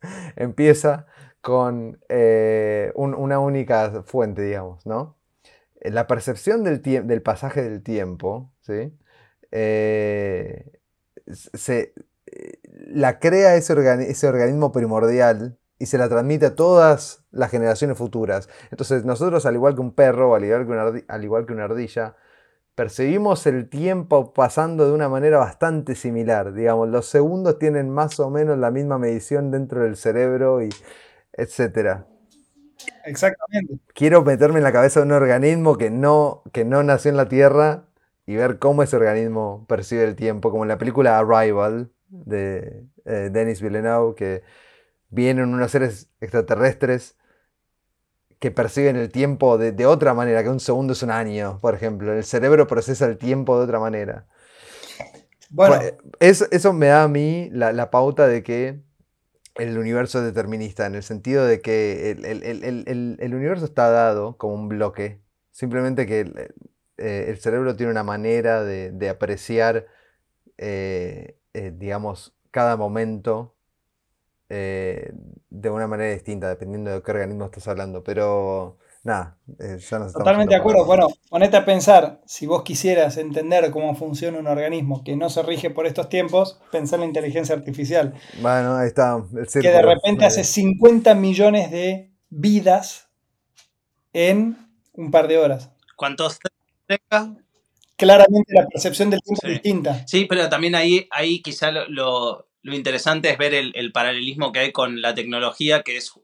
empieza 0.36 1.06
con 1.40 2.00
eh, 2.08 2.92
una 2.94 3.38
única 3.38 4.02
fuente, 4.04 4.42
digamos, 4.42 4.84
¿no? 4.86 5.16
La 5.82 6.06
percepción 6.06 6.62
del, 6.62 6.82
del 6.82 7.22
pasaje 7.22 7.62
del 7.62 7.82
tiempo, 7.82 8.52
¿sí? 8.60 8.92
Eh, 9.50 10.70
se, 11.26 11.94
la 12.88 13.18
crea 13.18 13.56
ese, 13.56 13.74
ese 14.10 14.28
organismo 14.28 14.72
primordial 14.72 15.58
y 15.78 15.86
se 15.86 15.98
la 15.98 16.08
transmite 16.08 16.46
a 16.46 16.54
todas 16.54 17.24
las 17.30 17.50
generaciones 17.50 17.96
futuras. 17.96 18.48
Entonces 18.70 19.04
nosotros, 19.04 19.46
al 19.46 19.54
igual 19.54 19.74
que 19.74 19.80
un 19.80 19.94
perro, 19.94 20.34
al 20.34 20.44
igual 20.44 20.66
que 20.66 20.72
una, 20.72 21.04
al 21.08 21.24
igual 21.24 21.46
que 21.46 21.52
una 21.54 21.64
ardilla, 21.64 22.16
percibimos 22.74 23.46
el 23.46 23.68
tiempo 23.68 24.32
pasando 24.32 24.86
de 24.86 24.92
una 24.92 25.08
manera 25.08 25.38
bastante 25.38 25.94
similar. 25.94 26.52
Digamos, 26.52 26.88
los 26.88 27.06
segundos 27.06 27.58
tienen 27.58 27.90
más 27.90 28.20
o 28.20 28.30
menos 28.30 28.58
la 28.58 28.70
misma 28.70 28.98
medición 28.98 29.50
dentro 29.50 29.82
del 29.82 29.96
cerebro 29.96 30.62
y 30.62 30.68
etcétera. 31.32 32.06
Exactamente. 33.04 33.78
Quiero 33.94 34.22
meterme 34.22 34.58
en 34.58 34.64
la 34.64 34.72
cabeza 34.72 35.00
de 35.00 35.06
un 35.06 35.12
organismo 35.12 35.76
que 35.76 35.90
no, 35.90 36.42
que 36.52 36.64
no 36.64 36.82
nació 36.82 37.10
en 37.10 37.16
la 37.16 37.28
Tierra 37.28 37.84
y 38.26 38.36
ver 38.36 38.58
cómo 38.58 38.82
ese 38.82 38.96
organismo 38.96 39.66
percibe 39.68 40.04
el 40.04 40.16
tiempo, 40.16 40.50
como 40.50 40.64
en 40.64 40.68
la 40.68 40.78
película 40.78 41.18
Arrival 41.18 41.90
de 42.08 42.84
eh, 43.04 43.30
Denis 43.32 43.60
Villeneuve, 43.60 44.14
que 44.14 44.42
vienen 45.08 45.52
unos 45.52 45.70
seres 45.70 46.08
extraterrestres 46.20 47.16
que 48.38 48.50
perciben 48.50 48.96
el 48.96 49.10
tiempo 49.10 49.58
de, 49.58 49.86
otra 49.86 50.14
manera, 50.14 50.42
que 50.42 50.48
un 50.48 50.60
segundo 50.60 50.94
es 50.94 51.02
un 51.02 51.10
año, 51.10 51.58
por 51.60 51.74
ejemplo. 51.74 52.12
El 52.12 52.24
cerebro 52.24 52.66
procesa 52.66 53.04
el 53.06 53.18
tiempo 53.18 53.58
de 53.58 53.64
otra 53.64 53.78
manera. 53.78 54.26
Bueno, 55.50 55.76
eso, 56.20 56.46
eso 56.50 56.72
me 56.72 56.86
da 56.86 57.02
a 57.02 57.08
mí 57.08 57.50
la 57.52 57.90
pauta 57.90 58.26
de 58.28 58.42
que 58.42 58.80
el 59.56 59.78
universo 59.78 60.22
determinista, 60.22 60.86
en 60.86 60.94
el 60.94 61.02
sentido 61.02 61.44
de 61.44 61.60
que 61.60 62.10
el, 62.12 63.34
universo 63.34 63.64
está 63.64 63.90
dado 63.90 64.36
como 64.36 64.54
un 64.54 64.68
bloque, 64.68 65.20
simplemente 65.50 66.06
que 66.06 66.20
el, 66.20 66.54
eh, 66.98 67.36
cerebro 67.40 67.76
tiene 67.76 67.92
una 67.92 68.04
manera 68.04 68.62
de, 68.64 69.08
apreciar, 69.08 69.86
eh, 70.58 71.36
eh, 71.54 71.72
digamos, 71.74 72.34
cada 72.50 72.76
momento 72.76 73.54
de 74.48 75.70
una 75.70 75.86
manera 75.86 76.12
distinta, 76.12 76.48
dependiendo 76.48 76.90
de 76.90 77.02
qué 77.02 77.10
organismo 77.12 77.44
estás 77.44 77.68
hablando, 77.68 78.02
pero 78.02 78.78
nada, 79.02 79.38
eh, 79.58 79.78
ya 79.78 79.98
nos 79.98 80.12
Totalmente 80.12 80.54
de 80.54 80.60
acuerdo. 80.60 80.84
Bueno, 80.84 81.08
ponete 81.28 81.56
a 81.56 81.64
pensar, 81.64 82.20
si 82.26 82.46
vos 82.46 82.62
quisieras 82.62 83.16
entender 83.16 83.70
cómo 83.70 83.94
funciona 83.94 84.38
un 84.38 84.46
organismo 84.46 85.02
que 85.04 85.16
no 85.16 85.30
se 85.30 85.42
rige 85.42 85.70
por 85.70 85.86
estos 85.86 86.08
tiempos, 86.08 86.60
pensá 86.70 86.96
en 86.96 87.00
la 87.02 87.06
inteligencia 87.06 87.54
artificial. 87.54 88.14
Bueno, 88.40 88.76
ahí 88.76 88.88
está. 88.88 89.22
que 89.52 89.70
de 89.70 89.82
repente 89.82 90.24
hace 90.24 90.44
50 90.44 91.14
millones 91.14 91.70
de 91.70 92.10
vidas 92.28 93.08
en 94.12 94.56
un 94.92 95.10
par 95.10 95.28
de 95.28 95.38
horas. 95.38 95.70
¿Cuántos 95.96 96.38
Claramente 97.96 98.54
la 98.54 98.66
percepción 98.66 99.10
del 99.10 99.20
tiempo 99.20 99.46
es 99.46 99.52
distinta. 99.52 100.06
Sí, 100.06 100.24
pero 100.26 100.48
también 100.48 100.74
ahí, 100.74 101.06
ahí 101.10 101.42
quizá 101.42 101.70
lo, 101.70 102.48
interesante 102.62 103.28
es 103.28 103.36
ver 103.36 103.52
el, 103.52 103.72
el, 103.74 103.92
paralelismo 103.92 104.52
que 104.52 104.60
hay 104.60 104.72
con 104.72 105.02
la 105.02 105.14
tecnología, 105.14 105.82
que 105.82 105.98
es 105.98 106.14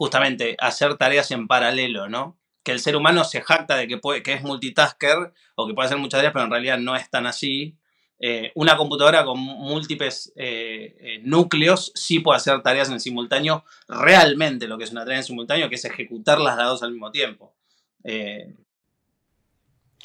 justamente 0.00 0.56
hacer 0.60 0.96
tareas 0.96 1.30
en 1.30 1.46
paralelo, 1.46 2.08
¿no? 2.08 2.38
Que 2.62 2.72
el 2.72 2.80
ser 2.80 2.96
humano 2.96 3.22
se 3.22 3.42
jacta 3.42 3.76
de 3.76 3.86
que, 3.86 3.98
puede, 3.98 4.22
que 4.22 4.32
es 4.32 4.42
multitasker 4.42 5.34
o 5.56 5.66
que 5.66 5.74
puede 5.74 5.88
hacer 5.88 5.98
muchas 5.98 6.16
tareas, 6.20 6.32
pero 6.32 6.46
en 6.46 6.50
realidad 6.50 6.78
no 6.78 6.96
es 6.96 7.10
tan 7.10 7.26
así. 7.26 7.76
Eh, 8.18 8.50
una 8.54 8.78
computadora 8.78 9.26
con 9.26 9.38
múltiples 9.38 10.32
eh, 10.36 10.96
eh, 11.00 11.20
núcleos 11.22 11.92
sí 11.94 12.20
puede 12.20 12.38
hacer 12.38 12.62
tareas 12.62 12.88
en 12.88 12.98
simultáneo, 12.98 13.62
realmente 13.88 14.66
lo 14.68 14.78
que 14.78 14.84
es 14.84 14.90
una 14.90 15.02
tarea 15.02 15.18
en 15.18 15.24
simultáneo, 15.24 15.68
que 15.68 15.74
es 15.74 15.84
ejecutarlas 15.84 16.56
las 16.56 16.66
dos 16.66 16.82
al 16.82 16.92
mismo 16.92 17.10
tiempo. 17.10 17.52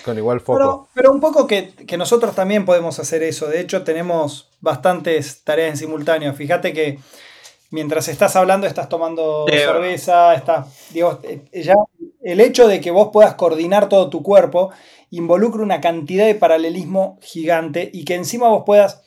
Con 0.03 0.17
igual 0.17 0.41
foco. 0.41 0.89
Pero, 0.93 1.13
un 1.13 1.21
poco 1.21 1.47
que, 1.47 1.73
nosotros 1.97 2.35
también 2.35 2.65
podemos 2.65 2.99
hacer 2.99 3.23
eso. 3.23 3.47
De 3.47 3.61
hecho, 3.61 3.85
tenemos 3.85 4.49
bastantes 4.59 5.45
tareas 5.45 5.69
en 5.69 5.77
simultáneo. 5.77 6.33
Fíjate 6.33 6.73
que 6.73 6.99
mientras 7.71 8.07
estás 8.07 8.35
hablando, 8.35 8.67
estás 8.67 8.89
tomando 8.89 9.45
cerveza, 9.49 10.33
estás. 10.35 10.89
Digo, 10.91 11.19
eh, 11.23 11.41
ya 11.63 11.73
el 12.23 12.41
hecho 12.41 12.67
de 12.67 12.81
que 12.81 12.91
vos 12.91 13.09
puedas 13.11 13.35
coordinar 13.35 13.89
todo 13.89 14.09
tu 14.09 14.23
cuerpo 14.23 14.71
involucra 15.11 15.61
una 15.61 15.81
cantidad 15.81 16.25
de 16.25 16.35
paralelismo 16.35 17.19
gigante 17.21 17.89
y 17.93 18.05
que 18.05 18.15
encima 18.15 18.49
vos 18.49 18.63
puedas. 18.65 19.01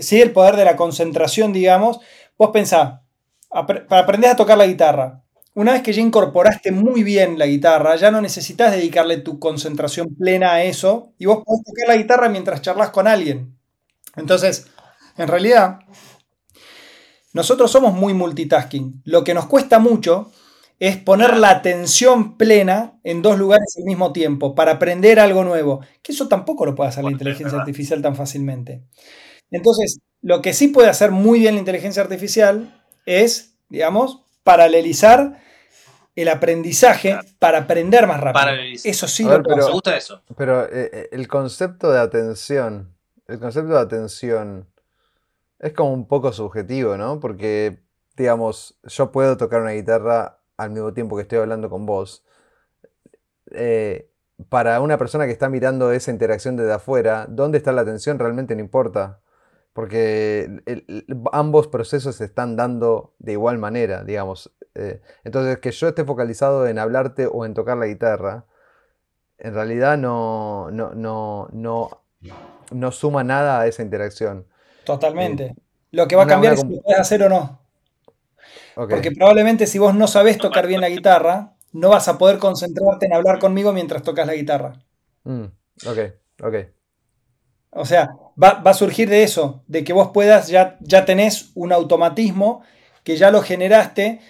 Si 0.00 0.20
el 0.20 0.32
poder 0.32 0.56
de 0.56 0.66
la 0.66 0.76
concentración, 0.76 1.52
digamos, 1.52 1.98
vos 2.36 2.50
pensás, 2.50 3.00
para 3.48 4.00
aprender 4.00 4.30
a 4.30 4.36
tocar 4.36 4.58
la 4.58 4.66
guitarra. 4.66 5.22
Una 5.54 5.72
vez 5.72 5.82
que 5.82 5.92
ya 5.92 6.00
incorporaste 6.00 6.72
muy 6.72 7.02
bien 7.02 7.38
la 7.38 7.46
guitarra, 7.46 7.96
ya 7.96 8.10
no 8.10 8.22
necesitas 8.22 8.72
dedicarle 8.72 9.18
tu 9.18 9.38
concentración 9.38 10.14
plena 10.14 10.54
a 10.54 10.62
eso 10.62 11.12
y 11.18 11.26
vos 11.26 11.42
podés 11.44 11.62
tocar 11.64 11.88
la 11.88 11.96
guitarra 11.96 12.28
mientras 12.30 12.62
charlas 12.62 12.90
con 12.90 13.06
alguien. 13.06 13.58
Entonces, 14.16 14.66
en 15.18 15.28
realidad, 15.28 15.80
nosotros 17.32 17.70
somos 17.70 17.94
muy 17.94 18.14
multitasking. 18.14 19.02
Lo 19.04 19.24
que 19.24 19.34
nos 19.34 19.46
cuesta 19.46 19.78
mucho 19.78 20.30
es 20.78 20.96
poner 20.96 21.36
la 21.36 21.50
atención 21.50 22.36
plena 22.36 22.98
en 23.04 23.22
dos 23.22 23.38
lugares 23.38 23.74
al 23.78 23.84
mismo 23.84 24.12
tiempo 24.12 24.54
para 24.54 24.72
aprender 24.72 25.20
algo 25.20 25.44
nuevo. 25.44 25.80
Que 26.02 26.12
eso 26.12 26.28
tampoco 26.28 26.66
lo 26.66 26.74
puede 26.74 26.90
hacer 26.90 27.04
la 27.04 27.12
inteligencia 27.12 27.58
artificial 27.58 28.02
tan 28.02 28.16
fácilmente. 28.16 28.82
Entonces, 29.50 30.00
lo 30.22 30.42
que 30.42 30.52
sí 30.52 30.68
puede 30.68 30.88
hacer 30.88 31.10
muy 31.10 31.38
bien 31.38 31.54
la 31.54 31.60
inteligencia 31.60 32.02
artificial 32.02 32.84
es, 33.06 33.54
digamos, 33.68 34.24
paralelizar 34.42 35.40
el 36.16 36.28
aprendizaje 36.28 37.18
para 37.38 37.58
aprender 37.58 38.06
más 38.06 38.20
rápido. 38.20 38.46
Eso 38.84 39.08
sí 39.08 39.24
lo 39.24 39.42
pero, 39.42 39.56
me 39.56 39.70
gusta 39.70 39.96
eso. 39.96 40.22
Pero 40.36 40.64
eh, 40.64 40.90
eh, 40.92 41.08
el 41.12 41.28
concepto 41.28 41.90
de 41.90 42.00
atención, 42.00 42.94
el 43.28 43.38
concepto 43.38 43.72
de 43.72 43.80
atención 43.80 44.71
es 45.62 45.72
como 45.72 45.92
un 45.94 46.06
poco 46.06 46.32
subjetivo, 46.32 46.98
¿no? 46.98 47.20
Porque, 47.20 47.82
digamos, 48.16 48.78
yo 48.84 49.10
puedo 49.12 49.38
tocar 49.38 49.62
una 49.62 49.70
guitarra 49.72 50.40
al 50.58 50.70
mismo 50.70 50.92
tiempo 50.92 51.16
que 51.16 51.22
estoy 51.22 51.38
hablando 51.38 51.70
con 51.70 51.86
vos. 51.86 52.24
Eh, 53.52 54.10
para 54.50 54.80
una 54.80 54.98
persona 54.98 55.24
que 55.26 55.32
está 55.32 55.48
mirando 55.48 55.92
esa 55.92 56.10
interacción 56.10 56.56
desde 56.56 56.74
afuera, 56.74 57.26
¿dónde 57.28 57.58
está 57.58 57.72
la 57.72 57.82
atención? 57.82 58.18
Realmente 58.18 58.54
no 58.54 58.60
importa 58.60 59.22
porque 59.72 60.62
ambos 61.32 61.68
procesos 61.68 62.16
se 62.16 62.24
están 62.24 62.56
dando 62.56 63.14
de 63.18 63.32
igual 63.32 63.58
manera, 63.58 64.04
digamos. 64.04 64.52
Eh, 64.74 65.00
entonces, 65.24 65.58
que 65.58 65.70
yo 65.70 65.88
esté 65.88 66.04
focalizado 66.04 66.66
en 66.66 66.78
hablarte 66.78 67.26
o 67.26 67.46
en 67.46 67.54
tocar 67.54 67.78
la 67.78 67.86
guitarra, 67.86 68.44
en 69.38 69.54
realidad 69.54 69.96
no, 69.98 70.70
no, 70.70 70.94
no, 70.94 71.48
no, 71.52 72.92
suma 72.92 73.24
nada 73.24 73.60
a 73.60 73.66
esa 73.66 73.82
interacción. 73.82 74.46
Totalmente. 74.84 75.44
Eh, 75.44 75.54
lo 75.90 76.08
que 76.08 76.16
va 76.16 76.24
a 76.24 76.26
cambiar 76.26 76.54
es 76.54 76.60
si 76.60 76.68
lo 76.68 76.82
puedes 76.82 77.00
hacer 77.00 77.22
o 77.22 77.28
no. 77.28 77.60
Porque 78.74 79.12
probablemente 79.12 79.66
si 79.66 79.78
vos 79.78 79.94
no 79.94 80.06
sabés 80.06 80.38
tocar 80.38 80.66
bien 80.66 80.80
la 80.80 80.88
guitarra, 80.88 81.54
no 81.72 81.90
vas 81.90 82.08
a 82.08 82.18
poder 82.18 82.38
concentrarte 82.38 83.06
en 83.06 83.14
hablar 83.14 83.38
conmigo 83.38 83.72
mientras 83.72 84.02
tocas 84.02 84.26
la 84.26 84.34
guitarra. 84.34 84.78
Mm, 85.24 85.44
ok, 85.86 85.98
ok. 86.42 86.54
O 87.70 87.86
sea, 87.86 88.10
va, 88.42 88.62
a 88.64 88.74
surgir 88.74 89.08
de 89.08 89.22
eso, 89.22 89.62
de 89.66 89.82
que 89.84 89.92
vos 89.92 90.10
puedas, 90.12 90.48
ya, 90.48 90.76
ya 90.80 91.04
tenés 91.04 91.50
un 91.54 91.72
automatismo 91.72 92.62
que 93.02 93.16
ya 93.16 93.30
lo 93.30 93.42
generaste, 93.42 94.20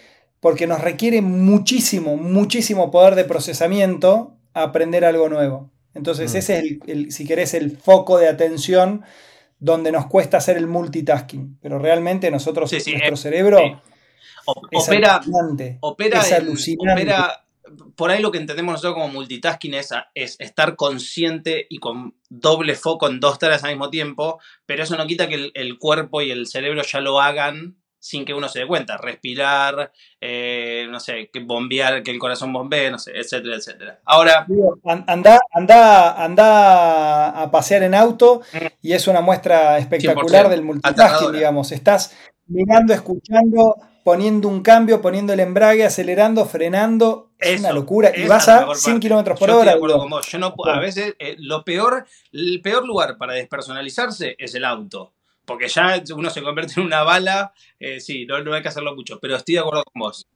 porque 0.41 0.67
nos 0.67 0.81
requiere 0.81 1.23
muchísimo, 1.23 2.17
muchísimo 2.17 2.91
poder 2.91 3.15
de 3.15 3.25
procesamiento 3.25 4.37
aprender 4.55 5.05
algo 5.05 5.29
nuevo. 5.29 5.71
Entonces, 5.95 6.33
mm. 6.33 6.37
ese 6.37 6.59
es, 6.59 6.65
el, 6.87 7.13
si 7.13 7.27
querés, 7.27 7.55
el 7.55 7.77
foco 7.77 8.19
de 8.19 8.29
atención 8.29 9.03
donde 9.63 9.93
nos 9.93 10.07
cuesta 10.07 10.39
hacer 10.39 10.57
el 10.57 10.67
multitasking. 10.67 11.59
Pero 11.63 11.79
realmente 11.79 12.31
nosotros, 12.31 12.71
nuestro 12.73 13.17
cerebro 13.17 13.59
es 14.71 14.89
opera, 14.89 15.21
opera, 15.81 16.21
es 16.21 16.33
alucinante 16.33 17.07
por 17.97 18.11
ahí 18.11 18.21
lo 18.21 18.31
que 18.31 18.39
entendemos 18.39 18.73
nosotros 18.73 18.95
como 18.95 19.09
multitasking 19.09 19.75
es, 19.75 19.91
es, 20.15 20.37
estar 20.41 20.77
consciente 20.77 21.67
y 21.69 21.79
con 21.79 22.15
doble 22.29 22.75
foco 22.75 23.09
en 23.09 23.21
dos 23.21 23.39
tareas 23.39 23.65
al 23.65 23.71
mismo 23.71 23.91
tiempo, 23.91 24.41
pero 24.67 24.83
eso 24.83 24.97
no 24.97 25.07
quita 25.07 25.29
que 25.29 25.51
el, 25.55 25.79
cuerpo 25.79 26.23
y 26.23 26.31
el 26.31 26.47
cerebro 26.47 26.83
ya 26.83 27.01
lo 27.01 27.21
hagan 27.21 27.77
sin 28.03 28.25
que 28.25 28.35
uno 28.35 28.49
se 28.49 28.59
dé 28.59 28.67
cuenta. 28.67 28.99
Respirar, 28.99 29.93
eh, 30.21 30.87
no 30.91 30.99
sé, 30.99 31.31
que 31.33 31.39
bombear, 31.39 32.03
que 32.03 32.11
el 32.11 32.19
corazón 32.19 32.53
bombee, 32.53 32.91
no 32.91 32.99
sé, 32.99 33.13
etcétera, 33.15 33.57
etcétera. 33.57 34.01
Ahora. 34.05 34.45
Anda, 35.07 35.39
anda, 35.53 36.25
anda 36.25 37.43
a 37.43 37.51
pasear 37.53 37.85
en 37.85 37.95
auto 37.95 38.43
y 38.83 38.93
es 38.93 39.07
una 39.07 39.21
muestra 39.21 39.79
espectacular 39.79 40.49
del 40.49 40.63
multitasking, 40.63 41.33
digamos. 41.33 41.71
Estás 41.71 42.17
mirando, 42.49 42.93
escuchando, 42.93 43.77
poniendo 44.03 44.49
un 44.49 44.63
cambio, 44.63 45.01
poniendo 45.01 45.33
el 45.33 45.39
embrague, 45.39 45.85
acelerando, 45.85 46.45
frenando. 46.45 47.31
Es 47.39 47.61
una 47.61 47.73
locura. 47.73 48.11
Y 48.17 48.27
vas 48.27 48.49
a 48.49 48.75
100 48.75 48.99
kilómetros 48.99 49.39
por 49.39 49.49
hora. 49.49 49.77
Yo 50.29 50.39
no, 50.39 50.55
a 50.67 50.81
veces, 50.81 51.15
eh, 51.21 51.37
lo 51.39 51.65
peor, 51.65 52.05
el 52.33 52.61
peor 52.63 52.85
lugar 52.85 53.17
para 53.17 53.35
despersonalizarse 53.35 54.35
es 54.39 54.57
el 54.57 54.65
auto. 54.65 55.15
Porque 55.45 55.69
ya 55.69 56.01
uno 56.15 56.31
se 56.31 56.43
convierte 56.43 56.75
en 56.81 56.87
una 56.87 57.03
bala. 57.03 57.53
Eh, 57.79 58.01
sí, 58.01 58.27
no, 58.27 58.37
hay 58.53 58.63
que 58.63 58.69
hacerlo 58.69 58.95
mucho. 58.95 59.19
Pero 59.21 59.37
estoy 59.37 59.55
de 59.55 59.61
acuerdo 59.61 59.85
con 59.85 60.01
vos. 60.01 60.27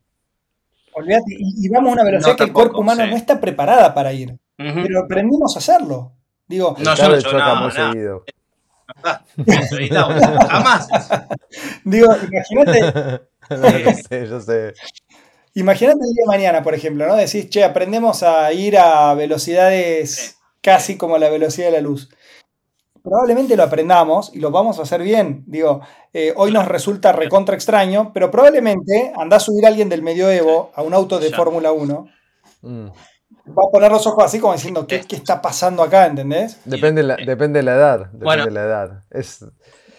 Olvídate, 0.93 1.37
y, 1.39 1.69
vamos 1.69 1.91
a 1.91 1.93
una 1.93 2.05
velocidad 2.05 2.37
que 2.37 2.45
el 2.45 2.53
cuerpo 2.53 2.81
humano 2.81 3.07
no 3.07 3.17
está 3.17 3.41
preparada 3.41 3.93
para 3.93 4.13
ir. 4.13 4.37
Pero 4.57 5.01
aprendimos 5.01 5.55
a 5.55 5.59
hacerlo. 5.59 6.13
Digo, 6.49 6.75
no, 6.79 6.95
yo 6.95 7.09
no, 7.09 7.21
choca 7.21 7.55
muy 7.57 7.71
seguido. 7.71 8.25
Jamás. 10.49 10.89
Digo, 11.85 12.15
imagínate 12.17 13.21
yo 13.51 13.93
sé, 14.09 14.27
yo 14.29 14.41
sé. 14.41 14.75
Imagínate 15.55 15.99
el 16.01 16.13
día 16.13 16.23
de 16.25 16.27
mañana, 16.27 16.63
por 16.63 16.75
ejemplo, 16.75 17.07
¿no? 17.07 17.17
Decís, 17.17 17.49
che, 17.49 17.65
aprendemos 17.65 18.23
a 18.23 18.53
ir 18.53 18.77
a 18.79 19.15
velocidades 19.15 20.39
casi 20.61 20.97
como 20.97 21.19
la 21.19 21.31
velocidad 21.31 21.69
de 21.69 21.73
la 21.73 21.81
luz. 21.81 22.11
Probablemente 23.07 23.57
lo 23.57 23.63
aprendamos 23.63 24.35
y 24.35 24.41
lo 24.41 24.51
vamos 24.51 24.81
a 24.81 24.83
hacer 24.83 25.01
bien. 25.01 25.45
Digo, 25.47 25.81
eh, 26.13 26.35
hoy 26.37 26.51
nos 26.51 26.67
resulta 26.67 27.13
recontra 27.13 27.55
extraño, 27.55 28.11
pero 28.13 28.33
probablemente 28.33 29.13
anda 29.17 29.37
a 29.37 29.41
subir 29.41 29.65
a 29.65 29.69
alguien 29.69 29.89
del 29.89 30.03
medioevo 30.03 30.73
a 30.75 30.83
un 30.83 30.93
auto 30.93 31.21
de 31.21 31.31
Fórmula 31.31 31.71
1. 31.71 32.07
Mm. 32.63 32.87
Va 32.87 33.63
a 33.69 33.71
poner 33.71 33.93
los 33.93 34.05
ojos 34.09 34.25
así 34.25 34.41
como 34.41 34.55
diciendo, 34.55 34.89
¿qué, 34.89 35.05
está 35.09 35.41
pasando 35.41 35.85
acá? 35.85 36.07
¿Entendés? 36.07 36.61
Depende, 36.65 37.05
la, 37.05 37.15
depende 37.15 37.61
de 37.61 37.63
la 37.63 37.75
edad. 37.77 38.11
Depende 38.11 38.45
de 38.47 38.51
la 38.51 38.63
edad. 38.65 39.05
Es, 39.09 39.45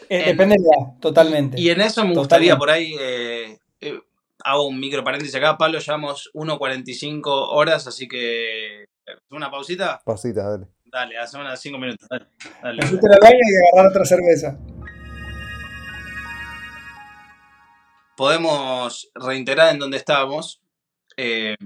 eh, 0.10 0.26
depende 0.26 0.56
de 0.60 0.64
la 0.64 1.00
totalmente. 1.00 1.58
Y 1.58 1.70
en 1.70 1.80
eso 1.80 2.04
me 2.04 2.14
gustaría 2.14 2.58
por 2.58 2.70
ahí, 2.70 2.94
eh, 3.00 3.58
eh, 3.80 4.00
hago 4.44 4.68
un 4.68 4.78
micro 4.82 5.02
paréntesis 5.06 5.34
acá, 5.36 5.58
Pablo, 5.58 5.80
llevamos 5.80 6.30
1.45 6.34 7.22
horas, 7.26 7.88
así 7.88 8.10
que 8.10 8.88
una 9.30 9.50
pausita. 9.50 10.02
Pausita, 10.04 10.44
dale. 10.50 10.68
Dale, 10.92 11.18
hace 11.18 11.38
unas 11.38 11.60
5 11.60 11.78
minutos. 11.78 12.08
Dale, 12.10 12.28
dale. 12.62 12.82
la 12.82 13.18
baña 13.22 13.40
y 13.40 13.74
agarrar 13.74 13.92
otra 13.92 14.06
cerveza. 14.06 14.58
Podemos 18.16 19.10
reintegrar 19.14 19.74
en 19.74 19.80
donde 19.80 19.98
estábamos. 19.98 20.62
y 21.16 21.58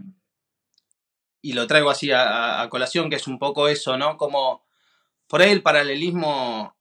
lo 1.54 1.68
traigo 1.68 1.90
así 1.90 2.12
a, 2.12 2.62
a, 2.62 2.70
colación, 2.70 3.10
que 3.10 3.16
es 3.16 3.28
un 3.28 3.40
poco 3.40 3.68
eso, 3.68 3.98
¿no? 3.98 4.18
Como 4.18 4.64
por 5.28 5.42
ahí 5.42 5.52
el 5.52 5.64
paralelismo 5.64 6.76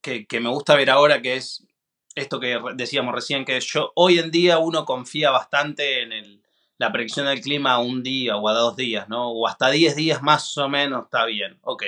que, 0.00 0.26
me 0.40 0.48
gusta 0.48 0.76
ver 0.76 0.90
ahora, 0.90 1.22
que 1.22 1.36
es 1.36 1.66
esto 2.14 2.40
que 2.40 2.60
decíamos 2.74 3.14
recién, 3.14 3.44
que 3.44 3.58
yo 3.60 3.92
hoy 3.94 4.18
en 4.18 4.30
día 4.30 4.58
uno 4.58 4.84
confía 4.84 5.30
bastante 5.30 6.02
en 6.02 6.42
la 6.78 6.92
predicción 6.92 7.26
del 7.26 7.40
clima 7.40 7.72
a 7.72 7.78
un 7.78 8.02
día 8.02 8.36
o 8.36 8.48
a 8.48 8.52
dos 8.52 8.76
días, 8.76 9.08
¿no? 9.08 9.30
O 9.30 9.46
hasta 9.46 9.70
10 9.70 9.96
días 9.96 10.22
más 10.22 10.56
o 10.58 10.68
menos 10.68 11.04
está 11.04 11.24
bien. 11.24 11.58
Ok. 11.62 11.84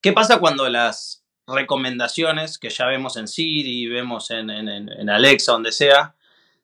¿Qué 0.00 0.12
pasa 0.12 0.38
cuando 0.38 0.68
las 0.68 1.24
recomendaciones 1.46 2.58
que 2.58 2.70
ya 2.70 2.86
vemos 2.86 3.16
en 3.16 3.28
Siri, 3.28 3.86
vemos 3.86 4.30
en, 4.30 4.50
en, 4.50 5.10
Alexa, 5.10 5.52
donde 5.52 5.72
sea, 5.72 6.16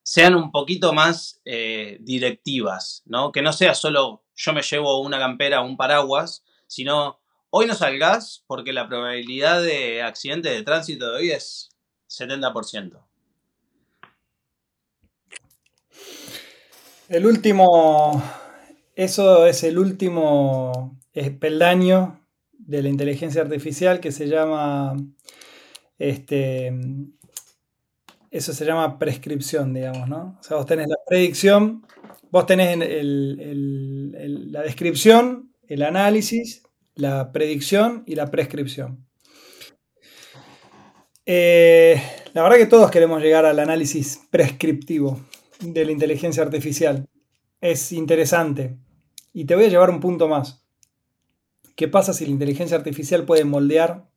sean 0.03 0.35
un 0.35 0.51
poquito 0.51 0.93
más 0.93 1.41
eh, 1.45 1.99
directivas, 2.01 3.03
¿no? 3.07 3.31
Que 3.31 3.43
no 3.43 3.53
sea 3.53 3.75
solo 3.75 4.25
yo 4.35 4.53
me 4.53 4.63
llevo 4.63 5.01
una 5.01 5.19
campera 5.19 5.61
o 5.61 5.67
un 5.67 5.77
paraguas, 5.77 6.45
sino 6.67 7.23
Hoy 7.55 7.67
no 7.67 7.75
salgas 7.75 8.45
porque 8.47 8.73
la 8.73 8.89
probabilidad 8.89 9.61
de 9.61 10.01
accidente 10.01 10.49
de 10.49 10.63
tránsito 10.63 11.11
de 11.11 11.19
hoy 11.19 11.31
es 11.33 11.69
70%. 12.09 12.99
El 17.13 17.27
último, 17.27 18.23
eso 18.97 19.47
es 19.47 19.65
el 19.65 19.79
último 19.79 20.99
peldaño 21.39 22.27
de 22.53 22.83
la 22.83 22.89
inteligencia 22.89 23.43
artificial 23.43 24.01
que 24.01 24.11
se 24.13 24.29
llama, 24.29 24.97
este, 25.99 26.73
eso 28.31 28.55
se 28.55 28.65
llama 28.65 28.99
prescripción, 28.99 29.75
digamos, 29.75 30.09
¿no? 30.09 30.39
O 30.41 30.43
sea, 30.43 30.57
vos 30.57 30.65
tenés 30.65 30.89
la 30.89 30.97
predicción, 31.07 31.87
vos 32.31 32.47
tenés 32.47 32.79
la 32.79 34.63
descripción 34.63 35.53
el 35.69 35.83
análisis, 35.83 36.63
la 36.95 37.31
predicción 37.31 38.05
y 38.07 38.15
la 38.15 38.31
prescripción. 38.31 39.07
Eh, 41.27 42.03
la 42.33 42.43
verdad 42.43 42.57
que 42.57 42.67
todos 42.67 42.91
queremos 42.91 43.21
llegar 43.21 43.45
al 43.45 43.59
análisis 43.59 44.19
prescriptivo 44.31 45.21
de 45.63 45.85
la 45.85 45.93
inteligencia 45.93 46.43
artificial. 46.43 47.09
Es 47.61 47.93
interesante. 47.93 48.79
Y 49.33 49.45
te 49.45 49.55
voy 49.55 49.65
a 49.65 49.69
llevar 49.69 49.91
un 49.91 50.01
punto 50.01 50.29
más. 50.29 50.67
¿Qué 51.77 51.89
pasa 51.89 52.13
si 52.13 52.27
la 52.27 52.33
inteligencia 52.33 52.77
artificial 52.77 53.25
puede 53.25 53.45
moldear 53.45 54.09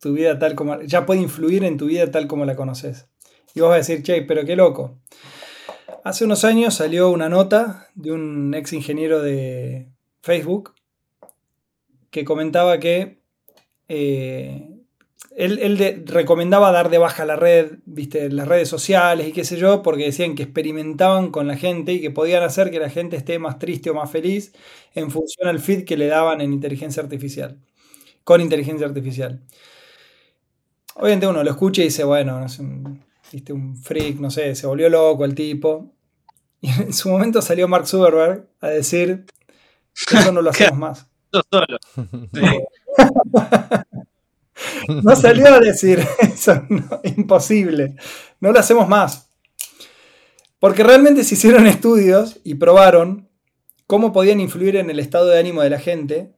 tu 0.00 0.12
vida 0.12 0.38
tal 0.38 0.54
como... 0.54 0.80
ya 0.82 1.06
puede 1.06 1.20
influir 1.20 1.64
en 1.64 1.76
tu 1.76 1.86
vida 1.86 2.10
tal 2.10 2.26
como 2.26 2.44
la 2.44 2.56
conoces? 2.56 3.08
Y 3.54 3.60
vos 3.60 3.70
vas 3.70 3.76
a 3.76 3.78
decir, 3.78 4.02
che, 4.02 4.22
pero 4.22 4.44
qué 4.44 4.56
loco. 4.56 4.98
Hace 6.04 6.24
unos 6.24 6.44
años 6.44 6.74
salió 6.74 7.10
una 7.10 7.28
nota 7.28 7.88
de 7.94 8.12
un 8.12 8.54
ex 8.54 8.72
ingeniero 8.72 9.22
de 9.22 9.90
Facebook 10.22 10.74
que 12.10 12.24
comentaba 12.24 12.78
que 12.78 13.22
eh, 13.88 14.75
él, 15.36 16.04
recomendaba 16.06 16.72
dar 16.72 16.88
de 16.88 16.98
baja 16.98 17.24
la 17.24 17.36
red, 17.36 17.78
viste, 17.84 18.30
las 18.30 18.48
redes 18.48 18.68
sociales 18.68 19.28
y 19.28 19.32
qué 19.32 19.44
sé 19.44 19.56
yo, 19.56 19.82
porque 19.82 20.04
decían 20.04 20.34
que 20.34 20.44
experimentaban 20.44 21.30
con 21.30 21.46
la 21.46 21.56
gente 21.56 21.92
y 21.92 22.00
que 22.00 22.10
podían 22.10 22.42
hacer 22.42 22.70
que 22.70 22.80
la 22.80 22.90
gente 22.90 23.16
esté 23.16 23.38
más 23.38 23.58
triste 23.58 23.90
o 23.90 23.94
más 23.94 24.10
feliz 24.10 24.52
en 24.94 25.10
función 25.10 25.48
al 25.48 25.60
feed 25.60 25.84
que 25.84 25.96
le 25.96 26.06
daban 26.06 26.40
en 26.40 26.52
inteligencia 26.52 27.02
artificial, 27.02 27.58
con 28.24 28.40
inteligencia 28.40 28.86
artificial. 28.86 29.42
Obviamente 30.94 31.26
uno 31.26 31.44
lo 31.44 31.50
escucha 31.50 31.82
y 31.82 31.86
dice, 31.86 32.04
bueno, 32.04 32.40
no 32.40 32.46
un, 32.58 33.04
viste, 33.30 33.52
un 33.52 33.76
freak, 33.76 34.16
no 34.18 34.30
sé, 34.30 34.54
se 34.54 34.66
volvió 34.66 34.88
loco 34.88 35.26
el 35.26 35.34
tipo. 35.34 35.92
Y 36.62 36.70
en 36.70 36.94
su 36.94 37.10
momento 37.10 37.42
salió 37.42 37.68
Mark 37.68 37.86
Zuckerberg 37.86 38.48
a 38.60 38.68
decir 38.68 39.26
que 40.08 40.16
eso 40.16 40.32
no 40.32 40.40
lo 40.40 40.50
hacemos 40.52 40.78
más. 40.78 41.06
Solo. 41.50 41.78
No 45.02 45.16
salió 45.16 45.46
a 45.46 45.60
decir 45.60 46.00
eso, 46.18 46.62
imposible. 47.16 47.96
No 48.40 48.52
lo 48.52 48.58
hacemos 48.58 48.88
más. 48.88 49.30
Porque 50.58 50.82
realmente 50.82 51.24
se 51.24 51.34
hicieron 51.34 51.66
estudios 51.66 52.40
y 52.42 52.54
probaron 52.54 53.28
cómo 53.86 54.12
podían 54.12 54.40
influir 54.40 54.76
en 54.76 54.90
el 54.90 54.98
estado 54.98 55.26
de 55.26 55.38
ánimo 55.38 55.62
de 55.62 55.70
la 55.70 55.78
gente, 55.78 56.32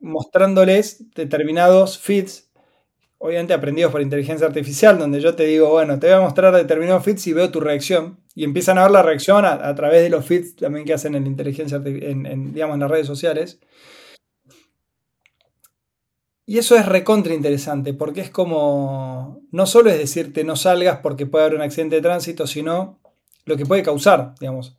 mostrándoles 0.00 1.12
determinados 1.14 1.98
feeds, 1.98 2.50
obviamente 3.18 3.52
aprendidos 3.52 3.90
por 3.90 4.00
inteligencia 4.00 4.46
artificial, 4.46 4.98
donde 4.98 5.20
yo 5.20 5.34
te 5.34 5.44
digo, 5.44 5.70
bueno, 5.70 5.98
te 5.98 6.06
voy 6.06 6.16
a 6.16 6.20
mostrar 6.20 6.54
determinados 6.54 7.04
feeds 7.04 7.26
y 7.26 7.32
veo 7.32 7.50
tu 7.50 7.60
reacción. 7.60 8.20
Y 8.34 8.44
empiezan 8.44 8.78
a 8.78 8.82
ver 8.82 8.92
la 8.92 9.02
reacción 9.02 9.44
a, 9.44 9.74
través 9.74 10.02
de 10.02 10.10
los 10.10 10.24
feeds 10.24 10.54
también 10.54 10.86
que 10.86 10.94
hacen 10.94 11.16
en 11.16 11.26
inteligencia 11.26 11.82
en, 11.84 12.54
digamos, 12.54 12.74
en 12.74 12.80
las 12.80 12.90
redes 12.90 13.08
sociales. 13.08 13.58
Y 16.48 16.56
eso 16.56 16.76
es 16.76 16.86
recontra 16.86 17.34
interesante, 17.34 17.92
porque 17.92 18.22
es 18.22 18.30
como, 18.30 19.42
no 19.50 19.66
solo 19.66 19.90
es 19.90 19.98
decirte 19.98 20.44
no 20.44 20.56
salgas 20.56 21.00
porque 21.02 21.26
puede 21.26 21.44
haber 21.44 21.56
un 21.56 21.62
accidente 21.62 21.96
de 21.96 22.00
tránsito, 22.00 22.46
sino 22.46 22.98
lo 23.44 23.58
que 23.58 23.66
puede 23.66 23.82
causar, 23.82 24.34
digamos. 24.40 24.74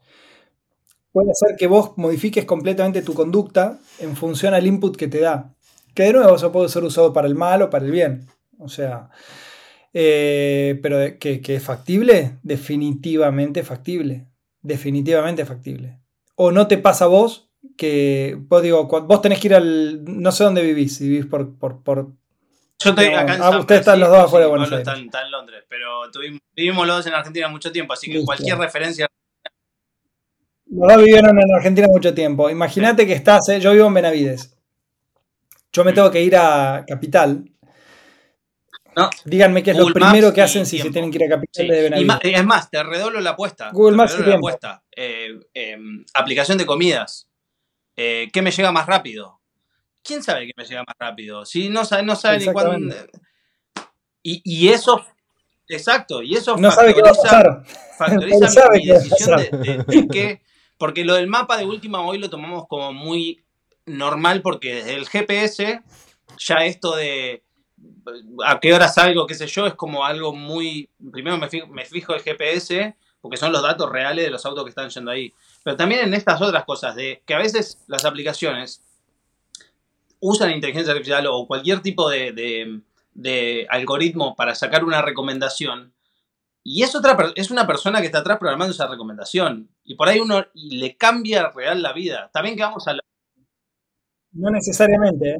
Puede 1.12 1.30
hacer 1.30 1.58
que 1.60 1.68
vos 1.68 1.96
modifiques 1.96 2.46
completamente 2.46 3.04
tu 3.04 3.14
conducta 3.14 3.78
en 4.00 4.16
función 4.16 4.56
al 4.56 4.66
input 4.66 4.98
que 4.98 5.08
te 5.08 5.20
da. 5.20 5.54
Que 5.94 6.06
de 6.06 6.14
nuevo 6.14 6.38
eso 6.38 6.52
puede 6.52 6.70
ser 6.70 6.84
usado 6.84 7.14
para 7.14 7.28
el 7.28 7.36
mal 7.36 7.62
o 7.62 7.70
para 7.70 7.86
el 7.86 7.92
bien. 7.92 8.26
O 8.58 8.68
sea, 8.68 9.12
eh, 9.94 10.80
pero 10.82 11.20
que, 11.20 11.40
que 11.40 11.56
es 11.56 11.64
factible, 11.64 12.40
definitivamente 12.42 13.62
factible. 13.62 14.28
Definitivamente 14.64 15.46
factible. 15.46 16.00
O 16.34 16.52
no 16.52 16.66
te 16.66 16.80
pasa 16.80 17.06
a 17.06 17.10
vos 17.10 17.49
que 17.78 18.38
vos 18.38 18.62
digo, 18.62 18.86
vos 18.86 19.22
tenés 19.22 19.40
que 19.40 19.48
ir 19.48 19.56
al. 19.56 20.04
No 20.04 20.32
sé 20.32 20.44
dónde 20.44 20.62
vivís, 20.62 20.98
si 20.98 21.08
vivís 21.10 21.26
por. 21.26 21.58
por, 21.58 21.84
por 21.84 22.12
yo 22.82 22.92
estoy 22.92 23.08
acá 23.08 23.36
en 23.36 23.42
ah, 23.42 23.60
Ustedes 23.60 23.82
están 23.82 24.00
los 24.00 24.10
dos 24.10 24.20
afuera 24.20 24.46
de 24.46 24.50
Buenos 24.50 24.72
Aires. 24.72 24.88
Están, 24.88 25.26
en 25.26 25.32
Londres, 25.32 25.66
pero 25.68 26.10
tuvimos, 26.12 26.40
vivimos 26.56 26.88
los 26.88 26.98
dos 26.98 27.08
en 27.08 27.14
Argentina 27.14 27.50
mucho 27.50 27.72
tiempo, 27.74 27.94
así 27.94 28.10
que 28.10 28.24
cualquier 28.24 28.58
referencia. 28.58 29.08
Los 30.68 30.88
dos 30.88 31.04
vivieron 31.04 31.38
en 31.38 31.56
Argentina 31.56 31.88
mucho 31.90 32.14
tiempo. 32.14 32.50
Imagínate 32.50 33.06
que 33.06 33.14
estás, 33.14 33.50
eh, 33.50 33.60
yo 33.60 33.74
vivo 33.74 33.88
en 33.88 33.96
Benavides. 33.96 34.58
Yo 35.74 35.84
me 35.84 35.92
mm. 35.92 35.96
tengo 35.96 36.12
que 36.12 36.24
ir 36.24 36.38
a 36.38 36.86
Capital. 36.88 37.44
No. 38.96 39.10
Díganme 39.26 39.62
qué 39.62 39.72
es 39.72 39.78
lo 39.78 39.88
primero 39.88 40.34
que 40.34 40.42
hacen 40.42 40.66
si 40.66 40.80
se 40.80 40.90
tienen 40.90 41.12
que 41.12 41.18
ir 41.18 41.26
a 41.26 41.36
Capital 41.36 41.68
de 41.68 41.82
Benavides. 41.84 42.20
es 42.24 42.46
más, 42.46 42.70
te 42.70 42.82
redoblo 42.82 43.20
la 43.20 43.32
apuesta. 43.32 43.72
Google 43.72 43.98
Maps 43.98 44.18
la 44.20 44.36
apuesta. 44.36 44.84
Eh, 44.96 45.38
em, 45.54 46.06
aplicación 46.14 46.58
de 46.58 46.66
comidas. 46.66 47.29
Eh, 48.02 48.30
¿Qué 48.32 48.42
me 48.42 48.52
llega 48.52 48.72
más 48.72 48.86
rápido? 48.86 49.42
¿Quién 50.02 50.24
sabe 50.24 50.48
qué 50.48 50.54
me 50.56 50.64
llega 50.64 50.86
más 50.88 50.96
rápido? 50.98 51.44
Si 51.46 51.68
no 51.68 51.84
sabe, 51.84 52.04
no 52.04 52.16
sabe 52.16 52.40
ni 52.40 52.46
cuándo. 52.46 52.96
Y, 54.24 54.70
eso, 54.70 55.06
exacto, 55.68 56.22
y 56.22 56.36
eso 56.36 56.56
no 56.56 56.72
factoriza, 56.72 57.64
factoriza 57.98 58.70
mi, 58.70 58.86
decisión 58.86 59.38
de, 59.38 60.08
qué. 60.10 60.42
Porque 60.78 61.04
lo 61.04 61.16
del 61.16 61.28
mapa 61.28 61.58
de 61.58 61.66
última 61.66 62.00
hoy 62.02 62.20
lo 62.20 62.30
tomamos 62.30 62.68
como 62.70 62.94
muy 62.94 63.44
normal 63.86 64.42
porque 64.42 64.76
desde 64.76 64.94
el 64.94 65.10
GPS 65.10 65.82
ya 66.38 66.64
esto 66.64 66.96
de 66.96 67.44
a 68.46 68.62
qué 68.62 68.74
hora 68.74 68.88
salgo, 68.88 69.28
qué 69.28 69.36
sé 69.36 69.48
yo, 69.48 69.68
es 69.68 69.74
como 69.74 70.06
algo 70.06 70.34
muy... 70.34 70.90
Primero 71.12 71.38
me 71.38 71.50
fijo, 71.50 71.68
me 71.68 71.84
fijo 71.84 72.14
el 72.14 72.22
GPS 72.22 72.96
porque 73.20 73.38
son 73.38 73.52
los 73.52 73.62
datos 73.62 73.90
reales 73.90 74.24
de 74.24 74.32
los 74.32 74.46
autos 74.46 74.64
que 74.64 74.70
están 74.70 74.90
yendo 74.90 75.12
ahí. 75.12 75.34
Pero 75.70 75.78
también 75.78 76.02
en 76.02 76.16
estas 76.16 76.42
otras 76.42 76.66
cosas, 76.66 76.96
de 76.96 77.22
que 77.28 77.36
a 77.36 77.38
veces 77.38 77.78
las 77.86 78.04
aplicaciones 78.04 78.82
usan 80.20 80.50
inteligencia 80.50 80.94
artificial 80.94 81.28
o 81.28 81.46
cualquier 81.46 81.82
tipo 81.84 82.10
de, 82.10 82.82
algoritmo 83.70 84.36
para 84.36 84.56
sacar 84.56 84.84
una 84.84 85.04
recomendación. 85.04 85.94
Y 86.64 86.82
es, 86.82 86.96
otra, 86.96 87.16
es 87.36 87.52
una 87.52 87.68
persona 87.68 88.00
que 88.00 88.08
está 88.08 88.18
atrás 88.18 88.40
programando 88.40 88.74
esa 88.74 88.88
recomendación. 88.88 89.70
Y 89.84 89.94
por 89.94 90.10
ahí 90.10 90.20
uno 90.20 90.44
le 90.56 90.98
cambia 90.98 91.52
real 91.52 91.84
la 91.84 91.94
vida. 91.94 92.32
También 92.34 92.56
que 92.56 92.64
vamos 92.64 92.88
a... 92.88 92.94
No 94.32 94.50
necesariamente. 94.50 95.38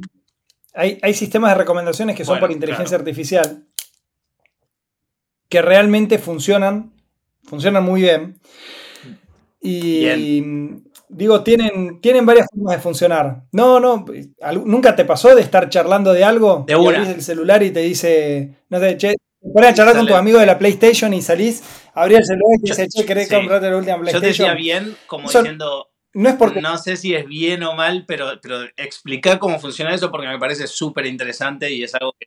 ¿eh? 0.74 1.00
Hay, 1.02 1.14
sistemas 1.14 1.50
de 1.50 1.58
recomendaciones 1.58 2.14
que 2.14 2.24
son 2.24 2.38
por 2.38 2.52
inteligencia 2.52 2.96
artificial 2.96 3.66
que 5.48 5.60
realmente 5.60 6.20
funcionan, 6.20 6.92
funcionan 7.42 7.82
muy 7.82 8.02
bien. 8.02 8.38
Y 9.60 10.06
digo, 11.08 11.42
tienen, 11.42 12.00
tienen 12.00 12.24
varias 12.24 12.46
formas 12.52 12.76
de 12.76 12.82
funcionar. 12.82 13.42
No, 13.52 13.80
no, 13.80 14.04
¿nunca 14.64 14.96
te 14.96 15.04
pasó 15.04 15.34
de 15.34 15.42
estar 15.42 15.68
charlando 15.68 16.12
de 16.12 16.24
algo? 16.24 16.64
De 16.66 16.72
y 16.72 16.76
abrís 16.76 17.08
el 17.08 17.22
celular 17.22 17.62
y 17.62 17.70
te 17.70 17.80
dice, 17.80 18.54
no 18.68 18.78
sé, 18.78 18.96
che, 18.96 19.14
te 19.40 19.50
pones 19.52 19.70
a 19.70 19.74
charlar 19.74 19.96
con 19.96 20.06
tu 20.06 20.14
amigo 20.14 20.38
de 20.38 20.46
la 20.46 20.58
PlayStation 20.58 21.12
y 21.12 21.22
salís, 21.22 21.62
abrí 21.94 22.14
el 22.14 22.24
celular 22.24 22.58
y 22.58 22.62
te 22.62 22.70
dice, 22.70 22.88
che, 22.88 23.04
¿querés 23.04 23.28
comprarte 23.28 23.70
la 23.70 23.76
última 23.76 23.98
PlayStation? 23.98 24.32
Yo 24.32 24.36
te 24.36 24.44
decía 24.44 24.54
bien, 24.54 24.96
como 25.06 25.28
diciendo, 25.28 25.90
no, 26.14 26.28
es 26.28 26.34
porque... 26.36 26.60
no 26.60 26.76
sé 26.78 26.96
si 26.96 27.14
es 27.14 27.26
bien 27.26 27.62
o 27.62 27.74
mal, 27.74 28.04
pero, 28.06 28.30
pero 28.40 28.62
explicar 28.76 29.38
cómo 29.38 29.58
funciona 29.58 29.94
eso 29.94 30.10
porque 30.10 30.28
me 30.28 30.38
parece 30.38 30.66
súper 30.66 31.06
interesante 31.06 31.70
y 31.72 31.82
es 31.82 31.94
algo 31.94 32.14
que... 32.18 32.26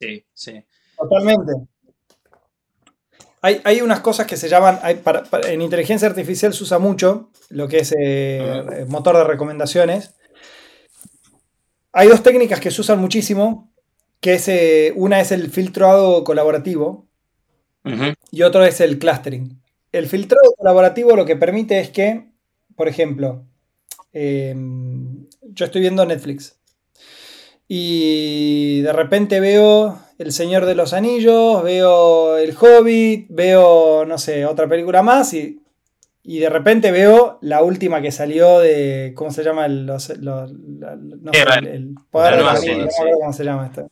Sí, 0.00 0.24
sí. 0.34 0.64
Totalmente. 0.96 1.52
Hay, 3.44 3.80
unas 3.80 3.98
cosas 3.98 4.28
que 4.28 4.36
se 4.36 4.48
llaman, 4.48 4.78
en 5.48 5.62
inteligencia 5.62 6.06
artificial 6.06 6.54
se 6.54 6.62
usa 6.62 6.78
mucho 6.78 7.28
lo 7.48 7.66
que 7.66 7.78
es 7.78 7.92
eh, 7.98 8.86
motor 8.88 9.16
de 9.16 9.24
recomendaciones. 9.24 10.14
Hay 11.92 12.06
dos 12.06 12.22
técnicas 12.22 12.60
que 12.60 12.70
se 12.70 12.80
usan 12.80 13.00
muchísimo, 13.00 13.72
que 14.20 14.34
es, 14.34 14.46
eh, 14.46 14.92
una 14.94 15.20
es 15.20 15.32
el 15.32 15.50
filtrado 15.50 16.22
colaborativo 16.22 17.08
y 18.30 18.42
otro 18.42 18.64
es 18.64 18.80
el 18.80 19.00
clustering. 19.00 19.60
El 19.90 20.06
filtrado 20.06 20.54
colaborativo 20.56 21.16
lo 21.16 21.26
que 21.26 21.34
permite 21.34 21.80
es 21.80 21.90
que, 21.90 22.28
por 22.76 22.86
ejemplo, 22.86 23.44
em, 24.12 25.26
yo 25.42 25.64
estoy 25.64 25.80
viendo 25.80 26.06
Netflix 26.06 26.60
y 27.66 28.82
de 28.82 28.92
repente 28.92 29.40
veo 29.40 29.98
El 30.22 30.30
Señor 30.30 30.66
de 30.66 30.76
los 30.76 30.92
Anillos, 30.92 31.64
veo 31.64 32.38
El 32.38 32.56
Hobbit, 32.56 33.26
veo, 33.28 34.04
no 34.06 34.18
sé, 34.18 34.46
otra 34.46 34.68
película 34.68 35.02
más 35.02 35.34
y, 35.34 35.58
de 36.22 36.48
repente 36.48 36.92
veo 36.92 37.38
la 37.42 37.64
última 37.64 38.00
que 38.00 38.12
salió 38.12 38.60
de, 38.60 39.14
¿cómo 39.16 39.32
se 39.32 39.42
llama? 39.42 39.66
El, 39.66 39.84
los, 39.84 40.16
no 40.20 40.46
sé, 41.32 41.42
el, 41.58 41.96
poder 42.08 42.36
de 42.36 42.42
la 42.44 42.54
no 42.54 43.18
cómo 43.18 43.32
se 43.32 43.44
llama 43.44 43.66
esto. 43.66 43.90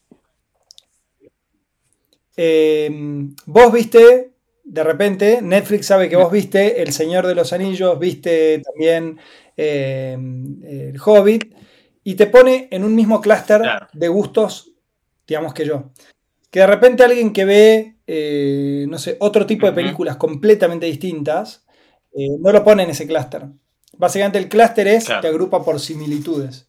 Em, 2.37 3.35
vos 3.47 3.73
viste, 3.73 4.31
de 4.63 4.85
repente, 4.85 5.43
Netflix 5.43 5.87
sabe 5.87 6.09
que 6.09 6.15
vos 6.15 6.31
viste 6.31 6.81
El 6.81 6.93
Señor 6.93 7.27
de 7.27 7.35
los 7.35 7.53
Anillos, 7.53 7.99
viste 7.99 8.61
también 8.61 9.19
em, 9.57 10.63
El 10.63 11.01
Hobbit 11.05 11.57
y 12.05 12.15
te 12.15 12.29
pone 12.29 12.69
en 12.71 12.85
un 12.85 12.95
mismo 12.95 13.21
clúster 13.21 13.63
de 13.93 14.09
gustos, 14.09 14.73
digamos 15.27 15.53
que 15.55 15.67
yo. 15.67 15.91
Que 16.51 16.61
de 16.61 16.67
repente 16.67 17.05
alguien 17.05 17.33
que 17.33 17.45
ve, 17.45 17.97
eh, 18.07 18.87
no 18.89 18.99
sé, 18.99 19.17
otro 19.21 19.47
tipo 19.47 19.67
de 19.67 19.73
películas 19.73 20.17
completamente 20.17 20.87
distintas, 20.87 21.65
eh, 22.13 22.27
no 22.41 22.51
lo 22.51 22.65
pone 22.65 22.83
en 22.83 22.91
ese 22.91 23.07
clúster. 23.07 23.47
Básicamente 23.97 24.39
el 24.39 24.49
clúster 24.49 24.89
es, 24.89 25.05
te 25.05 25.29
agrupa 25.29 25.65
por 25.65 25.79
similitudes. 25.79 26.69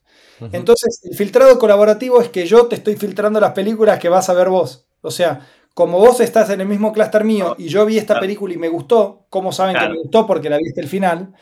Entonces, 0.52 1.00
el 1.04 1.16
filtrado 1.16 1.60
colaborativo 1.60 2.20
es 2.20 2.30
que 2.30 2.48
yo 2.48 2.66
te 2.66 2.76
estoy 2.76 2.96
filtrando 2.96 3.40
las 3.40 3.52
películas 3.52 4.00
que 4.00 4.10
vas 4.10 4.28
a 4.30 4.34
ver 4.34 4.50
vos. 4.50 4.88
O 5.02 5.12
sea, 5.12 5.48
como 5.74 6.00
vos 6.00 6.20
estás 6.20 6.50
en 6.50 6.62
el 6.62 6.68
mismo 6.68 6.92
clúster 6.92 7.24
mío 7.24 7.56
y 7.58 7.68
yo 7.68 7.86
vi 7.86 7.98
esta 7.98 8.20
película 8.20 8.54
y 8.54 8.58
me 8.58 8.70
gustó, 8.70 9.26
¿cómo 9.30 9.52
saben 9.52 9.76
que 9.78 9.90
me 9.90 9.98
gustó? 9.98 10.26
Porque 10.26 10.50
la 10.50 10.58
viste 10.58 10.82
el 10.82 10.88
final. 10.88 11.34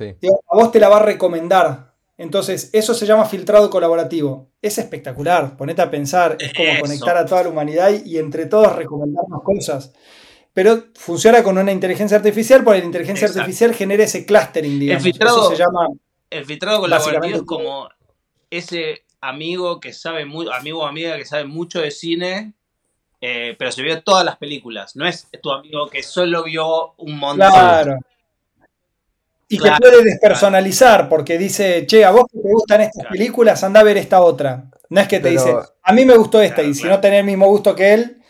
a 0.00 0.56
vos 0.56 0.72
te 0.72 0.80
la 0.80 0.88
va 0.88 0.98
a 0.98 1.02
recomendar. 1.02 1.89
Entonces, 2.20 2.68
eso 2.74 2.92
se 2.92 3.06
llama 3.06 3.24
filtrado 3.24 3.70
colaborativo. 3.70 4.50
Es 4.60 4.76
espectacular. 4.76 5.56
Ponete 5.56 5.80
a 5.80 5.90
pensar, 5.90 6.36
es 6.38 6.52
como 6.52 6.68
conectar 6.78 7.16
a 7.16 7.24
toda 7.24 7.44
la 7.44 7.48
humanidad 7.48 7.92
y 8.04 8.18
entre 8.18 8.44
todos 8.44 8.76
recomendarnos 8.76 9.42
cosas. 9.42 9.94
Pero 10.52 10.84
funciona 10.96 11.42
con 11.42 11.56
una 11.56 11.72
inteligencia 11.72 12.18
artificial, 12.18 12.62
porque 12.62 12.80
la 12.80 12.84
inteligencia 12.84 13.26
artificial 13.26 13.72
genera 13.72 14.04
ese 14.04 14.26
clustering, 14.26 14.78
digamos. 14.78 15.02
El 15.02 15.12
filtrado, 15.12 15.40
eso 15.40 15.50
se 15.50 15.56
llama. 15.56 15.86
El 16.28 16.44
filtrado 16.44 16.80
colaborativo 16.80 17.36
es 17.38 17.42
como 17.44 17.88
ese 18.50 19.06
amigo 19.22 19.80
que 19.80 19.94
sabe 19.94 20.26
muy, 20.26 20.46
amigo 20.52 20.80
o 20.80 20.86
amiga 20.86 21.16
que 21.16 21.24
sabe 21.24 21.44
mucho 21.46 21.80
de 21.80 21.90
cine 21.90 22.52
eh, 23.22 23.54
pero 23.58 23.70
se 23.70 23.82
vio 23.82 24.02
todas 24.02 24.24
las 24.24 24.36
películas. 24.36 24.96
No 24.96 25.06
es 25.06 25.28
tu 25.42 25.50
amigo 25.50 25.88
que 25.88 26.02
solo 26.02 26.42
vio 26.42 26.94
un 26.96 27.18
montón. 27.18 27.50
Claro. 27.50 27.98
Y 29.52 29.58
que 29.58 29.68
puede 29.80 30.04
despersonalizar, 30.04 31.08
porque 31.08 31.36
dice, 31.36 31.84
che, 31.84 32.04
a 32.04 32.12
vos 32.12 32.26
que 32.32 32.38
te 32.38 32.48
gustan 32.48 32.82
estas 32.82 33.06
películas, 33.06 33.64
anda 33.64 33.80
a 33.80 33.82
ver 33.82 33.96
esta 33.96 34.20
otra. 34.22 34.70
No 34.88 35.00
es 35.00 35.08
que 35.08 35.18
te 35.18 35.30
dice, 35.30 35.52
a 35.82 35.92
mí 35.92 36.04
me 36.04 36.16
gustó 36.16 36.40
esta, 36.40 36.62
y 36.62 36.72
si 36.72 36.84
no 36.84 37.00
tenés 37.00 37.20
el 37.20 37.26
mismo 37.26 37.48
gusto 37.48 37.74
que 37.74 37.94
él. 37.94 38.22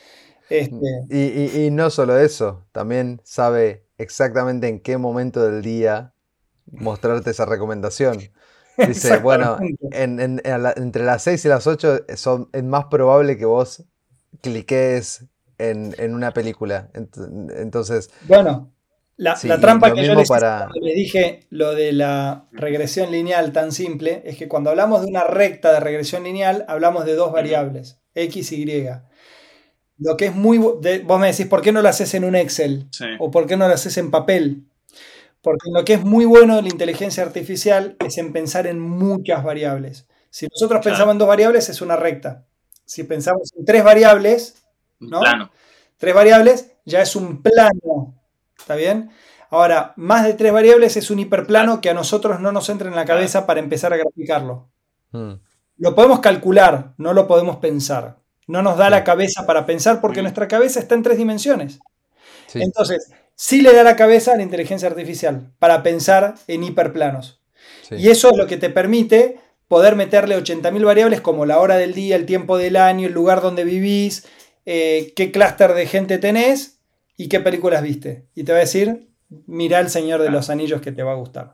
Este... 0.48 0.76
Y, 1.10 1.70
no 1.70 1.90
solo 1.90 2.18
eso, 2.18 2.64
también 2.72 3.20
sabe 3.22 3.84
exactamente 3.98 4.66
en 4.66 4.80
qué 4.80 4.96
momento 4.96 5.42
del 5.42 5.60
día 5.60 6.14
mostrarte 6.72 7.32
esa 7.32 7.44
recomendación. 7.44 8.18
Dice, 8.88 9.18
bueno, 9.18 9.58
entre 9.92 11.04
las 11.04 11.22
6 11.22 11.44
y 11.44 11.48
las 11.48 11.66
8 11.66 12.06
son, 12.16 12.48
es 12.54 12.64
más 12.64 12.86
probable 12.86 13.36
que 13.36 13.44
vos 13.44 13.84
cliques 14.40 15.26
en, 15.58 16.14
una 16.14 16.32
película. 16.32 16.88
Entonces. 16.94 18.08
Bueno, 18.26 18.72
la, 19.20 19.60
trampa 19.60 19.92
que 19.92 20.04
yo 20.04 20.14
les, 20.14 20.28
dije, 20.94 21.46
lo 21.50 21.74
de 21.74 21.92
la 21.92 22.46
regresión 22.52 23.10
lineal 23.10 23.52
tan 23.52 23.72
simple, 23.72 24.22
es 24.24 24.36
que 24.36 24.48
cuando 24.48 24.70
hablamos 24.70 25.02
de 25.02 25.08
una 25.08 25.24
recta 25.24 25.72
de 25.72 25.80
regresión 25.80 26.24
lineal, 26.24 26.64
hablamos 26.68 27.04
de 27.04 27.14
dos 27.14 27.32
variables, 27.32 28.00
X 28.14 28.52
y 28.52 28.62
Y. 28.62 28.88
Lo 29.98 30.16
que 30.16 30.26
es 30.26 30.34
muy. 30.34 30.58
vos 30.58 31.20
me 31.20 31.30
decís, 31.30 31.46
¿por 31.46 31.60
qué 31.60 31.72
no 31.72 31.82
lo 31.82 31.88
haces 31.88 32.14
en 32.14 32.24
un 32.24 32.34
Excel? 32.34 32.88
¿O 33.18 33.30
por 33.30 33.46
qué 33.46 33.56
no 33.56 33.68
lo 33.68 33.74
haces 33.74 33.98
en 33.98 34.10
papel? 34.10 34.64
Porque 35.42 35.70
lo 35.72 35.84
que 35.84 35.94
es 35.94 36.04
muy 36.04 36.24
bueno 36.24 36.56
de 36.56 36.62
la 36.62 36.68
inteligencia 36.68 37.22
artificial 37.22 37.96
es 38.04 38.18
en 38.18 38.32
pensar 38.32 38.66
en 38.66 38.80
muchas 38.80 39.44
variables. 39.44 40.06
Si 40.30 40.46
nosotros 40.46 40.82
pensamos 40.84 41.12
en 41.12 41.18
dos 41.18 41.28
variables, 41.28 41.68
es 41.68 41.80
una 41.80 41.96
recta 41.96 42.44
si 42.90 43.04
pensamos 43.04 43.52
en 43.56 43.64
tres 43.64 43.84
variables, 43.84 44.64
¿no? 44.98 45.20
Tres 45.96 46.12
variables 46.12 46.72
ya 46.84 47.00
es 47.00 47.14
un 47.14 47.40
plano, 47.40 48.19
¿está 48.60 48.76
bien? 48.76 49.10
Ahora, 49.50 49.94
más 49.96 50.24
de 50.24 50.34
tres 50.34 50.52
variables 50.52 50.96
es 50.96 51.10
un 51.10 51.18
hiperplano 51.18 51.80
que 51.80 51.90
a 51.90 51.94
nosotros 51.94 52.40
no 52.40 52.52
nos 52.52 52.68
entra 52.68 52.88
en 52.88 52.94
la 52.94 53.04
cabeza 53.04 53.46
para 53.46 53.60
empezar 53.60 53.92
a 53.92 53.96
graficarlo. 53.96 54.68
Mm. 55.10 55.32
Lo 55.78 55.94
podemos 55.94 56.20
calcular, 56.20 56.94
no 56.98 57.12
lo 57.12 57.26
podemos 57.26 57.56
pensar. 57.56 58.18
No 58.46 58.62
nos 58.62 58.78
da 58.78 58.90
la 58.90 59.02
cabeza 59.02 59.46
para 59.46 59.66
pensar 59.66 60.00
porque 60.00 60.22
nuestra 60.22 60.46
cabeza 60.46 60.78
está 60.78 60.94
en 60.94 61.02
tres 61.02 61.18
dimensiones. 61.18 61.80
Entonces, 62.54 63.12
sí 63.34 63.60
le 63.62 63.74
da 63.74 63.82
la 63.82 63.96
cabeza 63.96 64.32
a 64.32 64.36
la 64.36 64.42
inteligencia 64.42 64.88
artificial 64.88 65.52
para 65.58 65.82
pensar 65.82 66.34
en 66.46 66.62
hiperplanos. 66.64 67.40
Y 67.90 68.08
eso 68.08 68.30
es 68.30 68.36
lo 68.36 68.46
que 68.46 68.56
te 68.56 68.70
permite 68.70 69.40
poder 69.66 69.96
meterle 69.96 70.36
80.000 70.36 70.84
variables 70.84 71.20
como 71.20 71.46
la 71.46 71.58
hora 71.58 71.76
del 71.76 71.94
día, 71.94 72.16
el 72.16 72.26
tiempo 72.26 72.56
del 72.56 72.76
año, 72.76 73.06
el 73.06 73.14
lugar 73.14 73.40
donde 73.40 73.64
vivís, 73.64 74.26
eh, 74.66 75.12
qué 75.16 75.32
clúster 75.32 75.74
de 75.74 75.86
gente 75.86 76.18
tenés 76.18 76.79
y 77.20 77.28
qué 77.28 77.40
películas 77.40 77.82
viste. 77.82 78.24
Y 78.34 78.44
te 78.44 78.52
va 78.52 78.58
a 78.58 78.62
decir, 78.62 79.10
mira 79.46 79.78
El 79.78 79.90
Señor 79.90 80.22
de 80.22 80.30
los 80.30 80.48
Anillos 80.48 80.80
que 80.80 80.90
te 80.90 81.02
va 81.02 81.12
a 81.12 81.16
gustar. 81.16 81.52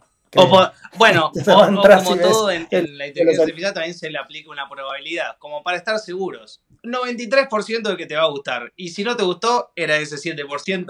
bueno, 0.97 1.33
o, 1.49 2.05
como 2.05 2.17
todo 2.19 2.53
en, 2.53 2.69
la 2.97 3.09
inteligencia 3.09 3.43
artificial 3.43 3.75
también 3.75 3.95
se 3.95 4.09
le 4.09 4.17
aplica 4.17 4.49
una 4.49 4.69
probabilidad, 4.69 5.37
como 5.41 5.65
para 5.65 5.77
estar 5.77 5.99
seguros. 5.99 6.63
93% 6.85 7.83
de 7.83 7.97
que 7.97 8.07
te 8.07 8.15
va 8.15 8.23
a 8.23 8.29
gustar. 8.29 8.73
Y 8.77 8.91
si 8.91 9.03
no 9.03 9.17
te 9.17 9.25
gustó, 9.25 9.73
era 9.75 9.97
ese 9.97 10.15
7%. 10.15 10.87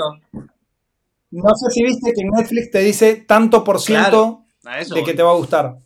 No 1.30 1.54
sé 1.54 1.70
si 1.70 1.82
viste 1.82 2.12
que 2.12 2.24
Netflix 2.24 2.70
te 2.70 2.80
dice 2.80 3.16
tanto 3.16 3.64
por 3.64 3.80
ciento 3.80 4.44
de 4.94 5.04
que 5.04 5.14
te 5.14 5.22
va 5.22 5.30
a 5.30 5.36
gustar. 5.36 5.78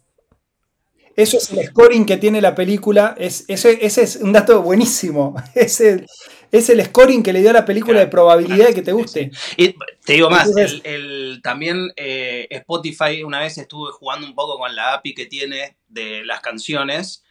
Eso 1.14 1.36
es 1.36 1.50
el 1.52 1.66
scoring 1.66 2.06
que 2.06 2.16
tiene 2.16 2.40
la 2.40 2.56
película. 2.56 3.14
Es, 3.18 3.44
ese, 3.46 3.78
es 3.84 4.16
un 4.16 4.32
dato 4.32 4.62
buenísimo. 4.62 5.36
Es 5.54 5.80
el, 5.80 6.06
es 6.52 6.68
el 6.68 6.84
scoring 6.84 7.22
que 7.22 7.32
le 7.32 7.40
dio 7.40 7.50
a 7.50 7.54
la 7.54 7.64
película 7.64 8.00
de 8.00 8.06
probabilidad 8.06 8.68
de 8.68 8.74
que 8.74 8.82
te 8.82 8.92
guste. 8.92 9.30
Y 9.56 9.74
te 10.04 10.14
digo 10.14 10.30
más, 10.30 10.50
el, 10.84 11.40
también 11.42 11.92
eh, 11.96 12.48
Spotify 12.50 13.22
una 13.22 13.40
vez 13.40 13.58
estuve 13.58 13.92
jugando 13.92 14.26
un 14.26 14.34
poco 14.34 14.58
con 14.58 14.74
la 14.74 14.94
API 14.94 15.14
que 15.14 15.26
tiene 15.26 15.76
de 15.88 16.24
las 16.24 16.40
canciones. 16.40 17.24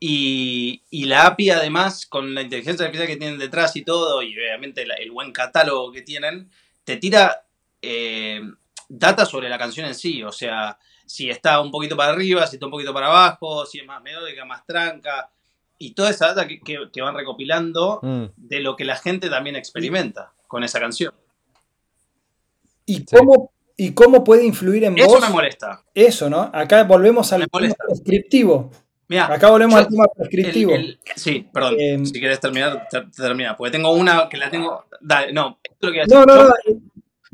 Y, 0.00 0.82
la 1.06 1.26
API 1.26 1.50
además, 1.50 2.06
con 2.06 2.34
la 2.34 2.42
inteligencia 2.42 2.84
artificial 2.84 3.08
que 3.08 3.16
tienen 3.16 3.38
detrás 3.38 3.74
y 3.76 3.82
todo, 3.82 4.22
y 4.22 4.34
obviamente 4.34 4.86
el 4.98 5.10
buen 5.10 5.32
catálogo 5.32 5.92
que 5.92 6.02
tienen, 6.02 6.50
te 6.84 6.96
tira 6.96 7.46
eh, 7.80 8.42
data 8.88 9.24
sobre 9.24 9.48
la 9.48 9.58
canción 9.58 9.86
en 9.86 9.94
sí. 9.94 10.22
O 10.22 10.32
sea, 10.32 10.78
si 11.06 11.30
está 11.30 11.60
un 11.60 11.70
poquito 11.70 11.96
para 11.96 12.12
arriba, 12.12 12.46
si 12.46 12.56
está 12.56 12.66
un 12.66 12.72
poquito 12.72 12.92
para 12.92 13.06
abajo, 13.06 13.66
si 13.66 13.78
es 13.78 13.86
más 13.86 14.02
melódica, 14.02 14.44
más 14.44 14.64
tranca, 14.66 15.30
y 15.78 15.94
toda 15.94 16.10
esa 16.10 16.28
data 16.28 16.46
que, 16.46 17.02
van 17.02 17.14
recopilando 17.14 18.00
mm. 18.02 18.24
de 18.36 18.60
lo 18.60 18.76
que 18.76 18.84
la 18.84 18.96
gente 18.96 19.28
también 19.28 19.56
experimenta 19.56 20.32
con 20.46 20.64
esa 20.64 20.80
canción. 20.80 21.12
¿Y 22.86 23.04
cómo, 23.04 23.52
¿Y 23.76 23.92
cómo 23.92 24.24
puede 24.24 24.44
influir 24.44 24.84
en 24.84 24.94
vos? 24.94 25.06
Eso 25.06 25.20
me 25.20 25.28
molesta. 25.30 25.82
Eso, 25.94 26.30
¿no? 26.30 26.50
Acá 26.52 26.84
volvemos 26.84 27.32
al 27.32 27.48
tema 27.48 27.74
prescriptivo. 27.74 28.70
Acá 29.20 29.50
volvemos 29.50 29.74
al 29.74 29.88
tema 29.88 30.04
prescriptivo. 30.14 30.72
sí, 31.16 31.48
perdón. 31.52 31.76
Eh, 31.78 32.00
si 32.04 32.12
quieres 32.12 32.40
terminar, 32.40 32.88
termina. 33.16 33.56
Porque 33.56 33.72
tengo 33.72 33.92
una 33.92 34.28
que 34.28 34.36
la 34.36 34.50
tengo. 34.50 34.84
Dale, 35.00 35.32
no. 35.32 35.58
Esto 35.62 35.86
lo 35.88 35.92
que 35.92 36.04
no, 36.06 36.24
no, 36.24 36.48
no. 36.48 36.54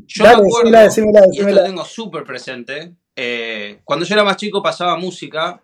Yo 0.07 0.23
me 0.23 0.29
acuerdo, 0.29 0.69
y 1.31 1.39
esto 1.39 1.51
lo 1.51 1.63
tengo 1.63 1.85
súper 1.85 2.23
presente, 2.25 2.95
eh, 3.15 3.79
cuando 3.85 4.05
yo 4.05 4.15
era 4.15 4.23
más 4.23 4.35
chico 4.35 4.61
pasaba 4.61 4.97
música 4.97 5.61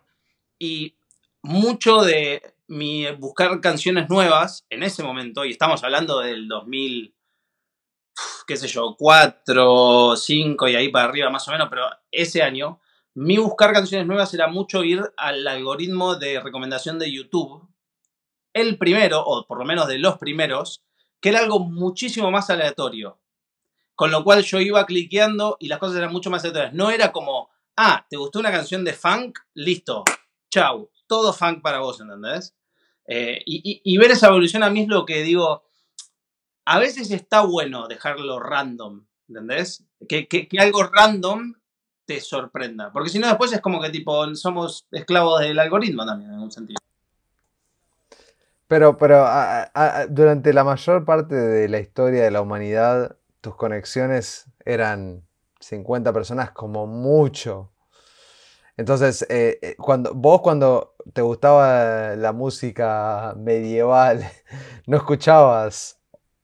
y 0.58 0.96
mucho 1.42 2.02
de 2.02 2.42
mi 2.68 3.10
buscar 3.12 3.60
canciones 3.62 4.10
nuevas 4.10 4.66
en 4.70 4.84
ese 4.84 5.04
momento, 5.04 5.46
y 5.46 5.52
estamos 5.52 5.84
hablando 5.84 6.20
del 6.20 6.48
2000, 6.48 7.16
qué 8.46 8.58
sé 8.58 8.68
yo, 8.68 8.96
4, 8.98 10.16
5 10.16 10.68
y 10.68 10.76
ahí 10.76 10.90
para 10.90 11.06
arriba 11.06 11.30
más 11.30 11.48
o 11.48 11.52
menos, 11.52 11.68
pero 11.70 11.86
ese 12.12 12.42
año, 12.42 12.80
mi 13.14 13.38
buscar 13.38 13.74
canciones 13.74 14.08
nuevas 14.08 14.34
era 14.34 14.48
mucho 14.48 14.84
ir 14.84 15.02
al 15.18 15.48
algoritmo 15.48 16.16
de 16.16 16.40
recomendación 16.40 17.00
de 17.00 17.12
YouTube, 17.12 17.68
el 18.54 18.78
primero, 18.78 19.24
o 19.24 19.46
por 19.46 19.60
lo 19.60 19.66
menos 19.66 19.88
de 19.88 20.00
los 20.00 20.18
primeros, 20.18 20.84
que 21.22 21.30
era 21.30 21.40
algo 21.40 21.60
muchísimo 21.60 22.32
más 22.32 22.50
aleatorio. 22.50 23.20
Con 23.96 24.12
lo 24.12 24.24
cual 24.24 24.44
yo 24.44 24.60
iba 24.60 24.86
cliqueando 24.86 25.58
y 25.60 25.68
las 25.68 25.80
cosas 25.80 25.98
eran 25.98 26.12
mucho 26.12 26.30
más 26.30 26.44
aleatorias. 26.44 26.74
No 26.74 26.92
era 26.92 27.12
como, 27.12 27.50
ah, 27.76 28.06
¿te 28.10 28.18
gustó 28.18 28.40
una 28.40 28.52
canción 28.52 28.84
de 28.84 28.94
funk? 28.94 29.40
Listo, 29.56 30.04
chau, 30.52 30.90
todo 31.08 31.34
funk 31.34 31.62
para 31.62 31.80
vos, 31.80 32.00
¿entendés? 32.02 32.56
Eh, 33.08 33.42
y, 33.46 33.98
ver 33.98 34.12
esa 34.12 34.28
evolución 34.28 34.64
a 34.64 34.70
mí 34.70 34.82
es 34.82 34.90
lo 34.90 35.06
que 35.06 35.24
digo, 35.24 35.64
a 36.66 36.80
veces 36.80 37.10
está 37.12 37.42
bueno 37.42 37.88
dejarlo 37.88 38.40
random, 38.40 39.06
¿entendés? 39.30 39.86
Que, 40.10 40.48
algo 40.60 40.84
random 40.84 41.54
te 42.06 42.20
sorprenda, 42.20 42.92
porque 42.92 43.10
si 43.10 43.20
no 43.20 43.28
después 43.28 43.52
es 43.54 43.62
como 43.62 43.82
que 43.82 43.90
tipo 43.90 44.36
somos 44.36 44.88
esclavos 44.92 45.42
del 45.42 45.60
algoritmo 45.60 46.06
también 46.06 46.34
en 46.34 46.40
un 46.40 46.52
sentido. 46.52 46.78
Pero, 48.68 48.98
pero 48.98 49.26
durante 50.10 50.54
la 50.54 50.66
mayor 50.66 51.06
parte 51.06 51.36
de 51.36 51.70
la 51.70 51.80
historia 51.80 52.24
de 52.24 52.32
la 52.32 52.42
humanidad, 52.42 53.18
tus 53.40 53.56
conexiones 53.56 54.46
eran 54.66 55.26
50 55.62 56.12
personas 56.12 56.52
como 56.52 56.86
mucho. 56.86 57.72
Entonces, 58.76 59.26
eh, 59.30 59.58
eh, 59.62 59.76
cuando, 59.78 60.14
vos 60.14 60.42
cuando 60.42 60.96
te 61.14 61.22
gustaba 61.22 62.16
la 62.16 62.32
música 62.34 63.34
medieval, 63.38 64.26
no 64.88 64.98
escuchabas 64.98 66.00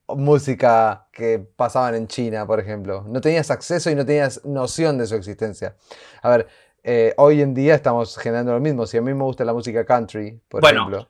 música 0.08 1.08
que 1.12 1.38
pasaban 1.38 1.94
en 1.94 2.06
China, 2.06 2.46
por 2.46 2.60
ejemplo. 2.60 3.04
No 3.08 3.20
tenías 3.20 3.50
acceso 3.50 3.90
y 3.90 3.94
no 3.94 4.04
tenías 4.04 4.44
noción 4.44 4.98
de 4.98 5.06
su 5.06 5.14
existencia. 5.14 5.76
A 6.22 6.28
ver, 6.28 6.48
eh, 6.82 7.14
hoy 7.16 7.40
en 7.40 7.54
día 7.54 7.74
estamos 7.74 8.16
generando 8.18 8.52
lo 8.52 8.60
mismo. 8.60 8.86
Si 8.86 8.96
a 8.96 9.02
mí 9.02 9.14
me 9.14 9.24
gusta 9.24 9.44
la 9.44 9.54
música 9.54 9.84
country, 9.84 10.40
por 10.48 10.64
ejemplo, 10.64 11.08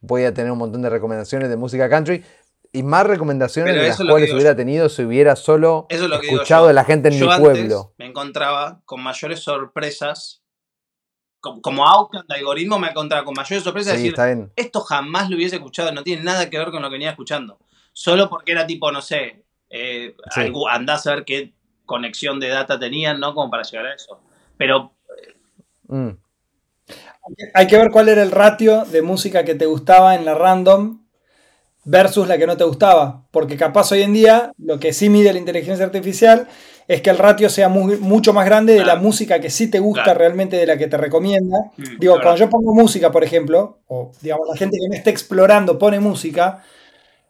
voy 0.00 0.24
a 0.24 0.32
tener 0.32 0.52
un 0.52 0.58
montón 0.58 0.82
de 0.82 0.90
recomendaciones 0.90 1.48
de 1.48 1.56
música 1.56 1.88
country 1.88 2.24
y 2.72 2.82
más 2.82 3.06
recomendaciones 3.06 3.74
de 3.74 3.88
las 3.88 3.96
cuales 3.96 4.32
hubiera 4.32 4.54
tenido 4.54 4.88
si 4.88 5.02
hubiera 5.02 5.34
solo 5.34 5.86
escuchado 5.88 6.68
de 6.68 6.74
la 6.74 6.84
gente 6.84 7.08
en 7.08 7.18
mi 7.18 7.26
pueblo. 7.38 7.94
Me 7.98 8.06
encontraba 8.06 8.82
con 8.84 9.02
mayores 9.02 9.40
sorpresas 9.40 10.42
como, 11.46 11.62
como 11.62 11.86
outcome 11.86 12.24
de 12.28 12.34
algoritmo 12.34 12.78
me 12.78 12.88
ha 12.88 12.90
encontrado 12.90 13.24
con 13.24 13.34
mayor 13.34 13.60
sorpresa 13.62 13.90
Sí, 13.92 13.96
decir, 13.96 14.10
está 14.12 14.26
bien. 14.26 14.52
esto 14.56 14.80
jamás 14.80 15.30
lo 15.30 15.36
hubiese 15.36 15.56
escuchado, 15.56 15.92
no 15.92 16.02
tiene 16.02 16.22
nada 16.22 16.50
que 16.50 16.58
ver 16.58 16.70
con 16.70 16.82
lo 16.82 16.88
que 16.88 16.94
venía 16.94 17.10
escuchando. 17.10 17.58
Solo 17.92 18.28
porque 18.28 18.52
era 18.52 18.66
tipo, 18.66 18.90
no 18.92 19.00
sé, 19.00 19.44
eh, 19.70 20.14
Sí. 20.30 20.40
algo- 20.42 20.68
andás 20.68 21.06
a 21.06 21.14
ver 21.14 21.24
qué 21.24 21.52
conexión 21.84 22.40
de 22.40 22.48
data 22.48 22.78
tenían, 22.78 23.20
¿no? 23.20 23.34
Como 23.34 23.50
para 23.50 23.62
llegar 23.62 23.86
a 23.86 23.94
eso. 23.94 24.20
Pero 24.56 24.92
Mm, 25.88 26.10
Hay 27.54 27.66
que 27.68 27.76
ver 27.76 27.90
cuál 27.90 28.08
era 28.08 28.22
el 28.22 28.30
ratio 28.32 28.84
de 28.84 29.02
música 29.02 29.44
que 29.44 29.54
te 29.54 29.66
gustaba 29.66 30.14
en 30.16 30.24
la 30.24 30.34
random 30.34 31.04
versus 31.84 32.26
la 32.28 32.38
que 32.38 32.46
no 32.46 32.56
te 32.56 32.64
gustaba. 32.64 33.24
Porque 33.30 33.56
capaz 33.56 33.92
hoy 33.92 34.02
en 34.02 34.12
día 34.12 34.52
lo 34.58 34.78
que 34.80 34.92
sí 34.92 35.08
mide 35.08 35.32
la 35.32 35.38
inteligencia 35.38 35.84
artificial 35.84 36.48
es 36.88 37.02
que 37.02 37.10
el 37.10 37.18
ratio 37.18 37.48
sea 37.48 37.68
mu- 37.68 37.96
mucho 37.98 38.32
más 38.32 38.44
grande 38.46 38.74
de 38.74 38.84
la 38.84 38.96
música 38.96 39.40
que 39.40 39.50
sí 39.50 39.68
te 39.68 39.78
gusta 39.80 40.04
Claro. 40.04 40.18
realmente 40.20 40.56
de 40.56 40.66
la 40.66 40.76
que 40.78 40.86
te 40.86 40.96
recomienda. 40.96 41.58
Mm, 41.76 41.82
Digo, 41.98 42.14
claro. 42.14 42.20
cuando 42.22 42.38
yo 42.40 42.50
pongo 42.50 42.74
música, 42.74 43.10
por 43.10 43.24
ejemplo, 43.24 43.80
o 43.88 44.12
digamos 44.22 44.46
la 44.48 44.56
gente 44.56 44.76
que 44.80 44.88
no 44.88 44.94
está 44.94 45.10
explorando 45.10 45.78
pone 45.78 45.98
música, 46.00 46.62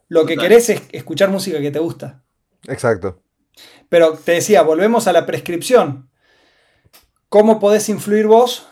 lo 0.08 0.26
que 0.26 0.36
querés 0.36 0.68
es 0.70 0.82
escuchar 0.92 1.30
música 1.30 1.58
que 1.60 1.70
te 1.70 1.78
gusta. 1.78 2.22
exacto. 2.68 3.22
Pero 3.88 4.12
te 4.12 4.32
decía, 4.32 4.62
volvemos 4.62 5.06
a 5.06 5.12
la 5.12 5.24
prescripción. 5.26 6.10
¿Cómo 7.28 7.58
podés 7.58 7.88
influir 7.88 8.26
vos 8.26 8.66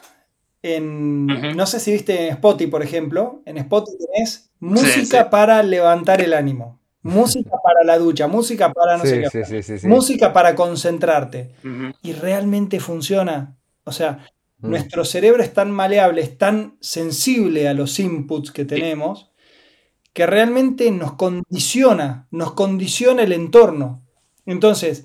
en, 0.63 1.27
no 1.57 1.67
sé 1.67 1.81
si 1.81 1.93
viste 1.93 2.27
en 2.27 2.33
Spotify, 2.35 2.71
por 2.71 2.83
ejemplo, 2.83 3.43
en 3.47 3.59
Spotify 3.59 3.97
tenés 4.15 4.51
música 4.61 5.23
sí. 5.25 5.29
para 5.31 5.63
levantar 5.63 6.21
el 6.21 6.33
ánimo, 6.35 6.81
música 7.05 7.51
para 7.63 7.85
la 7.85 7.99
ducha, 7.99 8.27
música 8.27 8.73
para 8.73 8.97
no 8.97 9.05
sé 9.05 9.17
Sí, 9.17 9.23
qué, 9.31 9.45
sí, 9.45 9.45
sí, 9.45 9.63
sí, 9.63 9.79
sí. 9.79 9.87
música 9.87 10.33
para 10.33 10.55
concentrarte. 10.55 11.55
Y 12.03 12.13
realmente 12.13 12.81
funciona. 12.81 13.57
O 13.85 13.93
sea, 13.93 14.27
Mm. 14.59 14.71
nuestro 14.71 15.05
cerebro 15.05 15.43
es 15.43 15.53
tan 15.53 15.71
maleable, 15.71 16.23
es 16.23 16.39
tan 16.39 16.77
sensible 16.81 17.69
a 17.69 17.75
los 17.75 17.99
inputs 18.01 18.51
que 18.51 18.65
tenemos, 18.65 19.31
que 20.15 20.27
realmente 20.27 20.91
nos 20.91 21.15
condiciona, 21.15 22.27
nos 22.31 22.53
condiciona 22.53 23.23
el 23.25 23.33
entorno. 23.33 24.03
Entonces, 24.47 25.05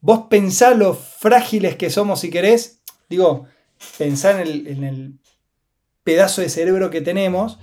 vos 0.00 0.26
pensá 0.28 0.74
lo 0.74 0.92
frágiles 0.94 1.76
que 1.76 1.88
somos 1.88 2.20
si 2.20 2.30
querés, 2.30 2.82
digo, 3.08 3.46
pensá 3.96 4.32
en 4.32 4.40
el, 4.46 4.66
en 4.66 4.84
el 4.84 5.14
pedazo 6.02 6.40
de 6.42 6.48
cerebro 6.50 6.90
que 6.90 7.00
tenemos, 7.00 7.58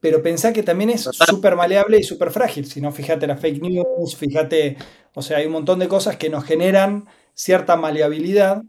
pero 0.00 0.22
pensá 0.22 0.52
que 0.52 0.62
también 0.62 0.90
es 0.90 1.02
súper 1.02 1.56
maleable 1.56 1.98
y 1.98 2.02
súper 2.02 2.30
frágil. 2.30 2.66
Si 2.66 2.80
no, 2.80 2.92
fíjate 2.92 3.26
las 3.26 3.40
fake 3.40 3.60
news, 3.62 4.16
fíjate, 4.16 4.76
o 5.14 5.22
sea, 5.22 5.38
hay 5.38 5.46
un 5.46 5.52
montón 5.52 5.78
de 5.78 5.88
cosas 5.88 6.16
que 6.16 6.30
nos 6.30 6.44
generan 6.44 7.06
cierta 7.34 7.76
maleabilidad, 7.76 8.62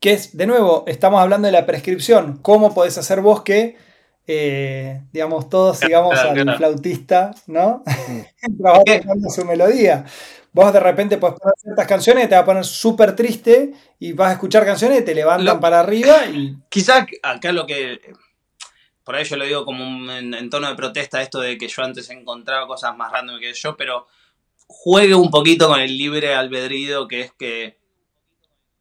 que 0.00 0.12
es, 0.12 0.36
de 0.36 0.46
nuevo, 0.46 0.84
estamos 0.86 1.20
hablando 1.20 1.46
de 1.46 1.52
la 1.52 1.66
prescripción. 1.66 2.38
¿Cómo 2.42 2.74
podés 2.74 2.98
hacer 2.98 3.20
vos 3.20 3.42
que, 3.42 3.76
eh, 4.26 5.02
digamos, 5.12 5.48
todos 5.48 5.78
sigamos 5.78 6.12
claro, 6.14 6.30
al 6.30 6.42
claro. 6.42 6.58
flautista, 6.58 7.30
¿no? 7.46 7.82
Trabajando 8.58 9.30
su 9.30 9.44
melodía. 9.44 10.04
Vos 10.52 10.72
de 10.72 10.80
repente 10.80 11.16
podés 11.18 11.38
poner 11.38 11.54
ciertas 11.56 11.86
canciones 11.86 12.28
te 12.28 12.34
va 12.34 12.42
a 12.42 12.44
poner 12.44 12.64
súper 12.64 13.16
triste 13.16 13.72
y 13.98 14.12
vas 14.12 14.30
a 14.30 14.32
escuchar 14.32 14.66
canciones 14.66 15.00
y 15.00 15.04
te 15.04 15.14
levantan 15.14 15.54
Lo- 15.56 15.60
para 15.60 15.80
arriba 15.80 16.26
y 16.26 16.56
Quizá 16.68 17.06
acá 17.22 17.52
lo 17.52 17.66
que. 17.66 18.00
Por 19.04 19.16
ahí 19.16 19.24
yo 19.24 19.36
lo 19.36 19.44
digo 19.44 19.64
como 19.64 19.84
un- 19.86 20.10
en, 20.10 20.34
en 20.34 20.50
tono 20.50 20.68
de 20.68 20.74
protesta, 20.76 21.22
esto 21.22 21.40
de 21.40 21.58
que 21.58 21.68
yo 21.68 21.82
antes 21.82 22.08
encontraba 22.10 22.66
cosas 22.66 22.96
más 22.96 23.10
random 23.12 23.40
que 23.40 23.52
yo, 23.52 23.76
pero 23.76 24.06
juegue 24.66 25.14
un 25.14 25.30
poquito 25.30 25.68
con 25.68 25.80
el 25.80 25.96
libre 25.98 26.34
albedrío, 26.34 27.08
que 27.08 27.20
es 27.22 27.32
que. 27.32 27.78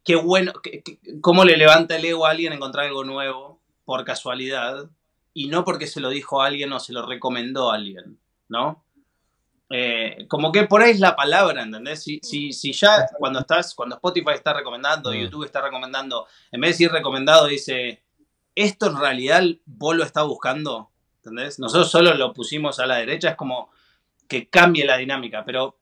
Qué 0.03 0.15
bueno. 0.15 0.53
que- 0.63 0.81
que- 0.83 0.99
cómo 1.21 1.45
le 1.45 1.57
levanta 1.57 1.95
el 1.95 2.05
ego 2.05 2.25
a 2.25 2.31
alguien 2.31 2.53
encontrar 2.53 2.85
algo 2.87 3.03
nuevo 3.03 3.59
por 3.85 4.03
casualidad 4.05 4.89
y 5.33 5.47
no 5.47 5.63
porque 5.63 5.85
se 5.87 5.99
lo 5.99 6.09
dijo 6.09 6.41
a 6.41 6.47
alguien 6.47 6.71
o 6.73 6.79
se 6.79 6.91
lo 6.93 7.05
recomendó 7.05 7.71
a 7.71 7.75
alguien, 7.75 8.19
¿no? 8.49 8.83
Eh, 9.69 10.25
como 10.27 10.51
que 10.51 10.63
por 10.65 10.81
ahí 10.81 10.91
es 10.91 10.99
la 10.99 11.15
palabra, 11.15 11.63
¿entendés? 11.63 12.03
Si, 12.03 12.19
si, 12.23 12.51
si 12.51 12.73
ya 12.73 13.05
cuando 13.19 13.39
estás, 13.39 13.73
cuando 13.73 13.95
Spotify 13.95 14.31
está 14.33 14.53
recomendando, 14.53 15.11
Mm. 15.11 15.15
YouTube 15.15 15.45
está 15.45 15.61
recomendando, 15.61 16.27
en 16.51 16.59
vez 16.61 16.69
de 16.69 16.73
decir 16.73 16.91
recomendado, 16.91 17.47
dice, 17.47 18.01
esto 18.55 18.87
en 18.87 18.99
realidad 18.99 19.43
vos 19.65 19.95
lo 19.95 20.03
estás 20.03 20.25
buscando, 20.25 20.89
¿entendés? 21.17 21.59
Nosotros 21.59 21.89
solo 21.89 22.13
lo 22.13 22.33
pusimos 22.33 22.79
a 22.79 22.85
la 22.85 22.97
derecha, 22.97 23.29
es 23.29 23.35
como 23.35 23.69
que 24.27 24.47
cambie 24.47 24.85
la 24.85 24.97
dinámica, 24.97 25.43
pero 25.45 25.77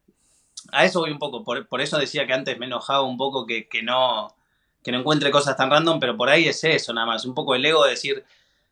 a 0.72 0.86
eso 0.86 1.00
voy 1.00 1.12
un 1.12 1.20
poco, 1.20 1.44
por, 1.44 1.68
por 1.68 1.82
eso 1.82 1.98
decía 1.98 2.28
que 2.28 2.34
antes 2.34 2.58
me 2.60 2.66
enojaba 2.66 3.04
un 3.04 3.18
poco 3.18 3.46
que, 3.46 3.68
que 3.68 3.84
no 3.84 4.36
que 4.84 4.94
no 4.94 5.00
encuentre 5.00 5.30
cosas 5.30 5.58
tan 5.58 5.70
random, 5.70 6.00
pero 6.00 6.16
por 6.16 6.30
ahí 6.30 6.48
es 6.48 6.64
eso 6.64 6.94
nada 6.94 7.06
más, 7.06 7.26
un 7.26 7.36
poco 7.36 7.54
el 7.54 7.66
ego 7.66 7.84
de 7.84 7.91
decir, 7.91 8.24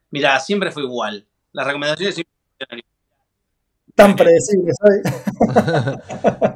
mira, 0.09 0.39
siempre 0.39 0.71
fue 0.71 0.83
igual, 0.83 1.25
las 1.51 1.67
recomendaciones 1.67 2.15
siempre 2.15 2.37
tan 3.97 4.15
predecible 4.15 4.71
soy. 4.73 5.01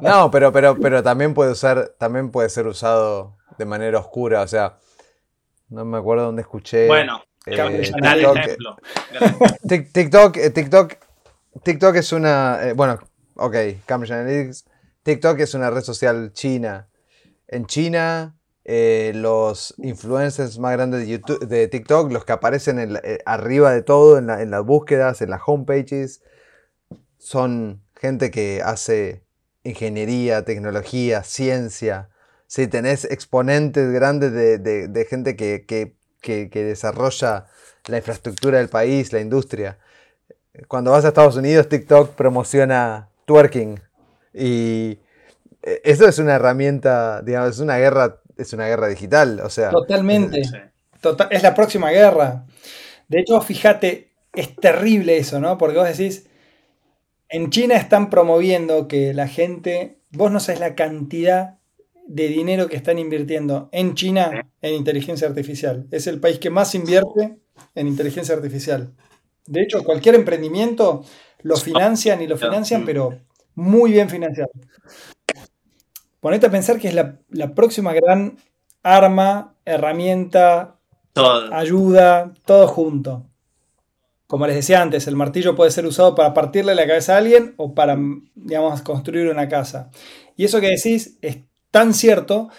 No, 0.00 0.30
pero, 0.30 0.52
pero, 0.52 0.76
pero 0.76 1.02
también 1.02 1.34
puede 1.34 1.50
usar, 1.50 1.94
también 1.98 2.30
puede 2.30 2.48
ser 2.48 2.66
usado 2.66 3.36
de 3.58 3.64
manera 3.64 3.98
oscura. 3.98 4.42
O 4.42 4.46
sea, 4.46 4.78
no 5.68 5.84
me 5.84 5.98
acuerdo 5.98 6.26
dónde 6.26 6.42
escuché. 6.42 6.86
Bueno, 6.86 7.22
eh, 7.46 7.56
gran 8.00 8.14
TikTok, 8.14 8.36
ejemplo. 8.36 8.76
Tik- 9.68 9.92
TikTok, 9.92 10.36
eh, 10.36 10.50
TikTok, 10.50 10.92
TikTok 11.62 11.96
es 11.96 12.12
una, 12.12 12.58
eh, 12.68 12.72
bueno, 12.72 12.98
ok, 13.36 13.56
Cambridge 13.86 14.12
Analytics. 14.12 14.64
TikTok 15.02 15.40
es 15.40 15.54
una 15.54 15.70
red 15.70 15.82
social 15.82 16.32
china. 16.32 16.88
En 17.48 17.66
China, 17.66 18.36
eh, 18.64 19.12
los 19.14 19.74
influencers 19.78 20.58
más 20.58 20.72
grandes 20.72 21.00
de, 21.00 21.08
YouTube, 21.08 21.46
de 21.46 21.66
TikTok, 21.68 22.12
los 22.12 22.24
que 22.24 22.32
aparecen 22.32 22.78
en 22.78 22.92
la- 22.94 23.00
eh, 23.02 23.18
arriba 23.26 23.72
de 23.72 23.82
todo, 23.82 24.18
en, 24.18 24.26
la- 24.28 24.40
en 24.42 24.50
las 24.50 24.64
búsquedas, 24.64 25.20
en 25.20 25.30
las 25.30 25.40
homepages, 25.46 26.22
son 27.18 27.82
gente 27.96 28.30
que 28.30 28.62
hace 28.64 29.24
ingeniería, 29.64 30.44
tecnología, 30.44 31.22
ciencia. 31.24 32.08
Si 32.46 32.66
tenés 32.66 33.04
exponentes 33.04 33.90
grandes 33.92 34.32
de, 34.32 34.58
de- 34.58 34.88
de 34.88 35.04
gente 35.04 35.36
que, 35.36 35.64
que- 35.66 35.96
que- 36.22 36.48
que 36.48 36.64
desarrolla 36.64 37.46
la 37.88 37.98
infraestructura 37.98 38.56
del 38.58 38.68
país, 38.68 39.12
la 39.12 39.20
industria. 39.20 39.76
Cuando 40.68 40.92
vas 40.92 41.04
a 41.04 41.08
Estados 41.08 41.36
Unidos, 41.36 41.68
TikTok 41.68 42.14
promociona 42.14 43.08
twerking. 43.26 43.80
Y 44.32 44.98
eh, 45.62 45.80
eso 45.84 46.08
es 46.08 46.18
una 46.18 46.34
herramienta, 46.36 47.20
digamos, 47.22 47.50
es 47.50 47.58
una 47.58 47.76
guerra, 47.76 48.20
es 48.36 48.52
una 48.52 48.66
guerra 48.66 48.88
digital. 48.88 49.40
O 49.40 49.50
sea, 49.50 49.70
Totalmente. 49.70 50.44
Sí. 50.44 50.56
Total- 51.00 51.28
es 51.30 51.42
la 51.42 51.54
próxima 51.54 51.90
guerra. 51.90 52.46
De 53.08 53.20
hecho, 53.20 53.40
fíjate, 53.40 54.12
es 54.34 54.54
terrible 54.56 55.18
eso, 55.18 55.40
¿no? 55.40 55.58
Porque 55.58 55.78
vos 55.78 55.88
decís, 55.88 56.26
en 57.28 57.50
China 57.50 57.76
están 57.76 58.10
promoviendo 58.10 58.86
que 58.88 59.12
la 59.14 59.26
gente, 59.26 59.98
vos 60.10 60.30
no 60.30 60.38
sabés 60.38 60.60
la 60.60 60.74
cantidad 60.74 61.58
de 62.14 62.28
dinero 62.28 62.68
que 62.68 62.76
están 62.76 62.98
invirtiendo 62.98 63.68
en 63.72 63.94
China 63.94 64.50
en 64.60 64.74
inteligencia 64.74 65.26
artificial. 65.26 65.86
Es 65.90 66.06
el 66.06 66.20
país 66.20 66.38
que 66.38 66.50
más 66.50 66.74
invierte 66.74 67.38
en 67.74 67.86
inteligencia 67.88 68.34
artificial. 68.34 68.92
De 69.46 69.62
hecho, 69.62 69.82
cualquier 69.82 70.14
emprendimiento 70.16 71.04
lo 71.42 71.56
financian 71.56 72.20
y 72.20 72.26
lo 72.26 72.36
financian, 72.36 72.82
Mm. 72.82 72.86
pero 72.86 73.18
muy 73.54 73.92
bien 73.92 74.10
financiado. 74.10 74.50
Ponete 76.20 76.46
a 76.46 76.50
pensar 76.50 76.78
que 76.78 76.88
es 76.88 76.94
la, 76.94 77.18
la 77.30 77.54
próxima 77.54 77.92
gran 77.94 78.36
arma, 78.82 79.54
herramienta, 79.64 80.76
Todo. 81.12 81.52
ayuda, 81.52 82.34
todo 82.44 82.68
junto. 82.68 83.26
Como 84.26 84.46
les 84.46 84.56
decía 84.56 84.80
antes, 84.82 85.06
el 85.06 85.16
martillo 85.16 85.54
puede 85.56 85.70
ser 85.70 85.86
usado 85.86 86.14
para 86.14 86.32
partirle 86.34 86.74
la 86.74 86.86
cabeza 86.86 87.14
a 87.14 87.18
alguien 87.18 87.54
o 87.56 87.74
para, 87.74 87.98
digamos, 88.34 88.82
construir 88.82 89.28
una 89.28 89.48
casa. 89.48 89.90
Y 90.36 90.44
eso 90.44 90.60
que 90.60 90.68
decís 90.68 91.18
es 91.22 91.38
tan 91.72 91.94
cierto, 91.94 92.50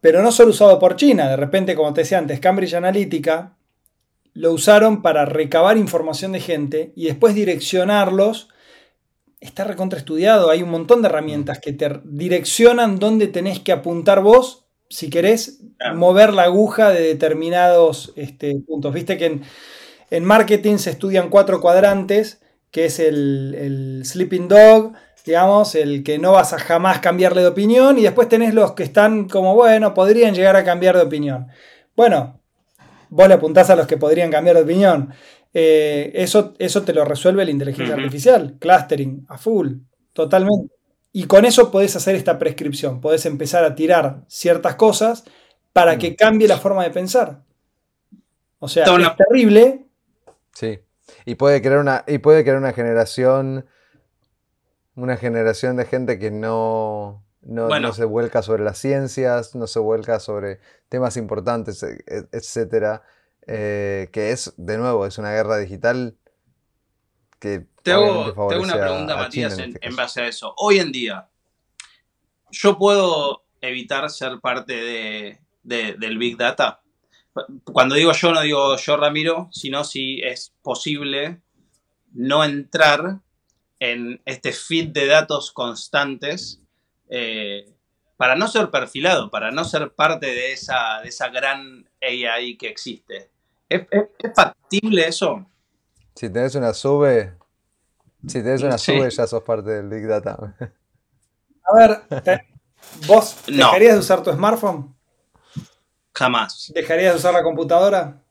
pero 0.00 0.22
no 0.22 0.30
solo 0.30 0.50
usado 0.50 0.78
por 0.78 0.94
China. 0.94 1.28
De 1.28 1.36
repente, 1.36 1.74
como 1.74 1.92
te 1.92 2.02
decía 2.02 2.18
antes, 2.18 2.38
Cambridge 2.38 2.74
Analytica 2.74 3.56
lo 4.34 4.52
usaron 4.52 5.02
para 5.02 5.24
recabar 5.24 5.76
información 5.76 6.30
de 6.30 6.40
gente 6.40 6.92
y 6.94 7.06
después 7.06 7.34
direccionarlos. 7.34 8.48
Está 9.40 9.64
recontraestudiado, 9.64 10.50
hay 10.50 10.62
un 10.62 10.70
montón 10.70 11.02
de 11.02 11.08
herramientas 11.08 11.58
que 11.58 11.72
te 11.72 12.00
direccionan 12.04 13.00
dónde 13.00 13.26
tenés 13.26 13.58
que 13.58 13.72
apuntar 13.72 14.22
vos 14.22 14.66
si 14.90 15.10
querés 15.10 15.60
mover 15.94 16.32
la 16.32 16.44
aguja 16.44 16.90
de 16.90 17.02
determinados 17.02 18.12
este, 18.16 18.54
puntos. 18.66 18.94
Viste 18.94 19.18
que 19.18 19.26
en, 19.26 19.42
en 20.10 20.24
marketing 20.24 20.78
se 20.78 20.90
estudian 20.90 21.28
cuatro 21.28 21.60
cuadrantes, 21.60 22.40
que 22.70 22.86
es 22.86 22.98
el, 22.98 23.54
el 23.54 24.02
sleeping 24.04 24.48
dog, 24.48 24.92
digamos, 25.24 25.74
el 25.74 26.02
que 26.02 26.18
no 26.18 26.32
vas 26.32 26.52
a 26.52 26.58
jamás 26.58 27.00
cambiarle 27.00 27.42
de 27.42 27.48
opinión, 27.48 27.98
y 27.98 28.02
después 28.02 28.28
tenés 28.28 28.54
los 28.54 28.72
que 28.72 28.82
están 28.82 29.28
como, 29.28 29.54
bueno, 29.54 29.94
podrían 29.94 30.34
llegar 30.34 30.56
a 30.56 30.64
cambiar 30.64 30.96
de 30.96 31.02
opinión. 31.02 31.48
Bueno, 31.96 32.40
vos 33.10 33.28
le 33.28 33.34
apuntás 33.34 33.70
a 33.70 33.76
los 33.76 33.86
que 33.86 33.96
podrían 33.96 34.30
cambiar 34.30 34.56
de 34.56 34.62
opinión. 34.62 35.12
Eh, 35.52 36.12
eso, 36.14 36.54
eso 36.58 36.82
te 36.82 36.92
lo 36.92 37.04
resuelve 37.04 37.44
la 37.44 37.50
inteligencia 37.50 37.94
artificial, 37.94 38.56
clustering, 38.58 39.26
a 39.28 39.38
full, 39.38 39.74
totalmente. 40.12 40.74
Y 41.12 41.24
con 41.24 41.44
eso 41.44 41.70
podés 41.70 41.96
hacer 41.96 42.14
esta 42.14 42.38
prescripción, 42.38 43.00
podés 43.00 43.26
empezar 43.26 43.64
a 43.64 43.74
tirar 43.74 44.22
ciertas 44.28 44.74
cosas 44.76 45.24
para 45.72 45.98
que 45.98 46.14
cambie 46.14 46.46
la 46.46 46.58
forma 46.58 46.84
de 46.84 46.90
pensar. 46.90 47.42
O 48.58 48.68
sea, 48.68 48.84
es 48.84 49.16
terrible. 49.16 49.86
Sí. 50.52 50.78
Y 51.24 51.36
puede 51.36 51.62
crear 51.62 51.78
una, 51.78 52.04
y 52.06 52.18
puede 52.18 52.42
crear 52.42 52.58
una 52.58 52.72
generación, 52.72 53.66
una 54.98 55.16
generación 55.16 55.76
de 55.76 55.84
gente 55.84 56.18
que 56.18 56.32
no, 56.32 57.24
no, 57.42 57.92
se 57.92 58.04
vuelca 58.04 58.42
sobre 58.42 58.64
las 58.64 58.78
ciencias, 58.78 59.54
no 59.54 59.68
se 59.68 59.78
vuelca 59.78 60.18
sobre 60.18 60.58
temas 60.88 61.16
importantes, 61.16 61.82
e, 61.84 62.04
e, 62.06 62.24
etcétera. 62.32 63.02
Eh, 63.46 64.10
que 64.12 64.32
es, 64.32 64.52
de 64.56 64.76
nuevo, 64.76 65.06
es 65.06 65.16
una 65.16 65.30
guerra 65.30 65.56
digital 65.56 66.16
que. 67.38 67.66
Te 67.82 67.92
hago, 67.92 68.34
una 68.60 68.74
pregunta, 68.74 69.16
Matías, 69.16 69.56
este 69.56 69.78
en, 69.80 69.96
base 69.96 70.20
a 70.20 70.26
eso. 70.26 70.52
Hoy 70.58 70.80
en 70.80 70.90
día, 70.90 71.28
¿yo 72.50 72.76
puedo 72.76 73.44
evitar 73.60 74.10
ser 74.10 74.40
parte 74.40 74.74
de, 75.62 75.94
del 75.96 76.18
Big 76.18 76.36
Data? 76.36 76.82
Cuando 77.72 77.94
digo 77.94 78.12
yo, 78.12 78.32
no 78.32 78.40
digo 78.40 78.76
yo, 78.76 78.96
Ramiro, 78.96 79.48
sino 79.52 79.84
si 79.84 80.20
es 80.22 80.52
posible 80.60 81.40
no 82.12 82.42
entrar 82.42 83.20
en 83.80 84.20
este 84.24 84.52
feed 84.52 84.88
de 84.88 85.06
datos 85.06 85.52
constantes 85.52 86.60
eh, 87.08 87.72
para 88.16 88.34
no 88.34 88.48
ser 88.48 88.70
perfilado, 88.70 89.30
para 89.30 89.50
no 89.50 89.64
ser 89.64 89.92
parte 89.92 90.26
de 90.26 90.52
esa, 90.52 91.00
de 91.02 91.08
esa 91.08 91.28
gran 91.28 91.88
AI 92.02 92.56
que 92.56 92.68
existe. 92.68 93.30
¿Es, 93.68 93.86
factible 94.34 95.06
eso? 95.06 95.46
Si 96.14 96.28
tenés 96.28 96.54
una 96.56 96.74
sube, 96.74 97.34
si 98.26 98.42
tenés 98.42 98.62
una 98.62 98.76
sube 98.76 99.08
ya 99.10 99.26
sos 99.26 99.42
parte 99.42 99.70
del 99.70 99.88
Big 99.88 100.06
Data. 100.06 100.56
A 101.70 101.76
ver, 101.76 102.46
¿vos 103.06 103.36
dejarías 103.46 103.94
de 103.94 104.00
usar 104.00 104.22
tu 104.22 104.32
smartphone? 104.32 104.96
Jamás. 106.14 106.72
¿Dejarías 106.74 107.12
de 107.12 107.18
usar 107.18 107.34
la 107.34 107.42
computadora? 107.42 108.22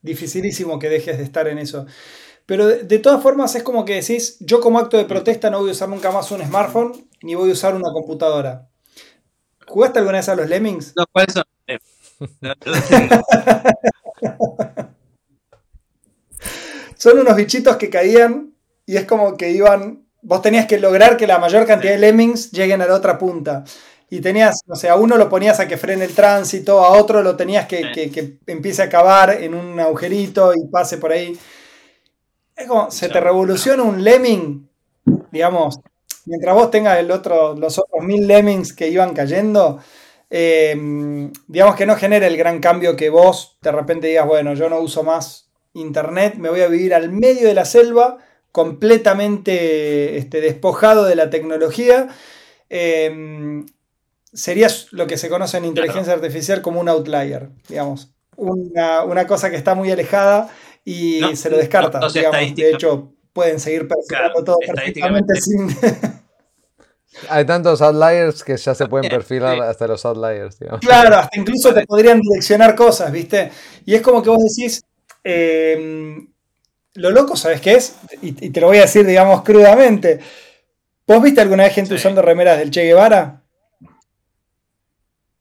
Dificilísimo 0.00 0.78
que 0.78 0.88
dejes 0.88 1.18
de 1.18 1.24
estar 1.24 1.46
en 1.48 1.58
eso. 1.58 1.84
Pero 2.46 2.66
de, 2.66 2.98
todas 2.98 3.22
formas 3.22 3.54
es 3.54 3.62
como 3.62 3.84
que 3.84 3.94
decís, 3.94 4.36
yo 4.40 4.60
como 4.60 4.78
acto 4.78 4.96
de 4.96 5.04
protesta 5.04 5.50
no 5.50 5.60
voy 5.60 5.68
a 5.68 5.72
usar 5.72 5.88
nunca 5.88 6.10
más 6.10 6.30
un 6.30 6.42
smartphone 6.42 7.08
ni 7.22 7.34
voy 7.34 7.50
a 7.50 7.52
usar 7.52 7.74
una 7.74 7.92
computadora. 7.92 8.68
¿Jugaste 9.66 10.00
alguna 10.00 10.18
vez 10.18 10.28
a 10.28 10.34
los 10.34 10.48
Lemmings? 10.48 10.94
No, 10.96 11.04
¿cuáles 11.10 11.34
son? 11.34 11.44
son 16.96 17.18
unos 17.18 17.36
bichitos 17.36 17.76
que 17.76 17.90
caían 17.90 18.54
y 18.86 18.96
es 18.96 19.06
como 19.06 19.36
que 19.36 19.50
iban, 19.50 20.06
vos 20.20 20.42
tenías 20.42 20.66
que 20.66 20.78
lograr 20.78 21.16
que 21.16 21.26
la 21.26 21.38
mayor 21.38 21.66
cantidad 21.66 21.92
de 21.92 21.98
Lemmings 21.98 22.50
lleguen 22.50 22.82
a 22.82 22.86
la 22.86 22.96
otra 22.96 23.18
punta. 23.18 23.64
Y 24.10 24.20
tenías, 24.20 24.60
o 24.68 24.74
sea, 24.74 24.92
a 24.92 24.96
uno 24.96 25.16
lo 25.16 25.30
ponías 25.30 25.58
a 25.58 25.66
que 25.66 25.78
frene 25.78 26.04
el 26.04 26.14
tránsito, 26.14 26.84
a 26.84 26.98
otro 26.98 27.22
lo 27.22 27.34
tenías 27.34 27.66
que, 27.66 27.92
que, 27.92 28.10
que 28.10 28.36
empiece 28.46 28.82
a 28.82 28.90
cavar 28.90 29.42
en 29.42 29.54
un 29.54 29.80
agujerito 29.80 30.52
y 30.54 30.68
pase 30.68 30.98
por 30.98 31.12
ahí. 31.12 31.38
Es 32.56 32.66
como, 32.66 32.90
se 32.90 33.08
te 33.08 33.20
revoluciona 33.20 33.82
un 33.82 34.04
lemming, 34.04 34.68
digamos, 35.30 35.80
mientras 36.26 36.54
vos 36.54 36.70
tengas 36.70 36.98
el 36.98 37.10
otro, 37.10 37.54
los 37.54 37.78
otros 37.78 38.04
mil 38.04 38.26
lemmings 38.26 38.72
que 38.72 38.88
iban 38.88 39.14
cayendo, 39.14 39.80
eh, 40.30 40.74
digamos 41.46 41.76
que 41.76 41.86
no 41.86 41.96
genere 41.96 42.26
el 42.26 42.36
gran 42.36 42.60
cambio 42.60 42.96
que 42.96 43.10
vos 43.10 43.58
de 43.62 43.72
repente 43.72 44.06
digas, 44.06 44.26
bueno, 44.26 44.54
yo 44.54 44.68
no 44.68 44.80
uso 44.80 45.02
más 45.02 45.50
internet, 45.74 46.36
me 46.36 46.50
voy 46.50 46.60
a 46.60 46.68
vivir 46.68 46.94
al 46.94 47.10
medio 47.10 47.48
de 47.48 47.54
la 47.54 47.64
selva, 47.64 48.18
completamente 48.50 50.18
este, 50.18 50.40
despojado 50.40 51.04
de 51.04 51.16
la 51.16 51.30
tecnología. 51.30 52.08
Eh, 52.68 53.64
sería 54.32 54.68
lo 54.90 55.06
que 55.06 55.18
se 55.18 55.28
conoce 55.28 55.58
en 55.58 55.64
inteligencia 55.64 56.12
artificial 56.12 56.62
como 56.62 56.80
un 56.80 56.88
outlier, 56.88 57.50
digamos. 57.68 58.14
Una, 58.36 59.04
una, 59.04 59.26
cosa 59.26 59.50
que 59.50 59.56
está 59.56 59.74
muy 59.74 59.90
alejada 59.90 60.48
y 60.84 61.36
se 61.36 61.50
lo 61.50 61.56
descarta. 61.56 62.00
de 62.08 62.70
hecho, 62.70 63.12
pueden 63.32 63.60
seguir 63.60 63.88
perfilando 63.88 64.44
todo 64.44 64.58
perfectamente 64.58 65.40
sin. 65.40 65.68
Hay 67.28 67.44
tantos 67.44 67.82
outliers 67.82 68.42
que 68.42 68.56
ya 68.56 68.74
se 68.74 68.86
pueden 68.86 69.10
perfilar 69.10 69.60
hasta 69.60 69.86
los 69.86 70.04
outliers. 70.06 70.56
Claro, 70.80 71.16
hasta 71.16 71.38
incluso 71.38 71.72
te 71.74 71.86
podrían 71.86 72.18
direccionar 72.20 72.74
cosas, 72.74 73.12
¿viste? 73.12 73.50
Y 73.84 73.94
es 73.94 74.00
como 74.00 74.22
que 74.22 74.30
vos 74.30 74.38
decís, 74.42 74.82
em, 75.22 76.26
lo 76.94 77.10
loco, 77.10 77.36
¿sabes 77.36 77.60
qué 77.60 77.74
es? 77.74 77.96
Y, 78.22 78.32
te 78.32 78.60
lo 78.60 78.68
voy 78.68 78.78
a 78.78 78.82
decir, 78.82 79.06
digamos, 79.06 79.42
crudamente. 79.42 80.20
¿Vos 81.06 81.22
viste 81.22 81.42
alguna 81.42 81.64
vez 81.64 81.74
gente 81.74 81.94
usando 81.94 82.22
remeras 82.22 82.58
del 82.58 82.70
Che 82.70 82.84
Guevara? 82.84 83.41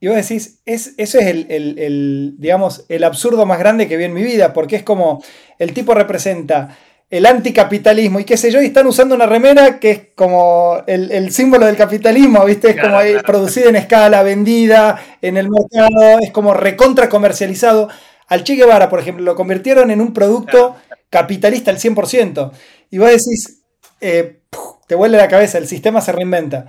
Y 0.03 0.07
vos 0.07 0.15
decís, 0.15 0.61
es, 0.65 0.95
eso 0.97 1.19
es 1.19 1.27
el, 1.27 2.33
digamos, 2.39 2.85
el 2.89 3.03
absurdo 3.03 3.45
más 3.45 3.59
grande 3.59 3.87
que 3.87 3.97
vi 3.97 4.05
en 4.05 4.13
mi 4.13 4.23
vida, 4.23 4.51
porque 4.51 4.75
es 4.75 4.81
como 4.81 5.23
el 5.59 5.73
tipo 5.73 5.93
representa 5.93 6.75
el 7.11 7.27
anticapitalismo 7.27 8.19
y 8.19 8.23
qué 8.23 8.35
sé 8.35 8.49
yo, 8.51 8.63
y 8.63 8.65
están 8.65 8.87
usando 8.87 9.13
una 9.13 9.27
remera 9.27 9.79
que 9.79 9.91
es 9.91 10.01
como 10.15 10.81
el, 10.87 11.31
símbolo 11.31 11.67
del 11.67 11.75
capitalismo, 11.75 12.43
¿viste? 12.45 12.71
Es 12.71 12.81
como 12.81 12.97
producida 13.27 13.69
en 13.69 13.75
escala, 13.75 14.23
vendida 14.23 14.99
en 15.21 15.37
el 15.37 15.49
mercado, 15.49 16.17
es 16.19 16.31
como 16.31 16.55
recontra 16.55 17.07
comercializado. 17.07 17.87
Al 18.27 18.43
Che 18.43 18.55
Guevara, 18.55 18.89
por 18.89 19.01
ejemplo, 19.01 19.23
lo 19.23 19.35
convirtieron 19.35 19.91
en 19.91 20.01
un 20.01 20.13
producto 20.13 20.77
capitalista 21.11 21.69
al 21.69 21.77
100%. 21.77 22.51
Y 22.89 22.97
vos 22.97 23.09
decís, 23.09 23.61
eh, 23.99 24.39
te 24.87 24.95
vuelve 24.95 25.17
la 25.17 25.27
cabeza, 25.27 25.59
el 25.59 25.67
sistema 25.67 26.01
se 26.01 26.11
reinventa. 26.11 26.65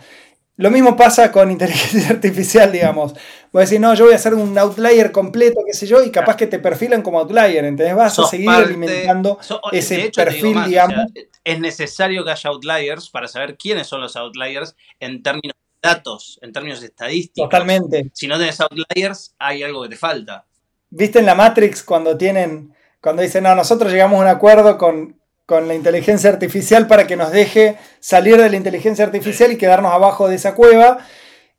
Lo 0.56 0.70
mismo 0.70 0.96
pasa 0.96 1.32
con 1.32 1.50
inteligencia 1.50 2.08
artificial, 2.10 2.70
digamos. 2.70 3.14
Voy 3.52 3.60
a 3.60 3.64
decir, 3.64 3.80
no, 3.80 3.94
yo 3.94 4.04
voy 4.04 4.12
a 4.12 4.16
hacer 4.16 4.34
un 4.34 4.56
outlier 4.58 5.10
completo, 5.10 5.60
qué 5.66 5.72
sé 5.72 5.86
yo, 5.86 6.02
y 6.02 6.10
capaz 6.10 6.36
que 6.36 6.46
te 6.46 6.58
perfilan 6.58 7.02
como 7.02 7.18
outlier, 7.18 7.64
¿entendés? 7.64 7.96
Vas 7.96 8.18
a 8.18 8.26
seguir 8.26 8.50
alimentando 8.50 9.38
ese 9.72 10.10
perfil, 10.14 10.64
digamos. 10.64 11.06
es 11.44 11.60
necesario 11.60 12.24
que 12.24 12.30
haya 12.30 12.50
outliers 12.50 13.08
para 13.10 13.28
saber 13.28 13.56
quiénes 13.56 13.86
son 13.86 14.00
los 14.00 14.14
outliers 14.16 14.76
en 15.00 15.22
términos 15.22 15.54
de 15.56 15.88
datos, 15.88 16.38
en 16.42 16.52
términos 16.52 16.82
estadísticos. 16.82 17.48
Totalmente. 17.48 18.10
Si 18.12 18.28
no 18.28 18.38
tenés 18.38 18.60
outliers, 18.60 19.34
hay 19.38 19.62
algo 19.62 19.82
que 19.82 19.88
te 19.88 19.96
falta. 19.96 20.46
¿Viste 20.90 21.18
en 21.18 21.26
la 21.26 21.34
Matrix 21.34 21.82
cuando 21.82 22.18
tienen, 22.18 22.74
cuando 23.00 23.22
dicen, 23.22 23.44
no, 23.44 23.54
nosotros 23.54 23.90
llegamos 23.90 24.18
a 24.18 24.22
un 24.22 24.28
acuerdo 24.28 24.76
con, 24.76 25.21
con 25.46 25.68
la 25.68 25.74
inteligencia 25.74 26.30
artificial 26.30 26.86
para 26.86 27.06
que 27.06 27.16
nos 27.16 27.30
deje 27.32 27.76
salir 28.00 28.36
de 28.36 28.48
la 28.48 28.56
inteligencia 28.56 29.04
artificial 29.04 29.52
y 29.52 29.56
quedarnos 29.58 29.92
abajo 29.92 30.28
de 30.28 30.36
esa 30.36 30.54
cueva. 30.54 30.98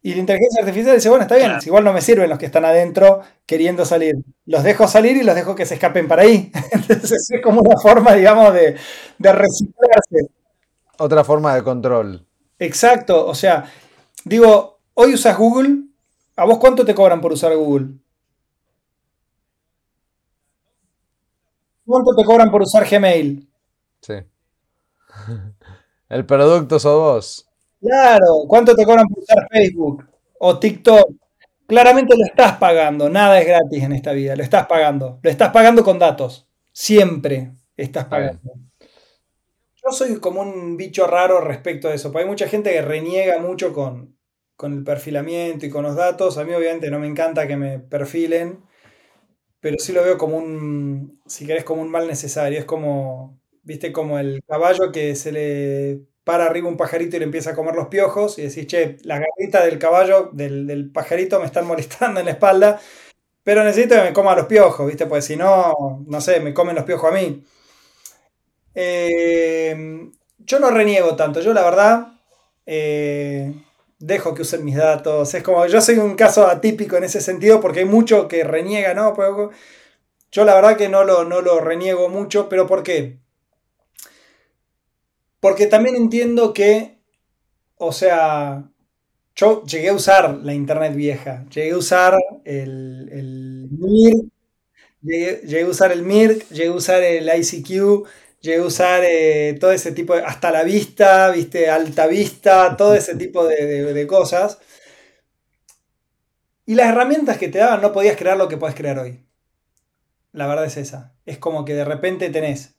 Y 0.01 0.13
la 0.13 0.19
inteligencia 0.19 0.61
artificial 0.61 0.95
dice, 0.95 1.09
bueno, 1.09 1.23
está 1.23 1.35
bien, 1.35 1.53
igual 1.65 1.83
no 1.83 1.93
me 1.93 2.01
sirven 2.01 2.29
los 2.29 2.37
que 2.37 2.45
están 2.45 2.65
adentro 2.65 3.21
queriendo 3.45 3.85
salir. 3.85 4.15
Los 4.45 4.63
dejo 4.63 4.87
salir 4.87 5.15
y 5.15 5.23
los 5.23 5.35
dejo 5.35 5.55
que 5.55 5.65
se 5.65 5.75
escapen 5.75 6.07
para 6.07 6.23
ahí. 6.23 6.51
Entonces 6.71 7.29
es 7.31 7.41
como 7.41 7.61
una 7.61 7.79
forma, 7.79 8.13
digamos, 8.13 8.53
de, 8.53 8.75
de 9.17 9.31
reciclarse. 9.31 10.27
Otra 10.97 11.23
forma 11.23 11.55
de 11.55 11.63
control. 11.63 12.25
Exacto, 12.59 13.25
o 13.25 13.35
sea, 13.35 13.65
digo, 14.25 14.79
hoy 14.93 15.13
usas 15.13 15.37
Google, 15.37 15.85
¿a 16.35 16.45
vos 16.45 16.59
cuánto 16.59 16.85
te 16.85 16.95
cobran 16.95 17.19
por 17.19 17.33
usar 17.33 17.55
Google? 17.55 17.87
¿Cuánto 21.85 22.13
te 22.15 22.25
cobran 22.25 22.51
por 22.51 22.61
usar 22.61 22.85
Gmail? 22.89 23.47
Sí. 24.03 24.15
El 26.09 26.25
producto 26.25 26.77
sos 26.79 26.99
vos. 26.99 27.49
Claro, 27.81 28.43
¿cuánto 28.47 28.75
te 28.75 28.85
cobran 28.85 29.07
por 29.07 29.23
usar 29.23 29.47
Facebook 29.49 30.05
o 30.39 30.59
TikTok? 30.59 31.11
Claramente 31.65 32.15
lo 32.17 32.25
estás 32.25 32.57
pagando, 32.57 33.09
nada 33.09 33.39
es 33.39 33.47
gratis 33.47 33.83
en 33.83 33.93
esta 33.93 34.11
vida, 34.11 34.35
lo 34.35 34.43
estás 34.43 34.67
pagando, 34.67 35.19
lo 35.23 35.29
estás 35.29 35.49
pagando 35.51 35.83
con 35.83 35.97
datos, 35.97 36.47
siempre 36.71 37.53
estás 37.75 38.05
pagando. 38.05 38.53
Yo 39.75 39.91
soy 39.91 40.19
como 40.19 40.41
un 40.41 40.77
bicho 40.77 41.07
raro 41.07 41.41
respecto 41.41 41.87
a 41.87 41.93
eso, 41.93 42.11
porque 42.11 42.23
hay 42.23 42.29
mucha 42.29 42.47
gente 42.47 42.71
que 42.71 42.81
reniega 42.81 43.39
mucho 43.39 43.73
con, 43.73 44.17
con 44.55 44.73
el 44.73 44.83
perfilamiento 44.83 45.65
y 45.65 45.69
con 45.69 45.83
los 45.83 45.95
datos, 45.95 46.37
a 46.37 46.43
mí 46.43 46.53
obviamente 46.53 46.91
no 46.91 46.99
me 46.99 47.07
encanta 47.07 47.47
que 47.47 47.57
me 47.57 47.79
perfilen, 47.79 48.63
pero 49.59 49.77
sí 49.79 49.93
lo 49.93 50.03
veo 50.03 50.17
como 50.17 50.37
un, 50.37 51.21
si 51.25 51.47
querés, 51.47 51.63
como 51.63 51.81
un 51.81 51.89
mal 51.89 52.07
necesario, 52.07 52.59
es 52.59 52.65
como 52.65 53.39
viste 53.63 53.91
como 53.91 54.19
el 54.19 54.43
caballo 54.47 54.91
que 54.91 55.15
se 55.15 55.31
le 55.31 56.01
para 56.23 56.45
arriba 56.45 56.69
un 56.69 56.77
pajarito 56.77 57.15
y 57.15 57.19
le 57.19 57.25
empieza 57.25 57.51
a 57.51 57.55
comer 57.55 57.75
los 57.75 57.87
piojos 57.87 58.39
y 58.39 58.43
decís, 58.43 58.67
che, 58.67 58.97
las 59.03 59.19
garritas 59.19 59.65
del 59.65 59.77
caballo, 59.77 60.29
del, 60.33 60.89
pajarito 60.93 61.39
me 61.39 61.45
están 61.45 61.65
molestando 61.67 62.19
en 62.19 62.27
la 62.27 62.31
espalda, 62.33 62.79
pero 63.43 63.63
necesito 63.63 63.95
que 63.95 64.03
me 64.03 64.13
coma 64.13 64.35
los 64.35 64.45
piojos, 64.45 64.87
viste, 64.87 65.05
pues 65.05 65.25
si 65.25 65.35
no, 65.35 66.03
no 66.07 66.21
sé, 66.21 66.39
me 66.39 66.53
comen 66.53 66.75
los 66.75 66.85
piojos 66.85 67.11
a 67.11 67.13
mí. 67.13 67.43
Eh, 68.75 70.09
yo 70.39 70.59
no 70.59 70.71
reniego 70.71 71.15
tanto, 71.15 71.41
yo 71.41 71.53
la 71.53 71.63
verdad 71.63 72.07
eh, 72.65 73.53
dejo 73.99 74.33
que 74.33 74.43
usen 74.43 74.65
mis 74.65 74.75
datos. 74.75 75.33
Es 75.33 75.43
como, 75.43 75.65
yo 75.67 75.81
soy 75.81 75.97
un 75.97 76.15
caso 76.15 76.47
atípico 76.47 76.97
en 76.97 77.03
ese 77.05 77.21
sentido 77.21 77.61
porque 77.61 77.79
hay 77.79 77.85
mucho 77.85 78.27
que 78.27 78.43
reniega, 78.43 78.93
¿no? 78.93 79.13
Yo 80.31 80.45
la 80.45 80.55
verdad 80.55 80.77
que 80.77 80.89
no 80.89 81.03
lo, 81.03 81.25
no 81.25 81.41
lo 81.41 81.59
reniego 81.59 82.09
mucho, 82.09 82.49
pero 82.49 82.67
¿por 82.67 82.83
qué? 82.83 83.22
Porque 85.43 85.67
también 85.67 85.97
entiendo 85.97 86.53
que, 86.53 86.99
o 87.75 87.91
sea, 87.91 88.71
yo 89.35 89.65
llegué 89.65 89.89
a 89.89 89.93
usar 89.93 90.37
la 90.41 90.53
internet 90.53 90.95
vieja, 90.95 91.45
llegué 91.53 91.71
a 91.71 91.77
usar 91.77 92.17
el, 92.45 93.09
el 93.11 93.67
MIR, 93.69 94.31
llegué, 95.01 95.63
a 95.63 95.67
usar 95.67 95.91
el 95.91 96.03
MIRC, 96.03 96.47
llegué 96.47 96.69
a 96.69 96.71
usar 96.71 97.03
el 97.03 97.27
ICQ, 97.27 98.07
llegué 98.39 98.59
a 98.59 98.63
usar 98.65 99.03
eh, 99.05 99.57
todo 99.59 99.73
ese 99.73 99.91
tipo 99.91 100.15
de, 100.15 100.21
hasta 100.23 100.49
la 100.49 100.63
vista, 100.63 101.29
viste, 101.31 101.69
alta 101.69 102.07
vista, 102.07 102.77
todo 102.77 102.95
ese 102.95 103.17
tipo 103.17 103.45
de, 103.45 104.07
cosas. 104.07 104.59
Y 106.65 106.75
las 106.75 106.87
herramientas 106.87 107.37
que 107.37 107.49
te 107.49 107.57
daban 107.57 107.81
no 107.81 107.91
podías 107.91 108.15
crear 108.15 108.37
lo 108.37 108.47
que 108.47 108.55
puedes 108.55 108.77
crear 108.77 108.97
hoy. 108.97 109.25
La 110.31 110.47
verdad 110.47 110.65
es 110.65 110.77
esa. 110.77 111.13
Es 111.25 111.37
como 111.37 111.65
que 111.65 111.73
de 111.73 111.83
repente 111.83 112.29
tenés 112.29 112.75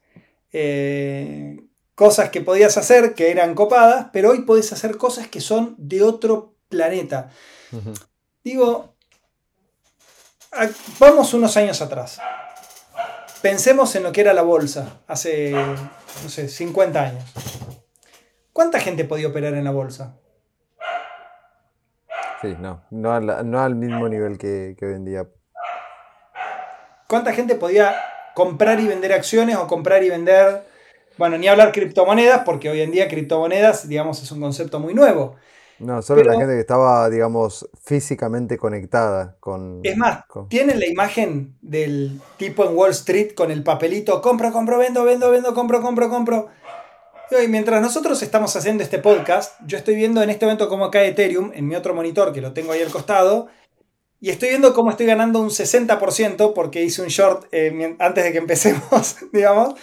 eh, 0.51 1.64
cosas 1.95 2.31
que 2.31 2.41
podías 2.41 2.77
hacer 2.77 3.15
que 3.15 3.31
eran 3.31 3.55
copadas, 3.55 4.09
pero 4.13 4.31
hoy 4.31 4.43
podés 4.43 4.73
hacer 4.73 4.97
cosas 4.97 5.29
que 5.29 5.41
son 5.41 5.75
de 5.79 6.03
otro 6.03 6.55
planeta. 6.69 7.31
Digo, 8.43 8.95
vamos 10.99 11.35
unos 11.35 11.57
años 11.57 11.81
atrás. 11.81 12.21
Pensemos 13.43 13.95
en 13.95 14.03
lo 14.03 14.13
que 14.13 14.23
era 14.23 14.33
la 14.33 14.43
bolsa 14.43 15.01
hace, 15.07 15.53
no 15.53 16.29
sé, 16.29 16.49
50 16.49 17.01
años. 17.01 17.25
¿Cuánta 18.53 18.81
gente 18.81 19.05
podía 19.05 19.29
operar 19.29 19.55
en 19.55 19.65
la 19.65 19.71
bolsa? 19.71 20.17
Sí, 22.41 22.57
no, 22.59 22.85
no, 22.91 23.13
al, 23.13 23.75
mismo 23.75 24.09
nivel 24.09 24.39
que, 24.39 24.77
que 24.79 24.87
hoy 24.87 24.95
en 24.95 25.05
día. 25.05 25.29
¿Cuánta 27.09 27.33
gente 27.33 27.55
podía 27.55 27.95
comprar 28.35 28.81
y 28.81 28.87
vender 28.87 29.13
acciones 29.13 29.57
o 29.57 29.67
comprar 29.67 30.03
y 30.03 30.11
vender 30.11 30.67
bueno, 31.17 31.39
ni 31.39 31.49
hablar 31.49 31.73
criptomonedas, 31.73 32.43
porque 32.45 32.71
hoy 32.71 32.81
en 32.81 32.91
día 32.91 33.09
criptomonedas, 33.09 33.89
digamos, 33.89 34.23
es 34.23 34.31
un 34.33 34.41
concepto 34.41 34.81
muy 34.81 34.95
nuevo. 34.95 35.37
No, 35.79 36.03
solo 36.03 36.23
la 36.23 36.37
gente 36.37 36.55
que 36.55 36.61
estaba, 36.61 37.11
digamos, 37.11 37.69
físicamente 37.83 38.57
conectada 38.57 39.37
con... 39.41 39.81
Es 39.83 39.97
más, 39.97 40.25
tienen 40.49 40.79
la 40.79 40.87
imagen 40.87 41.57
del 41.61 42.21
tipo 42.37 42.65
en 42.65 42.77
Wall 42.77 42.93
Street 42.93 43.35
con 43.35 43.51
el 43.51 43.65
papelito, 43.65 44.23
compro, 44.23 44.53
compro, 44.53 44.79
vendo, 44.79 45.05
vendo, 45.05 45.31
vendo, 45.31 45.53
compro, 45.53 45.83
compro, 45.83 46.09
compro. 46.09 46.49
Y 47.43 47.49
mientras 47.49 47.83
nosotros 47.83 48.23
estamos 48.23 48.55
haciendo 48.55 48.85
este 48.85 48.99
podcast, 48.99 49.55
yo 49.67 49.77
estoy 49.77 49.97
viendo 49.97 50.23
en 50.23 50.31
este 50.31 50.47
momento 50.47 50.69
cómo 50.69 50.91
cae 50.91 51.09
Ethereum 51.09 51.51
en 51.55 51.67
mi 51.67 51.75
otro 51.75 51.95
monitor, 51.95 52.33
que 52.33 52.41
lo 52.41 52.53
tengo 52.53 52.73
ahí 52.73 52.83
al 52.83 52.93
costado, 52.93 53.49
y 54.21 54.31
estoy 54.31 54.51
viendo 54.51 54.73
cómo 54.73 54.91
estoy 54.91 55.07
ganando 55.07 55.41
un 55.41 55.51
60% 55.51 56.55
porque 56.55 56.83
hice 56.83 57.03
un 57.03 57.09
short 57.09 57.47
eh, 57.53 57.97
antes 57.99 58.25
de 58.25 58.33
que 58.33 58.39
empecemos, 58.39 59.17
digamos. 59.33 59.75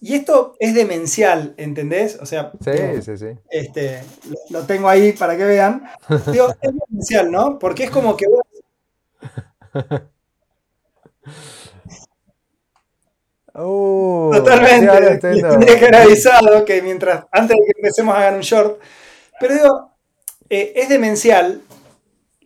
Y 0.00 0.14
esto 0.14 0.56
es 0.60 0.74
demencial, 0.74 1.54
¿entendés? 1.56 2.18
O 2.20 2.26
sea, 2.26 2.52
sí, 2.60 3.02
sí, 3.02 3.16
sí. 3.16 3.26
Este, 3.50 4.02
lo, 4.50 4.64
tengo 4.64 4.88
ahí 4.88 5.12
para 5.12 5.36
que 5.36 5.44
vean. 5.44 5.88
Digo, 6.30 6.54
es 6.60 6.72
demencial, 6.88 7.30
¿no? 7.30 7.58
Porque 7.58 7.84
es 7.84 7.90
como 7.90 8.16
que 8.16 8.26
Uh, 13.58 14.32
Totalmente. 14.34 15.18
Tendría 15.18 15.78
que 15.78 15.86
haber 15.86 15.96
avisado 15.96 16.64
que 16.64 16.82
mientras, 16.82 17.24
antes 17.32 17.56
de 17.56 17.64
que 17.64 17.72
empecemos 17.78 18.14
a 18.14 18.18
hacer 18.18 18.34
un 18.34 18.40
short. 18.40 18.80
Pero 19.40 19.54
digo, 19.54 19.90
eh, 20.50 20.72
es 20.76 20.88
demencial 20.88 21.62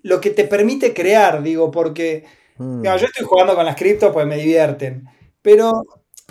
lo 0.02 0.20
que 0.20 0.30
te 0.30 0.44
permite 0.44 0.94
crear, 0.94 1.42
digo, 1.42 1.70
porque 1.70 2.24
mm. 2.58 2.84
yo 2.84 2.94
estoy 2.94 3.26
jugando 3.26 3.54
con 3.54 3.66
las 3.66 3.76
criptos, 3.76 4.12
pues 4.12 4.26
me 4.26 4.36
divierten. 4.36 5.08
Pero 5.42 5.82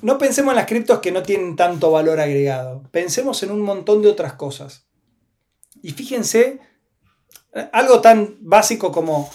no 0.02 0.18
pensemos 0.18 0.52
en 0.52 0.58
las 0.58 0.66
criptos 0.66 1.00
que 1.00 1.12
no 1.12 1.24
tienen 1.24 1.56
tanto 1.56 1.92
valor 1.92 2.20
agregado. 2.20 2.84
Pensemos 2.92 3.44
en 3.44 3.52
un 3.52 3.62
montón 3.62 4.02
de 4.02 4.10
otras 4.10 4.34
cosas. 4.34 4.88
Y 5.82 5.92
fíjense, 5.92 6.60
algo 7.72 8.02
tan 8.02 8.38
básico 8.42 8.92
como 8.92 9.30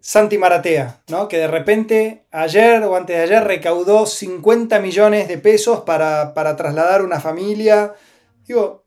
Santi 0.00 0.38
Maratea, 0.38 1.02
¿no? 1.08 1.28
que 1.28 1.38
de 1.38 1.48
repente 1.48 2.26
ayer 2.30 2.82
o 2.82 2.96
antes 2.96 3.16
de 3.16 3.22
ayer 3.22 3.44
recaudó 3.44 4.06
50 4.06 4.78
millones 4.80 5.28
de 5.28 5.38
pesos 5.38 5.80
para, 5.80 6.34
para 6.34 6.56
trasladar 6.56 7.02
una 7.02 7.20
familia. 7.20 7.94
Digo, 8.46 8.84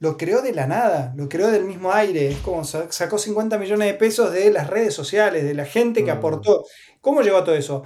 lo 0.00 0.16
creó 0.16 0.42
de 0.42 0.52
la 0.52 0.66
nada, 0.66 1.12
lo 1.16 1.28
creó 1.28 1.48
del 1.50 1.64
mismo 1.64 1.92
aire. 1.92 2.28
Es 2.28 2.38
como 2.38 2.64
sacó 2.64 3.18
50 3.18 3.58
millones 3.58 3.88
de 3.88 3.94
pesos 3.94 4.32
de 4.32 4.50
las 4.50 4.68
redes 4.68 4.94
sociales, 4.94 5.44
de 5.44 5.54
la 5.54 5.64
gente 5.64 6.04
que 6.04 6.12
mm. 6.12 6.16
aportó. 6.16 6.64
¿Cómo 7.00 7.22
llegó 7.22 7.38
a 7.38 7.44
todo 7.44 7.54
eso? 7.54 7.84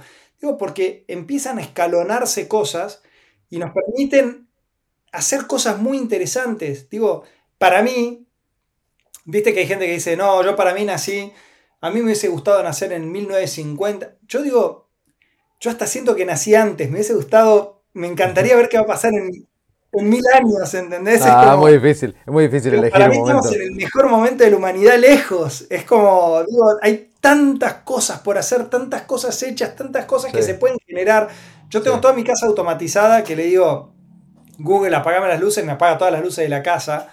Porque 0.57 1.05
empiezan 1.07 1.57
a 1.57 1.61
escalonarse 1.61 2.47
cosas 2.47 3.01
y 3.49 3.57
nos 3.57 3.71
permiten 3.71 4.47
hacer 5.11 5.47
cosas 5.47 5.79
muy 5.79 5.97
interesantes. 5.97 6.89
Digo, 6.89 7.23
para 7.57 7.81
mí, 7.81 8.27
viste 9.25 9.53
que 9.53 9.61
hay 9.61 9.67
gente 9.67 9.85
que 9.85 9.93
dice, 9.93 10.17
no, 10.17 10.43
yo 10.43 10.55
para 10.55 10.73
mí 10.73 10.83
nací, 10.83 11.31
a 11.81 11.89
mí 11.89 11.99
me 11.99 12.05
hubiese 12.05 12.27
gustado 12.27 12.61
nacer 12.63 12.91
en 12.91 13.11
1950. 13.11 14.15
Yo 14.27 14.41
digo, 14.41 14.89
yo 15.59 15.71
hasta 15.71 15.87
siento 15.87 16.15
que 16.15 16.25
nací 16.25 16.55
antes, 16.55 16.89
me 16.89 16.95
hubiese 16.95 17.13
gustado, 17.13 17.83
me 17.93 18.07
encantaría 18.07 18.55
ver 18.55 18.69
qué 18.69 18.77
va 18.77 18.83
a 18.83 18.87
pasar 18.87 19.13
en, 19.13 19.47
mil 19.93 20.23
años, 20.33 20.73
¿entendés? 20.73 21.21
Ah, 21.23 21.51
es 21.53 21.59
muy 21.59 21.73
difícil, 21.73 22.17
es 22.19 22.33
muy 22.33 22.47
difícil 22.47 22.73
elegir 22.73 22.91
Para 22.91 23.09
mí 23.09 23.17
estamos 23.17 23.53
en 23.53 23.61
el 23.61 23.71
mejor 23.73 24.09
momento 24.09 24.43
de 24.43 24.49
la 24.49 24.57
humanidad 24.57 24.97
lejos. 24.97 25.67
Es 25.69 25.85
como, 25.85 26.43
digo, 26.43 26.65
hay 26.81 27.12
tantas 27.23 27.75
cosas 27.85 28.19
por 28.19 28.37
hacer, 28.37 28.69
tantas 28.69 29.03
cosas 29.03 29.41
hechas, 29.43 29.77
tantas 29.77 30.03
cosas 30.03 30.33
que 30.33 30.43
se 30.43 30.55
pueden 30.55 30.77
generar. 30.85 31.29
Yo 31.69 31.81
tengo 31.81 32.01
toda 32.01 32.13
mi 32.13 32.25
casa 32.25 32.47
automatizada 32.47 33.23
que 33.23 33.33
le 33.37 33.43
digo, 33.43 33.93
Google, 34.57 34.93
apagame 34.93 35.29
las 35.29 35.39
luces, 35.39 35.63
me 35.63 35.71
apaga 35.71 35.97
todas 35.97 36.11
las 36.11 36.21
luces 36.21 36.43
de 36.43 36.49
la 36.49 36.61
casa. 36.61 37.07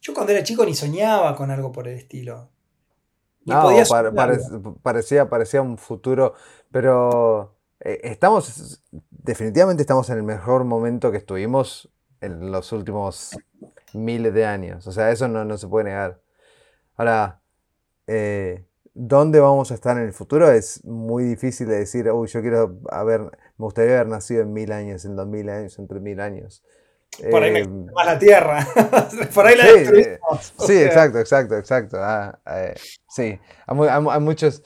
Yo 0.00 0.14
cuando 0.14 0.30
era 0.30 0.44
chico 0.44 0.64
ni 0.64 0.76
soñaba 0.76 1.34
con 1.34 1.50
algo 1.50 1.72
por 1.72 1.88
el 1.88 1.98
estilo. 1.98 2.50
no, 3.44 3.68
parecía, 4.80 5.28
parecía 5.28 5.60
un 5.60 5.76
futuro, 5.76 6.34
pero 6.70 7.56
eh, 7.80 7.98
estamos, 8.04 8.80
definitivamente 9.10 9.82
estamos 9.82 10.08
en 10.10 10.18
el 10.18 10.22
mejor 10.22 10.62
momento 10.62 11.10
que 11.10 11.18
estuvimos 11.18 11.90
en 12.20 12.52
los 12.52 12.70
últimos 12.70 13.36
miles 13.92 14.32
de 14.32 14.46
años. 14.46 14.86
O 14.86 14.92
sea, 14.92 15.10
eso 15.10 15.26
no, 15.26 15.44
no 15.44 15.58
se 15.58 15.66
puede 15.66 15.86
negar. 15.86 16.20
Ahora, 16.96 17.40
eh, 18.06 18.64
dónde 18.94 19.40
vamos 19.40 19.70
a 19.72 19.74
estar 19.74 19.96
en 19.96 20.04
el 20.04 20.12
futuro 20.12 20.50
es 20.50 20.84
muy 20.84 21.24
difícil 21.24 21.68
de 21.68 21.78
decir, 21.80 22.10
uy, 22.10 22.28
yo 22.28 22.40
quiero 22.40 22.78
haber, 22.90 23.20
me 23.20 23.30
gustaría 23.64 23.94
haber 23.96 24.08
nacido 24.08 24.42
en 24.42 24.52
mil 24.52 24.72
años, 24.72 25.04
en 25.04 25.16
dos 25.16 25.26
mil 25.26 25.48
años, 25.48 25.78
en 25.78 25.88
tres 25.88 26.00
mil 26.00 26.20
años. 26.20 26.62
Por 27.30 27.42
ahí 27.42 27.52
me 27.52 27.60
eh, 27.60 27.68
más 27.68 28.06
la 28.06 28.18
Tierra. 28.18 28.66
Por 29.34 29.46
ahí 29.46 29.56
la 29.56 29.64
sí, 29.64 29.72
destruimos. 29.72 30.54
Sí, 30.58 30.82
exacto, 30.82 31.18
exacto, 31.18 31.56
exacto. 31.56 31.96
Ah, 32.00 32.38
eh, 32.46 32.74
sí, 33.08 33.38
hay, 33.66 33.78
hay, 34.10 34.20
muchos... 34.20 34.62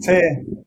Sí. 0.00 0.64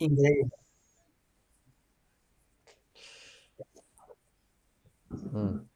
Increíble. 0.00 0.50
Mm. 5.10 5.66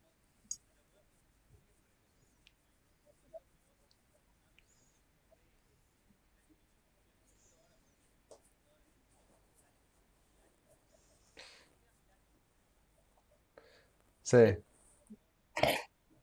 Sí. 14.23 14.63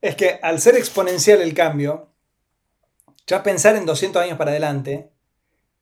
Es 0.02 0.15
que 0.15 0.40
al 0.41 0.60
ser 0.60 0.76
exponencial 0.76 1.41
el 1.41 1.53
cambio, 1.53 2.11
ya 3.28 3.44
pensar 3.44 3.76
en 3.76 3.86
200 3.86 4.24
años 4.24 4.38
para 4.38 4.52
adelante, 4.52 5.11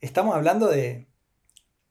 estamos 0.02 0.36
hablando 0.36 0.68
de 0.68 1.08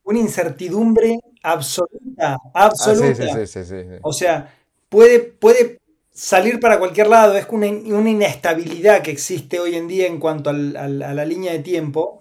una 0.05 0.19
incertidumbre 0.19 1.19
absoluta, 1.43 2.39
absoluta. 2.53 3.25
Ah, 3.25 3.47
sí, 3.47 3.47
sí, 3.47 3.65
sí, 3.65 3.77
o 4.03 4.13
sea, 4.13 4.55
puede, 4.89 5.21
puede 5.21 5.81
salir 6.13 6.61
para 6.61 6.79
cualquier 6.79 7.09
lado, 7.09 7.37
es 7.37 7.47
una, 7.51 7.67
una 7.67 8.11
inestabilidad 8.11 9.03
que 9.03 9.11
existe 9.11 9.59
hoy 9.59 9.75
en 9.75 9.89
día 9.89 10.07
en 10.07 10.21
cuanto 10.21 10.51
a 10.51 10.53
la 10.53 11.25
línea 11.25 11.53
de 11.53 11.59
tiempo, 11.59 12.21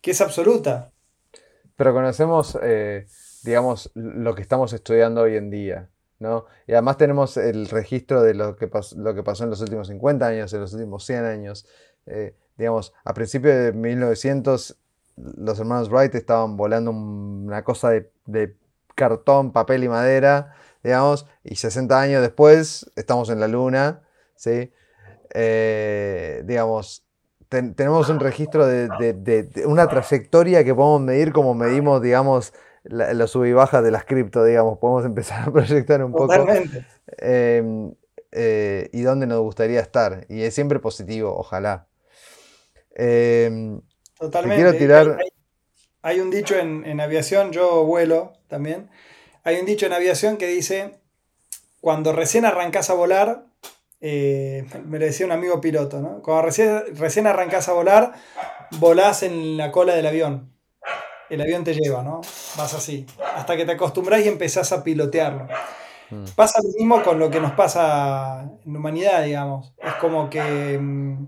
que 0.00 0.12
es 0.12 0.20
absoluta. 0.20 0.90
Pero 1.76 1.92
conocemos, 1.92 2.58
eh, 2.62 3.06
digamos, 3.42 3.90
lo 3.94 4.34
que 4.34 4.42
estamos 4.42 4.72
estudiando 4.72 5.22
hoy 5.22 5.36
en 5.36 5.50
día. 5.50 5.90
¿no? 6.18 6.46
Y 6.66 6.72
además 6.72 6.96
tenemos 6.96 7.36
el 7.36 7.68
registro 7.68 8.22
de 8.22 8.34
lo 8.34 8.56
que, 8.56 8.70
lo 8.96 9.14
que 9.14 9.22
pasó 9.22 9.44
en 9.44 9.50
los 9.50 9.60
últimos 9.60 9.88
50 9.88 10.26
años, 10.26 10.52
en 10.52 10.60
los 10.60 10.72
últimos 10.72 11.04
100 11.04 11.24
años. 11.24 11.66
Eh, 12.06 12.34
digamos, 12.56 12.94
a 13.04 13.12
principios 13.12 13.54
de 13.56 13.72
1900 13.72 14.78
los 15.16 15.58
hermanos 15.58 15.90
Wright 15.90 16.14
estaban 16.14 16.56
volando 16.56 16.90
una 16.90 17.64
cosa 17.64 17.90
de, 17.90 18.56
cartón, 18.94 19.52
papel 19.52 19.84
y 19.84 19.88
madera, 19.88 20.54
digamos, 20.82 21.26
y 21.44 21.56
60 21.56 22.00
años 22.00 22.22
después 22.22 22.90
estamos 22.96 23.28
en 23.28 23.40
la 23.40 23.48
luna, 23.48 24.02
¿sí? 24.34 24.72
Eh, 25.34 26.42
digamos, 26.46 27.04
tenemos 27.48 28.08
un 28.08 28.20
registro 28.20 28.66
de, 28.66 29.64
una 29.66 29.86
trayectoria 29.88 30.64
que 30.64 30.74
podemos 30.74 31.02
medir 31.02 31.32
como 31.32 31.54
medimos, 31.54 32.00
digamos, 32.00 32.54
la, 32.84 33.26
sub 33.26 33.44
y 33.44 33.52
baja 33.52 33.82
de 33.82 33.90
las 33.90 34.04
cripto, 34.04 34.44
digamos. 34.44 34.78
Podemos 34.78 35.04
empezar 35.04 35.48
a 35.48 35.52
proyectar 35.52 36.02
un 36.02 36.12
poco. 36.12 36.32
Em, 37.18 37.94
eh, 38.32 38.90
y 38.92 39.02
dónde 39.02 39.26
nos 39.26 39.40
gustaría 39.40 39.80
estar. 39.80 40.26
Y 40.28 40.42
es 40.42 40.54
siempre 40.54 40.78
positivo, 40.78 41.36
ojalá. 41.36 41.86
Totalmente. 44.18 44.62
Quiero 44.62 44.76
tirar... 44.76 45.18
Hay, 46.02 46.20
un 46.20 46.30
dicho 46.30 46.56
en, 46.56 47.00
aviación, 47.00 47.52
yo 47.52 47.84
vuelo 47.84 48.32
también. 48.48 48.88
Hay 49.42 49.58
un 49.58 49.66
dicho 49.66 49.86
en 49.86 49.92
aviación 49.92 50.36
que 50.36 50.46
dice: 50.46 51.00
cuando 51.80 52.12
recién 52.12 52.44
arrancás 52.44 52.90
a 52.90 52.94
volar, 52.94 53.46
eh, 54.00 54.64
me 54.86 55.00
lo 55.00 55.04
decía 55.04 55.26
un 55.26 55.32
amigo 55.32 55.60
piloto, 55.60 56.00
¿no? 56.00 56.22
Cuando 56.22 56.42
recién, 56.42 56.96
recién 56.96 57.26
arrancás 57.26 57.68
a 57.68 57.72
volar, 57.72 58.12
volás 58.78 59.24
en 59.24 59.56
la 59.56 59.72
cola 59.72 59.94
del 59.94 60.06
avión. 60.06 60.52
El 61.28 61.40
avión 61.40 61.64
te 61.64 61.74
lleva, 61.74 62.02
¿no? 62.04 62.20
Vas 62.56 62.74
así. 62.74 63.04
Hasta 63.34 63.56
que 63.56 63.64
te 63.64 63.72
acostumbras 63.72 64.24
y 64.24 64.28
empezás 64.28 64.70
a 64.70 64.84
pilotearlo. 64.84 65.48
Mm. 66.10 66.24
Pasa 66.36 66.60
lo 66.62 66.68
mismo 66.78 67.02
con 67.02 67.18
lo 67.18 67.30
que 67.30 67.40
nos 67.40 67.52
pasa 67.52 68.42
en 68.64 68.72
la 68.72 68.78
humanidad, 68.78 69.24
digamos. 69.24 69.72
Es 69.82 69.94
como 69.94 70.30
que 70.30 70.78
mm, 70.78 71.26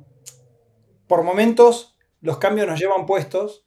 por 1.08 1.24
momentos 1.24 1.97
los 2.20 2.38
cambios 2.38 2.66
nos 2.66 2.78
llevan 2.78 3.06
puestos 3.06 3.64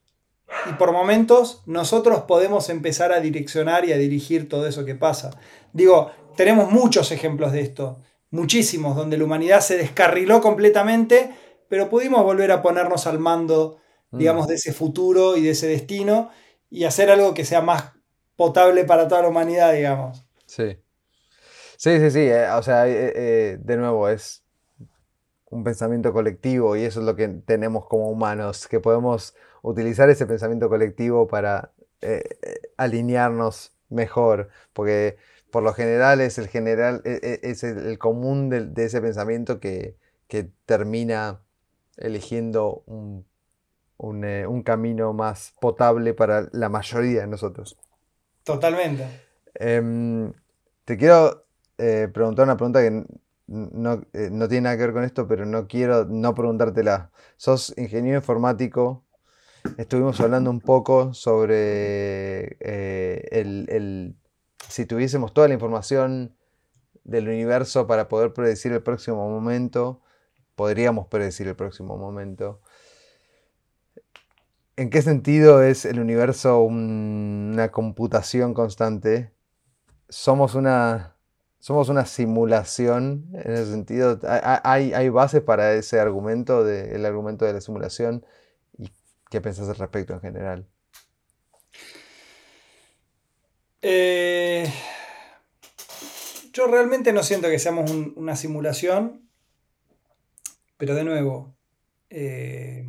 y 0.69 0.73
por 0.73 0.91
momentos 0.91 1.63
nosotros 1.65 2.23
podemos 2.23 2.69
empezar 2.69 3.13
a 3.13 3.21
direccionar 3.21 3.85
y 3.85 3.93
a 3.93 3.97
dirigir 3.97 4.49
todo 4.49 4.67
eso 4.67 4.85
que 4.85 4.95
pasa. 4.95 5.31
Digo, 5.73 6.11
tenemos 6.35 6.71
muchos 6.71 7.11
ejemplos 7.11 7.51
de 7.51 7.61
esto, 7.61 8.01
muchísimos, 8.29 8.95
donde 8.95 9.17
la 9.17 9.23
humanidad 9.23 9.61
se 9.61 9.77
descarriló 9.77 10.41
completamente, 10.41 11.33
pero 11.69 11.89
pudimos 11.89 12.23
volver 12.23 12.51
a 12.51 12.61
ponernos 12.61 13.07
al 13.07 13.19
mando, 13.19 13.77
mm. 14.11 14.17
digamos, 14.17 14.47
de 14.47 14.55
ese 14.55 14.73
futuro 14.73 15.37
y 15.37 15.41
de 15.41 15.51
ese 15.51 15.67
destino 15.67 16.29
y 16.69 16.85
hacer 16.85 17.09
algo 17.09 17.33
que 17.33 17.45
sea 17.45 17.61
más 17.61 17.93
potable 18.35 18.85
para 18.85 19.07
toda 19.07 19.21
la 19.21 19.27
humanidad, 19.29 19.73
digamos. 19.73 20.25
Sí. 20.45 20.77
Sí, 21.77 21.99
sí, 21.99 22.11
sí. 22.11 22.19
Eh, 22.19 22.49
o 22.51 22.63
sea, 22.63 22.87
eh, 22.87 23.13
eh, 23.15 23.57
de 23.59 23.77
nuevo, 23.77 24.07
es 24.07 24.43
un 25.51 25.63
pensamiento 25.63 26.11
colectivo 26.11 26.75
y 26.75 26.83
eso 26.83 27.01
es 27.01 27.05
lo 27.05 27.15
que 27.15 27.27
tenemos 27.27 27.85
como 27.85 28.09
humanos, 28.09 28.67
que 28.67 28.79
podemos 28.79 29.35
utilizar 29.61 30.09
ese 30.09 30.25
pensamiento 30.25 30.69
colectivo 30.69 31.27
para 31.27 31.71
alinearnos 32.77 33.73
mejor, 33.89 34.49
porque 34.73 35.17
por 35.51 35.63
lo 35.63 35.73
general 35.73 36.21
es 36.21 36.37
el 36.37 36.47
general, 36.47 37.01
e, 37.05 37.39
e, 37.43 37.51
es 37.51 37.63
el, 37.63 37.97
común 37.99 38.49
de, 38.49 38.71
ese 38.83 39.01
pensamiento 39.01 39.59
que, 39.59 39.97
termina 40.65 41.41
eligiendo 41.97 42.83
un, 42.85 43.25
camino 44.63 45.13
más 45.13 45.53
potable 45.59 46.13
para 46.13 46.47
la 46.53 46.69
mayoría 46.69 47.21
de 47.21 47.27
nosotros. 47.27 47.77
Totalmente. 48.43 49.05
Em, 49.55 50.31
te 50.85 50.97
quiero 50.97 51.43
eh, 51.77 52.07
preguntar 52.11 52.45
una 52.45 52.55
pregunta 52.55 52.81
que 52.81 53.03
eh, 54.13 54.29
no, 54.31 54.47
tiene 54.47 54.61
nada 54.61 54.77
que 54.77 54.83
ver 54.83 54.93
con 54.93 55.03
esto, 55.03 55.27
pero 55.27 55.45
no 55.45 55.67
quiero 55.67 56.05
no 56.05 56.33
preguntártela. 56.33 57.11
Sos 57.37 57.73
ingeniero 57.77 58.19
informático. 58.19 59.03
Estuvimos 59.77 60.19
hablando 60.21 60.49
un 60.49 60.61
poco 60.61 61.13
sobre 61.13 62.57
eh, 62.61 63.27
el, 63.31 64.15
si 64.67 64.85
tuviésemos 64.85 65.33
toda 65.33 65.49
la 65.49 65.53
información 65.53 66.35
del 67.03 67.27
universo 67.27 67.87
para 67.87 68.07
poder 68.07 68.33
predecir 68.33 68.71
el 68.71 68.81
próximo 68.81 69.29
momento, 69.29 70.01
podríamos 70.55 71.07
predecir 71.07 71.47
el 71.47 71.55
próximo 71.55 71.97
momento. 71.97 72.61
¿En 74.77 74.89
qué 74.89 75.01
sentido 75.01 75.61
es 75.61 75.85
el 75.85 75.99
universo 75.99 76.61
una 76.61 77.69
computación 77.69 78.53
constante? 78.53 79.33
Somos 80.09 80.55
una 80.55 81.17
somos 81.61 81.89
una 81.89 82.07
simulación 82.07 83.29
en 83.33 83.53
ese 83.53 83.67
sentido. 83.67 84.19
¿Hay, 84.23 84.93
hay 84.93 85.09
bases 85.09 85.41
para 85.41 85.75
ese 85.75 85.99
argumento, 85.99 86.67
el 86.67 87.05
argumento 87.05 87.45
de 87.45 87.53
la 87.53 87.61
simulación? 87.61 88.25
¿Y 88.79 88.89
qué 89.29 89.41
pensás 89.41 89.69
al 89.69 89.75
respecto 89.75 90.13
en 90.13 90.21
general? 90.21 90.67
Eh, 93.83 94.71
yo 96.51 96.65
realmente 96.65 97.13
no 97.13 97.21
siento 97.21 97.47
que 97.47 97.59
seamos 97.59 97.91
una 97.91 98.35
simulación, 98.35 99.29
pero 100.77 100.95
de 100.95 101.03
nuevo, 101.03 101.55
eh, 102.09 102.87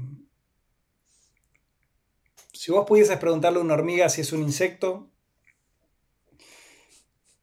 si 2.55 2.73
vos 2.73 2.87
pudieses 2.87 3.19
preguntarle 3.19 3.59
a 3.59 3.63
una 3.63 3.75
hormiga 3.75 4.09
si 4.09 4.23
es 4.23 4.33
un 4.33 4.43
insecto, 4.43 5.12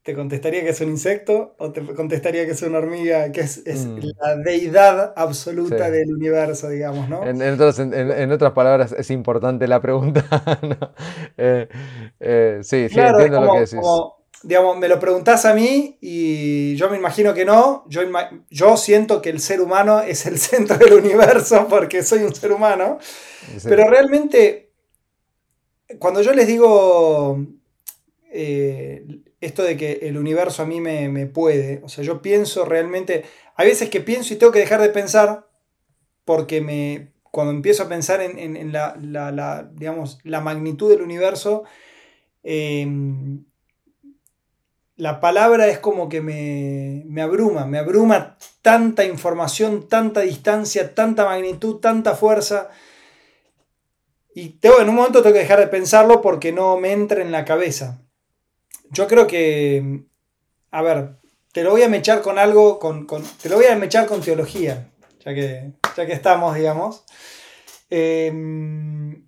¿Te 0.02 0.14
contestaría 0.14 0.62
que 0.62 0.70
es 0.70 0.80
un 0.80 0.88
insecto 0.88 1.54
o 1.58 1.72
te 1.72 1.82
contestaría 1.82 2.46
que 2.46 2.52
es 2.52 2.62
una 2.62 2.78
hormiga, 2.78 3.30
que 3.32 3.42
es, 3.42 3.62
mm. 3.66 3.98
la 4.18 4.36
deidad 4.36 5.12
absoluta 5.14 5.90
del 5.90 6.14
universo, 6.14 6.70
digamos, 6.70 7.06
¿no? 7.10 7.22
En, 7.26 8.32
otras 8.32 8.52
palabras, 8.52 8.92
es 8.96 9.10
importante 9.10 9.68
la 9.68 9.80
pregunta. 9.80 10.24
Eh, 11.36 11.68
eh, 12.18 12.58
sí, 12.62 12.88
sí, 12.88 13.00
entiendo 13.00 13.40
lo 13.40 13.52
que 13.52 13.60
decís. 13.60 13.80
digamos, 14.42 14.76
me 14.76 14.88
lo 14.88 15.00
preguntás 15.00 15.46
a 15.46 15.54
mí 15.54 15.96
y 16.00 16.74
yo 16.76 16.90
me 16.90 16.98
imagino 16.98 17.32
que 17.32 17.44
no. 17.44 17.84
Yo, 17.88 18.02
yo 18.50 18.76
siento 18.76 19.22
que 19.22 19.30
el 19.30 19.40
ser 19.40 19.60
humano 19.60 20.00
es 20.00 20.26
el 20.26 20.38
centro 20.38 20.76
del 20.76 20.94
universo 20.94 21.66
porque 21.68 22.02
soy 22.02 22.22
un 22.24 22.34
ser 22.34 22.52
humano. 22.52 22.98
Pero 23.64 23.88
realmente, 23.88 24.72
cuando 25.98 26.22
yo 26.22 26.32
les 26.32 26.46
digo... 26.46 27.38
Eh, 28.32 29.04
esto 29.40 29.62
de 29.62 29.76
que 29.76 30.00
el 30.02 30.18
universo 30.18 30.62
a 30.62 30.66
mí 30.66 30.80
me, 30.80 31.26
puede. 31.26 31.80
O 31.82 31.88
sea, 31.88 32.04
yo 32.04 32.20
pienso 32.20 32.64
realmente. 32.64 33.24
Hay 33.56 33.68
veces 33.68 33.88
que 33.88 34.00
pienso 34.00 34.34
y 34.34 34.36
tengo 34.36 34.52
que 34.52 34.58
dejar 34.58 34.80
de 34.80 34.90
pensar 34.90 35.48
porque 36.24 36.60
me, 36.60 37.12
cuando 37.30 37.52
empiezo 37.52 37.84
a 37.84 37.88
pensar 37.88 38.20
en, 38.20 38.72
la, 38.72 39.70
digamos, 39.72 40.18
la 40.24 40.40
magnitud 40.40 40.90
del 40.90 41.02
universo, 41.02 41.64
em, 42.42 43.44
la 44.96 45.20
palabra 45.20 45.68
es 45.68 45.78
como 45.78 46.10
que 46.10 46.20
me, 46.20 47.04
me, 47.06 47.22
abruma, 47.22 47.64
me 47.64 47.78
abruma 47.78 48.36
tanta 48.60 49.04
información, 49.04 49.88
tanta 49.88 50.20
distancia, 50.20 50.94
tanta 50.94 51.24
magnitud, 51.24 51.76
tanta 51.76 52.14
fuerza. 52.14 52.68
Y 54.34 54.50
tengo, 54.60 54.80
en 54.80 54.90
un 54.90 54.96
momento 54.96 55.22
tengo 55.22 55.32
que 55.32 55.40
dejar 55.40 55.60
de 55.60 55.66
pensarlo 55.68 56.20
porque 56.20 56.52
no 56.52 56.76
me 56.76 56.92
entra 56.92 57.22
en 57.22 57.32
la 57.32 57.46
cabeza. 57.46 58.02
Yo 58.90 59.06
creo 59.06 59.26
que, 59.26 60.02
a 60.72 60.82
ver, 60.82 61.16
te 61.52 61.62
lo 61.62 61.70
voy 61.70 61.82
a 61.82 61.88
mechar 61.88 62.22
con 62.22 62.38
algo, 62.38 62.78
con, 62.78 63.06
te 63.40 63.48
lo 63.48 63.56
voy 63.56 63.66
a 63.66 63.76
mechar 63.76 64.06
con 64.06 64.20
teología, 64.20 64.90
ya 65.24 65.34
que, 65.34 65.72
ya 65.96 66.06
que 66.06 66.12
estamos, 66.12 66.56
digamos. 66.56 67.04
Em, 67.88 69.26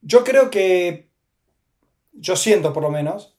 yo 0.00 0.24
creo 0.24 0.50
que, 0.50 1.10
yo 2.12 2.36
siento 2.36 2.72
por 2.72 2.82
lo 2.82 2.90
menos, 2.90 3.36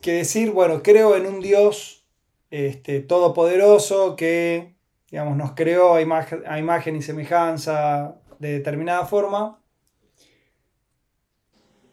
que 0.00 0.12
decir, 0.12 0.52
bueno, 0.52 0.82
creo 0.82 1.16
en 1.16 1.26
un 1.26 1.40
Dios 1.40 2.06
este, 2.50 3.00
todopoderoso 3.00 4.14
que, 4.14 4.76
digamos, 5.10 5.36
nos 5.36 5.54
creó 5.54 5.94
a 5.94 6.00
imagen 6.00 6.96
y 6.96 7.02
semejanza 7.02 8.20
de 8.38 8.52
determinada 8.52 9.04
forma, 9.06 9.63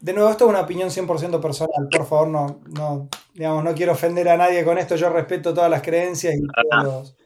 de 0.02 0.12
nuevo, 0.12 0.28
esto 0.30 0.44
es 0.46 0.50
una 0.50 0.62
opinión 0.62 0.90
100% 0.90 1.40
personal, 1.40 1.88
por 1.88 2.06
favor, 2.06 2.26
no, 2.26 2.60
no, 2.76 3.08
digamos, 3.34 3.62
no 3.62 3.72
quiero 3.72 3.92
ofender 3.92 4.28
a 4.28 4.36
nadie 4.36 4.64
con 4.64 4.76
esto, 4.76 4.96
yo 4.96 5.08
respeto 5.10 5.54
todas 5.54 5.70
las 5.70 5.80
creencias 5.80 6.34
y 6.34 6.42
todos 6.82 7.16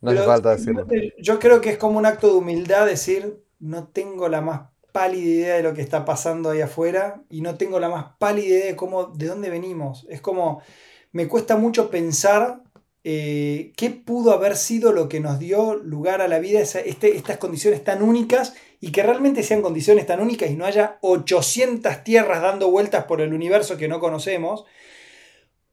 No 0.00 0.10
hace 0.10 0.22
falta 0.22 0.56
decirlo. 0.56 0.86
Yo 1.18 1.38
creo 1.38 1.60
que 1.60 1.68
es 1.68 1.76
como 1.76 1.98
un 1.98 2.06
acto 2.06 2.28
de 2.28 2.32
humildad 2.32 2.86
decir, 2.86 3.44
no 3.58 3.88
tengo 3.88 4.30
la 4.30 4.40
más 4.40 4.70
pálida 4.90 5.22
idea 5.22 5.56
de 5.56 5.62
lo 5.62 5.74
que 5.74 5.82
está 5.82 6.06
pasando 6.06 6.48
ahí 6.48 6.62
afuera 6.62 7.22
y 7.28 7.42
no 7.42 7.56
tengo 7.56 7.78
la 7.78 7.90
más 7.90 8.06
pálida 8.18 8.46
idea 8.46 8.66
de 8.66 8.76
cómo, 8.76 9.08
de 9.08 9.26
dónde 9.26 9.50
venimos. 9.50 10.06
Es 10.08 10.22
como, 10.22 10.62
me 11.12 11.28
cuesta 11.28 11.58
mucho 11.58 11.90
pensar 11.90 12.62
eh, 13.04 13.72
qué 13.76 13.90
pudo 13.90 14.32
haber 14.32 14.56
sido 14.56 14.92
lo 14.92 15.10
que 15.10 15.20
nos 15.20 15.38
dio 15.38 15.74
lugar 15.74 16.22
a 16.22 16.28
la 16.28 16.38
vida, 16.38 16.60
este, 16.60 17.16
estas 17.16 17.36
condiciones 17.36 17.84
tan 17.84 18.00
únicas 18.00 18.54
y 18.80 18.92
que 18.92 19.02
realmente 19.02 19.42
sean 19.42 19.62
condiciones 19.62 20.06
tan 20.06 20.20
únicas 20.20 20.50
y 20.50 20.54
no 20.54 20.64
haya 20.64 20.98
800 21.00 22.04
tierras 22.04 22.42
dando 22.42 22.70
vueltas 22.70 23.04
por 23.04 23.20
el 23.20 23.34
universo 23.34 23.76
que 23.76 23.88
no 23.88 24.00
conocemos, 24.00 24.64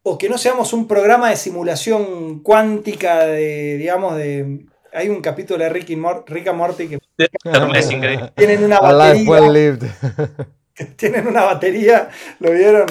o 0.07 0.17
que 0.17 0.29
no 0.29 0.37
seamos 0.37 0.73
un 0.73 0.87
programa 0.87 1.29
de 1.29 1.35
simulación 1.35 2.39
cuántica 2.39 3.25
de, 3.25 3.77
digamos, 3.77 4.15
de... 4.15 4.65
Hay 4.93 5.09
un 5.09 5.21
capítulo 5.21 5.63
de 5.63 5.69
Rick, 5.69 5.89
y 5.89 5.95
Rick 6.27 6.47
and 6.47 6.57
Morty 6.57 6.87
que 6.87 6.99
tienen 8.35 8.63
una 8.63 8.79
batería. 8.79 9.25
tienen 10.95 11.27
una 11.27 11.43
batería, 11.43 12.09
¿lo 12.39 12.51
vieron? 12.51 12.85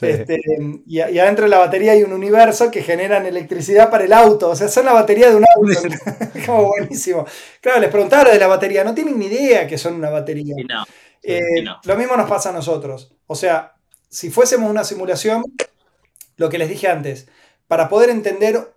Este, 0.00 0.40
y, 0.86 1.00
adentro 1.00 1.44
de 1.44 1.50
la 1.50 1.58
batería 1.58 1.92
hay 1.92 2.02
un 2.02 2.12
universo 2.12 2.70
que 2.70 2.82
generan 2.82 3.26
electricidad 3.26 3.90
para 3.90 4.04
el 4.04 4.12
auto. 4.12 4.50
O 4.50 4.56
sea, 4.56 4.68
son 4.68 4.84
la 4.84 4.92
batería 4.92 5.30
de 5.30 5.36
un 5.36 5.44
auto. 5.56 5.80
Como 6.46 6.68
buenísimo. 6.68 7.26
Claro, 7.60 7.80
les 7.80 7.90
preguntaba 7.90 8.30
de 8.30 8.38
la 8.38 8.46
batería. 8.46 8.84
No 8.84 8.94
tienen 8.94 9.18
ni 9.18 9.26
idea 9.26 9.66
que 9.66 9.78
son 9.78 9.94
una 9.94 10.10
batería. 10.10 10.54
Eh, 11.22 11.40
lo 11.84 11.96
mismo 11.96 12.16
nos 12.16 12.28
pasa 12.28 12.50
a 12.50 12.52
nosotros. 12.52 13.12
O 13.26 13.34
sea, 13.34 13.74
si 14.08 14.30
fuésemos 14.30 14.70
una 14.70 14.84
simulación, 14.84 15.42
lo 16.36 16.48
que 16.48 16.58
les 16.58 16.68
dije 16.68 16.88
antes, 16.88 17.28
para 17.66 17.88
poder 17.88 18.10
entender, 18.10 18.72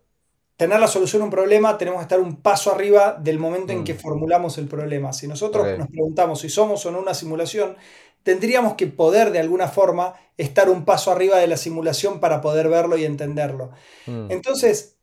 tener 0.58 0.80
la 0.80 0.88
solución 0.88 1.22
a 1.22 1.26
un 1.26 1.32
problema, 1.32 1.78
tenemos 1.78 2.00
que 2.00 2.04
estar 2.04 2.20
un 2.20 2.42
paso 2.42 2.74
arriba 2.74 3.18
del 3.20 3.40
momento 3.40 3.72
en 3.72 3.84
que 3.84 3.94
mm. 3.94 4.00
formulamos 4.00 4.58
el 4.58 4.68
problema. 4.68 5.14
Si 5.14 5.28
nosotros 5.28 5.78
nos 5.78 5.88
preguntamos 5.88 6.42
si 6.42 6.50
somos 6.50 6.86
o 6.86 6.92
no 6.92 7.00
una 7.00 7.14
simulación, 7.14 7.78
tendríamos 8.24 8.76
que 8.76 8.88
poder 8.88 9.32
de 9.32 9.40
alguna 9.40 9.68
forma 9.68 10.16
estar 10.38 10.70
un 10.70 10.86
paso 10.86 11.12
arriba 11.12 11.38
de 11.38 11.48
la 11.48 11.58
simulación 11.58 12.20
para 12.20 12.42
poder 12.42 12.70
verlo 12.70 12.98
y 12.98 13.06
entenderlo. 13.06 13.72
Mm. 14.06 14.32
Entonces, 14.32 14.98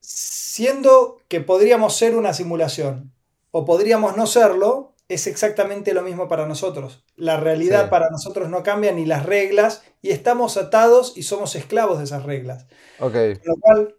siendo 0.00 1.18
que 1.28 1.40
podríamos 1.40 1.96
ser 1.96 2.16
una 2.16 2.32
simulación 2.32 3.12
o 3.50 3.64
podríamos 3.64 4.16
no 4.16 4.26
serlo, 4.26 4.94
es 5.08 5.26
exactamente 5.26 5.94
lo 5.94 6.02
mismo 6.02 6.28
para 6.28 6.46
nosotros. 6.46 7.04
La 7.16 7.38
realidad 7.38 7.90
para 7.90 8.10
nosotros 8.10 8.48
no 8.48 8.62
cambia 8.62 8.92
ni 8.92 9.06
las 9.06 9.24
reglas 9.24 9.82
y 10.02 10.10
estamos 10.10 10.56
atados 10.56 11.16
y 11.16 11.22
somos 11.22 11.54
esclavos 11.54 11.98
de 11.98 12.04
esas 12.04 12.24
reglas. 12.24 12.66
Con 12.98 13.12
lo 13.12 13.56
cual 13.60 13.96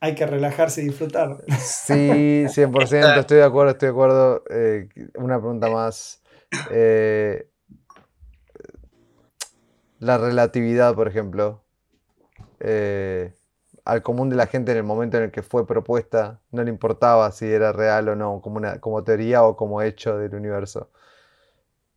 hay 0.00 0.14
que 0.14 0.26
relajarse 0.26 0.82
y 0.82 0.86
disfrutar. 0.86 1.44
Sí, 1.58 2.44
100%, 2.46 3.18
estoy 3.18 3.38
de 3.38 3.44
acuerdo, 3.44 3.72
estoy 3.72 3.86
de 3.86 3.92
acuerdo. 3.92 4.42
Eh, 4.50 4.88
una 5.14 5.38
pregunta 5.38 5.68
más. 5.68 6.22
Eh, 6.70 7.48
la 9.98 10.18
relatividad, 10.18 10.94
por 10.94 11.08
ejemplo, 11.08 11.62
eh, 12.60 13.34
al 13.84 14.02
común 14.02 14.28
de 14.30 14.36
la 14.36 14.46
gente 14.46 14.72
en 14.72 14.78
el 14.78 14.84
momento 14.84 15.16
en 15.16 15.24
el 15.24 15.30
que 15.30 15.42
fue 15.42 15.66
propuesta, 15.66 16.40
no 16.50 16.62
le 16.62 16.70
importaba 16.70 17.30
si 17.32 17.46
era 17.46 17.72
real 17.72 18.08
o 18.08 18.16
no, 18.16 18.40
como, 18.40 18.56
una, 18.56 18.80
como 18.80 19.04
teoría 19.04 19.42
o 19.44 19.56
como 19.56 19.82
hecho 19.82 20.18
del 20.18 20.34
universo. 20.34 20.90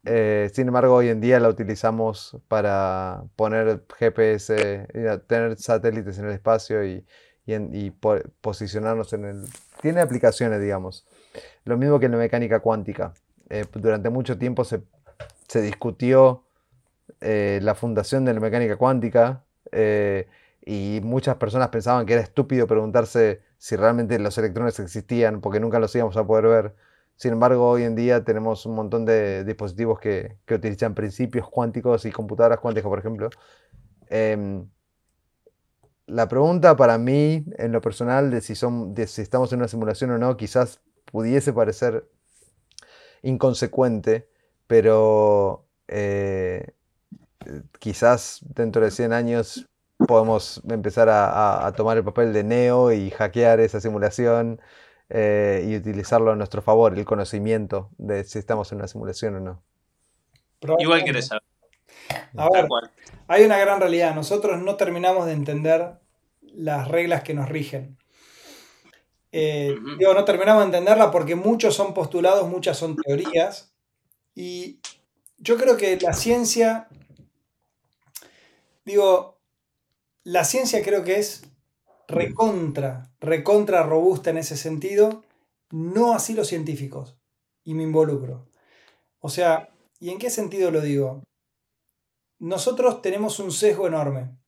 Eh, 0.05 0.49
sin 0.53 0.67
embargo, 0.67 0.95
hoy 0.95 1.09
en 1.09 1.19
día 1.19 1.39
la 1.39 1.49
utilizamos 1.49 2.37
para 2.47 3.23
poner 3.35 3.83
GPS, 3.97 4.87
tener 5.27 5.57
satélites 5.57 6.17
en 6.19 6.25
el 6.25 6.31
espacio 6.31 6.85
y, 6.85 7.05
posicionarnos 8.41 9.11
en 9.13 9.25
el... 9.25 9.45
Tiene 9.81 10.01
aplicaciones, 10.01 10.61
digamos. 10.61 11.05
Lo 11.65 11.77
mismo 11.77 11.99
que 11.99 12.05
en 12.05 12.13
la 12.13 12.17
mecánica 12.17 12.59
cuántica. 12.59 13.13
Eh, 13.49 13.65
durante 13.73 14.09
mucho 14.09 14.37
tiempo 14.37 14.63
se, 14.63 14.81
discutió 15.61 16.43
eh, 17.21 17.59
la 17.63 17.73
fundación 17.73 18.23
de 18.23 18.33
la 18.33 18.39
mecánica 18.39 18.77
cuántica 18.77 19.43
eh, 19.71 20.27
y 20.63 20.99
muchas 21.03 21.37
personas 21.37 21.69
pensaban 21.69 22.05
que 22.05 22.13
era 22.13 22.21
estúpido 22.21 22.67
preguntarse 22.67 23.41
si 23.57 23.75
realmente 23.75 24.19
los 24.19 24.37
electrones 24.37 24.79
existían 24.79 25.41
porque 25.41 25.59
nunca 25.59 25.79
los 25.79 25.93
íbamos 25.95 26.15
a 26.17 26.25
poder 26.25 26.45
ver. 26.45 26.75
Sin 27.15 27.33
embargo, 27.33 27.69
hoy 27.69 27.83
en 27.83 27.95
día 27.95 28.23
tenemos 28.23 28.65
un 28.65 28.75
montón 28.75 29.03
de 29.03 29.43
dispositivos 29.43 29.99
que, 29.99 30.37
utilizan 30.49 30.93
principios 30.93 31.49
cuánticos 31.49 32.05
y 32.05 32.11
computadoras 32.11 32.59
cuánticas, 32.59 32.87
por 32.87 32.99
ejemplo. 32.99 33.29
Em, 34.07 34.69
la 36.07 36.27
pregunta 36.27 36.75
para 36.77 36.97
mí, 36.97 37.45
en 37.57 37.71
lo 37.71 37.81
personal, 37.81 38.31
de 38.31 38.41
si, 38.41 38.55
son, 38.55 38.93
de 38.93 39.05
si 39.07 39.21
estamos 39.21 39.51
en 39.51 39.59
una 39.59 39.67
simulación 39.67 40.11
o 40.11 40.17
no, 40.17 40.37
quizás 40.37 40.81
pudiese 41.11 41.51
parecer 41.51 42.07
inconsecuente, 43.21 44.27
pero 44.67 45.65
eh, 45.87 46.71
quizás 47.79 48.39
dentro 48.41 48.83
de 48.83 48.91
100 48.91 49.13
años 49.13 49.67
podemos 50.07 50.61
empezar 50.69 51.09
a, 51.09 51.71
tomar 51.75 51.97
el 51.97 52.03
papel 52.03 52.31
de 52.33 52.43
Neo 52.43 52.91
y 52.91 53.09
hackear 53.09 53.59
esa 53.59 53.81
simulación 53.81 54.61
eh, 55.09 55.65
y 55.67 55.75
utilizarlo 55.75 56.31
a 56.31 56.35
nuestro 56.35 56.61
favor, 56.61 56.97
el 56.97 57.05
conocimiento 57.05 57.89
de 57.97 58.23
si 58.23 58.39
estamos 58.39 58.71
en 58.71 58.77
una 58.77 58.87
simulación 58.87 59.35
o 59.35 59.39
no. 59.39 59.63
Igual 60.79 61.03
quieres 61.03 61.27
saber. 61.27 61.43
A 62.37 62.49
ver, 62.49 62.67
hay 63.27 63.43
una 63.43 63.57
gran 63.57 63.79
realidad. 63.79 64.15
Nosotros 64.15 64.61
no 64.61 64.75
terminamos 64.75 65.25
de 65.25 65.33
entender 65.33 65.93
las 66.41 66.87
reglas 66.87 67.23
que 67.23 67.33
nos 67.33 67.49
rigen. 67.49 67.97
Eh, 69.31 69.75
digo, 69.97 70.13
no 70.13 70.25
terminamos 70.25 70.61
de 70.61 70.65
entenderla 70.65 71.11
porque 71.11 71.35
muchos 71.35 71.75
son 71.75 71.93
postulados, 71.93 72.47
muchas 72.47 72.77
son 72.77 72.95
teorías. 72.95 73.71
Y 74.35 74.79
yo 75.37 75.57
creo 75.57 75.77
que 75.77 75.99
la 75.99 76.13
ciencia, 76.13 76.87
digo, 78.85 79.37
la 80.23 80.43
ciencia 80.43 80.83
creo 80.83 81.03
que 81.03 81.19
es 81.19 81.43
recontra, 82.07 83.11
recontra 83.19 83.83
robusta 83.83 84.31
en 84.31 84.37
ese 84.37 84.57
sentido, 84.57 85.23
no 85.71 86.13
así 86.13 86.33
los 86.33 86.47
científicos. 86.47 87.17
Y 87.63 87.75
me 87.75 87.83
involucro. 87.83 88.47
O 89.19 89.29
sea, 89.29 89.69
¿y 89.99 90.09
en 90.09 90.17
qué 90.17 90.29
sentido 90.29 90.71
lo 90.71 90.81
digo? 90.81 91.21
Nosotros 92.39 93.01
tenemos 93.01 93.39
un 93.39 93.51
sesgo 93.51 93.85
enorme 93.85 94.39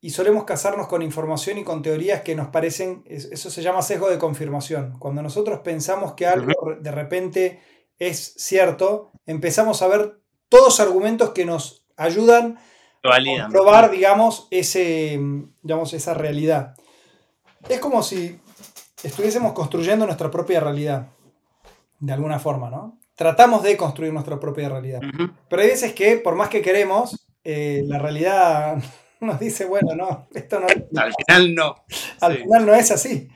y 0.00 0.10
solemos 0.10 0.44
casarnos 0.44 0.86
con 0.86 1.02
información 1.02 1.58
y 1.58 1.64
con 1.64 1.82
teorías 1.82 2.22
que 2.22 2.36
nos 2.36 2.48
parecen, 2.48 3.02
eso 3.06 3.50
se 3.50 3.62
llama 3.62 3.82
sesgo 3.82 4.08
de 4.08 4.18
confirmación. 4.18 4.96
Cuando 4.98 5.22
nosotros 5.22 5.60
pensamos 5.60 6.12
que 6.12 6.26
algo 6.26 6.76
de 6.80 6.92
repente 6.92 7.60
es 7.98 8.34
cierto, 8.36 9.10
empezamos 9.26 9.82
a 9.82 9.88
ver 9.88 10.20
todos 10.48 10.78
argumentos 10.78 11.30
que 11.30 11.44
nos 11.44 11.84
ayudan 11.96 12.58
a 13.02 13.48
probar, 13.48 13.90
digamos, 13.90 14.46
ese, 14.50 15.18
digamos, 15.62 15.92
esa 15.92 16.14
realidad. 16.14 16.76
Es 17.68 17.80
como 17.80 18.02
si 18.02 18.38
estuviésemos 19.02 19.52
construyendo 19.52 20.06
nuestra 20.06 20.30
propia 20.30 20.60
realidad, 20.60 21.08
de 21.98 22.12
alguna 22.12 22.38
forma, 22.38 22.70
¿no? 22.70 22.98
Tratamos 23.16 23.64
de 23.64 23.76
construir 23.76 24.12
nuestra 24.12 24.38
propia 24.38 24.68
realidad. 24.68 25.00
Pero 25.48 25.62
hay 25.62 25.68
veces 25.68 25.92
que, 25.92 26.18
por 26.18 26.36
más 26.36 26.48
que 26.48 26.62
queremos, 26.62 27.26
eh, 27.42 27.82
la 27.86 27.98
realidad 27.98 28.80
nos 29.20 29.40
dice, 29.40 29.64
bueno, 29.64 29.94
no, 29.94 30.28
esto 30.34 30.60
no 30.60 30.66
Al 31.00 31.12
final 31.14 31.54
no. 31.54 31.76
Al 32.20 32.38
final 32.38 32.66
no 32.66 32.74
es 32.74 32.90
así. 32.90 33.28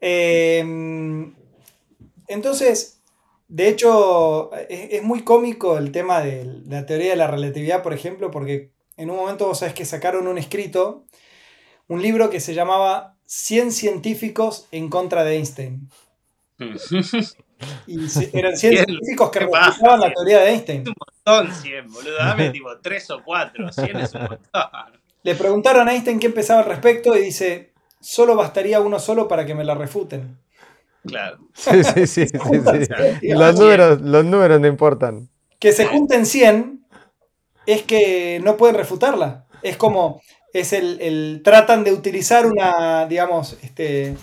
Eh, 0.00 0.60
entonces, 2.28 3.00
de 3.48 3.68
hecho, 3.68 4.52
es, 4.68 5.02
muy 5.02 5.22
cómico 5.22 5.76
el 5.76 5.90
tema 5.90 6.20
de 6.20 6.44
la 6.66 6.86
teoría 6.86 7.10
de 7.10 7.16
la 7.16 7.26
relatividad, 7.26 7.82
por 7.82 7.92
ejemplo, 7.92 8.30
porque 8.30 8.70
en 8.96 9.10
un 9.10 9.16
momento 9.16 9.46
vos 9.46 9.58
sabés 9.58 9.74
que 9.74 9.84
sacaron 9.84 10.28
un 10.28 10.38
escrito, 10.38 11.04
un 11.88 12.00
libro 12.00 12.30
que 12.30 12.38
se 12.38 12.54
llamaba 12.54 13.16
100 13.26 13.72
científicos 13.72 14.68
en 14.70 14.88
contra 14.88 15.24
de 15.24 15.34
Einstein. 15.34 15.90
Y 17.86 17.98
eran 18.32 18.56
100 18.56 18.84
científicos 18.84 19.30
que 19.30 19.40
refutaban 19.40 20.00
la 20.00 20.12
teoría 20.12 20.40
de 20.40 20.50
Einstein. 20.50 20.84
Un 20.88 20.94
montón 21.26 21.54
100, 21.54 21.92
boludo. 21.92 22.16
Dame 22.16 22.50
tipo 22.50 22.78
3 22.78 23.10
o 23.10 23.22
4. 23.24 23.72
100 23.72 23.96
es 23.96 24.14
un 24.14 24.20
montón. 24.22 24.40
Le 25.22 25.34
preguntaron 25.34 25.88
a 25.88 25.92
Einstein 25.92 26.18
qué 26.18 26.30
pensaba 26.30 26.60
al 26.60 26.66
respecto 26.66 27.16
y 27.16 27.20
dice: 27.20 27.72
Solo 28.00 28.36
bastaría 28.36 28.80
uno 28.80 28.98
solo 28.98 29.28
para 29.28 29.44
que 29.44 29.54
me 29.54 29.64
la 29.64 29.74
refuten. 29.74 30.38
Claro. 31.06 31.38
Sí, 31.54 31.82
sí, 31.84 32.06
sí. 32.06 32.26
sí, 32.26 32.36
Los, 33.28 33.58
números, 33.58 34.00
los 34.00 34.24
números 34.24 34.60
no 34.60 34.66
importan. 34.66 35.28
Que 35.58 35.72
se 35.72 35.86
junten 35.86 36.26
100 36.26 36.84
es 37.66 37.82
que 37.82 38.40
no 38.42 38.56
pueden 38.56 38.76
refutarla. 38.76 39.46
Es 39.62 39.76
como. 39.76 40.20
Es 40.52 40.72
el, 40.72 41.00
el 41.00 41.42
tratan 41.44 41.84
de 41.84 41.92
utilizar 41.92 42.44
una, 42.44 43.06
digamos, 43.06 43.56
este, 43.62 44.16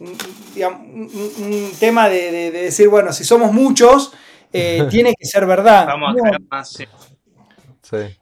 un, 0.00 1.72
tema 1.78 2.08
de, 2.08 2.50
decir, 2.50 2.88
bueno, 2.88 3.12
si 3.12 3.24
somos 3.24 3.52
muchos, 3.52 4.12
eh, 4.52 4.86
tiene 4.90 5.14
que 5.18 5.26
ser 5.26 5.46
verdad. 5.46 5.86
Vamos 5.86 6.14
a 6.16 6.20
creer 6.20 6.40
más. 6.48 6.78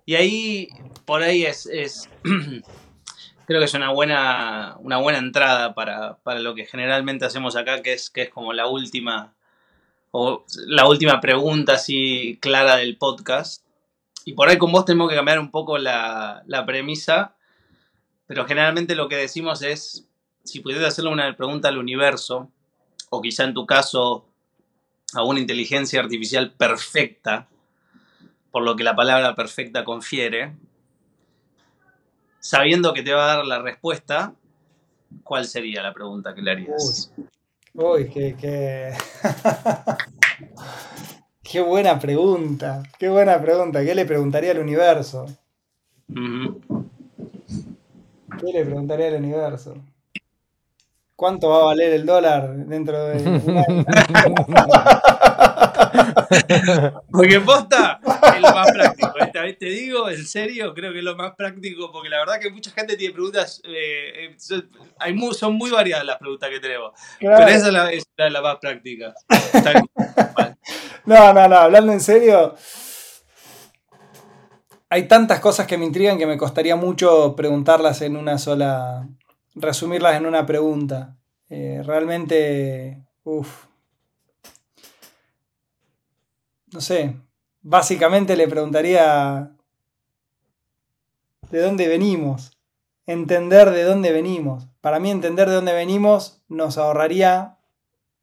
Y 0.07 0.15
ahí, 0.15 0.68
por 1.05 1.23
ahí 1.23 1.44
es, 1.44 1.68
creo 3.47 3.60
que 3.60 3.65
es 3.65 3.74
una 3.74 3.90
buena, 3.90 4.76
una 4.81 4.98
buena 4.98 5.18
entrada 5.18 5.74
para, 5.74 6.18
lo 6.39 6.55
que 6.55 6.65
generalmente 6.65 7.26
hacemos 7.26 7.55
acá, 7.57 7.82
que 7.82 7.92
es, 7.92 8.10
que 8.10 8.23
es 8.23 8.31
como 8.31 8.52
la 8.52 8.66
última, 8.66 9.34
o 10.10 10.44
la 10.66 10.89
última 10.89 11.20
pregunta 11.20 11.74
así 11.74 12.39
clara 12.40 12.76
del 12.76 12.97
podcast. 12.97 13.65
Y 14.24 14.32
por 14.32 14.48
ahí 14.48 14.58
con 14.58 14.73
vos 14.73 14.84
tenemos 14.84 15.08
que 15.08 15.16
cambiar 15.16 15.39
un 15.39 15.50
poco 15.50 15.78
la, 15.78 16.42
la 16.47 16.66
premisa, 16.66 17.36
pero 18.26 18.47
generalmente 18.47 18.94
lo 18.94 19.08
que 19.08 19.16
decimos 19.16 19.62
es, 19.62 20.07
si 20.48 20.60
pudieras 20.60 20.88
hacerle 20.88 21.10
una 21.10 21.36
pregunta 21.36 21.68
al 21.68 21.78
universo, 21.78 22.50
o 23.10 23.20
quizá 23.20 23.44
en 23.44 23.54
tu 23.54 23.66
caso 23.66 24.26
a 25.14 25.22
una 25.22 25.40
inteligencia 25.40 26.00
artificial 26.00 26.52
perfecta, 26.52 27.48
por 28.50 28.62
lo 28.62 28.76
que 28.76 28.84
la 28.84 28.96
palabra 28.96 29.34
perfecta 29.34 29.84
confiere, 29.84 30.54
sabiendo 32.40 32.92
que 32.92 33.02
te 33.02 33.12
va 33.12 33.24
a 33.24 33.36
dar 33.36 33.46
la 33.46 33.60
respuesta, 33.60 34.34
¿cuál 35.22 35.46
sería 35.46 35.82
la 35.82 35.92
pregunta 35.92 36.34
que 36.34 36.42
le 36.42 36.50
harías? 36.50 37.12
Uy, 37.74 38.10
qué, 38.10 38.36
qué... 38.38 38.92
qué 41.42 41.60
buena 41.60 41.98
pregunta, 41.98 42.82
qué 42.98 43.08
buena 43.08 43.40
pregunta. 43.40 43.84
¿Qué 43.84 43.94
le 43.94 44.04
preguntaría 44.04 44.52
al 44.52 44.58
universo? 44.58 45.26
¿Qué 48.38 48.52
le 48.52 48.64
preguntaría 48.64 49.08
al 49.08 49.16
universo? 49.16 49.74
¿Cuánto 51.18 51.48
va 51.48 51.62
a 51.62 51.64
valer 51.64 51.94
el 51.94 52.06
dólar 52.06 52.55
dentro 52.55 53.06
de 53.06 53.18
Porque 57.10 57.40
posta 57.40 57.98
es 58.36 58.40
lo 58.40 58.52
más 58.52 58.70
práctico. 58.70 59.18
Esta 59.18 59.42
vez 59.42 59.58
te 59.58 59.66
digo, 59.66 60.08
en 60.08 60.24
serio, 60.24 60.72
creo 60.74 60.92
que 60.92 60.98
es 60.98 61.05
lo 61.05 61.16
más 61.16 61.34
práctico, 61.34 61.90
porque 61.90 62.08
la 62.08 62.20
verdad 62.20 62.38
que 62.38 62.50
mucha 62.50 62.70
gente 62.70 62.97
tiene 62.97 63.14
preguntas, 63.14 63.60
eh, 63.64 64.30
eh, 64.30 64.36
hay 65.00 65.18
son 65.32 65.56
muy 65.56 65.72
variadas 65.72 66.06
las 66.06 66.18
preguntas 66.18 66.50
que 66.50 66.60
tenemos. 66.60 66.92
Pero 67.18 67.48
esa 67.48 67.90
es 67.90 68.06
la, 68.32 68.40
más 68.40 68.58
práctica. 68.58 69.12
no, 71.05 71.32
no, 71.32 71.48
no, 71.48 71.56
hablando 71.56 71.92
en 71.92 72.00
serio, 72.00 72.55
hay 74.88 75.08
tantas 75.08 75.40
cosas 75.40 75.66
que 75.66 75.76
me 75.76 75.84
intrigan 75.84 76.16
que 76.16 76.28
me 76.28 76.38
costaría 76.38 76.76
mucho 76.76 77.34
preguntarlas 77.34 78.02
en 78.02 78.16
una 78.16 78.38
sola 78.38 79.08
resumirlas 79.60 80.16
en 80.16 80.26
una 80.26 80.46
pregunta. 80.46 81.16
Eh, 81.48 81.82
realmente, 81.84 83.06
uff. 83.24 83.66
No 86.72 86.80
sé, 86.80 87.16
básicamente 87.62 88.36
le 88.36 88.46
preguntaría 88.46 89.52
de 91.50 91.60
dónde 91.62 91.88
venimos, 91.88 92.52
entender 93.06 93.70
de 93.70 93.84
dónde 93.84 94.12
venimos. 94.12 94.68
Para 94.80 95.00
mí 95.00 95.10
entender 95.10 95.48
de 95.48 95.54
dónde 95.54 95.72
venimos 95.72 96.42
nos 96.48 96.76
ahorraría 96.76 97.58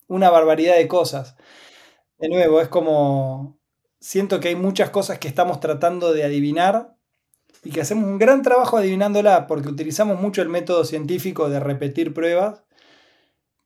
una 0.08 0.30
barbaridad 0.30 0.76
de 0.76 0.88
cosas. 0.88 1.36
De 2.20 2.30
nuevo, 2.30 2.62
es 2.62 2.68
como, 2.68 3.58
siento 4.00 4.40
que 4.40 4.50
hay 4.50 4.56
muchas 4.56 4.92
cosas 4.92 5.18
que 5.20 5.28
estamos 5.28 5.60
tratando 5.60 6.14
de 6.14 6.24
adivinar 6.24 6.95
y 7.66 7.72
que 7.72 7.82
hacemos 7.82 8.06
un 8.06 8.20
gran 8.20 8.44
trabajo 8.44 8.78
adivinándola 8.78 9.48
porque 9.48 9.70
utilizamos 9.70 10.22
mucho 10.22 10.44
el 10.44 10.50
método 10.50 10.86
científico 10.86 11.50
de 11.50 11.60
repetir 11.60 12.14
pruebas, 12.14 12.62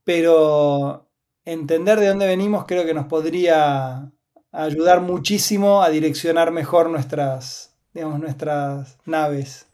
pero 0.05 1.09
entender 1.43 1.99
de 1.99 2.07
dónde 2.07 2.25
venimos 2.25 2.63
creo 2.65 2.85
que 2.85 2.93
nos 2.93 3.07
podría 3.07 4.09
ayudar 4.53 5.01
muchísimo 5.01 5.83
a 5.83 5.89
direccionar 5.89 6.51
mejor 6.51 6.89
nuestras, 6.89 7.75
digamos, 7.93 8.21
nuestras 8.21 8.97
naves. 9.05 9.68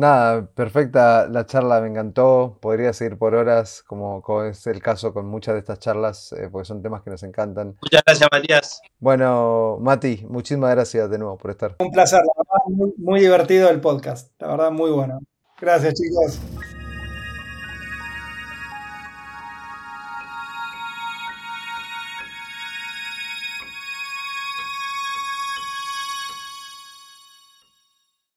Nada, 0.00 0.46
perfecta 0.46 1.28
la 1.28 1.44
charla, 1.44 1.78
me 1.82 1.88
encantó. 1.88 2.56
Podría 2.62 2.94
seguir 2.94 3.18
por 3.18 3.34
horas, 3.34 3.82
como, 3.86 4.22
es 4.44 4.66
el 4.66 4.80
caso 4.80 5.12
con 5.12 5.26
muchas 5.26 5.52
de 5.52 5.58
estas 5.60 5.78
charlas, 5.78 6.32
eh, 6.32 6.48
porque 6.50 6.64
son 6.64 6.82
temas 6.82 7.02
que 7.02 7.10
nos 7.10 7.22
encantan. 7.22 7.76
Muchas 7.82 8.02
gracias, 8.06 8.28
Matías. 8.32 8.82
Bueno, 8.98 9.76
Mati, 9.78 10.24
muchísimas 10.26 10.70
gracias 10.70 11.10
de 11.10 11.18
nuevo 11.18 11.36
por 11.36 11.50
estar. 11.50 11.76
Un 11.80 11.90
placer, 11.90 12.20
la 12.20 12.32
verdad, 12.34 12.94
muy 12.96 13.20
divertido 13.20 13.68
el 13.68 13.82
podcast, 13.82 14.32
la 14.40 14.48
verdad, 14.48 14.70
muy 14.70 14.90
bueno. 14.90 15.20
Gracias, 15.60 15.92
chicos. 15.92 16.40